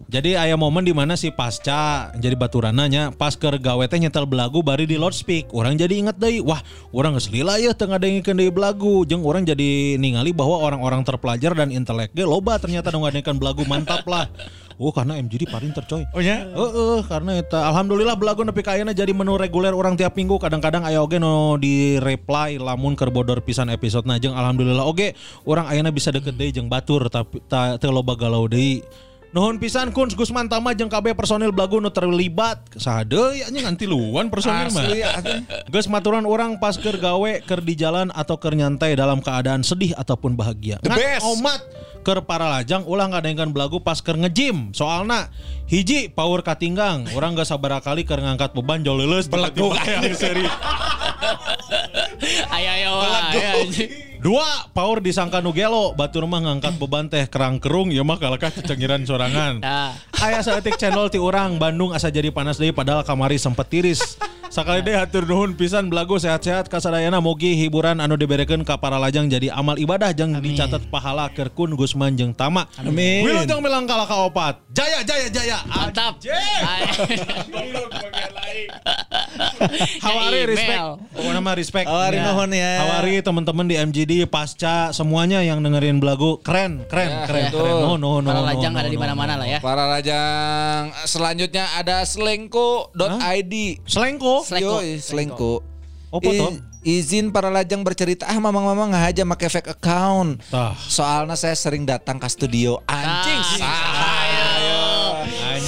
Jadi 0.07 0.39
aya 0.39 0.55
momen 0.55 0.87
di 0.87 0.95
mana 0.95 1.19
si 1.19 1.35
pasca 1.35 2.15
jadi 2.15 2.39
baturananya 2.39 3.11
pas 3.11 3.35
keur 3.35 3.59
gawe 3.59 3.83
teh 3.91 3.99
nyetel 3.99 4.23
belagu 4.23 4.63
bari 4.63 4.87
di 4.87 4.95
loudspeak. 4.95 5.51
Orang 5.51 5.75
jadi 5.75 5.99
inget 5.99 6.15
deui, 6.15 6.39
wah, 6.39 6.63
orang 6.95 7.19
geus 7.19 7.27
lila 7.27 7.59
ya 7.59 7.75
teu 7.75 7.91
ngadengkeun 7.91 8.39
deui 8.39 8.55
belagu. 8.55 9.03
Jeung 9.03 9.27
orang 9.27 9.43
jadi 9.43 9.99
ningali 9.99 10.31
bahwa 10.31 10.63
orang-orang 10.63 11.03
terpelajar 11.03 11.51
dan 11.59 11.75
intelek 11.89 12.13
ge 12.13 12.21
loba 12.21 12.61
ternyata 12.61 12.93
nu 12.93 13.01
ngadengkeun 13.01 13.41
belagu 13.41 13.65
mantap 13.65 14.05
lah. 14.05 14.29
Oh 14.79 14.95
karena 14.95 15.19
MGD 15.19 15.51
paling 15.51 15.75
tercoy. 15.75 16.07
Oh 16.15 16.23
ya? 16.23 16.47
Heeh, 16.47 17.03
karena 17.03 17.35
eta 17.35 17.67
alhamdulillah 17.67 18.15
belagu 18.15 18.47
nepi 18.47 18.63
ka 18.63 18.79
ayeuna 18.79 18.95
jadi 18.95 19.11
menu 19.11 19.35
reguler 19.35 19.75
orang 19.75 19.99
tiap 19.99 20.15
minggu 20.15 20.39
kadang-kadang 20.39 20.87
aya 20.87 21.03
oge 21.03 21.19
nu 21.19 21.59
di 21.59 21.99
reply 21.99 22.55
lamun 22.55 22.95
keur 22.95 23.11
bodor 23.11 23.43
pisan 23.43 23.67
episode 23.67 24.07
na 24.07 24.15
jeung 24.21 24.31
alhamdulillah 24.37 24.87
oge 24.87 25.19
orang 25.43 25.67
ayeuna 25.67 25.91
bisa 25.91 26.15
deket 26.15 26.31
deui 26.39 26.55
jeung 26.55 26.71
batur 26.71 27.11
tapi 27.11 27.43
ta- 27.51 27.75
teu 27.75 27.91
loba 27.91 28.15
galau 28.15 28.47
deui. 28.47 28.79
Nuhun 29.29 29.61
pisan 29.61 29.93
Kuns 29.93 30.17
Gusman 30.17 30.49
Tama 30.49 30.73
jeung 30.73 30.89
KB 30.89 31.13
personil 31.13 31.53
belagu 31.53 31.77
nu 31.77 31.93
terlibat. 31.93 32.65
Saha 32.81 33.05
deui 33.05 33.45
anjing 33.45 33.61
nganti 33.61 33.85
luan 33.85 34.33
personil 34.33 34.73
mah. 34.73 34.89
Geus 35.69 35.85
maturan 35.85 36.25
orang 36.25 36.57
pas 36.57 36.73
keur 36.73 36.97
gawe 36.97 37.45
keur 37.45 37.61
di 37.61 37.77
jalan 37.77 38.09
atau 38.17 38.41
keur 38.41 38.57
nyantai 38.57 38.97
dalam 38.97 39.21
keadaan 39.21 39.61
sedih 39.61 39.93
ataupun 39.93 40.33
bahagia. 40.33 40.81
The 40.81 40.89
Ngan 40.89 40.97
best. 40.97 41.21
omat 41.29 41.61
keur 42.01 42.25
para 42.25 42.49
lajang 42.49 42.81
ulah 42.89 43.05
ngadengkeun 43.05 43.53
belagu 43.53 43.77
pas 43.85 44.01
keur 44.01 44.17
nge-gym. 44.17 44.73
Soalna 44.73 45.29
hiji 45.69 46.09
power 46.09 46.41
katinggang, 46.41 47.05
orang 47.13 47.37
gak 47.37 47.45
sabar 47.45 47.77
kali 47.85 48.09
keur 48.09 48.25
ngangkat 48.25 48.57
beban 48.57 48.81
jauh 48.81 48.97
leuleus 48.97 49.29
aya 49.29 50.09
seri. 50.17 50.41
Ayo 52.49 52.69
ayo 52.81 52.91
anjing. 52.97 54.08
Dua, 54.19 54.67
power 54.75 54.99
disangka 54.99 55.39
nu 55.39 55.55
gelo, 55.55 55.95
batur 55.95 56.27
mah 56.27 56.43
ngangkat 56.43 56.75
beban 56.75 57.07
teh 57.07 57.23
kerang 57.31 57.55
kerung, 57.55 57.87
ya 57.87 58.03
mah 58.03 58.19
kalakah 58.19 58.51
cengiran 58.51 59.07
sorangan. 59.07 59.61
Nah. 59.69 59.93
Aya 60.19 60.43
saeutik 60.43 60.75
channel 60.75 61.07
ti 61.07 61.15
urang 61.15 61.55
Bandung 61.55 61.95
asa 61.95 62.11
jadi 62.11 62.27
panas 62.33 62.59
deui 62.59 62.75
padahal 62.75 63.07
kamari 63.07 63.39
sempet 63.39 63.71
tiris. 63.71 64.19
Sakali 64.49 64.81
deh 64.81 64.97
hatur 64.97 65.29
nuhun 65.29 65.53
pisan 65.53 65.93
belagu 65.93 66.17
sehat-sehat 66.17 66.67
kasadayana 66.67 67.21
mugi 67.21 67.53
hiburan 67.53 68.01
anu 68.01 68.17
diberekeun 68.17 68.65
ka 68.65 68.81
para 68.81 68.97
lajang 68.97 69.29
jadi 69.29 69.53
amal 69.53 69.77
ibadah 69.77 70.09
jeung 70.09 70.33
dicatat 70.41 70.89
pahala 70.89 71.29
keur 71.29 71.53
kun 71.53 71.77
Gusman 71.77 72.17
jeung 72.17 72.33
Tama. 72.33 72.65
Amin. 72.81 73.21
Wilujeng 73.23 73.61
milangkala 73.61 74.09
ka 74.09 74.25
opat. 74.25 74.57
Jaya 74.73 75.05
jaya 75.05 75.29
jaya. 75.29 75.57
Mantap. 75.69 76.17
Hawari 80.01 80.41
respect. 80.49 80.81
Pokoknya 81.13 81.41
mah 81.45 81.53
respect. 81.55 81.87
Hawari 81.87 82.17
Ya. 82.17 82.25
nuhun 82.25 82.49
ya. 82.51 82.71
Hawari 82.81 83.13
teman-teman 83.21 83.65
di 83.69 83.75
MGD 83.77 84.08
pasca 84.25 84.89
semuanya 84.89 85.39
yang 85.39 85.59
dengerin 85.59 85.97
belagu 85.97 86.39
keren 86.39 86.85
keren 86.85 87.09
Ya, 87.09 87.25
keren 87.25 87.43
betul. 87.47 87.61
keren. 87.61 87.75
Nuhun 87.79 87.99
nuhun 87.99 88.23
Para 88.23 88.33
nuhun, 88.35 88.47
lajang 88.49 88.71
nuhun, 88.71 88.79
ada 88.79 88.87
di 88.87 88.91
nuhun, 88.91 89.03
mana-mana 89.05 89.33
nuhun. 89.35 89.41
lah 89.41 89.47
ya. 89.47 89.59
Para 89.59 89.83
lajang 89.85 90.81
selanjutnya 91.03 91.65
ada 91.73 91.97
selengko.id. 92.03 93.53
Selengko. 93.85 94.35
Selengko. 94.41 94.75
Yoi, 94.79 94.89
selengko. 94.97 95.53
Apa 96.09 96.29
tuh? 96.31 96.53
izin 96.79 97.27
para 97.29 97.51
lajang 97.51 97.83
bercerita 97.83 98.23
ah 98.23 98.39
mamang-mamang 98.39 98.95
nggak 98.95 99.05
aja 99.11 99.23
make 99.27 99.45
fake 99.45 99.67
account. 99.69 100.39
Tah. 100.47 100.71
Soalnya 100.79 101.35
saya 101.35 101.51
sering 101.51 101.83
datang 101.83 102.15
ke 102.15 102.25
studio 102.25 102.79
anjing. 102.87 103.41
Ah. 103.59 103.98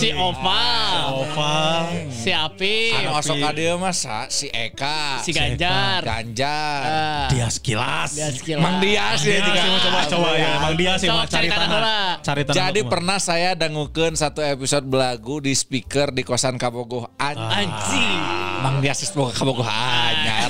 Si 0.02 0.10
Oval. 0.11 0.98
Oval. 1.14 2.10
Si 2.10 2.34
Api. 2.34 2.90
Anu 2.91 3.22
osok 3.22 3.38
dia 3.53 3.78
mah 3.78 3.94
sa- 3.94 4.26
si 4.28 4.49
Eka, 4.49 5.22
Si 5.22 5.30
Ganjar. 5.30 6.02
Ganjar, 6.02 6.82
Ah, 6.82 7.28
Dia 7.30 7.45
sekilas. 7.48 8.18
Dia 8.18 8.34
sekilas. 8.34 8.61
Mang 8.61 8.82
Dias 8.82 9.22
ya 9.22 9.30
Dia 9.32 9.41
juga. 9.44 9.61
sih, 9.61 9.69
coba 9.80 9.99
coba 10.07 10.30
ya. 10.34 10.52
Mang 10.57 10.73
dia 10.73 10.94
sih 10.98 11.06
cari 11.06 11.48
tanah. 11.48 12.18
Cari 12.19 12.41
tanah. 12.44 12.56
Jadi 12.57 12.80
pernah 12.84 13.18
saya 13.18 13.53
dangukeun 13.53 14.18
satu 14.18 14.41
episode 14.41 14.84
belagu 14.84 15.38
di 15.38 15.53
speaker 15.53 16.10
di 16.10 16.26
kosan 16.26 16.57
Kabogoh 16.57 17.06
anjing. 17.15 17.69
Anjing. 17.69 18.19
Mang 18.61 18.82
Dias 18.82 19.06
boga 19.11 19.34
Kabogoh 19.34 19.65
anyar. 19.65 20.49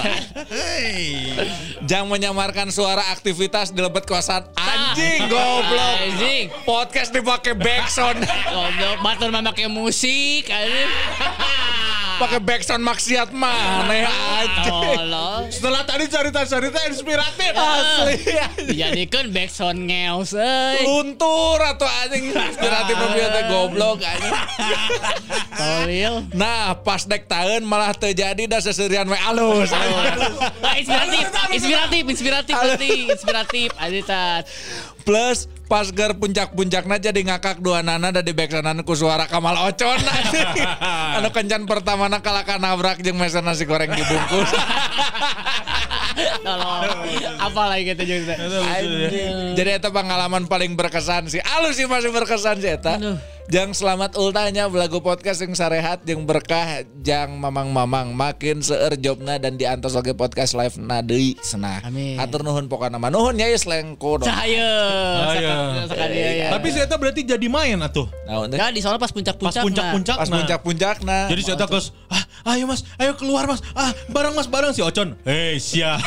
Jangan 1.91 2.07
menyamarkan 2.07 2.71
suara 2.71 3.03
aktivitas 3.11 3.75
di 3.75 3.83
lebet 3.83 4.07
kosan 4.07 4.47
anjing 4.55 5.27
goblok. 5.27 5.95
Anjing. 5.99 6.47
Podcast 6.63 7.11
dipakai 7.11 7.51
backsound. 7.51 8.23
Goblok 8.55 9.03
batur 9.03 9.27
make 9.27 9.67
musik 9.67 10.47
anjing. 10.47 10.87
Pakai 12.21 12.37
backsound 12.37 12.85
maksiat 12.85 13.33
mana 13.33 14.05
aja. 14.05 14.69
Tolong. 14.69 15.49
Setelah 15.49 15.81
tadi 15.89 16.05
cerita-cerita 16.05 16.79
inspiratif. 16.85 17.51
Asli. 17.57 18.15
Dijadikan 18.69 19.33
backsound 19.33 19.89
ngeos 19.89 20.37
euy. 20.37 20.85
Luntur 20.85 21.57
atau 21.57 21.89
anjing 22.05 22.29
inspiratif 22.29 22.95
teh 23.01 23.43
goblok 23.49 24.05
anjing. 24.05 24.33
Tolil. 25.57 26.13
Nah, 26.37 26.77
pas 26.85 27.01
dek 27.09 27.25
tahun 27.25 27.65
malah 27.65 27.97
terjadi 27.97 28.45
dah 28.45 28.61
seserian 28.61 29.09
we 29.09 29.17
alus. 29.17 29.73
Ah, 29.73 30.77
inspiratif, 30.77 31.25
inspiratif, 31.49 32.03
inspiratif 32.05 32.53
inspiratif. 33.09 33.69
Adi 33.81 34.01
tat. 34.05 34.45
Plus 35.01 35.49
pas 35.71 35.87
ger 35.87 36.11
puncak-puncakna 36.19 36.99
jadi 36.99 37.21
ngakak 37.23 37.63
dua 37.63 37.79
nana 37.79 38.11
dan 38.11 38.23
di 38.27 38.35
backsoundan 38.35 38.83
ku 38.83 38.91
suara 38.91 39.23
Kamal 39.23 39.55
Ocon 39.71 39.99
anu 41.17 41.31
kencan 41.31 41.63
pertama 41.63 42.11
kalah 42.19 42.43
nabrak 42.59 42.99
jeung 42.99 43.15
meser 43.15 43.39
nasi 43.39 43.63
goreng 43.63 43.87
dibungkus. 43.95 44.51
Apa 47.39 47.61
lagi 47.71 47.83
kita 47.95 48.03
juga. 48.03 48.33
Anjing. 48.35 49.55
Jadi 49.55 49.69
itu 49.79 49.89
pengalaman 49.89 50.43
paling 50.47 50.75
berkesan 50.75 51.31
sih. 51.31 51.39
Alus 51.39 51.79
sih 51.79 51.87
masih 51.87 52.11
berkesan 52.11 52.59
sih 52.59 52.71
eta. 52.75 52.99
Jang 53.49 53.73
selamat 53.73 54.19
ultahnya 54.21 54.69
belagu 54.69 55.01
podcast 55.01 55.41
yang 55.41 55.57
sarehat 55.57 56.05
yang 56.05 56.21
berkah 56.29 56.85
jang 57.01 57.33
mamang-mamang 57.41 58.13
makin 58.13 58.61
seueur 58.61 58.93
jobna 58.99 59.41
dan 59.41 59.57
diantos 59.57 59.97
lagi 59.97 60.13
podcast 60.13 60.53
live 60.53 60.77
na 60.77 61.01
deui 61.01 61.33
cenah. 61.41 61.81
Amin. 61.81 62.21
Atur 62.21 62.45
nuhun 62.45 62.69
pokokna 62.69 63.01
mah 63.01 63.09
nuhun 63.09 63.33
nya 63.33 63.49
geus 63.49 63.65
lengko 63.65 64.21
dong. 64.21 64.29
Cahaya. 64.29 64.69
Cahaya. 65.25 65.55
Sekali 65.89 66.17
ya. 66.21 66.49
Tapi 66.53 66.67
saya 66.69 66.85
berarti 66.91 67.21
jadi 67.25 67.47
main 67.49 67.81
atuh. 67.81 68.05
Teh? 68.31 68.57
Ya 68.59 68.69
di 68.69 68.79
soalnya 68.79 69.01
pas 69.01 69.11
Pas 69.11 69.17
puncak-puncak. 69.17 69.63
puncak-puncak. 69.65 70.15
Pas 70.21 70.29
nah. 70.29 70.37
puncak-puncakna. 70.39 71.19
Jadi 71.33 71.41
saya 71.43 71.57
terus, 71.59 71.91
ah, 72.07 72.23
ayo 72.55 72.63
mas, 72.69 72.87
ayo 72.95 73.11
keluar 73.19 73.43
mas, 73.43 73.59
ah, 73.75 73.91
bareng 74.07 74.31
mas, 74.37 74.47
bareng 74.47 74.71
si 74.71 74.79
Ocon. 74.79 75.19
Hei, 75.27 75.59
sia. 75.59 75.99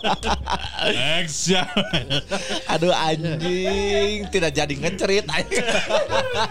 Eksia. 1.20 1.64
Aduh 2.68 2.92
anjing, 2.92 4.28
tidak 4.28 4.52
jadi 4.52 4.74
ngecerit 4.76 5.24
anjing. 5.28 5.64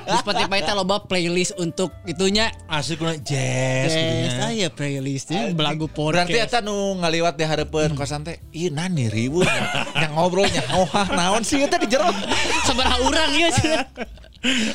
Di 0.05 0.15
Spotify 0.21 0.59
teh 0.61 0.75
loba 0.75 1.01
playlist 1.03 1.57
untuk 1.57 1.93
itunya. 2.05 2.51
Asik 2.67 3.01
kuna 3.01 3.15
jazz. 3.17 3.91
gitu 3.91 4.13
Yes, 4.19 4.35
ya. 4.35 4.47
aya 4.49 4.67
playlistnya 4.69 5.41
belagu 5.53 5.89
podcast. 5.89 6.29
Berarti 6.29 6.37
eta 6.39 6.59
nu 6.61 6.97
ngaliwat 6.99 7.35
di 7.35 7.45
hareupeun 7.45 7.93
kosan 7.95 8.23
teh, 8.23 8.37
ieu 8.53 8.69
nani 8.69 9.09
ribu 9.09 9.41
yang 9.97 10.13
ngobrolnya 10.13 10.61
oh 10.75 10.89
naon 11.13 11.41
sih 11.41 11.63
eta 11.63 11.79
di 11.81 11.87
jero. 11.89 12.09
Sabaraha 12.65 12.97
urang 13.05 13.31
ya. 13.33 13.49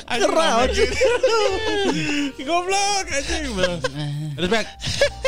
Keraut. 0.05 0.71
Goblok. 2.49 3.07
Bang. 3.57 3.81
Respect. 4.37 4.69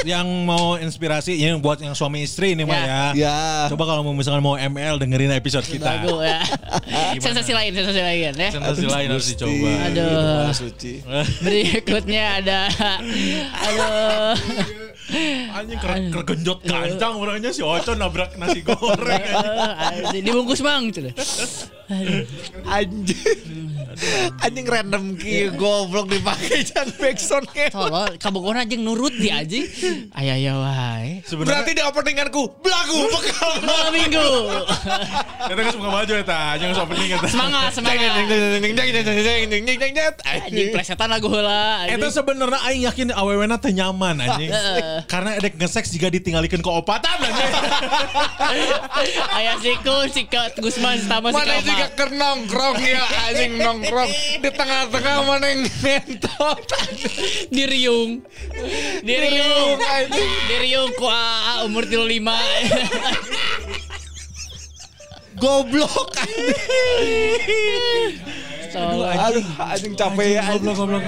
yang 0.04 0.28
mau 0.44 0.76
inspirasi 0.76 1.32
yang 1.40 1.56
buat 1.58 1.80
yang 1.80 1.96
suami 1.96 2.20
istri 2.22 2.52
ini 2.52 2.68
mah 2.68 2.76
Ya. 2.76 2.84
ya. 2.84 3.02
Ya. 3.16 3.38
Coba 3.72 3.88
kalau 3.88 4.04
mau 4.04 4.12
misalkan 4.12 4.44
mau 4.44 4.60
ML 4.60 5.00
dengerin 5.00 5.32
episode 5.32 5.64
kita. 5.64 6.04
Ya. 6.04 6.44
sensasi 7.16 7.56
lain, 7.56 7.72
sensasi 7.72 8.00
lain 8.04 8.32
ya. 8.36 8.50
Sensasi 8.52 8.86
lain 8.86 9.08
harus 9.08 9.26
dicoba. 9.32 9.70
Aduh. 9.88 10.52
Suci. 10.52 11.00
Berikutnya 11.40 12.44
ada 12.44 12.60
aduh. 13.56 14.36
Anjing 15.54 15.78
ker 15.78 15.90
kergenjot 16.12 16.58
kancang 16.66 17.14
orangnya 17.16 17.54
si 17.54 17.62
Ocon 17.62 17.96
nabrak 17.96 18.34
nasi 18.36 18.60
goreng. 18.60 19.22
Dibungkus 20.12 20.60
mang 20.60 20.92
tuh. 20.92 21.08
Anjing. 21.86 23.14
Anjing 24.42 24.66
random 24.66 25.14
ki 25.14 25.54
goblok 25.54 26.10
dipakai 26.10 26.66
jangan 26.66 26.90
backsound 26.98 27.46
Tolong 27.70 28.18
kabogona 28.18 28.66
aja 28.66 28.74
nurut 28.74 29.14
di 29.14 29.30
anjing. 29.30 29.64
Aya 30.10 30.34
aya 30.34 30.52
wae. 30.58 31.22
Sebenarnya 31.22 31.62
Berarti 31.62 31.72
di 31.78 31.82
openinganku 31.86 32.42
belagu 32.58 32.98
bekal. 33.06 33.50
Malam 33.62 33.92
minggu. 33.94 34.28
kita 35.46 35.60
kan 35.62 35.72
suka 35.72 35.88
baju 35.88 36.12
eta, 36.18 36.40
jangan 36.58 36.74
opening 36.82 37.10
eta. 37.14 37.28
Semangat, 37.30 37.70
semangat. 37.70 38.10
Anjing 40.26 40.68
plesetan 40.74 41.08
lagu 41.08 41.30
heula. 41.30 41.86
Eta 41.86 42.06
sebenarnya 42.10 42.58
aing 42.66 42.82
yakin 42.82 43.08
awewena 43.14 43.62
teh 43.62 43.70
nyaman 43.70 44.26
anjing. 44.26 44.50
Karena 45.06 45.38
edek 45.38 45.54
ngeseks 45.54 45.94
jika 45.94 46.10
ditinggalikeun 46.10 46.66
ke 46.66 46.70
opatan 46.70 47.16
anjing. 47.22 47.52
Aya 49.30 49.54
siku 49.62 50.10
si 50.10 50.26
Kak 50.26 50.58
Gusman 50.58 50.98
sama 51.06 51.30
si 51.30 51.75
Mana 51.76 51.84
Kama. 51.84 51.92
juga 51.92 51.92
ker 51.92 52.10
nongkrong 52.16 52.76
ya 52.80 53.04
anjing 53.28 53.52
nongkrong 53.60 54.10
di 54.40 54.48
tengah-tengah 54.48 55.16
mana 55.28 55.46
yang 55.52 55.60
ngentot 55.68 56.60
Diriung. 57.52 58.24
Diriung. 59.04 59.76
anjing. 59.76 60.30
Diriung 60.48 60.90
ku 60.96 61.04
AA 61.04 61.68
umur 61.68 61.84
35. 61.84 62.16
goblok 65.36 66.16
Tolong. 68.72 69.12
aduh 69.12 69.44
anjing 69.68 69.92
capek 69.92 70.40
ya 70.40 70.42
anjing 70.48 70.72
goblok. 70.72 71.04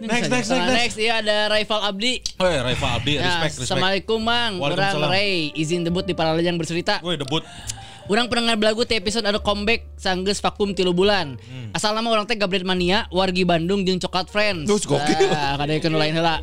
Next, 0.00 0.32
next, 0.32 0.48
next, 0.48 0.48
next. 0.48 0.72
Next 0.72 0.96
iya 0.96 1.20
ada 1.20 1.52
rival 1.52 1.80
Abdi. 1.84 2.24
Oh, 2.40 2.48
ya, 2.48 2.64
Raifa 2.64 2.88
Abdi, 2.96 3.20
Ya, 3.20 3.36
respect, 3.36 3.44
respect. 3.44 3.68
Assalamualaikum 3.68 4.16
Mang. 4.16 4.56
Orang. 4.56 5.12
Ray 5.12 5.52
izin 5.52 5.84
debut 5.84 6.08
di 6.08 6.16
para 6.16 6.32
yang 6.40 6.56
bercerita. 6.56 7.04
Woi, 7.04 7.20
debut. 7.20 7.44
Orang 8.10 8.26
pendengar 8.26 8.58
belagu 8.58 8.82
ti 8.82 8.98
episode 8.98 9.22
ada 9.22 9.38
comeback 9.38 9.86
sanggeus 9.94 10.42
vakum 10.42 10.74
tilu 10.74 10.90
bulan. 10.90 11.38
Hmm. 11.38 11.70
Asal 11.70 11.94
nama 11.94 12.10
orang 12.10 12.26
teh 12.26 12.34
Gabriel 12.34 12.66
Mania, 12.66 13.06
wargi 13.14 13.46
Bandung 13.46 13.86
jeung 13.86 14.02
Coklat 14.02 14.26
Friends. 14.26 14.66
Terus 14.66 14.82
gokil. 14.82 15.30
Nah, 15.30 15.54
kadayekeun 15.54 15.94
lain 15.94 16.18
heula. 16.18 16.42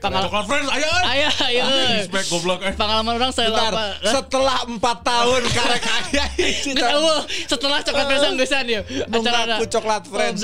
Pangal 0.00 0.24
Coklat 0.28 0.46
Friends, 0.48 0.68
ayo. 0.72 0.88
Aya 1.04 1.28
aya. 1.44 1.64
Respect 2.00 2.32
goblok. 2.32 2.64
eh. 2.64 2.72
Pengalaman 2.72 3.12
orang 3.12 3.32
saya 3.36 3.52
Bentar, 3.52 3.72
apa? 3.76 3.84
setelah 4.08 4.58
empat 4.64 4.96
tahun 5.04 5.42
karek 5.52 5.82
kaya 5.84 6.24
Geus 6.64 6.80
eueuh, 6.80 7.20
setelah 7.44 7.78
coklat 7.84 8.06
friends 8.08 8.36
geusaan 8.40 8.66
ya. 8.68 8.80
Nunggu 9.12 9.66
coklat 9.68 10.02
friends. 10.08 10.40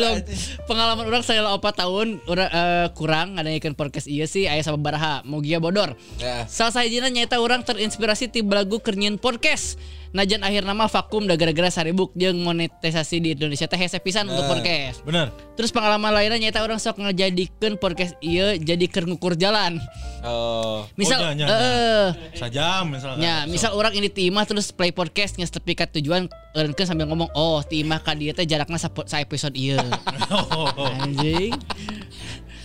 Pengalaman 0.68 1.04
orang 1.08 1.24
saya 1.24 1.40
lah 1.48 1.56
4 1.56 1.64
tahun 1.64 2.20
orang 2.28 2.48
eh, 2.52 2.86
kurang 2.92 3.40
ngadengkeun 3.40 3.72
podcast 3.72 4.04
ieu 4.04 4.28
sih 4.28 4.44
aya 4.52 4.60
sababaraha 4.60 5.24
Mugia 5.24 5.64
Bodor. 5.64 5.96
Ya. 6.20 6.44
Salah 6.44 6.76
sahijina 6.76 7.08
nyata 7.08 7.40
orang 7.40 7.64
terinspirasi 7.64 8.28
ti 8.28 8.44
belagu 8.44 8.80
keur 8.84 9.00
podcast. 9.16 9.80
Najan 10.12 10.44
akhir 10.44 10.68
nama 10.68 10.92
vakum 10.92 11.24
da 11.24 11.40
gara-gara 11.40 11.72
saribuk 11.72 12.12
jeung 12.12 12.36
monetisasi 12.44 13.16
di 13.16 13.32
Indonesia 13.32 13.64
teh 13.64 13.80
hese 13.80 13.96
pisan 13.96 14.28
untuk 14.28 14.44
podcast. 14.44 15.00
Bener. 15.08 15.32
Terus 15.56 15.72
pengalaman 15.72 16.12
lainnya 16.12 16.36
nyata 16.36 16.60
orang 16.60 16.76
sok 16.76 17.00
ngejadikeun 17.00 17.80
podcast 17.80 18.12
ieu 18.20 18.60
jadi 18.60 18.84
keur 18.92 19.08
ngukur 19.08 19.40
jalan. 19.40 19.80
Oh. 20.20 20.84
Misal 21.00 21.24
Oh, 21.24 21.32
nya, 21.32 21.46
nya, 21.46 21.46
eh, 21.48 22.08
Sajam 22.36 22.92
misalkan. 22.92 23.24
Ya, 23.24 23.48
misal 23.48 23.72
orang 23.72 23.96
ini 23.96 24.12
timah 24.12 24.44
terus 24.44 24.68
play 24.68 24.92
podcast 24.92 25.40
nges 25.40 25.48
tepi 25.48 25.72
ka 25.72 25.88
tujuan 25.88 26.28
eureunkeun 26.52 26.84
sambil 26.84 27.08
ngomong, 27.08 27.32
"Oh, 27.32 27.64
timah 27.64 28.04
ka 28.04 28.12
dieu 28.12 28.36
teh 28.36 28.44
jarakna 28.44 28.76
sa, 28.76 28.92
episode 29.16 29.56
ieu." 29.56 29.80
Oh, 30.32 30.68
Anjing. 30.76 31.56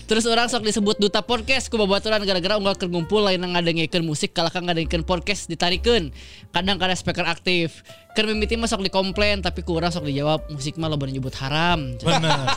Terus 0.08 0.24
orang 0.24 0.48
sok 0.48 0.64
disebut 0.64 0.96
duta 1.04 1.20
podcast 1.20 1.68
ku 1.68 1.76
babaturan 1.76 2.24
gara-gara 2.24 2.56
unggal 2.56 2.80
keur 2.80 2.88
ngumpul 2.88 3.28
lain 3.28 3.44
ngadengikeun 3.44 4.08
musik 4.08 4.32
kalah 4.32 4.48
ka 4.48 4.64
ngadengikeun 4.64 5.04
podcast 5.04 5.52
ditarikeun. 5.52 6.16
Kadang 6.56 6.80
kada 6.80 6.96
speaker 6.96 7.28
aktif. 7.28 7.84
Keur 8.16 8.32
mimiti 8.32 8.56
mah 8.56 8.72
sok 8.72 8.88
dikomplain 8.88 9.44
tapi 9.44 9.68
ku 9.68 9.76
urang 9.76 9.92
sok 9.92 10.08
dijawab 10.08 10.48
musik 10.48 10.80
mah 10.80 10.88
loba 10.88 11.12
nyebut 11.12 11.36
haram. 11.44 12.00
Bener. 12.00 12.48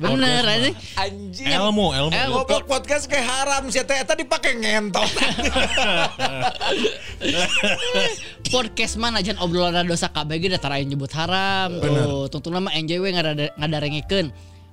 Bener 0.00 0.46
anjing. 0.46 0.76
Anjing. 0.94 1.46
Ilmu. 1.50 1.90
Ilmu. 1.90 2.46
Goblok 2.46 2.70
podcast 2.70 3.10
kayak 3.10 3.26
haram 3.26 3.66
sih 3.68 3.82
teh 3.82 3.98
eta 3.98 4.14
dipake 4.14 4.54
ngentot. 4.54 5.04
podcast 8.54 8.94
mana 8.94 9.20
aja 9.20 9.34
obrolan 9.42 9.90
dosa 9.90 10.06
kabeh 10.06 10.38
ge 10.38 10.54
datang 10.54 10.78
aya 10.78 10.86
nyebut 10.86 11.10
haram. 11.18 11.82
Tuh, 11.82 12.30
tuntun 12.30 12.62
mah 12.62 12.72
NJW 12.78 13.10
ngada 13.10 13.50
ngadarengikeun. 13.58 14.30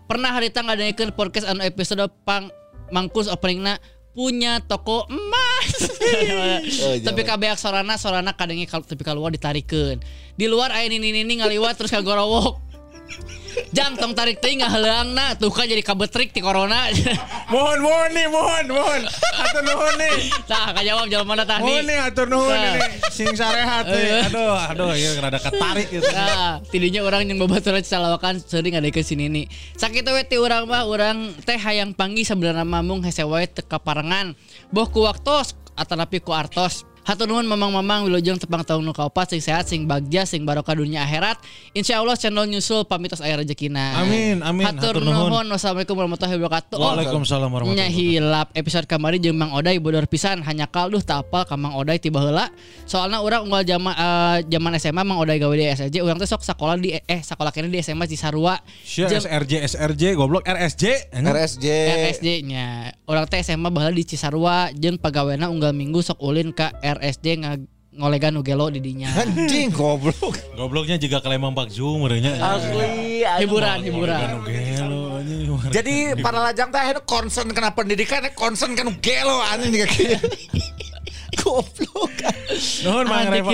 Pernah 0.08 0.32
harita 0.32 0.64
ngadarengikeun 0.64 1.12
podcast 1.12 1.52
anu 1.52 1.68
episode 1.68 2.08
pang 2.24 2.48
mangkus 2.96 3.28
openingna 3.28 3.76
punya 4.16 4.64
toko 4.64 5.04
emas. 5.12 5.94
tapi 7.06 7.22
kabeh 7.28 7.54
sorana 7.60 8.00
sorana 8.00 8.32
kadangnya 8.32 8.66
kalau 8.72 8.88
tapi 8.88 9.04
keluar 9.04 9.30
ditarikeun. 9.36 10.00
Di 10.40 10.48
luar 10.48 10.72
aya 10.72 10.88
nini 10.88 11.12
nini 11.12 11.44
ngaliwat 11.44 11.76
terus 11.76 11.92
kagorowok. 11.92 12.56
Jang 13.76 13.94
tong 14.00 14.16
tarik 14.16 14.40
teuing 14.40 14.64
ngaheulangna 14.64 15.36
tuh 15.36 15.52
kan 15.52 15.68
jadi 15.68 15.84
kabetrik 15.84 16.32
ti 16.32 16.40
corona. 16.40 16.88
Mohon, 17.54 17.80
mohon 17.80 18.10
nih, 18.12 18.28
mohon, 18.28 18.66
mohon. 18.76 19.02
Atur 19.40 19.64
nuhun 19.64 19.94
nih. 19.96 20.16
Tah 20.44 20.76
kajawab 20.76 21.08
jalan 21.08 21.24
mana 21.24 21.44
tah 21.48 21.64
Mohon 21.64 21.80
nih. 21.80 21.96
nih, 21.96 21.98
atur 22.12 22.28
nuhun 22.28 22.52
nih. 22.52 22.80
Sing 23.08 23.32
sarehat 23.36 23.88
nih. 23.88 24.28
Aduh, 24.28 24.52
aduh, 24.52 24.92
ya 24.92 25.16
rada 25.20 25.40
ketarik 25.40 25.88
gitu. 25.88 26.04
Nah, 26.12 26.60
tidinya 26.68 27.08
orang 27.08 27.24
yang 27.24 27.40
babaturan 27.40 27.84
calawakan 27.84 28.40
sering 28.44 28.76
ada 28.76 28.88
ke 28.92 29.00
sini 29.00 29.28
nih. 29.28 29.46
Sakit 29.80 30.04
we 30.08 30.24
ti 30.28 30.36
urang 30.40 30.68
mah 30.68 30.84
urang 30.88 31.36
teh 31.44 31.56
hayang 31.56 31.92
panggih 31.92 32.28
sebenarnya 32.28 32.68
mamung 32.68 33.00
hese 33.04 33.28
wae 33.28 33.48
teu 33.48 33.64
kaparengan. 33.64 34.36
Boh 34.72 34.88
ku 34.88 35.04
waktos 35.04 35.56
atanapi 35.76 36.24
ku 36.24 36.32
artos. 36.32 36.87
Hatur 37.08 37.24
nuhun 37.24 37.48
mamang-mamang 37.48 38.04
wilujeng 38.04 38.36
tepang 38.36 38.68
tahun 38.68 38.84
nu 38.84 38.92
kaopat 38.92 39.32
sing 39.32 39.40
sehat 39.40 39.64
sing 39.64 39.88
bagja 39.88 40.28
sing 40.28 40.44
barokah 40.44 40.76
dunia 40.76 41.08
akhirat. 41.08 41.40
Insya 41.72 42.04
Allah 42.04 42.20
channel 42.20 42.44
nyusul 42.44 42.84
pamitos 42.84 43.24
aya 43.24 43.40
rezekina. 43.40 44.04
Amin, 44.04 44.44
amin. 44.44 44.68
Hatur, 44.68 45.00
Hatur 45.00 45.08
nuhun. 45.08 45.48
Wassalamualaikum 45.48 45.96
warahmatullahi 45.96 46.36
wabarakatuh. 46.36 46.76
Oh, 46.76 46.84
Waalaikumsalam 46.84 47.48
warahmatullahi 47.48 47.80
Nya 47.80 47.88
hilap 47.88 48.52
episode 48.52 48.92
kemarin 48.92 49.24
jeung 49.24 49.40
Mang 49.40 49.56
Oday 49.56 49.80
bodor 49.80 50.04
pisan 50.04 50.44
hanya 50.44 50.68
kalduh 50.68 51.00
tak 51.00 51.24
apal 51.24 51.48
ka 51.48 51.56
Mang 51.56 51.80
Oday 51.80 51.96
tiba 51.96 52.20
heula. 52.20 52.52
Soalna 52.84 53.24
urang 53.24 53.48
unggal 53.48 53.64
zaman 53.64 53.96
eh, 53.96 54.38
zaman 54.52 54.76
SMA 54.76 55.08
Mang 55.08 55.24
Oday 55.24 55.40
gawe 55.40 55.56
di 55.56 55.64
SSJ 55.64 56.04
urang 56.04 56.20
teh 56.20 56.28
sok 56.28 56.44
sekolah 56.44 56.76
di 56.76 56.92
eh 56.92 57.22
sekolah 57.24 57.56
kene 57.56 57.72
di 57.72 57.80
SMA 57.80 58.04
Cisarua. 58.12 58.60
Sia 58.84 59.08
Jeung- 59.08 59.24
SRJ 59.24 59.64
SRJ 59.64 60.04
goblok 60.20 60.44
RSJ. 60.44 61.16
RSJ. 61.16 61.66
RSJ 62.04 62.28
nya 62.44 62.92
orang 63.08 63.32
teh 63.32 63.40
SMA 63.40 63.72
baheula 63.72 63.96
di 63.96 64.04
Cisarua 64.04 64.76
jeung 64.76 65.00
pagawena 65.00 65.48
unggal 65.48 65.72
minggu 65.72 66.04
sok 66.04 66.20
ulin 66.20 66.52
ka 66.52 66.76
RSJ 66.98 67.26
nga 67.46 67.52
ngolegan 67.98 68.38
ugelo 68.38 68.70
di 68.70 68.78
dinya. 68.78 69.10
Anjing 69.10 69.74
goblok. 69.74 70.38
Gobloknya 70.54 71.02
juga 71.02 71.18
ke 71.18 71.28
Lembang 71.34 71.58
Pak 71.58 71.74
Zoom 71.74 72.06
merenya. 72.06 72.38
Asli. 72.38 73.26
Hiburan, 73.26 73.82
hiburan. 73.82 74.22
Anu 74.22 74.40
gelo 74.46 75.02
anjing. 75.18 75.50
Jadi 75.74 75.96
para 76.22 76.40
lajang 76.46 76.70
teh 76.70 76.78
anu 76.78 77.02
concern 77.04 77.50
kena 77.50 77.74
pendidikan 77.74 78.22
eh, 78.22 78.34
concern 78.38 78.78
kan 78.78 78.86
gelo 79.02 79.42
anjing 79.50 79.74
juga 79.74 79.88
kieu. 79.98 80.20
Goblok. 81.42 82.14
Nuhun 82.86 83.06
Mang 83.10 83.30
Reva. 83.34 83.52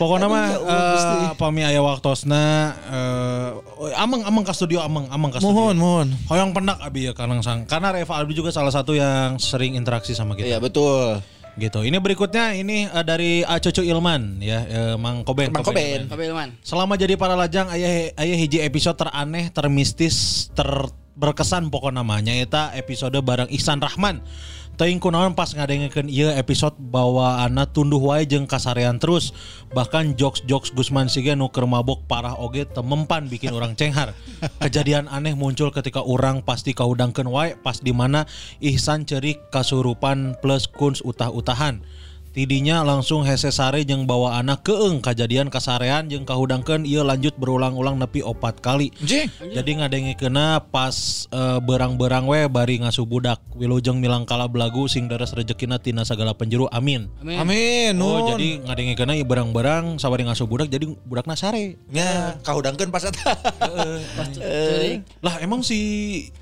Pokoknya 0.00 0.26
mah 0.26 0.46
eh, 0.56 1.30
pami 1.36 1.62
aya 1.62 1.78
waktosna 1.84 2.74
eh 2.90 3.92
ameng 4.00 4.24
ameng 4.24 4.42
ka 4.42 4.56
studio 4.56 4.80
ameng 4.80 5.06
ameng 5.12 5.30
ka 5.30 5.38
studio. 5.38 5.52
Mohon, 5.52 5.76
mohon. 5.78 6.08
Hoyong 6.26 6.50
pendak 6.56 6.80
abi 6.80 7.06
ya 7.06 7.12
kanang 7.12 7.44
sang. 7.44 7.68
Karena 7.68 7.92
Reva 7.92 8.16
Albi 8.16 8.32
juga 8.32 8.48
salah 8.50 8.72
satu 8.72 8.96
yang 8.96 9.36
sering 9.36 9.76
interaksi 9.76 10.16
sama 10.16 10.34
kita. 10.34 10.56
Iya 10.56 10.58
betul. 10.58 11.20
Gitu. 11.52 11.84
Ini 11.84 12.00
berikutnya 12.00 12.56
ini 12.56 12.88
eh, 12.88 13.04
dari 13.04 13.44
uh, 13.44 13.60
Cucu 13.60 13.84
Ilman 13.84 14.40
ya, 14.40 14.64
eh, 14.64 14.94
Mang 14.96 15.20
Koben. 15.20 15.52
Mang 15.52 15.64
Koben. 15.64 16.08
Kopi 16.08 16.24
Ilman. 16.32 16.56
Selama 16.64 16.96
jadi 16.96 17.14
para 17.20 17.36
lajang 17.36 17.68
ayah 17.68 18.08
ayah 18.16 18.36
hiji 18.40 18.64
episode 18.64 18.96
teraneh, 18.96 19.52
termistis, 19.52 20.48
ter 20.56 20.68
berkesan 21.12 21.68
pokok 21.68 21.92
namanya 21.92 22.32
eta 22.32 22.72
episode 22.72 23.20
bareng 23.20 23.52
Ihsan 23.52 23.84
Rahman. 23.84 24.24
Teuing 24.72 25.04
kunaon 25.04 25.36
pas 25.36 25.52
ngadengekeun 25.52 26.08
ieu 26.08 26.32
episode 26.32 26.72
bawa 26.80 27.44
anak 27.44 27.76
tunduh 27.76 28.00
wae 28.00 28.24
jeung 28.24 28.48
kasarean 28.48 28.96
terus. 28.96 29.36
Bahkan 29.76 30.16
jokes-jokes 30.16 30.72
Gusman 30.72 31.12
Sige 31.12 31.36
nu 31.36 31.52
keur 31.52 31.68
mabok 31.68 32.08
parah 32.08 32.32
oge 32.40 32.64
temempan 32.64 33.28
bikin 33.28 33.52
orang 33.52 33.76
cenghar. 33.76 34.16
Kejadian 34.64 35.12
aneh 35.12 35.36
muncul 35.36 35.68
ketika 35.76 36.00
orang 36.00 36.40
pasti 36.40 36.72
kahudangkeun 36.72 37.28
wae 37.28 37.52
pas 37.60 37.84
di 37.84 37.92
mana 37.92 38.24
Ihsan 38.64 39.04
cerik 39.04 39.52
kasurupan 39.52 40.40
plus 40.40 40.64
kuns 40.64 41.04
utah-utahan. 41.04 41.84
Tidinya 42.32 42.80
langsung 42.80 43.28
hese 43.28 43.52
sare 43.52 43.84
jeung 43.84 44.08
bawa 44.08 44.40
anak 44.40 44.64
keeng 44.64 45.04
kejadian 45.04 45.52
kasarean 45.52 46.08
jeung 46.08 46.24
kahudangkeun 46.24 46.88
ieu 46.88 47.04
lanjut 47.04 47.36
berulang-ulang 47.36 48.00
nepi 48.00 48.24
opat 48.24 48.56
kali. 48.64 48.88
Anjing. 49.04 49.28
Jadi 49.52 49.70
ngadengikeuna 49.76 50.64
pas 50.72 51.28
eh, 51.28 51.60
berang-berang 51.60 52.24
we 52.24 52.48
bari 52.48 52.80
ngasuh 52.80 53.04
budak 53.04 53.36
wilujeng 53.52 54.00
milang 54.00 54.24
kala 54.24 54.48
belagu 54.48 54.88
sing 54.88 55.12
daras 55.12 55.36
rezekina 55.36 55.76
tina 55.76 56.08
sagala 56.08 56.32
penjuru 56.32 56.72
amin. 56.72 57.12
Amin. 57.20 57.36
Amin. 57.36 57.92
Oh 58.00 58.24
nun. 58.24 58.32
jadi 58.32 58.64
ngadengikeuna 58.64 59.12
ieu 59.12 59.28
berang-berang 59.28 60.00
sabari 60.00 60.24
ngasuh 60.24 60.48
budak 60.48 60.72
jadi 60.72 60.88
budakna 61.04 61.36
sare. 61.36 61.76
nya 61.92 62.40
kahudangkeun 62.48 62.88
pas 62.88 63.04
eta. 63.04 63.36
Ceuring. 64.40 65.04
Lah 65.20 65.36
emang 65.44 65.60
si 65.60 65.78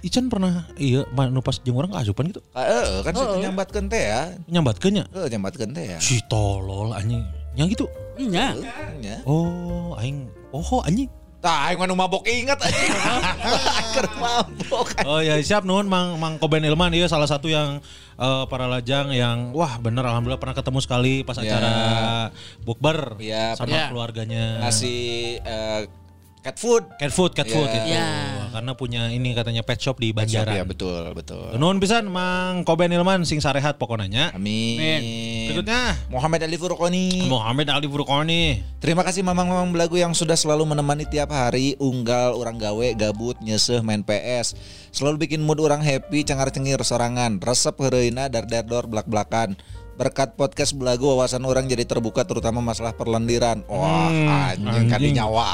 Ican 0.06 0.30
pernah 0.30 0.70
iya 0.78 1.02
ma- 1.10 1.26
nu 1.26 1.42
pas 1.42 1.58
jeung 1.58 1.74
urang 1.74 1.98
asupan 1.98 2.30
gitu. 2.30 2.38
Heeh, 2.54 3.02
kan 3.02 3.10
situ 3.10 3.36
nyambatkeun 3.42 3.90
teh 3.90 4.02
ya. 4.06 4.22
Nyambatkeun 4.46 4.92
nya. 4.94 5.04
Heeh, 5.10 5.26
nyambatkeun 5.34 5.70
teh 5.74 5.79
ya. 5.82 5.98
Si 5.98 6.20
tolol 6.24 6.92
anjing. 6.92 7.24
Nya 7.52 7.64
gitu. 7.66 7.86
Nya. 8.16 8.52
Nya. 8.98 9.24
Oh 9.24 9.96
aing 9.96 10.28
poho 10.48 10.80
anjing. 10.82 11.08
Tah, 11.40 11.66
aing 11.66 11.80
mah 11.80 11.88
nu 11.88 11.96
mabok 11.96 12.20
inget. 12.24 12.60
Keur 13.96 14.08
mabok. 14.14 14.92
Oh 15.02 15.18
ya 15.18 15.40
siap 15.40 15.64
nuhun 15.64 15.88
Mang 15.88 16.16
Mang 16.16 16.36
Koben 16.36 16.60
Ilman 16.60 16.92
iya 16.92 17.08
salah 17.08 17.24
satu 17.24 17.48
yang 17.48 17.80
eh, 18.14 18.44
para 18.46 18.68
lajang 18.68 19.08
yang 19.10 19.50
wah 19.50 19.80
bener 19.80 20.04
alhamdulillah 20.04 20.36
pernah 20.36 20.52
ketemu 20.52 20.78
sekali 20.78 21.14
pas 21.24 21.36
Ya. 21.36 21.48
acara 21.48 21.72
bukber 22.60 23.16
Ya, 23.16 23.56
sama 23.56 23.72
pernah. 23.72 23.88
keluarganya. 23.88 24.60
Ngasih 24.60 25.00
eh, 25.40 25.80
cat 26.40 26.56
food. 26.56 26.88
Cat 26.96 27.12
food, 27.12 27.32
cat 27.32 27.46
food 27.46 27.68
Ya. 27.68 27.76
itu. 27.76 27.88
Ya. 27.92 28.08
Karena 28.50 28.72
punya 28.72 29.06
ini 29.08 29.30
katanya 29.30 29.60
pet 29.60 29.78
shop 29.78 30.00
di 30.00 30.10
Ya 30.10 30.16
Banjaran. 30.16 30.66
betul, 30.66 31.12
betul. 31.12 31.54
Nuhun 31.54 31.78
pisan 31.78 32.08
Mang 32.08 32.64
Koben 32.64 32.90
Ilman 32.90 33.22
sing 33.22 33.38
sarehat 33.38 33.76
pokoknya. 33.76 34.32
Amin. 34.32 34.80
Berikutnya 35.46 35.94
Muhammad 36.08 36.40
Ali 36.42 36.56
Furqoni. 36.56 37.28
Muhammad 37.28 37.68
Ali 37.68 37.86
Furqoni. 37.86 38.64
Terima 38.80 39.04
kasih 39.04 39.20
mamang-mamang 39.20 39.70
belagu 39.70 39.94
yang 39.94 40.16
sudah 40.16 40.34
selalu 40.34 40.66
menemani 40.66 41.04
tiap 41.06 41.30
hari 41.30 41.76
unggal 41.76 42.32
orang 42.34 42.56
gawe 42.56 42.88
gabut 42.96 43.36
nyeseh 43.38 43.84
main 43.84 44.00
PS. 44.00 44.56
Selalu 44.90 45.28
bikin 45.28 45.44
mood 45.44 45.60
orang 45.60 45.84
happy 45.84 46.24
cengar-cengir 46.24 46.80
sorangan. 46.82 47.38
Resep 47.38 47.76
heureuna 47.78 48.26
dar-dar-dor 48.26 48.88
belak-belakan. 48.88 49.54
Berkat 50.00 50.32
podcast 50.32 50.72
belagu 50.72 51.12
wawasan 51.12 51.44
orang 51.44 51.68
jadi 51.68 51.84
terbuka 51.84 52.24
terutama 52.24 52.64
masalah 52.64 52.96
perlendiran. 52.96 53.60
Wah, 53.68 54.08
anjing 54.56 54.88
kan 54.88 54.96
anjing. 54.96 55.12
nyawa. 55.12 55.44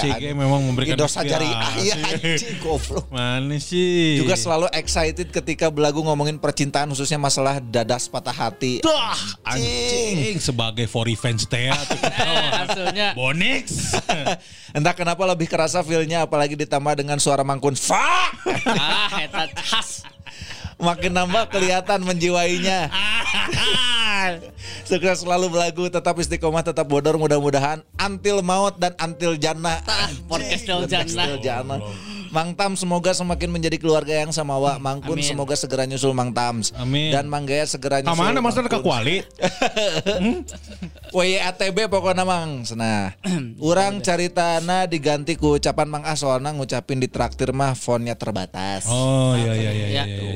Si 0.00 0.08
Ge 0.16 0.32
memang 0.32 0.64
memberikan 0.64 0.96
dosa 0.96 1.20
jari 1.20 1.44
ah, 1.44 1.76
iya 1.76 2.00
anjing 2.00 2.56
goblok. 2.64 3.12
Mana 3.12 3.60
sih? 3.60 4.16
Juga 4.16 4.32
selalu 4.32 4.72
excited 4.72 5.28
ketika 5.28 5.68
belagu 5.68 6.00
ngomongin 6.00 6.40
percintaan 6.40 6.88
khususnya 6.88 7.20
masalah 7.20 7.60
dadas 7.60 8.08
patah 8.08 8.32
hati. 8.32 8.80
Dah, 8.80 9.12
anjing 9.44 10.40
sebagai 10.40 10.88
for 10.88 11.04
revenge 11.04 11.44
teh. 11.44 11.68
Hasilnya. 11.68 13.12
Bonix. 13.12 13.92
Entah 14.80 14.96
kenapa 14.96 15.20
lebih 15.28 15.52
kerasa 15.52 15.84
feelnya 15.84 16.24
apalagi 16.24 16.56
ditambah 16.56 16.96
dengan 16.96 17.20
suara 17.20 17.44
mangkun. 17.44 17.76
Fuck! 17.76 18.40
Ah, 18.72 19.20
eta 19.20 19.52
khas. 19.60 20.08
Makin 20.82 21.14
nambah 21.14 21.46
kelihatan 21.46 22.02
menjiwainya. 22.02 22.90
Sukses 24.88 25.22
selalu 25.22 25.46
belagu, 25.50 25.86
tetap 25.86 26.18
istiqomah, 26.18 26.66
tetap 26.66 26.90
bodor 26.90 27.16
mudah-mudahan 27.18 27.86
antil 27.96 28.42
maut 28.42 28.76
dan 28.82 28.92
antil 28.98 29.38
jannah. 29.38 29.78
Podcast 30.26 30.66
Jannah. 30.66 31.38
Jannah. 31.38 31.78
Mang 32.32 32.56
Tam 32.56 32.72
semoga 32.80 33.12
semakin 33.12 33.52
menjadi 33.52 33.76
keluarga 33.76 34.24
yang 34.24 34.32
samawa. 34.32 34.80
Mang 34.80 35.04
Kun 35.04 35.20
Amin. 35.20 35.28
semoga 35.28 35.52
segera 35.52 35.84
nyusul 35.84 36.16
Mang 36.16 36.32
Tams. 36.32 36.72
Amin. 36.80 37.12
Dan 37.12 37.28
Mang 37.28 37.44
Gaya 37.44 37.68
segera 37.68 38.00
nyusul. 38.00 38.08
Kamana 38.16 38.40
Mang 38.40 38.48
maksudnya 38.48 38.72
ke 38.72 38.80
kuali? 38.80 39.20
WYATB 41.16 41.92
pokoknya 41.92 42.24
Mang. 42.24 42.64
Senah. 42.64 43.12
Urang 43.60 44.00
caritana 44.00 44.88
diganti 44.88 45.36
ku 45.36 45.60
ucapan 45.60 45.84
Mang 45.92 46.08
Ah 46.08 46.16
soalnya 46.16 46.56
ngucapin 46.56 47.04
di 47.04 47.12
traktir 47.12 47.52
mah 47.52 47.76
fontnya 47.76 48.16
terbatas. 48.16 48.88
Oh 48.88 49.36
iya 49.36 49.52
iya 49.52 49.70
iya 49.76 49.86
iya. 49.86 49.86
Ya. 49.92 50.04
iya, 50.08 50.32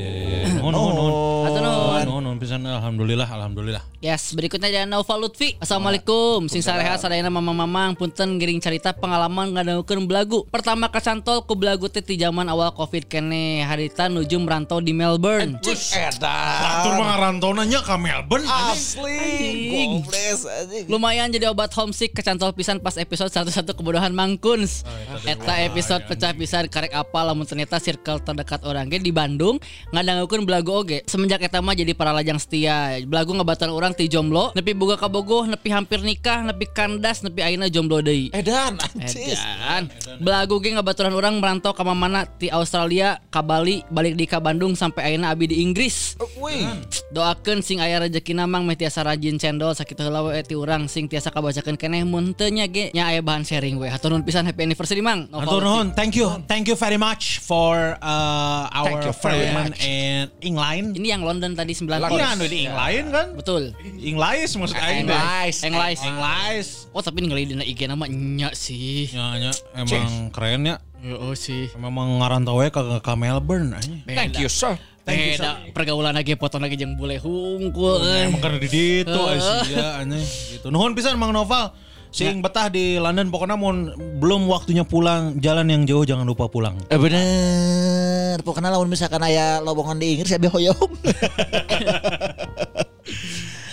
iya. 0.53 0.61
Nuhun. 0.61 1.13
Hatur 1.49 1.63
nuhun. 1.65 2.05
Nuhun 2.05 2.23
nuhun 2.29 2.37
pisan 2.37 2.61
alhamdulillah 2.61 3.25
alhamdulillah. 3.25 3.81
Yes, 4.05 4.37
berikutnya 4.37 4.69
ada 4.69 4.85
Nova 4.85 5.17
Lutfi. 5.17 5.57
Assalamualaikum. 5.57 6.47
Sing 6.53 6.61
sarehat 6.61 7.01
sadayana 7.01 7.33
mamang-mamang 7.33 7.97
punten 7.97 8.37
giring 8.37 8.61
cerita 8.61 8.93
pengalaman 8.93 9.57
ngadangkeun 9.57 10.05
belagu. 10.05 10.45
Pertama 10.53 10.93
kacantol 10.93 11.43
ku 11.49 11.57
belagu 11.57 11.86
teh 11.89 12.03
ti 12.03 12.19
zaman 12.19 12.49
awal 12.51 12.75
Covid 12.75 13.07
kene 13.07 13.63
harita 13.63 14.11
nuju 14.11 14.37
merantau 14.43 14.83
di 14.83 14.91
Melbourne. 14.91 15.61
Atur 15.63 16.93
mah 16.99 17.07
ngarantona 17.15 17.63
nya 17.69 17.85
ka 17.85 17.95
Melbourne. 17.95 18.49
Asli. 18.49 20.03
Gobles. 20.03 20.41
Lumayan 20.91 21.31
jadi 21.31 21.53
obat 21.53 21.71
homesick 21.77 22.17
kecantol 22.17 22.51
pisan 22.57 22.81
pas 22.81 22.97
episode 22.97 23.31
satu-satu 23.31 23.77
kebodohan 23.77 24.11
Mangkuns. 24.17 24.83
Eta 25.29 25.63
episode 25.63 26.03
pecah 26.09 26.33
pisan 26.33 26.67
karek 26.67 26.97
apa 26.97 27.19
lamun 27.21 27.45
ternyata 27.45 27.77
circle 27.77 28.19
terdekat 28.25 28.65
orang 28.65 28.89
ge 28.89 28.99
di 28.99 29.13
Bandung 29.13 29.61
ngadangkeun 29.93 30.49
belagu 30.49 30.73
oge. 30.73 31.05
Semenjak 31.05 31.45
eta 31.45 31.61
mah 31.61 31.77
jadi 31.77 31.93
para 31.93 32.17
lajang 32.17 32.41
setia. 32.41 32.99
Belagu 33.05 33.37
ngebatan 33.37 33.69
orang 33.69 33.93
ti 33.93 34.09
jomblo, 34.09 34.57
nepi 34.57 34.73
boga 34.73 34.97
kabogoh, 34.97 35.45
nepi 35.45 35.69
hampir 35.69 36.01
nikah, 36.01 36.41
nepi 36.49 36.65
kandas, 36.73 37.21
nepi 37.21 37.45
ayeuna 37.45 37.69
jomblo 37.69 38.01
deui. 38.01 38.33
Edan 38.33 38.81
anjing. 38.81 39.37
Edan. 39.37 39.93
Belagu 40.17 40.57
ge 40.65 40.73
ngabaturan 40.73 41.13
orang 41.13 41.37
merantau 41.37 41.76
ka 41.77 41.85
mana 41.85 42.25
ti 42.25 42.49
Australia, 42.49 43.21
ka 43.29 43.45
Bali, 43.45 43.85
balik 43.93 44.17
di 44.17 44.25
ka 44.25 44.41
Bandung 44.41 44.73
sampai 44.73 45.13
ayeuna 45.13 45.29
abi 45.31 45.45
di 45.47 45.61
Inggris. 45.61 46.17
Wih. 46.41 46.65
Doakeun 47.13 47.61
sing 47.61 47.79
aya 47.79 48.01
rezekina 48.01 48.49
mang 48.49 48.65
meh 48.65 48.75
tiasa 48.75 49.05
rajin 49.05 49.37
cendol 49.37 49.77
sakitu 49.77 50.01
heula 50.01 50.25
we 50.25 50.41
ti 50.41 50.57
urang 50.57 50.89
sing 50.89 51.05
tiasa 51.07 51.29
kabacakeun 51.29 51.77
keneh 51.77 52.03
mun 52.03 52.33
teu 52.33 52.49
nya 52.49 52.65
ge 52.65 52.89
nya 52.91 53.13
aya 53.13 53.21
bahan 53.21 53.45
sharing 53.45 53.77
we. 53.77 53.87
Hatur 53.87 54.11
nuhun 54.11 54.25
pisan 54.25 54.49
happy 54.49 54.65
anniversary 54.65 55.05
mang. 55.05 55.29
Nova 55.29 55.45
Atur 55.45 55.61
Lutfi. 55.61 55.67
nuhun, 55.69 55.87
thank 55.93 56.17
you, 56.17 56.27
thank 56.49 56.65
you 56.65 56.75
very 56.75 56.97
much 56.97 57.45
for 57.45 57.95
uh, 58.01 58.65
Thank 58.73 58.81
our 58.81 59.01
you 59.05 59.13
very 59.13 59.21
friend 59.21 59.53
much. 59.71 59.79
and 59.85 60.27
Engline. 60.41 60.87
Ini 60.97 61.09
yang 61.13 61.23
London 61.23 61.53
tadi 61.53 61.77
9 61.77 61.85
Ini 61.85 62.09
points. 62.09 62.33
anu 62.33 62.45
di 62.49 62.59
Engline 62.65 63.07
kan? 63.13 63.27
Betul. 63.37 63.63
English 64.01 64.57
maksud 64.57 64.79
aing. 64.79 65.05
English. 65.05 65.59
English. 65.61 66.01
English. 66.01 66.69
Oh 66.91 67.03
tapi 67.05 67.21
ningali 67.21 67.45
dina 67.45 67.61
IG 67.61 67.85
nama 67.85 68.09
nya 68.09 68.49
sih. 68.57 69.11
Ya, 69.13 69.37
ya, 69.37 69.53
emang 69.77 70.33
keren 70.33 70.65
ya. 70.65 70.77
Oh 71.05 71.37
sih. 71.37 71.69
Memang 71.77 72.19
ngarantau 72.19 72.59
we 72.59 72.73
ke, 72.73 72.81
ke 72.81 73.13
Melbourne 73.15 73.77
aja. 73.77 73.93
Thank 74.09 74.41
you 74.41 74.49
sir. 74.49 74.75
Thank 75.07 75.23
you, 75.23 75.39
Beda 75.39 75.63
pergaulan 75.71 76.19
lagi 76.19 76.35
foto 76.35 76.59
lagi 76.59 76.75
jeung 76.75 76.99
bule 76.99 77.23
hungkul. 77.23 78.03
eh. 78.03 78.27
Emang 78.27 78.43
karena 78.43 78.59
di 78.59 78.67
ditu 78.67 79.21
Asia 79.23 80.03
aneh 80.03 80.25
gitu. 80.51 80.67
Nuhun 80.75 80.99
pisan 80.99 81.15
Mang 81.15 81.31
Noval. 81.31 81.71
Sing 82.11 82.41
betah 82.41 82.73
di 82.73 82.97
London 82.97 83.29
pokoknya 83.29 83.61
mau 83.61 83.71
belum 84.19 84.49
waktunya 84.49 84.89
pulang 84.89 85.37
jalan 85.37 85.69
yang 85.69 85.83
jauh 85.85 86.03
jangan 86.03 86.25
lupa 86.25 86.49
pulang. 86.49 86.75
Eh 86.89 86.97
bener, 86.97 88.41
pokoknya 88.41 88.73
lamun 88.73 88.89
misalkan 88.89 89.21
aya 89.21 89.61
lowongan 89.61 90.01
di 90.01 90.17
Inggris 90.17 90.33
ya 90.33 90.41
hoyong. 90.41 90.91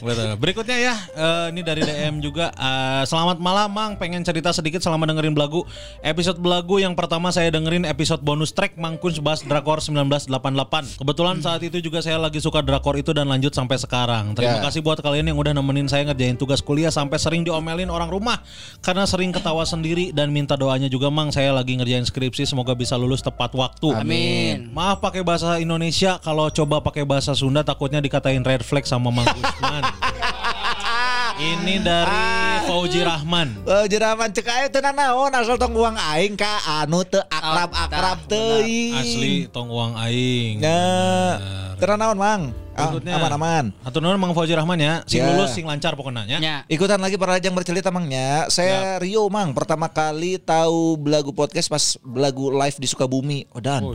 Betul. 0.04 0.36
Berikutnya 0.36 0.76
ya, 0.76 0.96
eh, 1.16 1.46
ini 1.56 1.64
dari 1.64 1.80
DM 1.80 2.20
juga. 2.20 2.52
Eh, 2.52 3.04
selamat 3.08 3.40
malam, 3.40 3.72
Mang. 3.72 3.96
Pengen 3.96 4.20
cerita 4.22 4.52
sedikit 4.52 4.84
selama 4.84 5.08
dengerin 5.08 5.32
belagu. 5.32 5.64
Episode 6.04 6.44
belagu 6.44 6.76
yang 6.76 6.92
pertama 6.92 7.32
saya 7.32 7.48
dengerin 7.50 7.88
episode 7.88 8.20
bonus 8.20 8.52
track 8.52 8.76
Mangkun 8.76 9.16
bahas 9.24 9.40
Drakor 9.42 9.80
1988. 9.80 11.00
Kebetulan 11.00 11.40
saat 11.40 11.64
itu 11.64 11.80
juga 11.80 12.04
saya 12.04 12.20
lagi 12.20 12.44
suka 12.44 12.60
Drakor 12.60 13.00
itu 13.00 13.16
dan 13.16 13.32
lanjut 13.32 13.56
sampai 13.56 13.80
sekarang. 13.80 14.36
Terima 14.36 14.60
Ya. 14.60 14.64
kasih 14.68 14.84
buat 14.84 15.00
kalian 15.00 15.32
yang 15.32 15.40
udah 15.40 15.56
nemenin 15.56 15.88
saya 15.88 16.04
ngerjain 16.04 16.36
tugas 16.36 16.60
kuliah 16.60 16.92
sampai 16.92 17.16
sering 17.16 17.48
diomelin 17.48 17.88
orang 17.88 18.12
rumah 18.12 18.44
karena 18.84 19.08
sering 19.08 19.32
ketawa 19.32 19.64
sendiri 19.64 20.12
dan 20.12 20.36
minta 20.36 20.60
doanya 20.60 20.92
juga, 20.92 21.08
Mang. 21.08 21.32
Saya 21.32 21.56
lagi 21.56 21.80
ngerjain 21.80 22.04
skripsi, 22.04 22.44
semoga 22.44 22.76
bisa 22.76 23.00
lulus 23.00 23.24
tepat 23.24 23.56
waktu. 23.56 23.96
Amin. 23.96 24.68
Maaf 24.76 25.00
pakai 25.00 25.24
bahasa 25.24 25.56
Indonesia, 25.64 26.20
kalau 26.20 26.52
coba 26.52 26.84
pakai 26.84 27.08
bahasa 27.08 27.32
Sunda 27.32 27.64
takutnya 27.64 28.04
dikatain 28.04 28.44
red 28.44 28.68
flag 28.68 28.84
sama 28.84 29.08
Mang 29.08 29.32
Gusman. 29.32 29.84
Ini 31.54 31.76
dari 31.82 32.64
Fauji 32.70 33.02
Rahman. 33.04 33.66
Eh 33.66 33.86
jeraman 33.90 34.30
cek 34.32 34.48
aya 34.48 34.68
teu 34.70 34.80
naon 34.80 35.34
asal 35.34 35.58
tong 35.58 35.74
uang 35.74 35.98
aing 35.98 36.38
ka 36.38 36.84
anu 36.84 37.02
teu 37.04 37.26
akrab-akrab 37.28 38.30
teuing. 38.30 38.96
Asli 38.96 39.36
tong 39.50 39.68
uang 39.68 39.98
aing. 39.98 40.62
Ya, 40.62 41.42
teu 41.76 41.90
naon 41.98 42.16
Mang. 42.16 42.63
Ah, 42.74 42.90
Berikutnya. 42.90 43.14
Aman-aman. 43.22 43.66
Atau 43.86 44.02
nuhun 44.02 44.18
Mang 44.18 44.34
Fauji 44.34 44.58
Rahman 44.58 44.82
ya. 44.82 45.06
Sing 45.06 45.22
Ya. 45.22 45.30
lulus 45.30 45.54
sing 45.54 45.66
lancar 45.66 45.94
pokoknya 45.94 46.26
ya. 46.26 46.66
Ikutan 46.66 46.98
lagi 46.98 47.22
para 47.22 47.38
lajang 47.38 47.54
bercerita 47.54 47.94
Mangnya. 47.94 48.50
Saya 48.50 48.98
Rio 48.98 49.30
Mang 49.30 49.54
pertama 49.54 49.86
kali 49.88 50.42
tahu 50.42 50.98
belagu 50.98 51.30
podcast 51.30 51.70
pas 51.70 51.84
belagu 52.02 52.50
live 52.50 52.78
di 52.82 52.88
Sukabumi. 52.90 53.46
Oh 53.54 53.62
dan. 53.62 53.86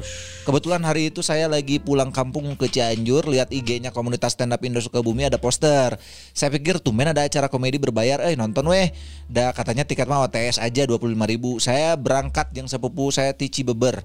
Kebetulan 0.46 0.86
hari 0.86 1.10
itu 1.10 1.20
saya 1.20 1.50
lagi 1.50 1.82
pulang 1.82 2.14
kampung 2.14 2.54
ke 2.54 2.70
Cianjur 2.70 3.26
lihat 3.26 3.50
IG-nya 3.50 3.90
komunitas 3.90 4.38
stand 4.38 4.54
up 4.54 4.62
Indo 4.62 4.78
Sukabumi 4.78 5.26
ada 5.26 5.42
poster. 5.42 5.98
Saya 6.30 6.54
pikir 6.54 6.78
tumben 6.78 7.10
ada 7.10 7.26
acara 7.26 7.50
komedi 7.50 7.82
berbayar, 7.82 8.22
eh 8.24 8.38
nonton 8.38 8.62
weh. 8.70 8.94
Da 9.26 9.50
katanya 9.50 9.82
tiket 9.82 10.06
mah 10.06 10.22
OTS 10.22 10.62
aja 10.62 10.86
25.000 10.86 11.26
ribu. 11.26 11.58
Saya 11.58 11.98
berangkat 11.98 12.54
yang 12.54 12.70
sepupu 12.70 13.10
saya 13.10 13.34
Tici 13.34 13.66
Beber. 13.66 14.00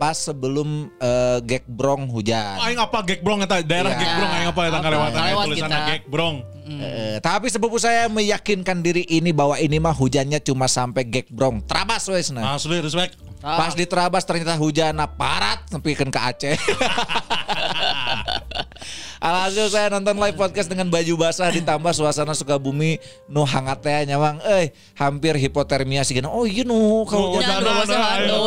Pas 0.00 0.16
sebelum 0.16 0.88
eh, 0.96 1.38
Gek 1.44 1.68
Brong 1.68 2.08
hujan. 2.08 2.56
Aing 2.56 2.80
apa 2.80 3.04
gek 3.04 3.20
brong 3.20 3.44
eta 3.44 3.60
daerah 3.60 3.92
Iya. 3.92 4.00
gek 4.00 4.12
brong 4.16 4.30
aing 4.32 4.48
apa 4.48 4.60
eta 4.64 4.78
Kalewat 4.80 5.10
tulisanna 5.44 5.76
kita. 5.76 5.88
gek 5.92 6.02
brong. 6.08 6.36
Eh, 6.70 7.18
tapi 7.20 7.52
sepupu 7.52 7.76
saya 7.76 8.08
meyakinkan 8.08 8.80
diri 8.80 9.04
ini 9.04 9.34
bahwa 9.34 9.60
ini 9.60 9.76
mah 9.76 9.92
hujannya 9.92 10.40
cuma 10.40 10.70
sampai 10.70 11.02
Gek 11.02 11.28
Brong. 11.28 11.66
Trabas 11.66 12.06
wes 12.06 12.30
nah. 12.30 12.54
Asli 12.54 12.78
respect. 12.78 13.18
Pas 13.42 13.74
di 13.74 13.84
Trabas 13.84 14.22
ternyata 14.22 14.54
hujan 14.54 14.94
parat 15.18 15.66
nepikeun 15.68 16.08
ke 16.08 16.20
Aceh. 16.20 16.56
Alhasil 19.20 19.68
saya 19.68 19.92
nonton 19.92 20.16
live 20.16 20.36
podcast 20.36 20.68
dengan 20.72 20.88
baju 20.88 21.14
basah 21.20 21.52
ditambah 21.52 21.92
suasana 21.92 22.32
Sukabumi 22.32 22.96
nu 23.28 23.44
hangat 23.44 23.84
teh 23.84 24.08
nyawang 24.08 24.40
euy 24.40 24.72
hampir 24.96 25.36
hipotermia 25.36 26.00
sih 26.08 26.16
Oh 26.24 26.48
iya 26.48 26.64
nu 26.64 27.04
kalau 27.04 27.36
Oh, 27.36 27.42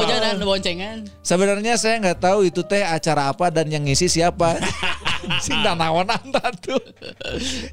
Jangan 0.04 0.34
Jangan, 0.34 0.36
boncengan. 0.50 0.98
Sebenarnya 1.22 1.74
saya 1.78 2.02
nggak 2.02 2.20
tahu 2.20 2.50
itu 2.50 2.66
teh 2.66 2.82
acara 2.82 3.30
apa 3.30 3.54
dan 3.54 3.70
yang 3.70 3.86
ngisi 3.86 4.10
siapa. 4.10 4.58
Sing 5.46 5.56
danawanan 5.64 6.20
tuh. 6.60 6.84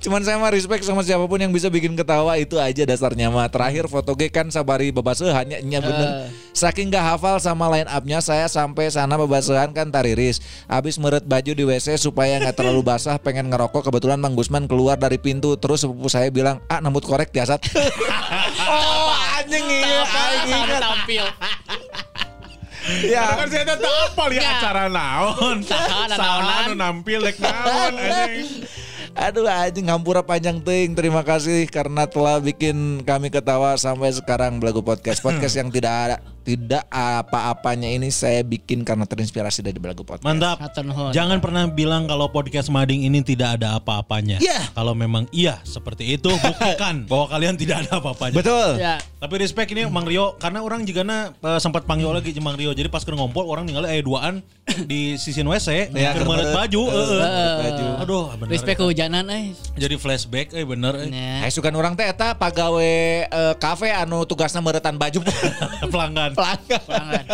Cuman 0.06 0.22
saya 0.22 0.38
mah 0.38 0.54
respect 0.54 0.86
sama 0.86 1.02
siapa 1.02 1.26
pun 1.26 1.40
yang 1.42 1.50
bisa 1.50 1.66
bikin 1.66 1.98
ketawa 1.98 2.38
itu 2.38 2.54
aja 2.62 2.86
dasarnya 2.86 3.26
mah. 3.26 3.50
Terakhir 3.50 3.90
foto 3.90 4.14
G 4.14 4.30
kan 4.30 4.46
sabari 4.54 4.94
bebasehan 4.94 5.50
nya 5.66 5.82
bener. 5.82 6.30
Saking 6.54 6.94
gak 6.94 7.16
hafal 7.16 7.42
sama 7.42 7.66
line 7.74 7.90
up-nya 7.90 8.22
saya 8.22 8.46
sampai 8.46 8.92
sana 8.94 9.18
bebasehan 9.18 9.74
kan 9.74 9.90
tariris. 9.90 10.38
Abis 10.70 10.94
meret 11.02 11.26
baju 11.26 11.50
di 11.50 11.64
WC 11.66 11.98
supaya 11.98 12.38
nggak 12.38 12.54
terlalu 12.60 12.84
basah 12.84 13.16
pengen 13.16 13.48
ngerokok 13.48 13.88
kebetulan 13.88 14.20
Mang 14.20 14.36
Gusman 14.36 14.68
keluar 14.68 15.00
dari 15.00 15.16
pintu 15.16 15.56
terus 15.56 15.80
sepupu 15.80 16.12
saya 16.12 16.28
bilang 16.28 16.60
ah 16.68 16.76
nambut 16.84 17.00
korek 17.00 17.32
tiasat. 17.32 17.56
oh 18.68 19.10
anjing 19.40 19.64
iya 19.64 20.76
tampil. 20.76 21.24
Ya. 23.08 23.24
Kan 23.40 23.48
saya 23.48 23.64
teh 23.64 23.76
teu 23.80 23.96
apal 24.12 24.28
ya 24.36 24.60
acara 24.60 24.92
naon. 24.92 25.64
Saha, 25.68 26.04
anu 26.68 26.76
nampil 26.76 27.24
dek 27.24 27.40
naon 27.40 27.96
anjing. 27.96 28.68
Aduh 29.16 29.48
anjing 29.48 29.88
ngampura 29.88 30.20
panjang 30.20 30.60
ting. 30.60 30.92
Terima 30.92 31.24
kasih 31.24 31.64
karena 31.72 32.04
telah 32.12 32.44
bikin 32.44 33.00
kami 33.08 33.32
ketawa 33.32 33.80
sampai 33.80 34.12
sekarang 34.12 34.60
Belagu 34.60 34.84
Podcast. 34.84 35.24
Podcast 35.24 35.56
yang 35.60 35.72
tidak 35.72 35.92
ada 35.96 36.16
tidak 36.40 36.88
apa-apanya 36.88 37.86
ini 37.86 38.08
saya 38.08 38.40
bikin 38.40 38.80
karena 38.82 39.04
terinspirasi 39.04 39.60
dari 39.60 39.76
Belagu 39.76 40.02
Podcast. 40.02 40.24
Mantap. 40.24 40.56
Jangan 41.12 41.38
pernah 41.38 41.68
bilang 41.68 42.08
kalau 42.08 42.32
podcast 42.32 42.72
Mading 42.72 43.04
ini 43.04 43.20
tidak 43.20 43.60
ada 43.60 43.76
apa-apanya. 43.76 44.40
Iya. 44.40 44.72
Kalau 44.72 44.96
memang 44.96 45.28
iya 45.30 45.60
seperti 45.62 46.16
itu, 46.16 46.32
buktikan 46.32 47.04
bahwa 47.10 47.28
kalian 47.28 47.54
tidak 47.60 47.86
ada 47.86 48.00
apa-apanya. 48.00 48.36
Betul. 48.36 48.80
Ya. 48.80 48.96
Tapi 49.20 49.34
respect 49.36 49.68
ini 49.70 49.84
Mang 49.84 50.08
Rio 50.08 50.34
karena 50.40 50.64
orang 50.64 50.88
juga 50.88 51.04
uh, 51.04 51.60
sempat 51.60 51.84
panggil 51.84 52.08
lagi 52.08 52.32
jeung 52.32 52.44
Mang 52.48 52.56
Rio. 52.56 52.72
Jadi 52.72 52.88
pas 52.88 53.04
keur 53.04 53.16
ngompol 53.20 53.44
orang 53.44 53.68
tinggal 53.68 53.84
aya 53.84 54.00
duaan 54.00 54.40
di 54.90 55.20
sisi 55.20 55.44
WC 55.44 55.92
Ya, 55.92 56.16
keur 56.16 56.24
baju. 56.24 56.82
meureut. 56.88 57.20
heeh. 57.20 57.56
baju. 57.60 57.86
Aduh, 58.00 58.24
bener. 58.38 58.50
Respect 58.56 58.76
eta. 58.78 58.82
kehujanan 58.86 59.24
eh. 59.28 59.44
Jadi 59.76 59.94
flashback 60.00 60.56
eh 60.56 60.64
bener 60.64 60.94
eh. 61.04 61.08
Ya. 61.12 61.44
Hai 61.44 61.50
sukan 61.52 61.74
orang 61.76 61.92
teh 61.94 62.08
eta 62.08 62.32
pagawe 62.32 62.92
eh, 63.28 63.54
kafe 63.60 63.92
anu 63.92 64.24
tugasna 64.24 64.64
meretan 64.64 64.96
baju 64.96 65.20
pelanggan. 65.92 66.29
Pelanggan. 66.32 66.80
Pelanggan. 66.84 67.24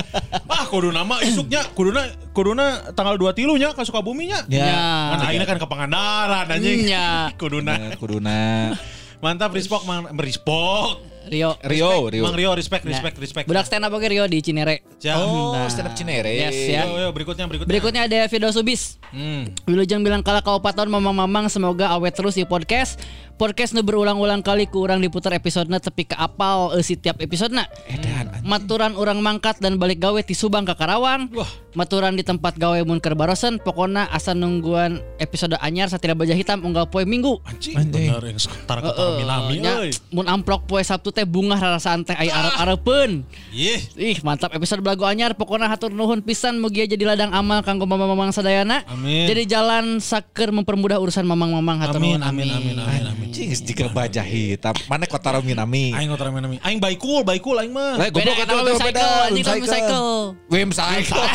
ah, 0.47 0.64
kudu 0.66 0.89
nama 0.90 1.20
isuknya, 1.23 1.62
kuduna 1.73 2.02
kuduna 2.31 2.64
tanggal 2.93 3.16
2 3.16 3.32
tilunya 3.32 3.73
ka 3.73 3.82
Sukabumi 3.82 4.31
nya. 4.31 4.44
Ya. 4.47 5.14
Kan 5.14 5.18
akhirnya 5.24 5.47
kan 5.47 5.59
ke 5.59 5.66
Pangandaran 5.66 6.47
anjing. 6.48 6.86
Nya. 6.90 7.32
Kuduna. 7.35 7.97
Kuduna. 7.97 8.73
Mantap 9.18 9.52
respect 9.52 9.85
Mang 9.85 10.05
respect. 10.16 11.01
Rio. 11.27 11.59
Rio, 11.59 12.06
Rio. 12.06 12.23
Mang 12.23 12.39
Rio 12.39 12.55
respect 12.55 12.86
Nah, 12.86 12.94
respect 12.94 13.18
respect. 13.18 13.47
Budak 13.51 13.66
stand 13.66 13.82
up 13.82 13.90
oke 13.90 14.06
Rio 14.06 14.31
di 14.31 14.39
Cinere. 14.39 14.86
Oh, 15.10 15.51
Nah. 15.51 15.66
stand 15.66 15.90
up 15.90 15.94
Cinere. 15.98 16.31
Yes, 16.31 16.55
ya. 16.70 16.86
Yo, 16.86 17.02
yo, 17.02 17.09
berikutnya 17.10 17.51
berikutnya. 17.51 17.66
Berikutnya 17.66 18.02
ada 18.06 18.31
Video 18.31 18.51
Subis. 18.55 19.02
Hmm. 19.10 19.51
Wilujeng 19.66 20.06
bilang 20.06 20.23
kala 20.23 20.39
kaupatan 20.39 20.86
mamang-mamang 20.86 21.51
semoga 21.51 21.90
awet 21.90 22.14
terus 22.14 22.39
di 22.39 22.47
podcast. 22.47 23.02
Podcast 23.36 23.76
nu 23.76 23.84
berulang-ulang 23.84 24.40
kali 24.40 24.64
ku 24.64 24.80
urang 24.88 24.96
diputar 24.96 25.28
episode 25.36 25.68
tapi 25.68 26.08
ke 26.08 26.16
apal 26.16 26.72
eh, 26.72 26.80
si 26.80 26.96
tiap 26.96 27.20
episode 27.20 27.52
na. 27.52 27.68
Edan. 27.84 28.32
Maturan 28.40 28.96
orang 28.96 29.20
mangkat 29.20 29.60
dan 29.60 29.76
balik 29.76 30.00
gawe 30.00 30.16
ti 30.24 30.32
Subang 30.32 30.64
ke 30.64 30.72
Karawang. 30.72 31.28
Wah. 31.36 31.44
Maturan 31.76 32.16
di 32.16 32.24
tempat 32.24 32.56
gawe 32.56 32.80
mun 32.88 32.96
keur 32.96 33.12
barosen 33.12 33.60
pokona 33.60 34.08
asa 34.08 34.32
nungguan 34.32 35.04
episode 35.20 35.60
anyar 35.60 35.92
satira 35.92 36.16
baja 36.16 36.32
hitam 36.32 36.64
unggal 36.64 36.88
poe 36.88 37.04
Minggu. 37.04 37.36
Anjing, 37.44 37.76
bener 37.76 38.24
yang 38.24 38.40
sekitar 38.40 38.80
Minami 39.20 39.60
nya, 39.60 39.84
euy. 39.84 39.92
mun 40.08 40.24
amplok 40.24 40.64
poe 40.64 40.80
Sabtu 40.80 41.12
teh 41.12 41.28
bunga 41.28 41.60
rarasaan 41.60 42.08
teh 42.08 42.16
aya 42.16 42.32
arep-arepeun. 42.32 43.20
Ih, 43.52 43.84
Ih 44.00 44.16
mantap 44.24 44.56
episode 44.56 44.80
belagu 44.80 45.04
anyar 45.04 45.36
pokoknya 45.36 45.68
hatur 45.68 45.92
nuhun 45.92 46.24
pisan 46.24 46.56
mugia 46.56 46.88
jadi 46.88 47.12
ladang 47.12 47.36
amal 47.36 47.60
kanggo 47.60 47.84
mamang-mamang 47.84 48.32
sadayana. 48.32 48.80
Amin. 48.88 49.28
Jadi 49.28 49.44
jalan 49.44 50.00
saker 50.00 50.56
mempermudah 50.56 50.96
urusan 50.96 51.28
mamang-mamang 51.28 51.84
hatur 51.84 52.00
amin 52.00 52.16
nuhun 52.16 52.24
amin 52.24 52.48
amin 52.56 52.76
amin 52.80 53.04
amin. 53.12 53.26
Anjing 53.27 53.51
jika 53.51 53.90
baja 53.90 54.23
hitam. 54.23 54.70
Mana 54.86 55.03
kota 55.11 55.35
Rominami? 55.35 55.90
Aing 55.90 56.15
ngotor 56.15 56.31
Minami. 56.31 56.62
Aing 56.62 56.78
baikul, 56.78 57.27
baikul 57.27 57.59
aing 57.59 57.74
mah. 57.74 57.98
Lah, 57.98 58.07
Beda 58.15 58.39
goblok 58.39 58.39
eta 58.39 58.55
beda. 58.78 58.78
Cycle, 58.78 59.27
anjing 59.27 59.43
Wim 59.43 59.66
Cycle. 59.66 60.39
Wim 60.47 60.70
Cycle. 60.70 61.27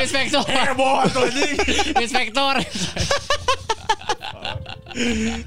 Inspektor. 0.00 0.48
Heboh 0.64 1.04
anjing. 1.04 1.60
Inspektor. 2.00 2.64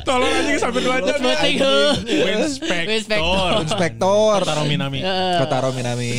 Tolong 0.07 0.31
anjing 0.31 0.57
sampai 0.57 0.81
dua 0.81 0.97
jam. 1.03 1.19
ya. 1.19 1.35
Inspektor. 2.41 2.87
Inspektor. 2.87 3.49
Inspektor. 3.63 4.37
Kota 4.43 4.55
Rominami. 4.63 4.99
Kota 5.37 5.57
Rominami. 5.61 6.13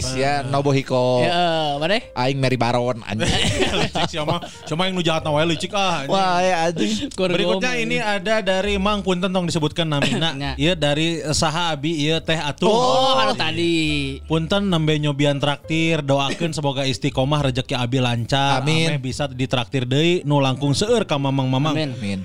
Sia 0.00 0.42
Nobohiko. 0.46 1.22
Ya, 1.24 1.76
mana? 1.76 2.00
Aing 2.16 2.38
Mary 2.40 2.56
Baron 2.56 3.04
anjing. 3.04 3.28
Licik 3.84 4.08
siapa? 4.08 4.40
Cuma 4.64 4.88
yang 4.88 4.96
nu 4.96 5.02
jahat 5.04 5.24
wae 5.24 5.44
licik 5.44 5.72
ah. 5.76 6.04
anjing. 6.04 6.12
Wah, 6.12 6.38
ya 6.40 6.56
anjing. 6.70 6.92
Berikutnya 7.12 7.72
ini 7.76 7.96
ada 8.00 8.40
dari 8.40 8.80
Mang 8.80 9.04
Punten 9.04 9.30
tong 9.30 9.46
disebutkan 9.46 9.86
namina. 9.88 10.30
Ya. 10.38 10.52
Iya 10.54 10.72
dari 10.78 11.20
Saha 11.34 11.74
Abi 11.74 12.08
iya 12.08 12.22
Teh 12.22 12.38
Atuh. 12.38 12.70
Oh, 12.70 13.18
anu 13.18 13.34
tadi. 13.34 14.18
Punten 14.24 14.70
nembe 14.70 14.94
nyobian 14.96 15.36
traktir 15.42 16.00
doakeun 16.00 16.54
semoga 16.54 16.86
istiqomah 16.86 17.50
rezeki 17.50 17.74
Abi 17.74 17.98
lancar. 17.98 18.62
Amin. 18.62 18.96
Ame 18.96 19.02
bisa 19.02 19.26
ditraktir 19.28 19.84
deui 19.84 20.22
nu 20.24 20.38
langkung 20.38 20.72
seueur 20.72 21.04
ka 21.04 21.18
mamang-mamang. 21.18 21.74
Amin. 21.74 21.90
Amin. 21.98 22.20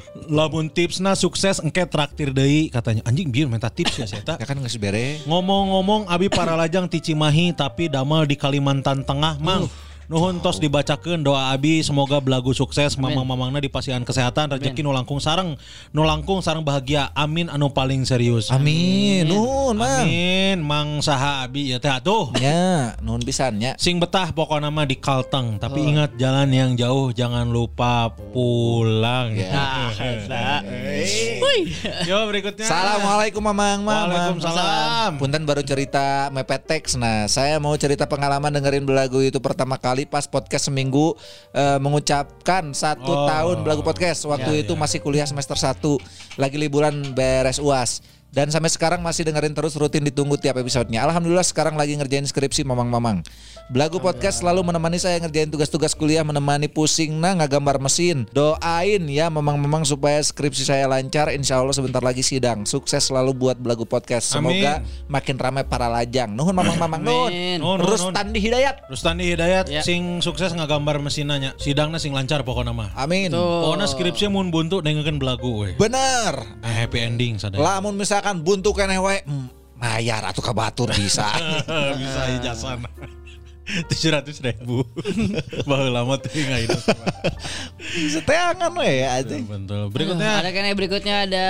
Lamun 0.54 0.70
tipsna 0.70 1.18
sukses 1.18 1.58
engke 1.66 1.82
traktir 1.90 2.30
deui 2.30 2.70
katanya. 2.70 3.02
Anjing 3.10 3.34
bieu 3.34 3.50
minta 3.50 3.74
tips 3.74 3.98
ya 3.98 4.06
saya 4.06 4.22
Ya 4.42 4.46
kan 4.46 4.62
geus 4.62 4.78
bere. 4.78 5.18
Ngomong-ngomong 5.26 6.06
Abi 6.06 6.30
para 6.30 6.54
lajang 6.54 6.86
ti 6.86 7.02
Cimahi 7.02 7.58
tapi 7.58 7.90
damel 7.90 8.30
di 8.30 8.38
Kalimantan 8.38 9.02
Tengah, 9.02 9.42
Mang. 9.42 9.66
Nuhun 10.12 10.44
tos 10.44 10.60
dibacakeun 10.60 11.24
doa 11.24 11.56
abi 11.56 11.80
semoga 11.80 12.20
belagu 12.20 12.52
sukses 12.52 13.00
mamang-mamangna 13.00 13.64
dipasihan 13.64 14.04
kesehatan 14.04 14.52
rezeki 14.52 14.84
nu 14.84 14.92
langkung 14.92 15.24
sareng 15.24 15.56
nu 15.96 16.04
langkung 16.04 16.44
sareng 16.44 16.60
bahagia 16.60 17.08
amin 17.16 17.48
anu 17.48 17.72
paling 17.72 18.04
serius. 18.04 18.52
Amin. 18.52 19.32
Nuhun, 19.32 19.80
Mang. 19.80 20.04
Amin 20.04 20.60
mang 20.60 21.00
saha 21.00 21.48
abi 21.48 21.72
ya 21.72 21.80
teh 21.80 21.88
atuh. 21.88 22.36
Ya, 22.36 23.00
nuhun 23.00 23.24
pisan 23.24 23.62
nya. 23.62 23.80
Sing 23.80 23.96
betah 23.96 24.34
pokoknya 24.34 24.68
mah 24.68 24.84
di 24.84 25.00
Kalteng 25.00 25.56
tapi 25.56 25.80
Oh. 25.80 25.90
ingat 25.96 26.12
jalan 26.20 26.50
yang 26.52 26.72
jauh 26.76 27.16
jangan 27.16 27.48
lupa 27.48 28.12
pulang. 28.36 29.32
Ya. 29.38 29.94
Wih. 31.44 31.64
Yo 32.04 32.28
berikutnya. 32.28 32.66
Assalamualaikum 32.66 33.40
Mamang 33.40 33.86
Mamang. 33.86 34.10
Waalaikumsalam. 34.10 35.12
Punten 35.16 35.46
baru 35.46 35.62
cerita 35.62 36.28
mepet 36.28 36.66
teks. 36.66 36.98
Nah, 36.98 37.30
saya 37.30 37.62
mau 37.62 37.72
cerita 37.78 38.10
pengalaman 38.10 38.50
dengerin 38.50 38.84
belagu 38.84 39.22
itu 39.22 39.38
pertama 39.38 39.78
kali 39.78 39.93
pas 40.04 40.26
podcast 40.26 40.68
seminggu 40.68 41.14
eh, 41.54 41.78
mengucapkan 41.78 42.74
satu 42.74 43.06
Oh. 43.06 43.30
tahun 43.30 43.58
belagu 43.62 43.82
podcast. 43.82 44.26
Waktu 44.26 44.50
Ya, 44.52 44.62
itu 44.66 44.74
ya. 44.74 44.80
masih 44.80 45.00
kuliah 45.00 45.24
semester 45.24 45.54
1, 45.54 46.02
lagi 46.36 46.58
liburan 46.58 47.14
beres 47.14 47.62
UAS. 47.62 48.02
Dan 48.34 48.50
sampai 48.50 48.74
sekarang 48.74 49.06
masih 49.06 49.30
dengerin 49.30 49.54
terus 49.54 49.78
rutin 49.78 50.02
ditunggu 50.02 50.42
tiap 50.42 50.58
episodenya. 50.58 51.06
Alhamdulillah 51.06 51.46
sekarang 51.46 51.78
lagi 51.78 51.94
ngerjain 51.94 52.26
skripsi 52.26 52.66
mamang-mamang. 52.66 53.22
Belagu 53.70 54.02
podcast 54.02 54.42
selalu 54.42 54.66
menemani 54.74 54.98
saya 54.98 55.22
ngerjain 55.22 55.54
tugas-tugas 55.54 55.94
kuliah, 55.94 56.26
menemani 56.26 56.66
pusing 56.66 57.14
nah 57.14 57.38
ngagambar 57.38 57.78
mesin. 57.78 58.26
Doain 58.34 59.06
ya 59.06 59.30
mamang-mamang 59.30 59.86
supaya 59.86 60.18
skripsi 60.18 60.66
saya 60.66 60.90
lancar. 60.90 61.30
Insya 61.30 61.62
Allah 61.62 61.78
sebentar 61.78 62.02
lagi 62.02 62.26
sidang. 62.26 62.66
Sukses 62.66 63.06
selalu 63.06 63.38
buat 63.38 63.62
Belagu 63.62 63.86
podcast. 63.86 64.34
Semoga 64.34 64.82
makin 65.06 65.38
ramai 65.38 65.62
para 65.62 65.86
lajang. 65.86 66.34
Nuhun 66.34 66.58
mamang-mamang 66.58 67.06
nuhun. 67.06 67.30
Amin. 67.30 67.62
Nuhun, 67.62 67.78
nuhun, 67.78 67.86
Terus 67.86 68.02
nuhun. 68.02 68.14
Tandi 68.18 68.40
Hidayat. 68.42 68.76
Rustandi 68.90 69.24
Hidayat 69.30 69.66
Ya. 69.70 69.86
sing 69.86 70.26
sukses 70.26 70.50
ngagambar 70.58 70.98
mesinanya. 70.98 71.54
Sidangnya 71.62 72.02
sing 72.02 72.18
lancar 72.18 72.42
pokoknya 72.42 72.74
mah. 72.74 72.90
Amin. 72.98 73.30
Pokoknya 73.30 73.86
skripsi 73.86 74.26
mun 74.34 74.50
buntu 74.50 74.82
dengerin 74.82 75.22
belagu 75.22 75.70
we. 75.70 75.78
Bener. 75.78 76.34
Eh, 76.66 76.74
happy 76.82 76.98
ending 76.98 77.38
sadaya. 77.38 77.62
Lamun 77.62 77.94
misalkan 78.24 78.40
buntu 78.40 78.72
keneh 78.72 79.04
we, 79.04 79.20
mm, 79.28 79.48
mayar 79.76 80.24
atau 80.24 80.40
kabatur 80.40 80.88
bisa. 80.96 81.28
Bisa 82.00 82.22
ijazah. 82.40 82.80
Tujuh 83.64 84.10
ratus 84.12 84.44
ribu. 84.44 84.84
Bahwa 85.70 85.88
lama 86.04 86.20
tuh 86.20 86.30
nggak 86.36 86.62
itu. 86.68 86.80
Seteangan 88.20 88.72
we 88.76 89.08
aja. 89.08 89.36
Betul. 89.40 89.88
Berikutnya 89.88 90.44
Ada 90.44 90.50
kan 90.52 90.64
yang 90.68 90.78
berikutnya 90.78 91.16
ada 91.24 91.48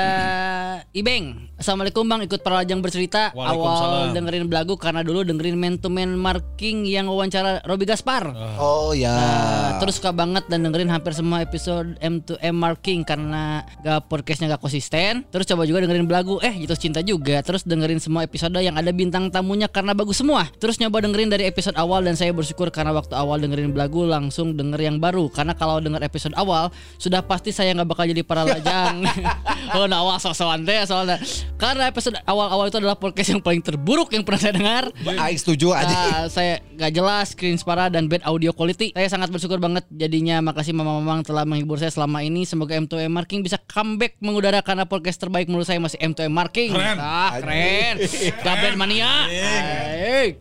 Ibeng. 0.94 1.58
Assalamualaikum 1.58 2.04
Bang, 2.06 2.22
ikut 2.22 2.44
para 2.44 2.62
lajang 2.62 2.84
bercerita. 2.84 3.34
Awal 3.34 4.14
dengerin 4.14 4.46
belagu 4.46 4.78
karena 4.78 5.02
dulu 5.02 5.26
dengerin 5.26 5.58
man 5.58 5.80
to 5.80 5.88
man 5.90 6.14
marking 6.14 6.86
yang 6.86 7.10
wawancara 7.10 7.64
Robi 7.66 7.88
Gaspar. 7.90 8.30
Oh 8.60 8.92
ya. 8.94 9.80
Terus 9.82 9.98
suka 9.98 10.14
banget 10.14 10.46
dan 10.52 10.62
dengerin 10.68 10.92
hampir 10.92 11.16
semua 11.18 11.42
episode 11.42 11.98
M2M 12.04 12.56
marking 12.56 13.02
karena 13.08 13.66
gak 13.82 14.12
podcastnya 14.12 14.54
gak 14.54 14.62
konsisten. 14.62 15.26
Terus 15.32 15.48
coba 15.50 15.64
juga 15.66 15.88
dengerin 15.88 16.06
belagu, 16.06 16.38
eh 16.44 16.54
jatuh 16.62 16.78
cinta 16.78 17.00
juga. 17.02 17.40
Terus 17.42 17.64
dengerin 17.66 17.98
semua 17.98 18.28
episode 18.28 18.60
yang 18.60 18.76
ada 18.76 18.92
bintang 18.92 19.32
tamunya 19.32 19.72
karena 19.72 19.96
bagus 19.96 20.20
semua. 20.20 20.46
Terus 20.60 20.78
nyoba 20.78 21.02
dengerin 21.02 21.32
dari 21.32 21.48
episode 21.48 21.80
awal 21.80 22.03
dan 22.04 22.20
saya 22.20 22.36
bersyukur 22.36 22.70
karena 22.70 22.92
waktu 22.92 23.16
awal 23.16 23.40
dengerin 23.40 23.72
belagu 23.72 24.04
langsung 24.04 24.54
denger 24.54 24.80
yang 24.84 24.98
baru. 25.00 25.32
Karena 25.32 25.56
kalau 25.56 25.80
denger 25.80 26.04
episode 26.04 26.36
awal 26.36 26.70
sudah 27.00 27.24
pasti 27.24 27.56
saya 27.56 27.72
nggak 27.74 27.90
bakal 27.90 28.06
jadi 28.06 28.22
para 28.22 28.44
lajang. 28.44 29.08
oh, 29.80 29.88
nah 29.88 30.04
awal 30.04 30.20
sosokan 30.20 30.68
teh 30.68 30.84
soalnya. 30.84 31.18
Karena 31.56 31.88
episode 31.88 32.20
awal-awal 32.28 32.68
itu 32.68 32.78
adalah 32.84 33.00
podcast 33.00 33.32
yang 33.32 33.42
paling 33.42 33.64
terburuk 33.64 34.12
yang 34.12 34.28
pernah 34.28 34.42
saya 34.44 34.54
dengar. 34.54 34.84
Aing 35.08 35.40
setuju 35.40 35.72
aja. 35.72 35.96
Ah, 35.96 36.26
saya 36.36 36.60
gak 36.76 36.92
jelas 36.92 37.32
screen 37.32 37.56
parah 37.64 37.88
dan 37.88 38.12
bad 38.12 38.22
audio 38.28 38.52
quality. 38.52 38.92
Saya 38.92 39.08
sangat 39.08 39.32
bersyukur 39.32 39.58
banget 39.64 39.88
jadinya 39.88 40.44
makasih 40.44 40.76
Mama 40.76 41.00
Mamang 41.00 41.24
telah 41.24 41.48
menghibur 41.48 41.80
saya 41.80 41.90
selama 41.90 42.20
ini. 42.26 42.44
Semoga 42.44 42.76
M2M 42.76 43.14
Marking 43.14 43.40
bisa 43.40 43.56
comeback 43.72 44.20
mengudara 44.20 44.60
karena 44.60 44.84
podcast 44.84 45.22
terbaik 45.24 45.48
menurut 45.48 45.64
saya 45.64 45.80
masih 45.80 45.96
M2M 46.04 46.34
Marking. 46.34 46.76
Keren. 46.76 46.98
Ah, 47.00 47.40
keren. 47.40 47.96
Gaben 48.44 48.76
mania. 48.76 49.30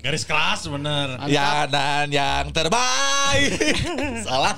Garis 0.02 0.24
kelas 0.26 0.66
bener. 0.66 1.20
Ya 1.30 1.51
dan 1.52 2.08
yang 2.08 2.48
terbaik. 2.48 3.52
Selamat. 4.26 4.56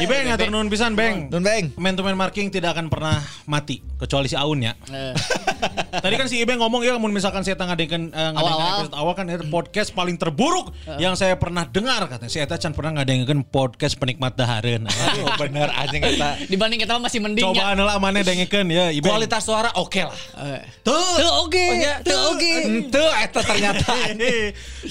Ibeng 0.00 0.32
ngatur 0.32 0.48
nuhun 0.48 0.68
pisan, 0.72 0.96
Beng. 0.96 1.28
Nun 1.28 1.44
Beng. 1.44 1.76
Man 1.76 1.92
to 1.92 2.00
man 2.00 2.16
marking 2.16 2.48
tidak 2.48 2.72
akan 2.76 2.88
pernah 2.88 3.20
mati 3.44 3.84
kecuali 4.00 4.26
si 4.32 4.36
Aun 4.36 4.64
ya. 4.64 4.72
Eh, 4.88 5.12
Tadi 6.04 6.14
kan 6.16 6.26
si 6.32 6.40
Ibeng 6.40 6.64
ngomong 6.64 6.80
ya, 6.80 6.96
mun 6.96 7.12
misalkan 7.12 7.44
saya 7.44 7.60
ngadain 7.60 8.08
uh, 8.16 8.32
episode 8.32 8.96
awal 8.96 9.12
kan 9.12 9.28
itu 9.28 9.44
podcast 9.52 9.92
paling 9.92 10.16
terburuk 10.16 10.72
yang 10.96 11.12
saya 11.20 11.36
pernah 11.36 11.68
dengar 11.68 12.08
katanya. 12.08 12.32
Si 12.32 12.40
Eta 12.40 12.56
can 12.56 12.72
pernah 12.72 13.00
ngadain 13.00 13.26
podcast 13.44 14.00
penikmat 14.00 14.34
dahareun. 14.38 14.88
Oh, 15.20 15.36
bener 15.36 15.68
aja 15.74 15.92
kata. 15.92 16.48
dibanding 16.48 16.80
kita 16.80 16.96
masih 16.96 17.20
mending 17.20 17.44
Coba 17.44 17.76
lah 17.76 17.98
mana 18.00 18.24
dengekeun 18.24 18.72
ya 18.72 18.88
Ibeng. 18.94 19.10
Kualitas 19.10 19.42
suara 19.44 19.68
oke 19.76 20.00
lah. 20.00 20.16
Eh, 20.38 20.62
Tuh. 20.80 20.96
Tuh 21.18 21.32
oke, 21.44 21.66
tuh 22.06 22.20
oke. 22.32 22.52
Itu 22.88 23.04
eta 23.20 23.40
ternyata. 23.44 23.90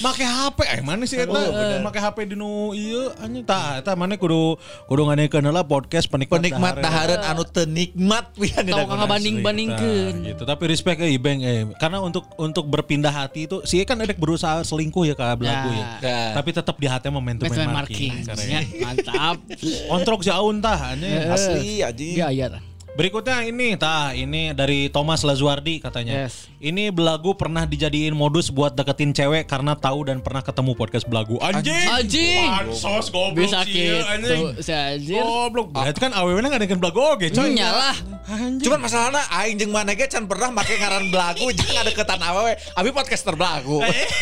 Make 0.03 0.25
HP 0.27 0.59
eh 0.69 0.79
mana 0.85 0.98
sih 1.05 1.19
eta? 1.21 1.41
Make 1.79 1.99
HP 1.99 2.17
di 2.31 2.35
nu 2.35 2.71
ieu 2.73 3.11
anjing 3.19 3.43
tah 3.45 3.79
eta 3.79 3.93
mana 3.93 4.15
kudu 4.15 4.59
kudu 4.87 5.01
ngadekeun 5.07 5.43
heula 5.45 5.63
podcast 5.63 6.07
penikmat, 6.07 6.39
Penikmat 6.41 6.79
dahareun 6.79 7.21
anu 7.23 7.43
teu 7.45 7.67
nikmat 7.67 8.31
pian 8.39 8.63
Tahu 8.65 8.85
nggak 8.87 9.09
banding-bandingkeun. 9.09 10.13
Nah, 10.19 10.27
gitu. 10.33 10.43
Tapi 10.43 10.63
respect 10.67 10.99
eh 11.03 11.15
Ibeng 11.15 11.39
eh 11.43 11.59
karena 11.77 11.99
untuk 12.03 12.27
untuk 12.35 12.65
berpindah 12.67 13.11
hati 13.11 13.47
itu 13.47 13.63
si 13.63 13.81
kan 13.83 13.99
edek 13.99 14.19
berusaha 14.19 14.63
selingkuh 14.63 15.07
ya 15.07 15.15
ke 15.15 15.25
belagu 15.39 15.69
ya. 15.71 15.85
Ya. 15.99 16.21
Tapi 16.35 16.49
tetap 16.55 16.75
di 16.79 16.87
hati 16.87 17.07
momentum. 17.11 17.47
Marking. 17.49 18.25
Ya, 18.25 18.63
mantap. 18.81 19.37
Ontrok 19.93 20.23
si 20.25 20.31
Aun 20.31 20.59
tah 20.63 20.95
anjing. 20.95 21.11
Asli 21.29 21.81
aja. 21.83 21.93
Iya, 21.93 22.27
iya. 22.33 22.68
Berikutnya 22.99 23.47
ini 23.47 23.79
tah 23.79 24.11
ini 24.11 24.51
dari 24.51 24.91
Thomas 24.91 25.23
Lazuardi 25.23 25.79
katanya. 25.79 26.27
Yes. 26.27 26.51
Ini 26.59 26.91
belagu 26.91 27.31
pernah 27.31 27.63
dijadiin 27.63 28.11
modus 28.11 28.51
buat 28.51 28.75
deketin 28.75 29.15
cewek 29.15 29.47
karena 29.47 29.71
tahu 29.71 30.11
dan 30.11 30.19
pernah 30.19 30.43
ketemu 30.43 30.75
podcast 30.75 31.07
belagu. 31.07 31.39
Anjing. 31.39 31.87
Anjing. 31.87 32.43
Pansos 32.43 33.07
goblok 33.07 33.47
Bisa 33.47 33.63
sih, 33.63 33.87
gitu 33.87 34.03
anjing. 34.03 34.41
si 34.59 34.75
anjir. 34.75 35.23
Goblok. 35.23 35.71
Berarti 35.71 35.95
kan 35.95 36.11
awewena 36.11 36.51
nggak 36.51 36.67
dengan 36.67 36.83
belagu 36.83 36.99
oke 36.99 37.31
coy. 37.31 37.55
Nyalah. 37.55 37.95
Anjing. 38.35 38.67
Cuman 38.67 38.83
masalahnya 38.83 39.23
aing 39.31 39.55
jeung 39.55 39.71
mana 39.71 39.95
ge 39.95 40.11
can 40.11 40.27
pernah 40.27 40.51
make 40.51 40.75
ngaran 40.75 41.07
belagu 41.07 41.47
jeung 41.55 41.79
ada 41.79 41.87
deketan 41.87 42.19
awewe. 42.19 42.51
Abi 42.75 42.91
podcaster 42.91 43.39
belagu. 43.39 43.79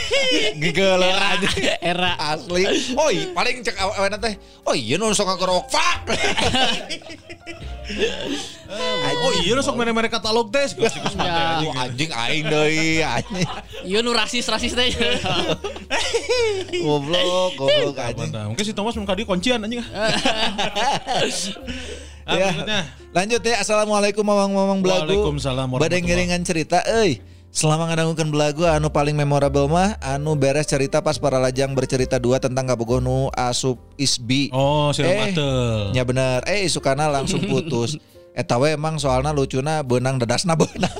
Gigeuleun 0.61 1.17
aja. 1.17 1.49
Era. 1.81 2.13
Asli. 2.13 2.93
Oi, 2.93 3.33
paling 3.33 3.65
cek 3.65 3.73
awewe 3.73 4.05
teh. 4.21 4.37
Oh 4.69 4.77
iya 4.77 5.01
nu 5.01 5.09
sok 5.17 5.33
ngagorok 5.33 5.65
fuck. 5.65 6.13
Oh 8.67 9.31
iya 9.39 9.51
lu 9.51 9.61
sok 9.61 9.75
mere-mere 9.75 10.07
katalog 10.07 10.47
tes. 10.47 10.71
Gus 10.71 10.91
gus 10.93 11.13
mate 11.13 11.27
Ya. 11.27 11.39
anjing. 11.55 11.69
Oh, 11.69 11.73
anjing 11.79 12.11
aing 12.11 12.45
deui 12.45 12.99
anjing. 12.99 13.47
Iya 13.83 13.97
nu 14.01 14.11
rasis-rasis 14.11 14.71
teh. 14.71 14.91
Goblok, 16.77 17.51
goblok 17.55 17.97
anjing. 17.97 18.31
Mungkin 18.53 18.63
si 18.63 18.73
Thomas 18.73 18.93
mun 18.93 19.05
kadi 19.05 19.23
kuncian 19.23 19.59
anjing. 19.59 19.81
Ah, 22.27 22.35
Ya. 22.35 22.51
Lanjut 23.15 23.39
ya. 23.39 23.63
Assalamualaikum 23.63 24.19
mamang-mamang 24.19 24.83
belagu. 24.83 25.07
Waalaikumsalam 25.07 25.63
warahmatullahi 25.71 25.87
Badeng 25.87 26.03
ngiringan 26.03 26.41
cerita 26.43 26.83
euy. 26.83 27.23
Selama 27.55 27.87
ngadanggukan 27.87 28.27
belagu 28.27 28.67
anu 28.67 28.91
paling 28.91 29.15
memorable 29.15 29.71
mah 29.71 29.95
anu 30.03 30.35
beres 30.35 30.67
cerita 30.67 30.99
pas 30.99 31.15
para 31.15 31.39
lajang 31.39 31.71
bercerita 31.71 32.19
dua 32.19 32.35
tentang 32.37 32.67
kabogoh 32.67 32.99
nu 32.99 33.31
asup 33.31 33.79
isbi. 33.95 34.51
Oh, 34.51 34.91
si 34.91 35.07
Eh. 35.07 35.31
Ya 35.95 36.03
bener. 36.03 36.43
Eh 36.43 36.67
isukana 36.67 37.07
langsung 37.07 37.39
putus. 37.47 37.95
Eta 38.37 38.61
we 38.61 38.77
emang 38.77 39.01
soalna 39.01 39.33
lucuna 39.33 39.81
benang 39.81 40.21
dedasna 40.21 40.53
benang. 40.53 40.93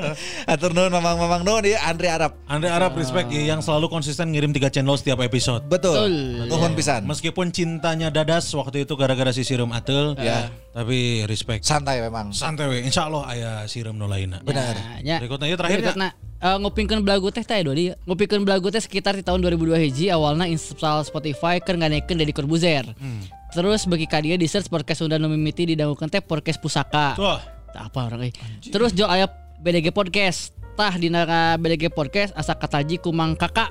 Atur 0.54 0.70
nuhun 0.70 0.94
mamang-mamang 0.94 1.42
nuhun 1.42 1.66
ya 1.66 1.82
Andri 1.90 2.06
Arab. 2.06 2.38
Andre 2.46 2.70
Arab 2.70 2.94
respect 2.94 3.34
ya, 3.34 3.42
yang 3.50 3.58
selalu 3.58 3.90
konsisten 3.90 4.30
ngirim 4.30 4.54
tiga 4.54 4.70
channel 4.70 4.94
setiap 4.94 5.18
episode. 5.26 5.66
Betul. 5.66 6.06
Nuhun 6.46 6.78
pisan. 6.78 7.02
Meskipun 7.02 7.50
cintanya 7.50 8.14
dadas 8.14 8.46
waktu 8.54 8.86
itu 8.86 8.94
gara-gara 8.94 9.34
si 9.34 9.42
Sirum 9.42 9.74
Atel, 9.74 10.14
Ya. 10.22 10.54
tapi 10.70 11.26
respect. 11.26 11.66
Santai 11.66 11.98
memang. 11.98 12.30
Santai 12.30 12.70
we, 12.70 12.86
insya 12.86 13.10
Allah 13.10 13.26
ayah 13.34 13.54
Sirum 13.66 13.98
no. 13.98 14.06
Benar. 14.46 15.02
Ya. 15.02 15.18
Berikutnya 15.18 15.50
ya 15.50 15.56
terakhir 15.58 15.78
ya. 15.82 15.90
Berikutnya 15.90 16.10
eh, 16.46 16.56
ngupingkeun 16.62 17.02
belagu 17.02 17.34
teh 17.34 17.42
teh 17.42 17.58
dua 17.66 17.74
dia. 17.74 17.98
Ngupingkeun 18.06 18.46
belagu 18.46 18.70
teh 18.70 18.78
sekitar 18.78 19.18
di 19.18 19.26
tahun 19.26 19.42
2002 19.42 19.82
hiji 19.90 20.14
awalna 20.14 20.46
install 20.46 21.02
Spotify 21.02 21.58
keur 21.58 21.74
nganekeun 21.74 22.22
Deddy 22.22 22.30
Corbuzier. 22.30 22.86
Hmm. 23.02 23.26
Terus 23.54 23.86
bagi 23.86 24.10
kadia 24.10 24.34
di 24.34 24.50
search 24.50 24.66
podcast 24.66 25.06
Sunda 25.06 25.14
mimiti 25.14 25.62
didangukeun 25.62 26.10
teh 26.10 26.18
podcast 26.18 26.58
pusaka. 26.58 27.14
Tuh. 27.14 27.38
Tah 27.70 27.86
apa 27.86 28.10
orang 28.10 28.26
euy. 28.26 28.34
Terus 28.66 28.90
jo 28.90 29.06
aya 29.06 29.30
BDG 29.62 29.94
podcast. 29.94 30.50
Tah 30.74 30.90
dina 30.98 31.22
BDG 31.54 31.94
podcast 31.94 32.34
asa 32.34 32.58
kataji 32.58 32.98
kumang 32.98 33.38
kakak. 33.38 33.70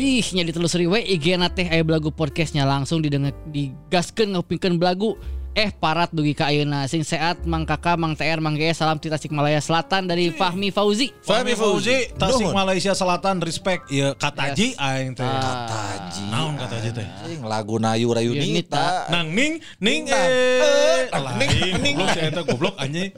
Ih 0.00 0.24
nya 0.32 0.48
ditelusuri 0.48 0.88
we 0.88 1.04
IG 1.04 1.36
na 1.36 1.52
teh 1.52 1.68
aya 1.68 1.84
belagu 1.84 2.08
podcastnya 2.08 2.64
langsung 2.64 3.04
didengar 3.04 3.36
digaskeun 3.52 4.32
ngupingkeun 4.32 4.80
belagu. 4.80 5.20
Eh 5.52 5.68
parat 5.68 6.08
dugi 6.08 6.32
ka 6.32 6.48
ayeuna 6.48 6.88
sing 6.88 7.04
sehat 7.04 7.44
Mang 7.44 7.68
Kakak 7.68 8.00
Mang 8.00 8.16
TR 8.16 8.40
Mang 8.40 8.56
GS 8.56 8.80
salam 8.80 8.96
ti 8.96 9.12
Tasikmalaya 9.12 9.60
Selatan 9.60 10.08
dari 10.08 10.32
Fahmi 10.32 10.72
Fauzi. 10.72 11.12
Fahmi 11.20 11.52
Fauzi, 11.52 12.08
Tasik. 12.16 12.48
Malaysia 12.56 12.96
Selatan, 12.96 13.36
respect. 13.44 13.84
Ya 13.92 14.16
kataji 14.16 14.72
aing 14.80 15.12
teh. 15.12 15.28
Taji. 15.28 16.24
Naon 16.32 16.56
kataji 16.56 16.96
teh? 16.96 17.04
Lagu 17.44 17.76
Nayu 17.76 18.16
Rayunita. 18.16 19.12
Nang 19.12 19.28
ning 19.36 19.60
ning 19.76 20.08
eh. 20.08 21.12
Eh, 21.12 21.20
ning, 21.36 21.50
ing, 21.52 21.74
ning. 21.84 21.94
Goblok 22.00 22.16
si 22.16 22.20
eta 22.24 22.40
goblok 22.48 22.74
anjing. 22.80 23.12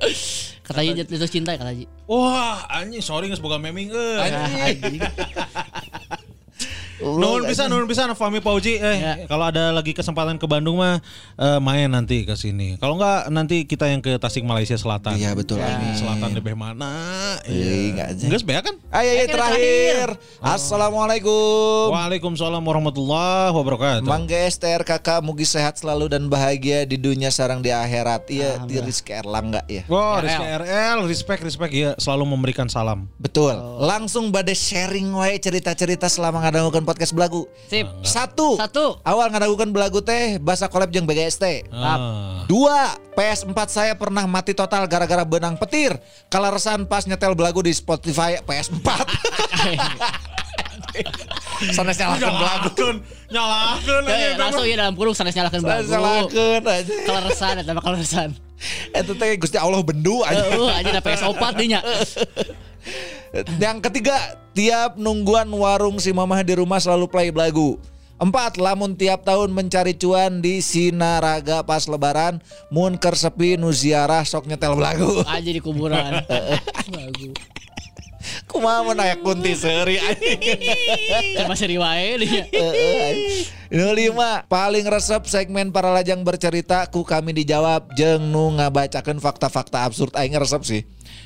Katanya 0.70 1.02
jatuh 1.02 1.26
cinta 1.26 1.52
ya, 1.52 1.60
katanya. 1.60 1.90
Wah, 2.06 2.70
anjing 2.70 3.02
sorry 3.02 3.26
geus 3.26 3.42
boga 3.42 3.58
meming 3.58 3.90
euy. 3.90 4.22
Anjing. 4.22 5.02
Nuhun 7.02 7.42
bisa, 7.48 7.66
nuhun 7.66 7.90
bisa 7.90 8.06
Fahmi 8.14 8.38
Pauji 8.38 8.78
eh 8.78 8.96
Ya. 9.00 9.14
kalau 9.26 9.50
ada 9.50 9.74
lagi 9.74 9.90
kesempatan 9.90 10.38
ke 10.38 10.46
Bandung 10.46 10.78
mah 10.78 11.02
eh, 11.34 11.58
main 11.58 11.90
nanti 11.90 12.22
ke 12.22 12.38
sini. 12.38 12.78
Kalau 12.78 12.94
enggak 12.94 13.26
nanti 13.28 13.66
kita 13.66 13.90
yang 13.90 13.98
ke 13.98 14.14
Tasik 14.20 14.46
Malaysia 14.46 14.78
Selatan. 14.78 15.18
Iya 15.18 15.34
betul. 15.34 15.58
amin. 15.58 15.98
Selatan 15.98 16.30
lebih 16.36 16.54
mana? 16.54 16.92
Iya, 17.50 17.72
enggak 17.90 18.06
aja. 18.14 18.24
Enggak 18.30 18.40
sebenernya 18.40 18.64
kan? 18.64 18.76
Ayo, 18.94 19.10
ayo 19.10 19.18
Ayo, 19.18 19.26
terakhir. 19.34 20.06
Assalamualaikum. 20.38 21.90
Waalaikumsalam 21.90 22.62
warahmatullahi 22.62 23.50
wabarakatuh. 23.50 24.06
Mang 24.06 24.30
GSTR 24.30 24.86
kakak 24.86 25.24
mugi 25.24 25.48
sehat 25.48 25.80
selalu 25.80 26.06
dan 26.12 26.30
bahagia 26.30 26.86
di 26.86 26.94
dunia 26.94 27.34
sarang 27.34 27.58
di 27.58 27.74
akhirat. 27.74 28.30
Iya, 28.30 28.62
di 28.68 28.78
Rizky 28.78 29.10
Erlangga 29.16 29.66
ya. 29.66 29.82
Wah, 29.90 30.20
RL. 30.20 30.24
Rizky 30.28 30.46
RL, 30.46 30.98
respect, 31.10 31.40
respect 31.42 31.72
ya, 31.74 31.90
selalu 31.98 32.24
memberikan 32.30 32.70
salam. 32.70 33.10
Betul. 33.18 33.56
Langsung 33.82 34.30
bade 34.30 34.54
sharing 34.54 35.10
wae 35.14 35.40
cerita-cerita 35.42 36.06
selama 36.06 36.38
ngadagukeun 36.84 36.86
podcast 36.86 37.12
belagu. 37.16 37.48
Sip. 37.72 37.88
Satu. 38.04 38.60
Satu. 38.60 39.00
Awal 39.02 39.32
ngadagukeun 39.32 39.72
belagu 39.72 40.04
teh 40.04 40.36
bahasa 40.38 40.68
collab 40.68 40.92
jeung 40.92 41.08
BGST. 41.08 41.72
Ah. 41.72 42.44
Dua, 42.44 42.92
PS4 43.16 43.58
saya 43.72 43.92
pernah 43.96 44.28
mati 44.28 44.52
total 44.52 44.84
gara-gara 44.84 45.24
benang 45.24 45.56
petir. 45.56 45.96
Kalaresan 46.28 46.84
pas 46.84 47.08
nyetel 47.08 47.32
belagu 47.32 47.64
di 47.64 47.72
Spotify 47.72 48.36
PS4. 48.44 48.84
Sanes 51.70 51.96
nyalakan 51.96 52.30
belagu. 52.34 52.70
Nyalakan, 53.28 54.00
Ya, 54.06 54.28
langsung 54.36 54.64
ya 54.64 54.76
dalam 54.76 54.94
kurung 54.94 55.14
sanes 55.14 55.32
nyalakan 55.32 55.60
bagu. 55.60 55.86
nyalakan 55.86 56.60
aja. 56.64 56.92
Kaleresan 57.04 57.54
eta 57.60 57.70
mah 57.70 57.82
kaleresan. 57.82 58.30
Itu 58.90 59.12
teh 59.14 59.34
Gusti 59.36 59.56
Allah 59.56 59.80
bendu 59.80 60.22
aja. 60.22 60.40
Heeh, 60.40 60.70
aja 60.72 60.90
da 60.90 61.00
PS4 61.00 61.42
dinya. 61.54 61.80
Yang 63.56 63.78
ketiga, 63.90 64.16
tiap 64.52 64.94
nungguan 64.94 65.50
warung 65.50 65.98
si 65.98 66.12
mamah 66.12 66.40
di 66.40 66.54
rumah 66.54 66.78
selalu 66.78 67.10
play 67.10 67.28
belagu. 67.30 67.80
Empat, 68.14 68.62
lamun 68.62 68.94
tiap 68.94 69.26
tahun 69.26 69.50
mencari 69.50 69.90
cuan 69.92 70.38
di 70.38 70.62
Sinaraga 70.62 71.66
pas 71.66 71.82
lebaran, 71.84 72.38
mun 72.70 72.94
ker 72.94 73.18
sepi 73.18 73.58
nu 73.58 73.74
ziarah 73.74 74.22
sok 74.22 74.46
nyetel 74.46 74.78
belagu. 74.78 75.26
Aja 75.26 75.50
di 75.50 75.58
kuburan. 75.58 76.22
Bagu. 76.94 77.34
Kumaha 78.54 78.86
mun 78.86 79.02
aya 79.02 79.18
kunti 79.18 79.50
seuri 79.58 79.98
anjing. 79.98 80.38
Masih 81.50 81.74
riwae 81.74 82.22
dinya. 82.22 82.44
Nu 83.74 83.90
lima, 83.90 84.46
paling 84.46 84.86
resep 84.86 85.26
segmen 85.26 85.74
para 85.74 85.90
lajang 85.90 86.22
bercerita 86.22 86.86
ku 86.86 87.02
kami 87.02 87.34
dijawab 87.34 87.90
jeung 87.98 88.30
nu 88.30 88.54
ngabacakeun 88.54 89.18
fakta-fakta 89.18 89.82
absurd 89.82 90.14
aing 90.14 90.38
resep 90.38 90.62
sih. 90.62 90.82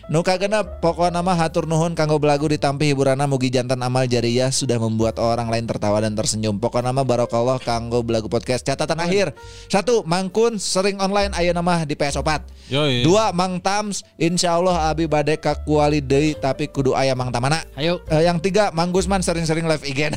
Nu 0.09 0.24
kagenep 0.24 0.80
pokokna 0.80 1.20
mah 1.20 1.36
hatur 1.36 1.68
nuhun 1.68 1.93
kanggo 1.93 2.16
belagu 2.16 2.48
ditampi 2.48 2.89
hiburanna 2.89 3.28
mugi 3.28 3.52
jantan 3.52 3.76
amal 3.85 4.09
jariah 4.09 4.48
sudah 4.48 4.80
membuat 4.80 5.20
orang 5.20 5.52
lain 5.52 5.68
tertawa 5.68 6.01
dan 6.01 6.16
tersenyum. 6.16 6.56
Pokokna 6.56 6.97
mah 6.97 7.05
barokallah 7.05 7.60
kanggo 7.60 8.01
belagu 8.01 8.24
podcast. 8.24 8.64
Catatan 8.64 9.05
akhir. 9.05 9.36
Satu, 9.68 10.01
Mangkun 10.09 10.56
sering 10.56 10.97
online 10.97 11.36
ayeuna 11.36 11.60
mah 11.60 11.85
di 11.85 11.93
PS4. 11.93 12.40
Yoi. 12.72 13.05
Dua, 13.05 13.36
Mang 13.36 13.60
Tams 13.60 14.01
insya 14.16 14.56
Allah 14.56 14.89
abi 14.89 15.05
bade 15.05 15.36
ka 15.36 15.60
kuali 15.60 16.01
deui 16.01 16.32
tapi 16.32 16.72
kudu 16.72 16.97
aya 16.97 17.12
Mang 17.12 17.28
Tamana. 17.28 17.60
Ayo. 17.76 18.01
Eh, 18.09 18.24
yang 18.24 18.40
tiga, 18.40 18.72
Mang 18.72 18.97
Gusman 18.97 19.20
sering-sering 19.20 19.68
live 19.68 19.85
IG. 19.85 20.09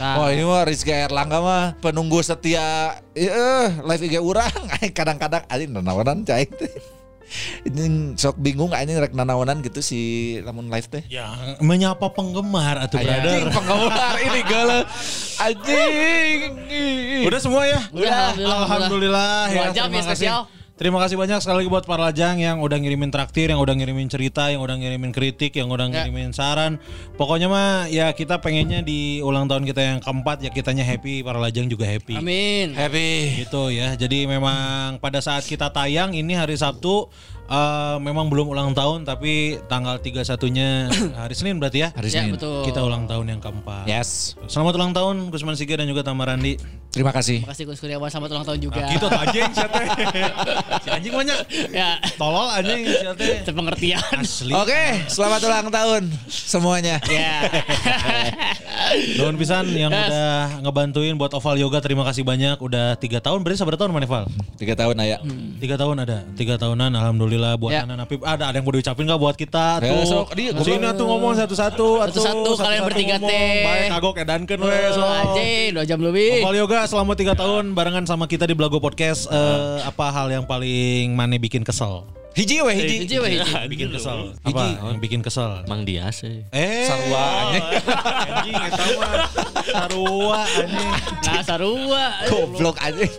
Nah. 0.00 0.16
oh 0.16 0.32
ini 0.32 0.48
mah 0.48 0.64
Rizky 0.64 0.96
Erlangga 0.96 1.44
mah 1.44 1.76
penunggu 1.76 2.24
setia 2.24 2.96
eh 3.12 3.68
live 3.84 4.00
IG 4.08 4.16
urang. 4.16 4.48
Kadang-kadang 4.96 5.44
anjing 5.44 5.76
nanaonan 5.76 6.24
cai. 6.24 6.48
Ini 7.62 7.84
sok 8.14 8.36
bingung 8.36 8.70
anjing 8.70 8.98
rek 8.98 9.12
nanaonan 9.12 9.60
gitu 9.60 9.80
si 9.80 10.00
lamun 10.40 10.66
live 10.66 10.86
teh. 10.86 11.02
Ya, 11.06 11.30
menyapa 11.58 12.10
penggemar 12.10 12.78
atau 12.80 12.98
Anjing 12.98 13.10
brother. 13.10 13.54
penggemar 13.54 14.14
ini 14.18 14.40
galau. 14.44 14.82
Anjing. 15.40 16.48
Udah 17.24 17.40
semua 17.40 17.62
ya? 17.64 17.80
Udah, 17.90 18.34
Alhamdulillah. 18.34 18.58
alhamdulillah. 18.66 19.40
ya, 19.46 19.54
Dua 19.54 19.66
jam 19.70 19.86
terima 19.86 19.96
ya 19.96 20.10
kasih. 20.10 20.28
Terima 20.80 20.96
kasih 20.96 21.20
banyak 21.20 21.44
sekali 21.44 21.60
lagi 21.60 21.68
buat 21.68 21.84
para 21.84 22.08
lajang 22.08 22.40
yang 22.40 22.64
udah 22.64 22.80
ngirimin 22.80 23.12
traktir, 23.12 23.52
yang 23.52 23.60
udah 23.60 23.76
ngirimin 23.76 24.08
cerita, 24.08 24.48
yang 24.48 24.64
udah 24.64 24.80
ngirimin 24.80 25.12
kritik, 25.12 25.52
yang 25.52 25.68
udah 25.68 25.92
Ya. 25.92 26.08
ngirimin 26.08 26.32
saran. 26.32 26.80
Pokoknya 27.20 27.52
mah 27.52 27.84
ya 27.92 28.08
kita 28.16 28.40
pengennya 28.40 28.80
di 28.80 29.20
ulang 29.20 29.44
tahun 29.44 29.68
kita 29.68 29.76
yang 29.76 29.98
keempat 30.00 30.40
ya 30.40 30.48
kitanya 30.48 30.80
happy, 30.80 31.20
para 31.20 31.36
lajang 31.36 31.68
juga 31.68 31.84
happy. 31.84 32.16
Amin. 32.16 32.72
Happy. 32.72 33.44
Gitu 33.44 33.76
ya. 33.76 33.92
Jadi 33.92 34.24
memang 34.24 34.96
pada 35.04 35.20
saat 35.20 35.44
kita 35.44 35.68
tayang 35.68 36.16
ini 36.16 36.32
hari 36.32 36.56
Sabtu 36.56 37.12
eh, 37.50 37.96
memang 37.98 38.30
belum 38.30 38.46
ulang 38.48 38.70
tahun 38.72 39.02
tapi 39.02 39.58
tanggal 39.66 39.98
31-nya 39.98 40.68
hari 41.26 41.34
Senin 41.34 41.58
berarti 41.58 41.82
ya. 41.82 41.88
Hari 41.90 42.08
Ya 42.08 42.22
Senin. 42.22 42.38
betul. 42.38 42.62
Kita 42.64 42.80
ulang 42.80 43.10
tahun 43.10 43.26
yang 43.26 43.40
keempat. 43.42 43.84
Yes. 43.84 44.38
Selamat 44.46 44.78
ulang 44.78 44.92
tahun 44.94 45.28
Gusman 45.28 45.58
Sige 45.58 45.74
dan 45.74 45.90
juga 45.90 46.06
Tamarandi. 46.06 46.56
Terima 46.90 47.14
kasih. 47.14 47.46
Terima 47.46 47.54
kasih 47.54 47.64
Gus 47.70 47.78
Kurniawan 47.78 48.10
selamat 48.10 48.30
ulang 48.34 48.46
tahun 48.46 48.60
juga. 48.60 48.82
Nah, 48.82 48.90
gitu 48.90 49.06
tuh 49.06 49.14
anjing 49.14 49.46
siapa? 49.54 49.78
si 50.82 50.88
anjing 50.90 51.14
banyak. 51.14 51.38
Ya. 51.70 51.90
Tolol 52.18 52.50
anjing 52.50 52.82
siapa? 52.82 53.24
Sepengertian. 53.46 54.02
Asli. 54.18 54.50
Oke, 54.50 54.82
selamat 55.06 55.40
ulang 55.46 55.68
tahun 55.70 56.02
semuanya. 56.26 56.98
Ya. 57.06 57.46
Nuhun 59.22 59.38
pisan 59.38 59.70
yang 59.70 59.94
udah 59.94 60.58
ngebantuin 60.66 61.14
buat 61.14 61.30
Oval 61.30 61.62
Yoga 61.62 61.78
terima 61.78 62.02
kasih 62.02 62.26
banyak 62.26 62.58
udah 62.58 62.98
tiga 62.98 63.22
tahun 63.22 63.46
berarti 63.46 63.62
seberapa 63.62 63.78
tahun 63.78 63.94
mana 63.94 64.10
Val? 64.10 64.26
Tiga 64.58 64.74
tahun 64.74 64.98
aya. 64.98 65.22
Tiga 65.62 65.78
tahun 65.78 66.02
ada 66.02 66.26
tiga 66.34 66.58
tahunan 66.58 66.90
alhamdulillah 66.90 67.39
buat 67.54 67.70
Ya. 67.70 67.82
anak 67.82 67.96
Napip 67.98 68.20
ada 68.22 68.44
ada 68.46 68.56
yang 68.56 68.64
mau 68.64 68.72
diucapin 68.72 69.04
nggak 69.04 69.18
buat 69.18 69.34
kita 69.34 69.66
Ya, 69.78 69.88
tuh 69.88 70.02
sok, 70.04 70.26
di- 70.32 70.52
sini 70.58 70.88
tuh 70.92 71.06
ngomong 71.06 71.32
satu-satu 71.34 71.86
atuh, 72.00 72.20
Satu-satu, 72.20 72.50
kalian 72.56 72.82
bertiga 72.84 73.16
ngomong. 73.16 73.30
teh. 73.30 73.62
baik 73.62 73.84
kagok 73.90 74.14
edankeun 74.18 74.60
we 74.60 74.76
sok. 74.90 75.10
Anjing, 75.10 75.68
dua 75.72 75.84
jam 75.84 75.98
lebih. 75.98 76.32
Oval 76.40 76.56
Yoga 76.56 76.80
selama 76.84 77.12
tiga 77.14 77.32
tahun 77.32 77.72
barengan 77.72 78.04
sama 78.04 78.24
kita 78.24 78.44
di 78.44 78.52
Blago 78.52 78.78
Podcast 78.78 79.26
eh, 79.26 79.78
apa 79.82 80.06
hal 80.08 80.28
yang 80.28 80.44
paling 80.44 81.12
mana 81.12 81.36
bikin 81.36 81.62
kesel? 81.62 82.04
Hiji 82.30 82.62
we 82.62 82.72
hiji. 82.72 82.96
Hiji 83.04 83.16
we 83.18 83.28
hiji. 83.36 83.52
Bikin 83.66 83.88
kesel. 83.90 84.32
Apa 84.46 84.62
yang 84.78 85.02
bikin 85.02 85.20
kesel? 85.20 85.66
Mang 85.66 85.82
Dias 85.82 86.22
eh. 86.22 86.46
Eh, 86.54 86.86
Sarua, 86.86 87.24
anjing. 87.26 87.64
anjing 88.30 88.54
eta 88.54 88.84
mah 88.94 89.12
sarua 89.66 90.40
anjing. 90.46 90.88
Nah, 91.26 91.42
sarua. 91.42 92.04
Goblok 92.30 92.76
anjing. 92.78 93.12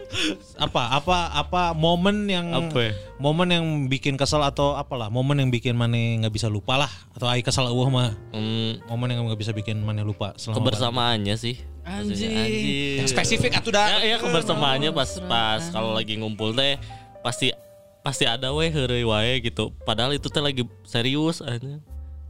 Apa 0.56 0.96
apa 0.96 1.18
apa 1.36 1.62
momen 1.76 2.32
yang 2.32 2.56
Apa? 2.56 2.96
momen 3.20 3.52
yang 3.52 3.66
bikin 3.86 4.16
kesel 4.16 4.40
atau 4.42 4.80
apalah 4.80 5.12
momen 5.12 5.44
yang 5.44 5.52
bikin 5.52 5.76
mana 5.76 6.24
nggak 6.24 6.34
bisa 6.34 6.48
lupa 6.48 6.80
lah 6.80 6.92
atau 7.12 7.28
ai 7.28 7.44
kesel 7.44 7.68
eueuh 7.68 7.92
mah 7.92 8.16
Hmm, 8.32 8.80
momen 8.88 9.12
yang 9.12 9.28
nggak 9.28 9.38
bisa 9.38 9.52
bikin 9.52 9.84
mana 9.84 10.08
lupa 10.08 10.34
selama 10.40 10.64
kebersamaannya 10.64 11.36
sih. 11.36 11.60
Anjing. 11.84 12.32
Anjing. 12.32 13.06
Spesifik 13.12 13.60
atuh 13.60 13.76
dah. 13.76 14.00
Ya, 14.00 14.16
ya 14.16 14.18
kebersamaannya 14.24 14.96
pas 14.96 15.20
pas 15.28 15.62
kalau 15.68 15.92
lagi 15.92 16.16
ngumpul 16.16 16.56
teh 16.56 16.80
pasti 17.22 17.52
pasti 18.02 18.26
ada 18.26 18.50
weh 18.54 18.70
heureuy 18.70 19.06
wae 19.06 19.34
gitu. 19.42 19.70
Padahal 19.86 20.14
itu 20.14 20.28
teh 20.28 20.42
lagi 20.42 20.66
serius 20.86 21.40
aja. 21.42 21.78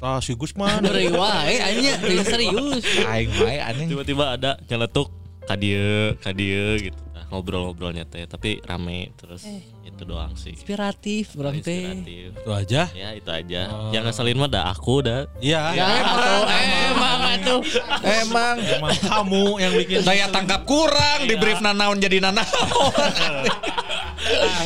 Ah 0.01 0.17
si 0.17 0.33
Gusman 0.33 0.81
Dari 0.81 1.07
wae 1.13 1.55
anjing 1.61 1.95
teuing 2.01 2.27
serius. 2.27 2.83
Aing 3.07 3.31
wae 3.39 3.57
anjing. 3.59 3.87
Tiba-tiba 3.91 4.35
ada 4.35 4.59
nyeletuk 4.67 5.07
kadieu, 5.47 6.17
kadieu 6.19 6.89
gitu. 6.89 6.99
Nah, 7.13 7.23
ngobrol-ngobrolnya 7.29 8.03
teh 8.09 8.25
tapi 8.27 8.59
rame 8.65 9.15
terus 9.15 9.47
itu 9.85 10.01
doang 10.03 10.35
sih. 10.35 10.57
Inspiratif 10.57 11.37
urang 11.39 11.61
teh. 11.63 12.01
Inspiratif. 12.03 12.29
itu 12.33 12.51
aja 12.51 12.81
Ya 12.91 13.09
itu 13.15 13.29
aja. 13.31 13.61
Yang 13.95 14.03
ngeselin 14.11 14.37
mah 14.41 14.49
dah 14.51 14.63
aku 14.73 15.05
dah. 15.05 15.29
iya 15.39 15.71
Ya 15.71 15.87
atuh 16.03 16.43
emang 16.91 17.19
atuh. 17.37 17.61
Emang 18.03 18.55
emang 18.59 18.97
kamu 19.05 19.45
yang 19.61 19.73
bikin 19.77 20.01
daya 20.03 20.27
tangkap 20.33 20.65
kurang 20.67 21.29
di 21.29 21.37
brief 21.39 21.61
nanaon 21.63 22.01
jadi 22.01 22.19
nanaon. 22.19 22.43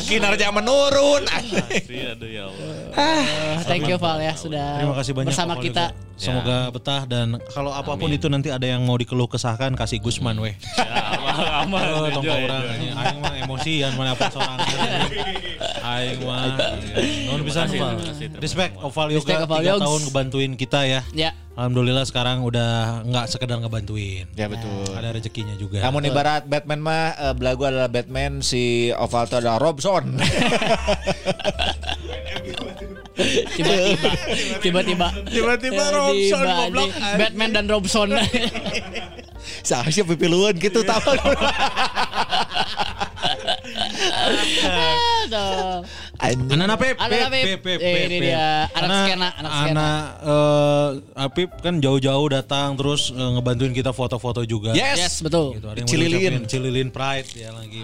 Kinerja 0.06 0.52
menurun. 0.52 1.23
Asli 1.27 1.99
aduh 2.06 2.30
ya 2.30 2.44
Allah. 2.48 2.68
Eh, 2.95 3.26
Thank 3.65 3.88
you 3.88 3.98
Val 3.98 4.19
ya 4.19 4.34
sudah 4.36 4.80
Terima 4.80 4.95
kasih 4.95 5.11
banyak 5.11 5.30
bersama 5.32 5.53
kita. 5.57 5.91
Semoga 6.15 6.72
betah 6.72 7.03
dan 7.03 7.44
kalau 7.52 7.76
apa 7.76 7.91
pun 7.95 8.07
itu 8.07 8.32
nanti 8.32 8.48
ada 8.48 8.64
yang 8.64 8.88
mau 8.88 8.95
dikeluh 8.95 9.27
kesahkan 9.27 9.76
kasih 9.76 9.99
Gusman 9.99 10.40
weh. 10.40 10.56
Ya, 10.80 10.88
aman, 11.19 11.68
aman. 11.68 11.84
Oh, 11.91 12.07
tongkol 12.07 12.40
orang 12.48 12.64
ini. 12.80 12.88
Aing 12.95 13.19
mah 13.19 13.34
emosian 13.36 13.91
mana 13.99 14.15
apa 14.15 14.32
sorangan. 14.32 14.64
Aing 15.84 16.19
mah. 16.23 16.56
Nuhun 17.27 17.41
pisan 17.44 17.68
terima 17.68 17.99
kasih, 17.99 18.32
terima 18.32 18.40
Respect 18.40 18.73
Oval 18.80 19.07
Yoga 19.11 19.27
Respect, 19.27 19.44
Oval 19.44 19.60
3 19.60 19.68
Yogs. 19.68 19.82
tahun 19.84 19.99
ngebantuin 20.07 20.52
kita 20.56 20.80
ya. 20.88 21.02
Ya. 21.11 21.32
Alhamdulillah 21.56 22.03
sekarang 22.03 22.44
udah 22.44 22.99
nggak 23.03 23.26
sekedar 23.27 23.56
ngebantuin. 23.57 24.27
Ya 24.36 24.52
betul. 24.52 24.91
Ada 24.91 25.10
rezekinya 25.10 25.56
juga. 25.56 25.80
Namun 25.80 26.03
ibarat 26.03 26.44
Batman 26.44 26.80
mah 26.80 27.03
eh, 27.14 27.32
belagu 27.32 27.64
adalah 27.64 27.88
Batman, 27.88 28.44
si 28.44 28.91
Ovaldo 28.91 29.40
adalah 29.40 29.56
Robson. 29.57 30.19
Tiba-tiba. 33.56 34.10
Tiba-tiba. 34.64 35.07
Tiba-tiba 35.26 35.80
Eh, 35.82 35.91
Robson, 35.94 36.44
tiba- 36.44 36.57
goblok. 36.61 36.91
Batman 37.15 37.49
dan 37.52 37.65
Robson. 37.65 38.10
Sah 39.68 39.88
sih 39.88 40.03
pipiluan 40.03 40.53
gitu 40.53 40.84
tahu. 40.84 41.15
Anak 46.20 46.78
Pep, 46.80 46.96
Anak 47.00 47.30
Pep. 47.62 47.80
Eh, 47.80 48.08
ini 48.08 48.18
dia, 48.32 48.70
anak 48.72 48.90
skena, 49.06 49.28
anak 49.36 49.52
skena. 49.52 49.72
Anak 49.76 50.04
eh, 50.24 51.24
Apip 51.26 51.50
kan 51.60 51.80
jauh-jauh 51.84 52.28
datang 52.32 52.80
terus 52.80 53.12
eh, 53.12 53.30
ngebantuin 53.38 53.74
kita 53.76 53.92
foto-foto 53.92 54.42
juga. 54.48 54.72
Yes. 54.72 54.98
Yes, 54.98 55.14
betul. 55.20 55.60
Gitu, 55.60 55.68
ada 55.68 55.78
yang 55.80 55.88
mau 55.88 55.92
Cililin. 55.92 56.34
Cililin 56.48 56.90
Pride 56.92 57.30
ya 57.36 57.50
lagi. 57.52 57.82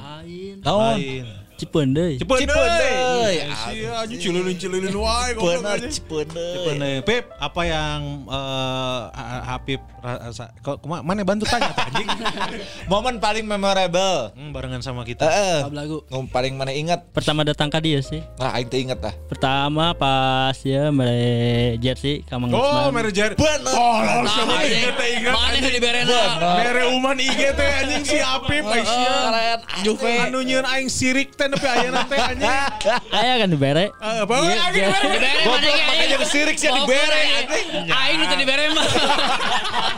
Lain. 0.64 1.26
Cipen 1.62 1.94
deh. 1.94 2.18
Cepet 2.18 2.38
Cipeun 2.41 2.58
deh. 2.58 2.80
deui. 2.82 3.36
Iya, 3.78 3.91
anjing 4.02 4.18
cililin-cililin 4.18 4.95
wae 4.98 5.30
goblok 5.38 5.62
Bener, 5.62 5.78
anjing. 5.78 6.06
bener. 6.10 6.53
Bener. 6.66 6.95
Pip, 7.06 7.30
apa 7.38 7.62
yang 7.70 8.26
eh 8.26 9.02
Habib 9.45 9.82
rasa 10.02 10.49
kok 10.57 10.78
mana 10.84 11.22
bantu 11.22 11.45
tanya 11.45 11.69
anjing? 11.72 12.10
Momen 12.91 13.18
paling 13.18 13.45
memorable. 13.45 14.34
Hmm, 14.34 14.49
barengan 14.49 14.82
sama 14.82 15.02
kita. 15.02 15.23
Heeh. 15.23 15.60
Apa 15.64 15.76
lagu? 15.76 16.02
Ngom 16.07 16.26
paling 16.26 16.53
mana 16.53 16.69
ingat? 16.69 17.06
Pertama 17.11 17.41
datang 17.41 17.69
ke 17.69 17.78
dia 17.80 18.02
sih. 18.02 18.19
Nah, 18.36 18.52
aing 18.53 18.65
teu 18.65 18.80
inget 18.80 18.98
dah. 18.98 19.14
Pertama 19.28 19.94
pas 19.94 20.57
ya 20.60 20.90
mere 20.90 21.78
jersey 21.78 22.22
ka 22.23 22.36
Mang 22.36 22.49
Oh, 22.52 22.90
mere 22.90 23.10
Jer. 23.10 23.34
Bener. 23.34 23.72
Oh, 23.72 23.98
lo 24.02 24.26
siapa 24.26 24.53
anjing. 24.56 24.73
inget 24.76 24.94
teh 24.94 25.07
inget. 25.14 25.32
Mana 25.32 25.56
yang 25.56 25.72
diberena? 25.72 26.19
Mere 26.57 26.84
uman 26.91 27.18
IG 27.18 27.41
teh 27.52 27.69
anjing 27.78 28.03
si 28.03 28.18
Apip 28.18 28.64
Aisyah. 28.64 29.22
Keren. 29.23 29.60
Juve. 29.82 30.11
Anu 30.19 30.41
nyieun 30.41 30.65
aing 30.65 30.90
sirik 30.90 31.34
teh 31.34 31.45
nepi 31.45 31.64
ayeuna 31.64 32.03
teh 32.03 32.18
anjing. 32.18 32.49
Aya 33.22 33.34
kan 33.38 33.48
dibere. 33.48 33.94
Ah, 33.98 34.26
Apa 34.26 34.34
mere? 34.40 34.57
Dibere 34.72 35.30
Goblok, 35.41 35.45
mana 35.45 35.61
kayak 35.61 35.86
makanya 35.86 36.06
aing. 36.07 36.22
kesirik 36.22 36.56
sih 36.56 36.69
dibere, 36.69 37.22
anjing. 37.38 37.68
Aing 37.88 38.19
teu 38.23 38.38
dibere 38.38 38.64
mah. 38.72 38.88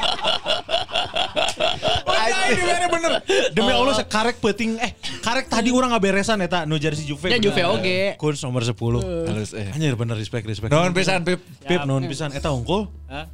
Bener. 2.93 3.13
Demi 3.51 3.71
Allah 3.73 3.95
sekarek 3.97 4.37
penting 4.39 4.77
eh 4.77 4.91
karek 5.19 5.49
tadi 5.49 5.69
orang 5.69 5.91
ngaberesan 5.91 6.39
eta 6.39 6.63
nu 6.63 6.77
jersey 6.77 7.03
Juve. 7.03 7.27
Ya, 7.27 7.39
Juve 7.39 7.57
bener. 7.57 7.73
oge. 7.73 7.99
Kunz 8.15 8.39
nomor 8.43 8.61
10. 8.61 8.75
Halus 9.27 9.51
eh. 9.51 9.73
Anjir 9.73 9.95
bener 9.95 10.15
respect 10.15 10.45
respect. 10.45 10.69
Nuhun 10.69 10.93
pisan 10.93 11.23
Pip. 11.23 11.41
Pip 11.63 11.81
nuhun 11.83 12.05
pisan 12.05 12.31
eta 12.31 12.51
unggul. 12.51 12.87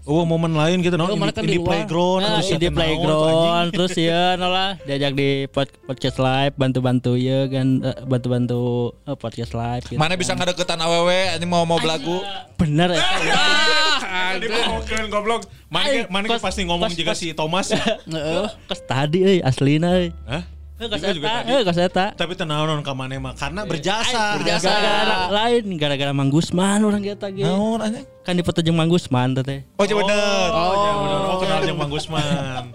Oh 0.03 0.27
momen 0.27 0.51
lain 0.53 0.83
gitu 0.83 0.99
Oh, 0.99 1.07
no. 1.07 1.15
mana 1.15 1.31
Ini 1.31 1.39
kan 1.39 1.43
di 1.45 1.55
di 1.55 1.59
playground. 1.61 2.19
Nah, 2.19 2.29
terus 2.37 2.51
di 2.53 2.67
playground 2.67 3.67
terus 3.75 3.93
ya 3.95 4.35
nolah 4.35 4.75
diajak 4.83 5.15
di 5.15 5.47
pod- 5.47 5.71
podcast 5.87 6.19
live 6.19 6.51
bantu-bantu 6.53 7.15
ya 7.15 7.47
kan 7.47 7.67
eh, 7.81 7.97
bantu-bantu 8.03 8.59
eh, 9.07 9.15
podcast 9.15 9.55
live 9.55 9.83
gitu. 9.87 9.95
Mana 9.95 10.19
bisa 10.19 10.35
ngadeketan 10.35 10.79
awewe 10.79 11.31
anjing 11.31 11.47
mau 11.47 11.63
mau 11.63 11.79
belagu. 11.79 12.19
bener 12.59 12.91
ya. 12.91 12.99
Ah, 12.99 14.35
Tadi 14.35 14.45
ngomongin 14.45 15.07
goblok. 15.07 15.47
Mana 15.71 16.03
mana 16.11 16.27
Pasti 16.49 16.65
ngomong 16.65 16.89
juga 16.97 17.13
si 17.13 17.29
Thomas. 17.37 17.69
Heeh. 18.09 18.45
Kos 18.65 18.81
tadi 18.89 19.21
euy 19.21 19.39
aslina 19.45 20.01
euy. 20.01 20.09
Hah? 20.25 20.41
Eh 20.79 20.87
eta, 20.87 22.07
eh. 22.07 22.11
Tapi 22.15 22.39
tenang 22.39 22.63
non 22.63 22.79
ka 22.79 22.95
mana 22.95 23.19
mah 23.19 23.35
karena 23.35 23.67
berjasa. 23.67 24.39
berjasa. 24.39 24.71
Gara-gara 24.71 25.27
lain 25.27 25.75
gara-gara 25.75 26.11
Mang 26.15 26.31
Gusman 26.31 26.79
orang 26.87 27.03
kita 27.03 27.27
ge. 27.35 27.43
Naon 27.43 27.83
anjing? 27.83 28.07
Kan 28.23 28.39
dipoto 28.39 28.63
jeung 28.63 28.79
Mang 28.79 28.87
Gusman 28.87 29.35
teh. 29.43 29.67
Oh, 29.75 29.83
iya 29.83 29.95
bener. 29.99 30.49
Oh, 30.55 30.73
ya 30.73 30.91
bener. 30.95 31.19
Oh, 31.19 31.37
kenal 31.43 31.59
jeung 31.67 31.77
Bang 31.83 31.91
Gusman. 31.91 32.71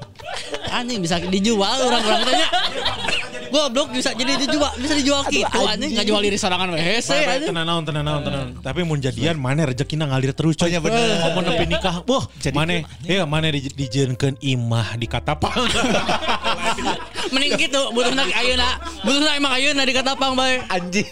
Anjing 0.69 1.01
bisa 1.01 1.17
dijual 1.33 1.79
orang-orang 1.81 2.23
tanya. 2.29 2.47
Goblok 3.55 3.95
bisa 3.95 4.11
jadi 4.19 4.35
dijual, 4.35 4.75
bisa 4.83 4.95
dijual 4.99 5.23
gitu 5.31 5.47
anjing 5.47 5.95
enggak 5.95 6.07
jual 6.11 6.19
diri 6.27 6.35
sorangan 6.35 6.75
we 6.75 6.83
hese. 6.83 7.15
Tenang 7.47 7.63
naon, 7.63 7.83
tenang 7.87 8.03
naon, 8.03 8.21
tenang. 8.27 8.49
Tapi 8.59 8.83
mun 8.83 8.99
jadian 8.99 9.39
mana 9.39 9.71
rezekina 9.71 10.11
ngalir 10.11 10.35
terus. 10.35 10.59
Oh, 10.59 10.67
iya 10.67 10.83
bener. 10.83 11.23
Ngomong 11.23 11.43
nepi 11.47 11.65
nikah. 11.71 12.03
Wah, 12.03 12.27
mana 12.51 12.83
ya 13.07 13.23
mana 13.31 13.55
di 13.55 13.71
dijieunkeun 13.71 14.43
imah 14.43 14.99
di 14.99 15.07
katapang. 15.07 15.55
Mending 17.35 17.55
gitu 17.55 17.81
butuhna 17.95 18.27
ayeuna. 18.27 18.83
Butuhna 19.07 19.31
emang 19.39 19.53
ayeuna 19.55 19.83
di 19.87 19.95
Katapang 19.95 20.35
bae. 20.35 20.59
Anjing. 20.67 21.07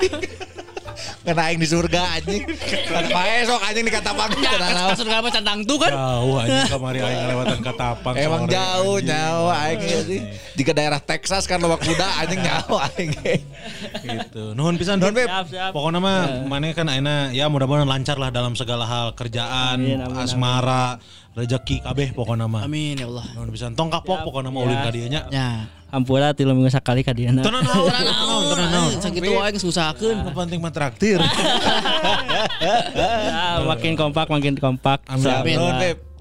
Kena 1.22 1.42
aing 1.50 1.60
di 1.62 1.68
surga 1.70 2.02
anjing. 2.18 2.42
Kan 2.90 3.04
pae 3.10 3.46
sok 3.46 3.60
anjing 3.62 3.84
di 3.86 3.92
katapang. 3.94 4.30
Ya, 4.42 4.58
naon. 4.58 4.90
kasur 4.92 5.06
apa 5.06 5.28
centang 5.30 5.58
tuh 5.62 5.78
kan? 5.78 5.92
Jauh 5.94 6.34
anjing 6.42 6.70
kamari 6.74 6.98
aing 6.98 7.18
ngelewatan 7.26 7.58
katapang. 7.62 8.14
Emang 8.18 8.42
jauh 8.50 8.98
nyawa 8.98 9.52
aing 9.70 9.80
ya 9.86 10.00
sih. 10.02 10.20
Jika 10.58 10.74
daerah 10.74 10.98
Texas 10.98 11.46
kan 11.46 11.62
lewak 11.62 11.80
kuda 11.82 12.08
anjing 12.22 12.40
nyawa 12.42 12.90
aing. 12.94 13.10
Gitu. 14.02 14.44
Nuhun 14.58 14.74
pisan 14.76 14.98
Nuhun, 14.98 15.14
Beb. 15.14 15.26
Beb. 15.26 15.30
Siap, 15.30 15.46
siap. 15.50 15.70
Pokoknya 15.70 15.98
mah 16.02 16.46
mana 16.46 16.74
kan 16.74 16.86
aina 16.90 17.30
ya 17.30 17.46
mudah-mudahan 17.46 17.86
lancar 17.86 18.18
lah 18.18 18.34
dalam 18.34 18.58
segala 18.58 18.84
hal 18.84 19.14
kerjaan, 19.14 19.78
Amin, 19.78 20.02
amin, 20.02 20.18
asmara, 20.18 20.98
rezeki 21.38 21.86
kabeh 21.86 22.12
pokoknya 22.12 22.46
mah. 22.50 22.66
Amin 22.66 22.98
ya 22.98 23.06
Allah. 23.06 23.26
Nuhun 23.38 23.50
pisan 23.54 23.72
tong 23.78 23.88
kapok 23.88 24.26
pokoknya 24.26 24.50
mah 24.50 24.60
ulin 24.66 24.78
ka 24.80 24.90
dieu 24.90 25.06
nya. 25.06 25.26
Ya. 25.30 25.70
Hampura 25.92 26.32
tilu 26.32 26.56
minggu 26.56 26.72
sakali 26.72 27.04
ka 27.04 27.12
dieu. 27.12 27.28
Tenan 27.28 27.44
naon, 27.44 27.92
Tenan 27.92 28.16
tenan 28.48 28.68
naon, 28.72 28.92
sakitu 28.96 29.28
wae 29.28 29.52
geus 29.52 29.60
ngusahakeun. 29.60 30.24
Nu 30.24 30.32
penting 30.32 30.56
mah 30.56 30.72
traktir. 30.72 31.20
Ya, 31.20 31.28
makin 33.70 33.92
kompak 33.92 34.32
makin 34.32 34.56
kompak. 34.56 35.04
Amin. 35.04 35.28
Amin. 35.28 35.60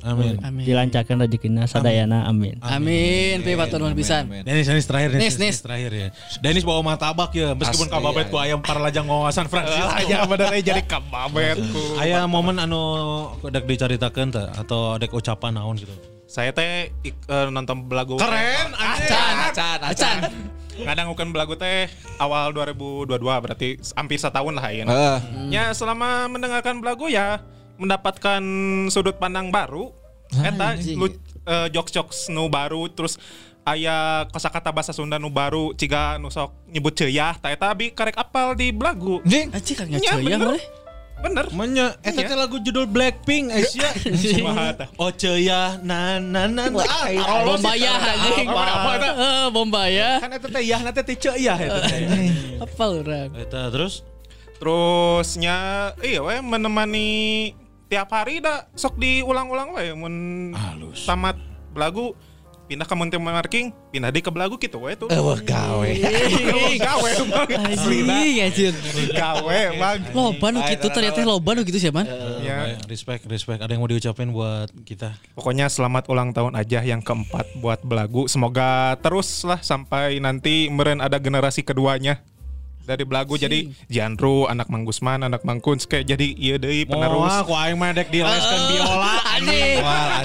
Amin. 0.02 0.34
Amin. 0.42 0.66
Dilancarkan 0.66 1.14
rezekina 1.24 1.70
sadayana 1.70 2.26
amin. 2.26 2.58
Amin, 2.66 3.46
Pi 3.46 3.54
batur 3.54 3.86
nuhun 3.86 3.94
pisan. 3.94 4.26
Denis, 4.42 4.66
Denis 4.66 4.90
terakhir 4.90 5.14
Nis, 5.14 5.22
Denis, 5.22 5.38
Nis. 5.38 5.58
terakhir 5.62 5.92
ya. 5.94 6.10
Denis 6.42 6.66
bawa 6.66 6.82
martabak 6.82 7.30
ya, 7.38 7.54
meskipun 7.54 7.86
kababet 7.86 8.26
ya. 8.28 8.32
ku 8.34 8.38
ayam 8.42 8.60
paralajang 8.66 9.06
ngawasan 9.06 9.46
Francisco. 9.46 9.94
Aja 9.94 10.26
bener 10.26 10.58
jadi 10.58 10.82
kababet 10.90 11.62
ku. 11.70 12.02
Aya 12.02 12.26
momen 12.26 12.58
anu 12.58 12.82
dek 13.46 13.70
dicaritakeun 13.70 14.34
teh 14.34 14.50
atau 14.58 14.98
dek 14.98 15.14
ucapan 15.14 15.62
naon 15.62 15.78
gitu. 15.78 15.94
Saya 16.32 16.56
teh 16.56 16.96
ik- 17.04 17.28
eh, 17.28 17.52
nonton 17.52 17.84
belagu. 17.84 18.16
Keren, 18.16 18.72
Acan, 18.72 19.36
Acan, 19.52 19.80
acan. 19.84 20.18
Kadang 20.72 21.12
bukan 21.12 21.36
belagu 21.36 21.60
teh 21.60 21.92
awal 22.18 22.56
2022 22.56 23.20
berarti 23.20 23.76
hampir 23.92 24.16
setahun 24.16 24.56
lah 24.56 24.72
ya. 24.72 24.88
Heeh. 24.88 25.18
Ya 25.52 25.64
selama 25.76 26.32
mendengarkan 26.32 26.80
belagu 26.80 27.12
ya 27.12 27.44
mendapatkan 27.76 28.40
sudut 28.88 29.20
pandang 29.20 29.52
baru. 29.52 29.92
Eta 30.32 30.80
lu 30.96 31.12
eh, 31.44 31.68
jokes-jokes 31.68 32.32
nu 32.32 32.48
baru 32.48 32.88
terus 32.88 33.20
aya 33.62 34.24
kosakata 34.32 34.72
bahasa 34.72 34.96
Sunda 34.96 35.20
nu 35.20 35.28
baru 35.28 35.76
ciga 35.76 36.16
nu 36.16 36.32
sok 36.32 36.56
nyebut 36.66 36.96
ceuyah 36.96 37.36
ta 37.36 37.52
eta 37.52 37.68
abi 37.68 37.92
karek 37.92 38.16
apal 38.16 38.56
di 38.56 38.72
belagu. 38.72 39.20
Anjing. 39.22 39.52
Anjing 39.52 39.76
kan 39.76 39.86
Nya, 39.86 40.00
ngacoy 40.00 40.24
ya 40.24 40.38
bener. 41.20 41.46
Menya 41.52 42.00
eta 42.00 42.24
teh 42.24 42.38
lagu 42.40 42.62
judul 42.64 42.88
Blackpink 42.88 43.52
Asia. 43.52 43.92
Oh 45.02 45.12
ceuyah 45.12 45.82
na 45.84 46.18
na 46.24 46.48
na. 46.48 46.72
na. 46.72 46.84
Ah, 46.88 47.44
Bombaya 47.44 47.92
anjing. 48.00 48.48
Apa, 48.48 48.64
apa, 48.64 48.90
apa? 48.96 49.10
Eh, 49.12 49.48
Bombaya. 49.52 50.10
Kan 50.24 50.32
eta 50.32 50.48
teh 50.48 50.64
yah 50.64 50.80
teh 50.80 51.04
teh 51.04 51.18
ceuyah 51.18 51.58
eta 51.58 51.80
teh. 51.90 52.00
Apa 52.62 52.84
orang? 52.88 53.30
Eta 53.36 53.68
terus 53.74 54.06
Terusnya 54.62 55.90
iya 56.06 56.22
we 56.22 56.38
menemani 56.38 57.10
tiap 57.90 58.14
hari 58.14 58.46
dah 58.46 58.70
sok 58.78 59.02
diulang-ulang 59.02 59.74
we 59.74 59.90
mun 59.98 60.16
tamat 61.02 61.34
belagu 61.74 62.14
pindah 62.72 62.88
ke 62.88 62.96
Monte 62.96 63.20
Marking, 63.20 63.76
pindah 63.92 64.08
di 64.16 64.24
ke 64.24 64.32
belagu 64.32 64.56
gitu 64.56 64.80
we 64.80 64.96
tuh. 64.96 65.12
Eh, 65.12 65.20
wah 65.20 65.36
gawe. 65.36 65.92
gawe 66.80 67.10
bang. 67.28 67.50
Anjing 67.68 68.40
anjing. 68.48 68.76
Gawe 69.12 69.60
bang. 69.76 70.00
Loba 70.16 70.56
nu 70.56 70.64
kitu 70.64 70.88
ternyata 70.88 71.20
loba 71.28 71.52
nu 71.52 71.68
kitu 71.68 71.84
sih, 71.84 71.92
Man. 71.92 72.08
Ya. 72.40 72.80
Respect, 72.88 73.28
respect. 73.28 73.60
Ada 73.60 73.76
yang 73.76 73.84
mau 73.84 73.92
diucapin 73.92 74.32
buat 74.32 74.72
kita? 74.88 75.20
Pokoknya 75.36 75.68
selamat 75.68 76.08
ulang 76.08 76.32
tahun 76.32 76.56
aja 76.56 76.80
yang 76.80 77.04
keempat 77.04 77.60
buat 77.60 77.84
belagu. 77.84 78.32
Semoga 78.32 78.96
terus 79.04 79.44
lah 79.44 79.60
sampai 79.60 80.24
nanti 80.24 80.72
meren 80.72 81.04
ada 81.04 81.20
generasi 81.20 81.68
keduanya 81.68 82.24
dari 82.82 83.04
belagu 83.06 83.38
jadi 83.38 83.70
Jandro, 83.88 84.50
anak 84.50 84.68
Mang 84.74 84.84
Gusman, 84.84 85.22
anak 85.22 85.46
Mang 85.46 85.62
Kuns 85.62 85.86
kayak 85.86 86.10
jadi 86.10 86.28
iya 86.34 86.56
deui 86.58 86.90
penerus. 86.90 87.30
Moal 87.30 87.46
ku 87.46 87.54
aing 87.54 87.78
mah 87.78 87.94
dek 87.94 88.10
dileskeun 88.10 88.62
biola. 88.74 89.14
Anjing. 89.38 89.78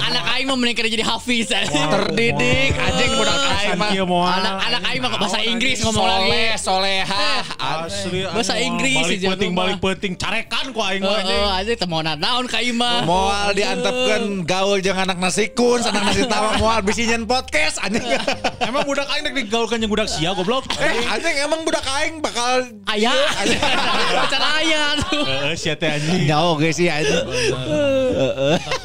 Anak 0.03 0.23
aing 0.33 0.45
mah 0.49 0.57
mending 0.57 0.77
kerja 0.77 0.91
jadi 0.97 1.05
hafiz 1.05 1.47
anjing. 1.53 1.85
Terdidik 1.87 2.73
anjing 2.73 3.11
budak 3.13 3.37
aing 3.37 3.77
mah. 3.77 3.89
Anak 4.41 4.53
anak 4.67 4.81
aing 4.89 5.01
mah 5.05 5.09
ke 5.13 5.17
bahasa 5.21 5.39
Inggris 5.45 5.77
ngomong 5.85 6.05
lagi. 6.05 6.25
Soleh, 6.27 6.51
solehah, 6.57 7.41
Asli 7.61 8.19
Bahasa 8.25 8.55
Inggris 8.57 9.05
balik 9.05 9.19
sih, 9.21 9.29
penting 9.29 9.51
balik 9.53 9.77
mah. 9.77 9.83
penting 9.93 10.13
carekan 10.17 10.65
ku 10.73 10.79
aing 10.81 11.01
mah 11.05 11.21
anjing. 11.21 11.41
Aja 11.61 11.71
teu 11.77 11.87
mau 11.87 12.01
naon 12.01 12.45
ka 12.49 12.59
ieu 12.59 12.73
mah. 12.73 13.05
Moal 13.05 13.53
diantepkeun 13.53 14.43
gaul 14.49 14.81
jeung 14.81 14.97
anak 14.97 15.21
nasi 15.21 15.53
kun, 15.53 15.85
anak 15.85 16.09
nasi 16.09 16.25
tawa 16.25 16.57
moal 16.61 16.81
bisi 16.81 17.05
nyen 17.05 17.29
podcast 17.29 17.77
anjing. 17.85 18.01
Emang 18.67 18.83
budak 18.83 19.05
aing 19.13 19.29
dek 19.29 19.35
digaulkan 19.45 19.77
jeung 19.77 19.93
budak 19.93 20.09
sia 20.09 20.33
goblok. 20.33 20.65
Eh, 20.81 21.05
anjing 21.05 21.37
emang 21.45 21.61
budak 21.61 21.85
aing 21.85 22.19
bakal 22.19 22.46
Aya. 22.87 23.13
Cara 24.31 24.47
aya 24.63 24.81
tuh. 25.01 25.23
Heeh, 25.23 25.53
sia 25.59 25.75
teh 25.75 25.89
anjing. 25.91 26.27
guys 26.29 26.75
sih 26.75 26.87
anjing. 26.87 27.25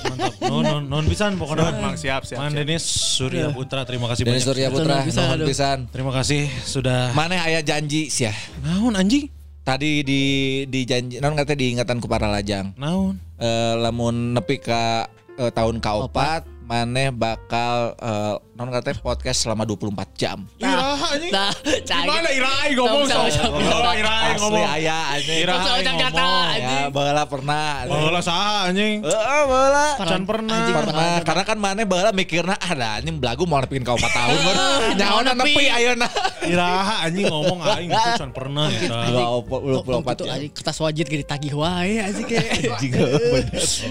Mantap. 0.09 0.33
Non 0.47 0.63
non 0.63 0.83
non 0.87 1.05
pisan 1.07 1.39
pokoknya. 1.39 1.71
Mang 1.79 1.97
siap 1.97 2.27
siap. 2.27 2.39
Man. 2.39 2.53
Denis 2.53 2.85
Surya 2.85 3.51
Putra 3.55 3.87
terima 3.87 4.11
kasih 4.11 4.23
Denis 4.27 4.45
banyak. 4.45 4.49
Surya 4.53 4.69
Putra, 4.69 4.97
nuhun 5.07 5.41
pisan. 5.47 5.79
Terima 5.89 6.13
kasih 6.13 6.51
sudah. 6.67 7.15
Maneh 7.17 7.41
aya 7.41 7.61
janji 7.65 8.11
sih 8.13 8.29
ya. 8.29 8.35
Naon 8.67 8.99
anjing? 8.99 9.31
Tadi 9.63 10.03
di 10.03 10.23
di 10.67 10.81
janji 10.83 11.23
non 11.23 11.39
katanya 11.39 11.59
diingatan 11.63 11.97
ku 12.03 12.11
para 12.11 12.27
lajang. 12.27 12.75
Naon? 12.75 13.17
Eh 13.39 13.75
lamun 13.79 14.35
nepi 14.35 14.59
ka 14.59 15.07
eh, 15.39 15.51
tahun 15.55 15.79
kaopat 15.79 16.47
maneh 16.67 17.15
bakal 17.15 17.95
eh, 17.99 18.37
non 18.63 18.71
katanya 18.71 19.03
podcast 19.03 19.43
selama 19.43 19.67
24 19.67 19.91
jam. 20.15 20.39
Iraha 20.57 20.95
anjing. 21.11 21.31
Nah. 21.31 21.51
Gimana 21.83 22.29
Irai 22.31 22.71
ngomong 22.73 23.03
tong, 23.05 23.27
tong. 23.27 23.59
Oh, 23.59 23.91
Irai 23.93 24.23
Asli 24.25 24.39
ngomong. 24.39 24.63
aya 24.65 24.99
anjing. 25.11 25.39
Ira 25.43 25.53
Tong, 25.53 25.67
aing 25.67 25.83
tong, 25.83 25.99
kata, 25.99 26.15
ngomong. 26.15 26.47
anjing. 26.47 26.79
Ya, 26.79 26.87
baheula 26.89 27.25
pernah. 27.27 27.67
Baheula 27.85 28.21
saha 28.21 28.55
anjing? 28.65 28.97
Heeh, 29.03 29.43
baheula. 29.45 29.87
Can 29.99 30.23
pernah. 30.23 30.55
Anjing, 30.55 30.75
Pernah, 30.79 31.15
karena 31.23 31.43
kan 31.43 31.59
maneh 31.59 31.85
baheula 31.85 32.11
mikirna 32.13 32.55
ada 32.57 32.89
anjing 32.97 33.19
belagu 33.19 33.43
mau 33.45 33.59
nepikeun 33.59 33.83
ka 33.83 33.93
4 33.93 34.15
tahun 34.15 34.39
baru. 34.41 34.59
Nyaona 34.95 35.31
nepi. 35.35 35.43
nepi 35.45 35.65
ayeuna. 35.69 36.07
Iraha 36.45 36.95
anjing 37.03 37.27
ngomong 37.27 37.59
aing 37.65 37.91
itu 37.91 38.11
can 38.17 38.31
pernah 38.31 38.71
eta. 38.71 38.99
Dua 39.09 39.27
opo- 39.35 39.59
dua 39.61 39.81
puluh 39.81 39.97
Tong 39.97 40.03
empat 40.03 40.15
gitu 40.15 40.25
jam. 40.25 40.35
anjing 40.39 40.53
kertas 40.53 40.77
wajib 40.79 41.05
ge 41.05 41.17
ditagih 41.19 41.53
wae 41.53 41.99
anjing 41.99 42.27
ge. 42.29 42.39
Anjing. 42.71 42.93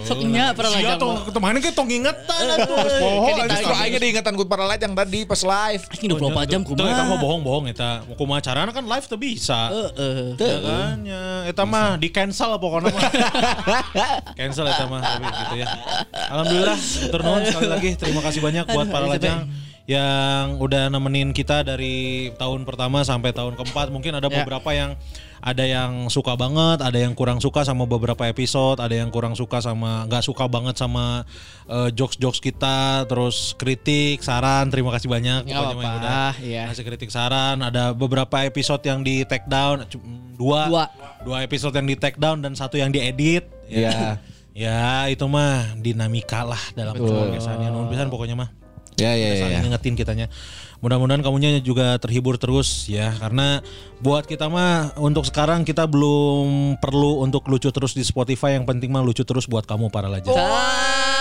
Sok 0.01 0.23
nya 0.25 0.55
pernah 0.55 0.71
Sia 0.71 0.79
lajang. 0.87 0.97
tong 0.97 1.11
mah. 1.13 1.23
kemarin 1.29 1.57
ke 1.59 1.69
tong 1.71 1.89
ingetan 1.89 2.43
atuh 2.55 2.75
poho 2.97 3.27
anjing. 3.35 3.67
Aing 3.73 3.93
diingatan 3.97 4.33
ku 4.33 4.45
para 4.61 4.77
lajang 4.77 4.93
tadi 4.93 5.25
pas 5.25 5.41
live. 5.41 5.83
Anjing 5.89 6.09
24 6.13 6.53
jam 6.53 6.61
Tuh 6.61 6.85
eta 6.85 7.01
mah 7.01 7.17
kumaha. 7.17 7.23
bohong-bohong 7.25 7.65
eta. 7.73 7.89
Kumaha 8.13 8.39
carana 8.45 8.69
kan 8.69 8.85
live 8.85 9.05
teu 9.09 9.17
bisa. 9.17 9.73
Heeh. 9.73 10.37
Ya 10.37 10.57
kan 10.61 10.97
ya 11.01 11.21
eta 11.49 11.65
mah 11.65 11.97
di 11.97 12.13
cancel 12.13 12.61
pokoknya 12.61 12.93
mah. 12.93 13.01
cancel 14.37 14.69
eta 14.69 14.85
mah 14.85 15.01
tapi 15.01 15.25
gitu 15.33 15.55
ya. 15.65 15.67
Alhamdulillah 16.29 16.77
tur 17.09 17.21
nuhun 17.25 17.41
sekali 17.49 17.69
lagi 17.73 17.89
terima 17.97 18.21
kasih 18.21 18.37
banyak 18.45 18.65
buat 18.69 18.87
para 18.93 19.09
lajang 19.09 19.49
yang 19.89 20.61
udah 20.61 20.87
nemenin 20.93 21.33
kita 21.33 21.65
dari 21.65 22.29
tahun 22.37 22.63
pertama 22.63 23.01
sampai 23.01 23.33
tahun 23.33 23.57
keempat. 23.57 23.89
Mungkin 23.89 24.13
ada 24.13 24.29
Ya. 24.29 24.45
beberapa 24.45 24.69
yang 24.71 24.93
ada 25.41 25.65
yang 25.65 26.05
suka 26.13 26.37
banget, 26.37 26.85
ada 26.85 27.01
yang 27.01 27.17
kurang 27.17 27.41
suka 27.41 27.65
sama 27.65 27.89
beberapa 27.89 28.29
episode, 28.29 28.77
ada 28.77 28.93
yang 28.93 29.09
kurang 29.09 29.33
suka 29.33 29.57
sama 29.57 30.05
nggak 30.05 30.21
suka 30.21 30.45
banget 30.45 30.77
sama 30.77 31.25
eh, 31.65 31.89
jokes-jokes 31.97 32.37
kita, 32.37 33.09
terus 33.09 33.57
kritik, 33.57 34.21
saran, 34.21 34.69
terima 34.69 34.93
kasih 34.93 35.09
banyak 35.09 35.49
pokoknya 35.49 35.57
mah 35.57 35.81
yang 35.81 35.97
apa-apa, 35.97 36.01
udah 36.05 36.31
iya. 36.45 36.61
ngasih 36.69 36.85
kritik 36.85 37.09
saran. 37.09 37.57
Ada 37.65 37.97
beberapa 37.97 38.45
episode 38.45 38.85
yang 38.85 39.01
di 39.01 39.25
take 39.25 39.49
down, 39.49 39.81
dua, 40.37 40.69
Dua. 40.69 40.85
dua 41.25 41.37
episode 41.41 41.73
yang 41.73 41.89
di 41.89 41.97
take 41.97 42.21
down 42.21 42.45
dan 42.45 42.53
satu 42.53 42.77
yang 42.77 42.93
diedit. 42.93 43.49
Iya. 43.65 44.21
Ya 44.51 45.07
itu 45.07 45.25
mah 45.31 45.73
dinamika 45.79 46.43
lah 46.43 46.59
dalam 46.77 46.93
podcastan. 46.99 47.65
Nuhun 47.65 47.87
pisan 47.89 48.11
pokoknya 48.11 48.35
mah. 48.35 48.60
Ya 49.01 49.17
ya 49.17 49.29
ya. 49.33 49.41
saling 49.41 49.59
ngingetin 49.65 49.93
kitanya. 49.97 50.27
Mudah-mudahan 50.81 51.21
kamunya 51.21 51.61
juga 51.61 51.97
terhibur 52.01 52.41
terus 52.41 52.89
ya 52.89 53.13
karena 53.21 53.61
buat 54.01 54.25
kita 54.25 54.49
mah 54.49 54.97
untuk 54.97 55.29
sekarang 55.29 55.61
kita 55.61 55.85
belum 55.85 56.77
perlu 56.81 57.21
untuk 57.21 57.45
lucu 57.49 57.69
terus 57.69 57.93
di 57.93 58.01
Spotify 58.01 58.57
yang 58.57 58.65
penting 58.65 58.89
mah 58.89 59.05
lucu 59.05 59.21
terus 59.21 59.45
buat 59.45 59.65
kamu 59.65 59.93
para 59.93 60.09
lajang. 60.09 60.33
Hei, 60.33 61.20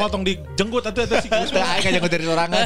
potong 0.00 0.22
dijenggut 0.24 0.80
atuh 0.82 1.04
eta 1.04 1.20
sih. 1.20 1.28
Teu 1.28 1.60
aing 1.60 1.84
kajang 1.84 2.04
dari 2.06 2.24
sorangan. 2.24 2.64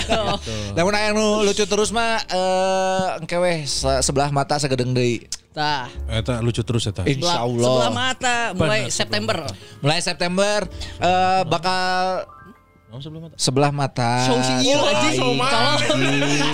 Lamun 0.72 0.94
aya 0.94 1.10
nu 1.10 1.42
lucu 1.42 1.64
terus 1.64 1.90
mah 1.90 2.22
eh 2.24 3.18
engke 3.18 3.36
weh 3.36 3.64
se- 3.64 4.00
sebelah 4.00 4.30
mata 4.30 4.54
sagedeng 4.56 4.94
deui. 4.94 5.26
Tah. 5.50 5.86
Eta 6.06 6.38
lucu 6.38 6.62
terus 6.62 6.86
eta. 6.86 7.02
Insyaallah. 7.02 7.66
sebelah 7.68 7.92
mata 7.92 8.36
mulai 8.54 8.86
September. 8.88 9.42
Mulai 9.78 9.98
September 9.98 10.66
eh 10.98 11.42
bakal 11.44 12.26
Oh, 12.94 13.02
sebelum 13.02 13.26
mata. 13.26 13.34
sebelah 13.34 13.74
mata. 13.74 14.22
Show 14.22 14.38
si 14.38 14.70
ieu 14.70 14.78
anjing. 14.86 15.18
Aing. 15.18 15.38
Kalau 15.42 15.74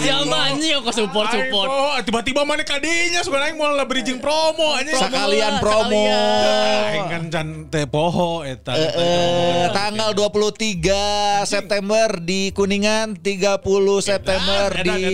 siapa 0.00 0.36
anjing 0.48 0.72
kok 0.80 0.94
support 0.96 1.28
support. 1.28 1.68
Oh, 1.68 2.00
tiba-tiba 2.00 2.48
mana 2.48 2.64
kadinya 2.64 3.20
sebenarnya 3.20 3.60
mau 3.60 3.68
lah 3.76 3.84
bridging 3.84 4.16
promo 4.24 4.72
aja. 4.72 5.04
Sekalian 5.04 5.60
promo. 5.60 6.00
Aing 6.00 7.04
kan 7.12 7.22
can 7.28 7.48
teh 7.68 7.84
poho 7.84 8.40
eta. 8.40 8.72
Eh, 8.72 9.68
tanggal 9.76 10.16
23 10.16 11.44
September 11.44 12.08
di 12.24 12.56
Kuningan, 12.56 13.20
30 13.20 13.60
September 14.00 14.72
di 14.80 15.12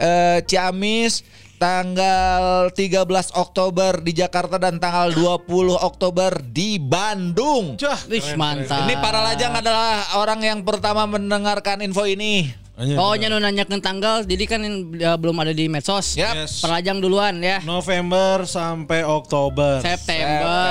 eh, 0.00 0.40
Ciamis, 0.48 1.20
tanggal 1.62 2.74
13 2.74 3.06
Oktober 3.38 4.02
di 4.02 4.10
Jakarta 4.18 4.58
dan 4.58 4.82
tanggal 4.82 5.14
20 5.14 5.46
Oktober 5.78 6.42
di 6.42 6.82
Bandung. 6.82 7.78
Cah, 7.78 8.02
Wih, 8.10 8.34
mantap. 8.34 8.82
Ini 8.82 8.98
para 8.98 9.22
lajang 9.22 9.54
adalah 9.54 10.18
orang 10.18 10.42
yang 10.42 10.66
pertama 10.66 11.06
mendengarkan 11.06 11.86
info 11.86 12.02
ini. 12.02 12.50
Pokoknya 12.74 13.30
nu 13.30 13.38
nanyakeun 13.38 13.78
tanggal, 13.78 14.26
jadi 14.26 14.44
kan 14.48 14.58
uh, 14.66 15.14
belum 15.14 15.38
ada 15.38 15.54
di 15.54 15.70
medsos. 15.70 16.18
Yap. 16.18 16.34
Yes. 16.34 16.66
Perlajang 16.66 16.98
duluan 16.98 17.38
ya. 17.38 17.62
November 17.62 18.42
sampai 18.42 19.06
Oktober. 19.06 19.78
September. 19.86 20.66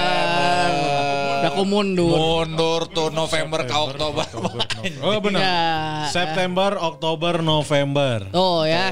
Udah 1.42 1.52
ku 1.52 1.64
mundur. 1.64 2.14
Mundur 2.14 2.82
tuh 2.88 3.10
November 3.10 3.66
ke 3.66 3.74
Oktober. 3.74 4.26
Oh 5.02 5.18
benar. 5.18 5.42
Ya. 5.42 5.62
September, 6.10 6.78
Oktober, 6.78 7.42
November. 7.42 8.26
Oh 8.32 8.62
ya. 8.62 8.90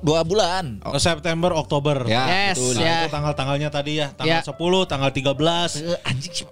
Dua 0.00 0.22
bulan. 0.22 0.82
Oh, 0.82 0.98
September, 0.98 1.50
Oktober. 1.52 2.02
Ya, 2.04 2.26
Yes, 2.50 2.58
betul. 2.58 2.72
Nah, 2.74 2.82
ya. 2.82 2.96
itu 2.96 3.08
tanggal-tanggalnya 3.10 3.68
tadi 3.68 3.92
ya. 3.96 4.06
Tanggal 4.12 4.38
Ya. 4.38 4.46
10, 4.46 4.54
tanggal 4.84 5.10
13. 5.10 5.70
Eh, 5.78 5.98
anjing 6.02 6.32
sih. 6.32 6.46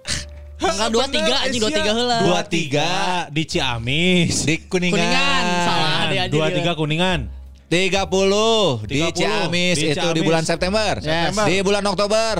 Tanggal 0.55 0.87
23 0.89 1.35
anjing 1.41 1.61
23 1.61 1.91
heula. 1.93 2.17
23 2.23 2.87
di 3.29 3.43
Ciamis. 3.45 4.35
Di 4.43 4.55
Kuningan. 4.65 4.95
Kuningan, 4.95 5.43
salah 5.63 6.01
dia 6.07 6.21
anjing. 6.27 6.39
23 6.39 6.73
Kuningan. 6.73 7.19
30 7.67 8.85
di 8.85 8.99
30 9.01 9.11
Ciamis 9.13 9.75
di 9.75 9.85
itu 9.85 9.95
di 9.95 9.99
Ciamis. 9.99 10.23
bulan 10.23 10.43
September. 10.43 10.93
Yes. 10.99 11.35
Di 11.43 11.55
bulan 11.59 11.83
Oktober 11.83 12.33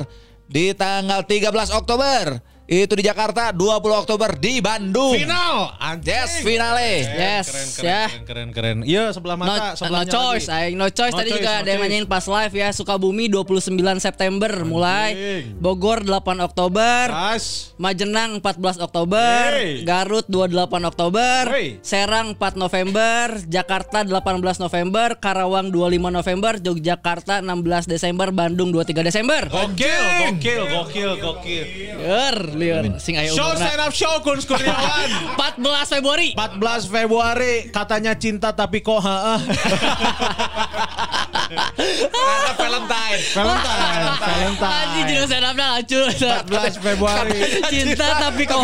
di 0.46 0.72
tanggal 0.72 1.24
13 1.24 1.74
Oktober 1.74 2.24
itu 2.66 2.98
di 2.98 3.06
Jakarta, 3.06 3.54
20 3.54 3.62
Oktober 3.96 4.34
di 4.34 4.58
Bandung. 4.58 5.14
Final. 5.14 5.78
Anjing. 5.78 6.10
Yes, 6.10 6.32
finale. 6.42 6.92
Yes, 7.06 7.46
keren, 7.46 7.70
keren, 7.70 7.86
ya. 7.86 8.04
keren, 8.10 8.24
keren, 8.26 8.50
keren. 8.50 8.78
Iya, 8.82 9.14
sebelah 9.14 9.36
No, 9.36 9.46
mata. 9.46 9.54
no 9.54 9.78
sebelahnya 9.78 10.12
choice, 10.12 10.48
lagi. 10.50 10.74
no 10.74 10.86
choice 10.90 11.14
No 11.14 11.20
tadi 11.20 11.30
choice, 11.30 11.40
juga 11.40 11.52
no 11.52 11.60
ada 11.62 11.70
yang 11.70 11.82
nanyain 11.82 12.06
pas 12.06 12.26
live 12.26 12.54
ya 12.56 12.70
Sukabumi 12.72 13.26
29 13.28 13.70
September 14.00 14.52
mulai 14.66 15.10
Bogor 15.56 16.02
8 16.02 16.10
Oktober 16.42 17.04
Pas. 17.06 17.46
Majenang 17.78 18.42
14 18.42 18.82
Oktober 18.82 19.46
Hey. 19.52 19.84
Garut 19.84 20.26
28 20.26 20.58
Oktober 20.86 21.42
Hey. 21.52 21.78
Serang 21.82 22.34
4 22.34 22.58
November 22.58 23.46
Jakarta 23.46 24.02
18 24.02 24.16
November 24.58 25.20
Karawang 25.20 25.70
25 25.70 26.02
November 26.10 26.54
Yogyakarta 26.58 27.46
16 27.46 27.86
Desember 27.86 28.32
Bandung 28.32 28.74
23 28.74 29.06
Desember 29.06 29.42
Gokil, 29.46 30.02
gokil, 30.34 30.62
gokil, 30.72 31.12
gokil. 31.20 31.66
Liur, 32.02 32.36
liur 32.56 32.84
Sing 32.98 33.20
aya 33.20 33.30
Show 33.32 33.52
stand 33.60 33.82
up 33.84 33.92
show 33.92 34.16
Kun 34.24 34.40
Kurniawan. 34.40 35.38
14 35.38 35.92
Februari 36.00 36.30
14 36.34 36.88
Februari 36.90 37.54
katanya 37.70 38.16
cinta 38.16 38.56
tapi 38.56 38.80
kok 38.80 39.00
heeh. 39.04 39.40
Valentine. 41.46 43.20
Valentine, 43.36 44.02
Anjing 44.16 44.58
Valentine. 44.58 45.08
jeung 45.12 45.28
stand 45.28 45.46
up 45.46 45.56
lucu 45.58 46.02
14 46.50 46.78
Februari. 46.82 47.40
Cinta 47.70 48.08
tapi 48.20 48.44
kok 48.44 48.60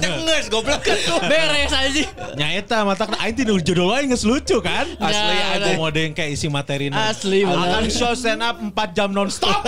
Nyenges 0.00 0.46
goblok. 0.52 0.80
Beres 1.28 1.72
anjing 1.72 2.08
Nya 2.34 2.46
eta 2.56 2.82
mata 2.82 3.04
aing 3.20 3.36
nu 3.44 3.60
judul 3.60 3.92
wae 3.92 4.06
geus 4.06 4.24
lucu 4.24 4.58
kan? 4.58 4.88
Asli, 4.96 5.36
aku 5.36 5.58
bener. 5.60 5.76
mode 5.78 6.00
yang 6.00 6.14
kayak 6.14 6.30
isi 6.32 6.46
materina. 6.48 7.10
Asli, 7.10 7.44
bener. 7.44 7.68
Akan 7.68 7.84
show 7.90 8.12
stand 8.16 8.40
up 8.40 8.56
4 8.58 8.72
jam 8.96 9.10
non 9.12 9.28
stop. 9.28 9.60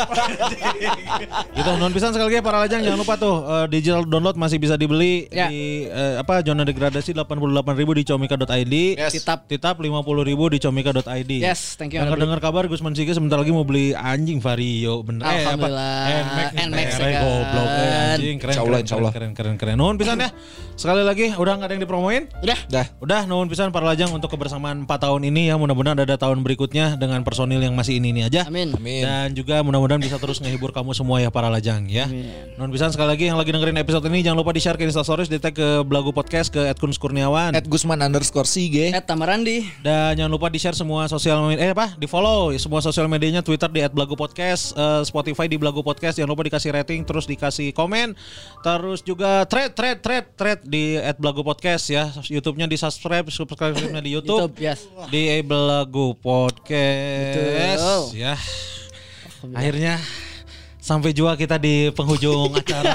gitu 1.52 1.70
non 1.80 1.92
pisan 1.92 2.10
sekali 2.10 2.32
lagi 2.32 2.40
para 2.40 2.58
lajang 2.62 2.80
jangan 2.82 2.98
lupa 2.98 3.14
tuh 3.16 3.36
eh, 3.44 3.66
digital 3.68 4.02
download 4.06 4.36
masih 4.36 4.56
bisa 4.56 4.74
dibeli 4.74 5.28
Ya. 5.28 5.50
di 5.50 5.84
eh, 5.86 6.16
apa 6.16 6.40
zona 6.40 6.62
degradasi 6.64 7.12
88.000 7.12 7.98
di 7.98 8.02
comika.id. 8.06 8.74
Yes. 8.96 9.12
Titap. 9.12 9.44
Titap 9.46 9.76
50.000 9.76 10.54
di 10.54 10.58
comika.id. 10.58 11.32
Yes, 11.36 11.74
thank 11.76 11.92
you, 11.92 12.00
Andri. 12.14 12.22
dengar 12.22 12.38
kabar 12.38 12.62
Gus 12.70 12.78
Mansike 12.78 13.10
sebentar 13.10 13.40
lagi 13.40 13.50
mau 13.50 13.66
beli 13.66 13.90
anjing 13.90 14.38
vario 14.38 15.02
bener. 15.02 15.26
Alhamdulillah. 15.26 15.98
Eh, 16.06 16.20
apa? 16.22 16.30
Nmax 16.30 16.50
Nmax 16.68 16.88
ya 16.92 17.08
kan. 17.10 17.22
goblok 17.24 17.66
eh, 17.66 18.12
anjing 18.14 18.36
keren 18.38 18.52
Insya 18.52 18.62
Allah, 18.62 18.70
keren, 18.70 18.84
insya 18.86 18.96
Allah. 18.96 19.12
keren 19.12 19.32
keren 19.32 19.54
keren 19.56 19.74
keren. 19.74 19.76
Nuhun 19.80 19.96
pisan 19.96 20.18
ya. 20.20 20.30
Sekali 20.76 21.00
lagi 21.00 21.32
udah 21.32 21.56
nggak 21.56 21.68
ada 21.72 21.74
yang 21.80 21.84
dipromoin? 21.88 22.28
Udah. 22.44 22.58
Dah. 22.68 22.86
Udah 23.00 23.24
nuhun 23.24 23.48
pisan 23.48 23.72
para 23.72 23.88
lajang 23.88 24.12
untuk 24.12 24.28
kebersamaan 24.28 24.84
4 24.84 25.08
tahun 25.08 25.24
ini 25.24 25.48
ya. 25.48 25.56
Mudah-mudahan 25.56 25.96
ada 26.04 26.20
tahun 26.20 26.44
berikutnya 26.44 27.00
dengan 27.00 27.24
personil 27.24 27.64
yang 27.64 27.72
masih 27.72 27.96
ini-ini 27.96 28.28
aja. 28.28 28.44
Amin. 28.44 28.76
Amin. 28.76 29.00
Dan 29.00 29.32
juga 29.32 29.64
mudah-mudahan 29.64 30.04
bisa 30.04 30.20
terus 30.20 30.36
ngehibur 30.36 30.76
kamu 30.76 30.92
semua 30.92 31.24
ya 31.24 31.32
para 31.32 31.48
lajang 31.48 31.88
ya. 31.88 32.04
Nuhun 32.60 32.68
pisan 32.76 32.92
sekali 32.92 33.08
lagi 33.08 33.24
yang 33.24 33.40
lagi 33.40 33.56
dengerin 33.56 33.80
episode 33.80 34.04
ini 34.12 34.20
jangan 34.20 34.36
lupa 34.36 34.52
di-share 34.52 34.76
ke 34.76 34.84
Instastories, 34.84 35.32
di 35.32 35.40
tag 35.40 35.56
ke 35.56 35.80
Belagu 35.80 36.12
Podcast 36.12 36.52
ke 36.52 36.60
Edkun 36.68 36.92
Kurniawan. 36.92 37.56
At 37.56 37.64
Gusman 37.64 38.04
underscore 38.04 38.44
Sige. 38.44 38.92
Tamarandi. 39.00 39.64
Dan 39.80 40.20
jangan 40.20 40.28
lupa 40.28 40.52
di-share 40.52 40.76
semua 40.76 41.08
sosial 41.08 41.40
media 41.48 41.64
eh 41.64 41.72
apa? 41.72 41.96
Di-follow 41.96 42.52
semua 42.60 42.84
sosial 42.84 43.08
medianya 43.08 43.40
Twitter 43.40 43.72
di 43.72 43.80
@blagu 43.88 44.12
podcast, 44.12 44.76
eh, 44.76 45.00
Spotify 45.08 45.48
di 45.48 45.56
Blagu 45.56 45.80
Podcast. 45.80 46.20
Jangan 46.20 46.36
lupa 46.36 46.44
dikasih 46.44 46.76
rating 46.76 47.00
terus 47.08 47.24
dikasih 47.24 47.72
komen. 47.72 48.12
Terus 48.60 49.00
juga 49.00 49.48
thread 49.48 49.72
thread 49.72 50.04
thread 50.04 50.26
thread 50.36 50.65
di 50.66 50.98
@blagu 51.16 51.40
podcast 51.46 51.88
ya. 51.88 52.10
YouTube-nya 52.26 52.66
di-subscribe, 52.66 53.30
subscribe-nya 53.30 54.02
di 54.02 54.10
YouTube. 54.12 54.52
YouTube, 54.52 54.62
yes. 54.62 54.90
Di 55.08 55.40
Blagu 55.46 56.18
Podcast 56.18 57.78
Betul. 57.80 58.02
ya. 58.18 58.34
Akhirnya 59.54 59.94
sampai 60.82 61.10
juga 61.10 61.34
kita 61.34 61.58
di 61.58 61.90
penghujung 61.94 62.54
acara. 62.60 62.94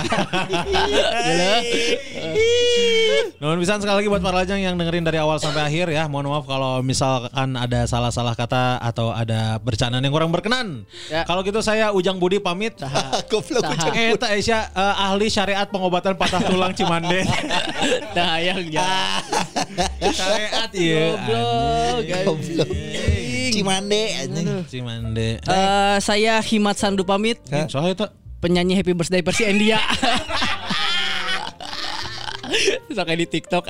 Nuhun 3.42 3.58
pisan 3.58 3.82
sekali 3.82 4.06
lagi 4.06 4.10
buat 4.14 4.22
para 4.22 4.46
lajang 4.46 4.62
yang 4.62 4.78
dengerin 4.78 5.02
dari 5.02 5.18
awal 5.18 5.42
sampai 5.42 5.66
akhir 5.66 5.90
ya. 5.90 6.06
Mohon 6.06 6.38
maaf 6.38 6.46
kalau 6.46 6.86
misalkan 6.86 7.58
ada 7.58 7.90
salah-salah 7.90 8.38
kata 8.38 8.78
atau 8.78 9.10
ada 9.10 9.58
bercandaan 9.58 10.06
yang 10.06 10.14
kurang 10.14 10.30
berkenan. 10.30 10.86
Ya. 11.10 11.26
Kalau 11.26 11.42
gitu 11.42 11.58
saya 11.66 11.90
Ujang 11.90 12.22
Budi 12.22 12.38
pamit. 12.38 12.78
Goblok. 13.34 13.66
Ujang. 13.66 13.98
Eh, 13.98 14.14
Eta 14.14 14.30
Aisyah 14.30 14.62
eh, 14.78 15.04
ahli 15.10 15.26
syariat 15.34 15.66
pengobatan 15.66 16.14
patah 16.22 16.38
tulang 16.46 16.78
Cimande. 16.78 17.26
Dah 18.14 18.38
hayang 18.38 18.62
ya. 18.70 19.26
syariat 20.14 20.70
iya. 20.78 21.18
Goblok. 22.22 22.70
Cimande. 23.50 24.04
Cimande. 24.70 25.30
Eh, 25.42 25.98
saya 25.98 26.38
Himat 26.46 26.78
Sandu 26.78 27.02
pamit. 27.02 27.42
Soalnya 27.74 27.98
itu 27.98 28.06
Penyanyi 28.38 28.78
Happy 28.78 28.94
Birthday 28.94 29.26
versi 29.26 29.50
India. 29.50 29.82
Soalnya 32.96 33.16
di 33.16 33.28
TikTok 33.28 33.64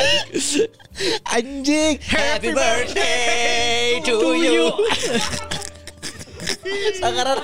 Anjing. 1.31 1.99
Happy 2.01 2.49
birthday 2.51 4.01
to 4.03 4.35
you. 4.35 4.71
Sekarang 6.97 7.41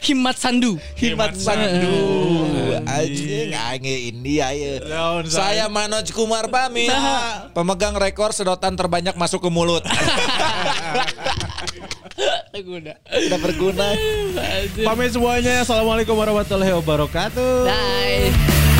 Himat 0.00 0.36
Sandu. 0.40 0.80
Himat 0.96 1.36
Sandu. 1.36 1.92
Anjing 2.88 3.52
ange 3.52 3.96
India 4.08 4.48
ya. 4.56 4.80
Saya 5.28 5.68
Manoj 5.68 6.08
Kumar 6.16 6.48
pamit. 6.48 6.88
Pemegang 7.52 7.92
rekor 8.00 8.32
sedotan 8.32 8.80
terbanyak 8.80 9.12
masuk 9.20 9.44
ke 9.44 9.50
mulut. 9.52 9.84
Udah 12.56 13.38
berguna. 13.44 13.86
pamit 14.80 15.12
semuanya. 15.12 15.68
Assalamualaikum 15.68 16.16
warahmatullahi 16.16 16.72
wabarakatuh. 16.80 17.68
Bye. 17.68 18.79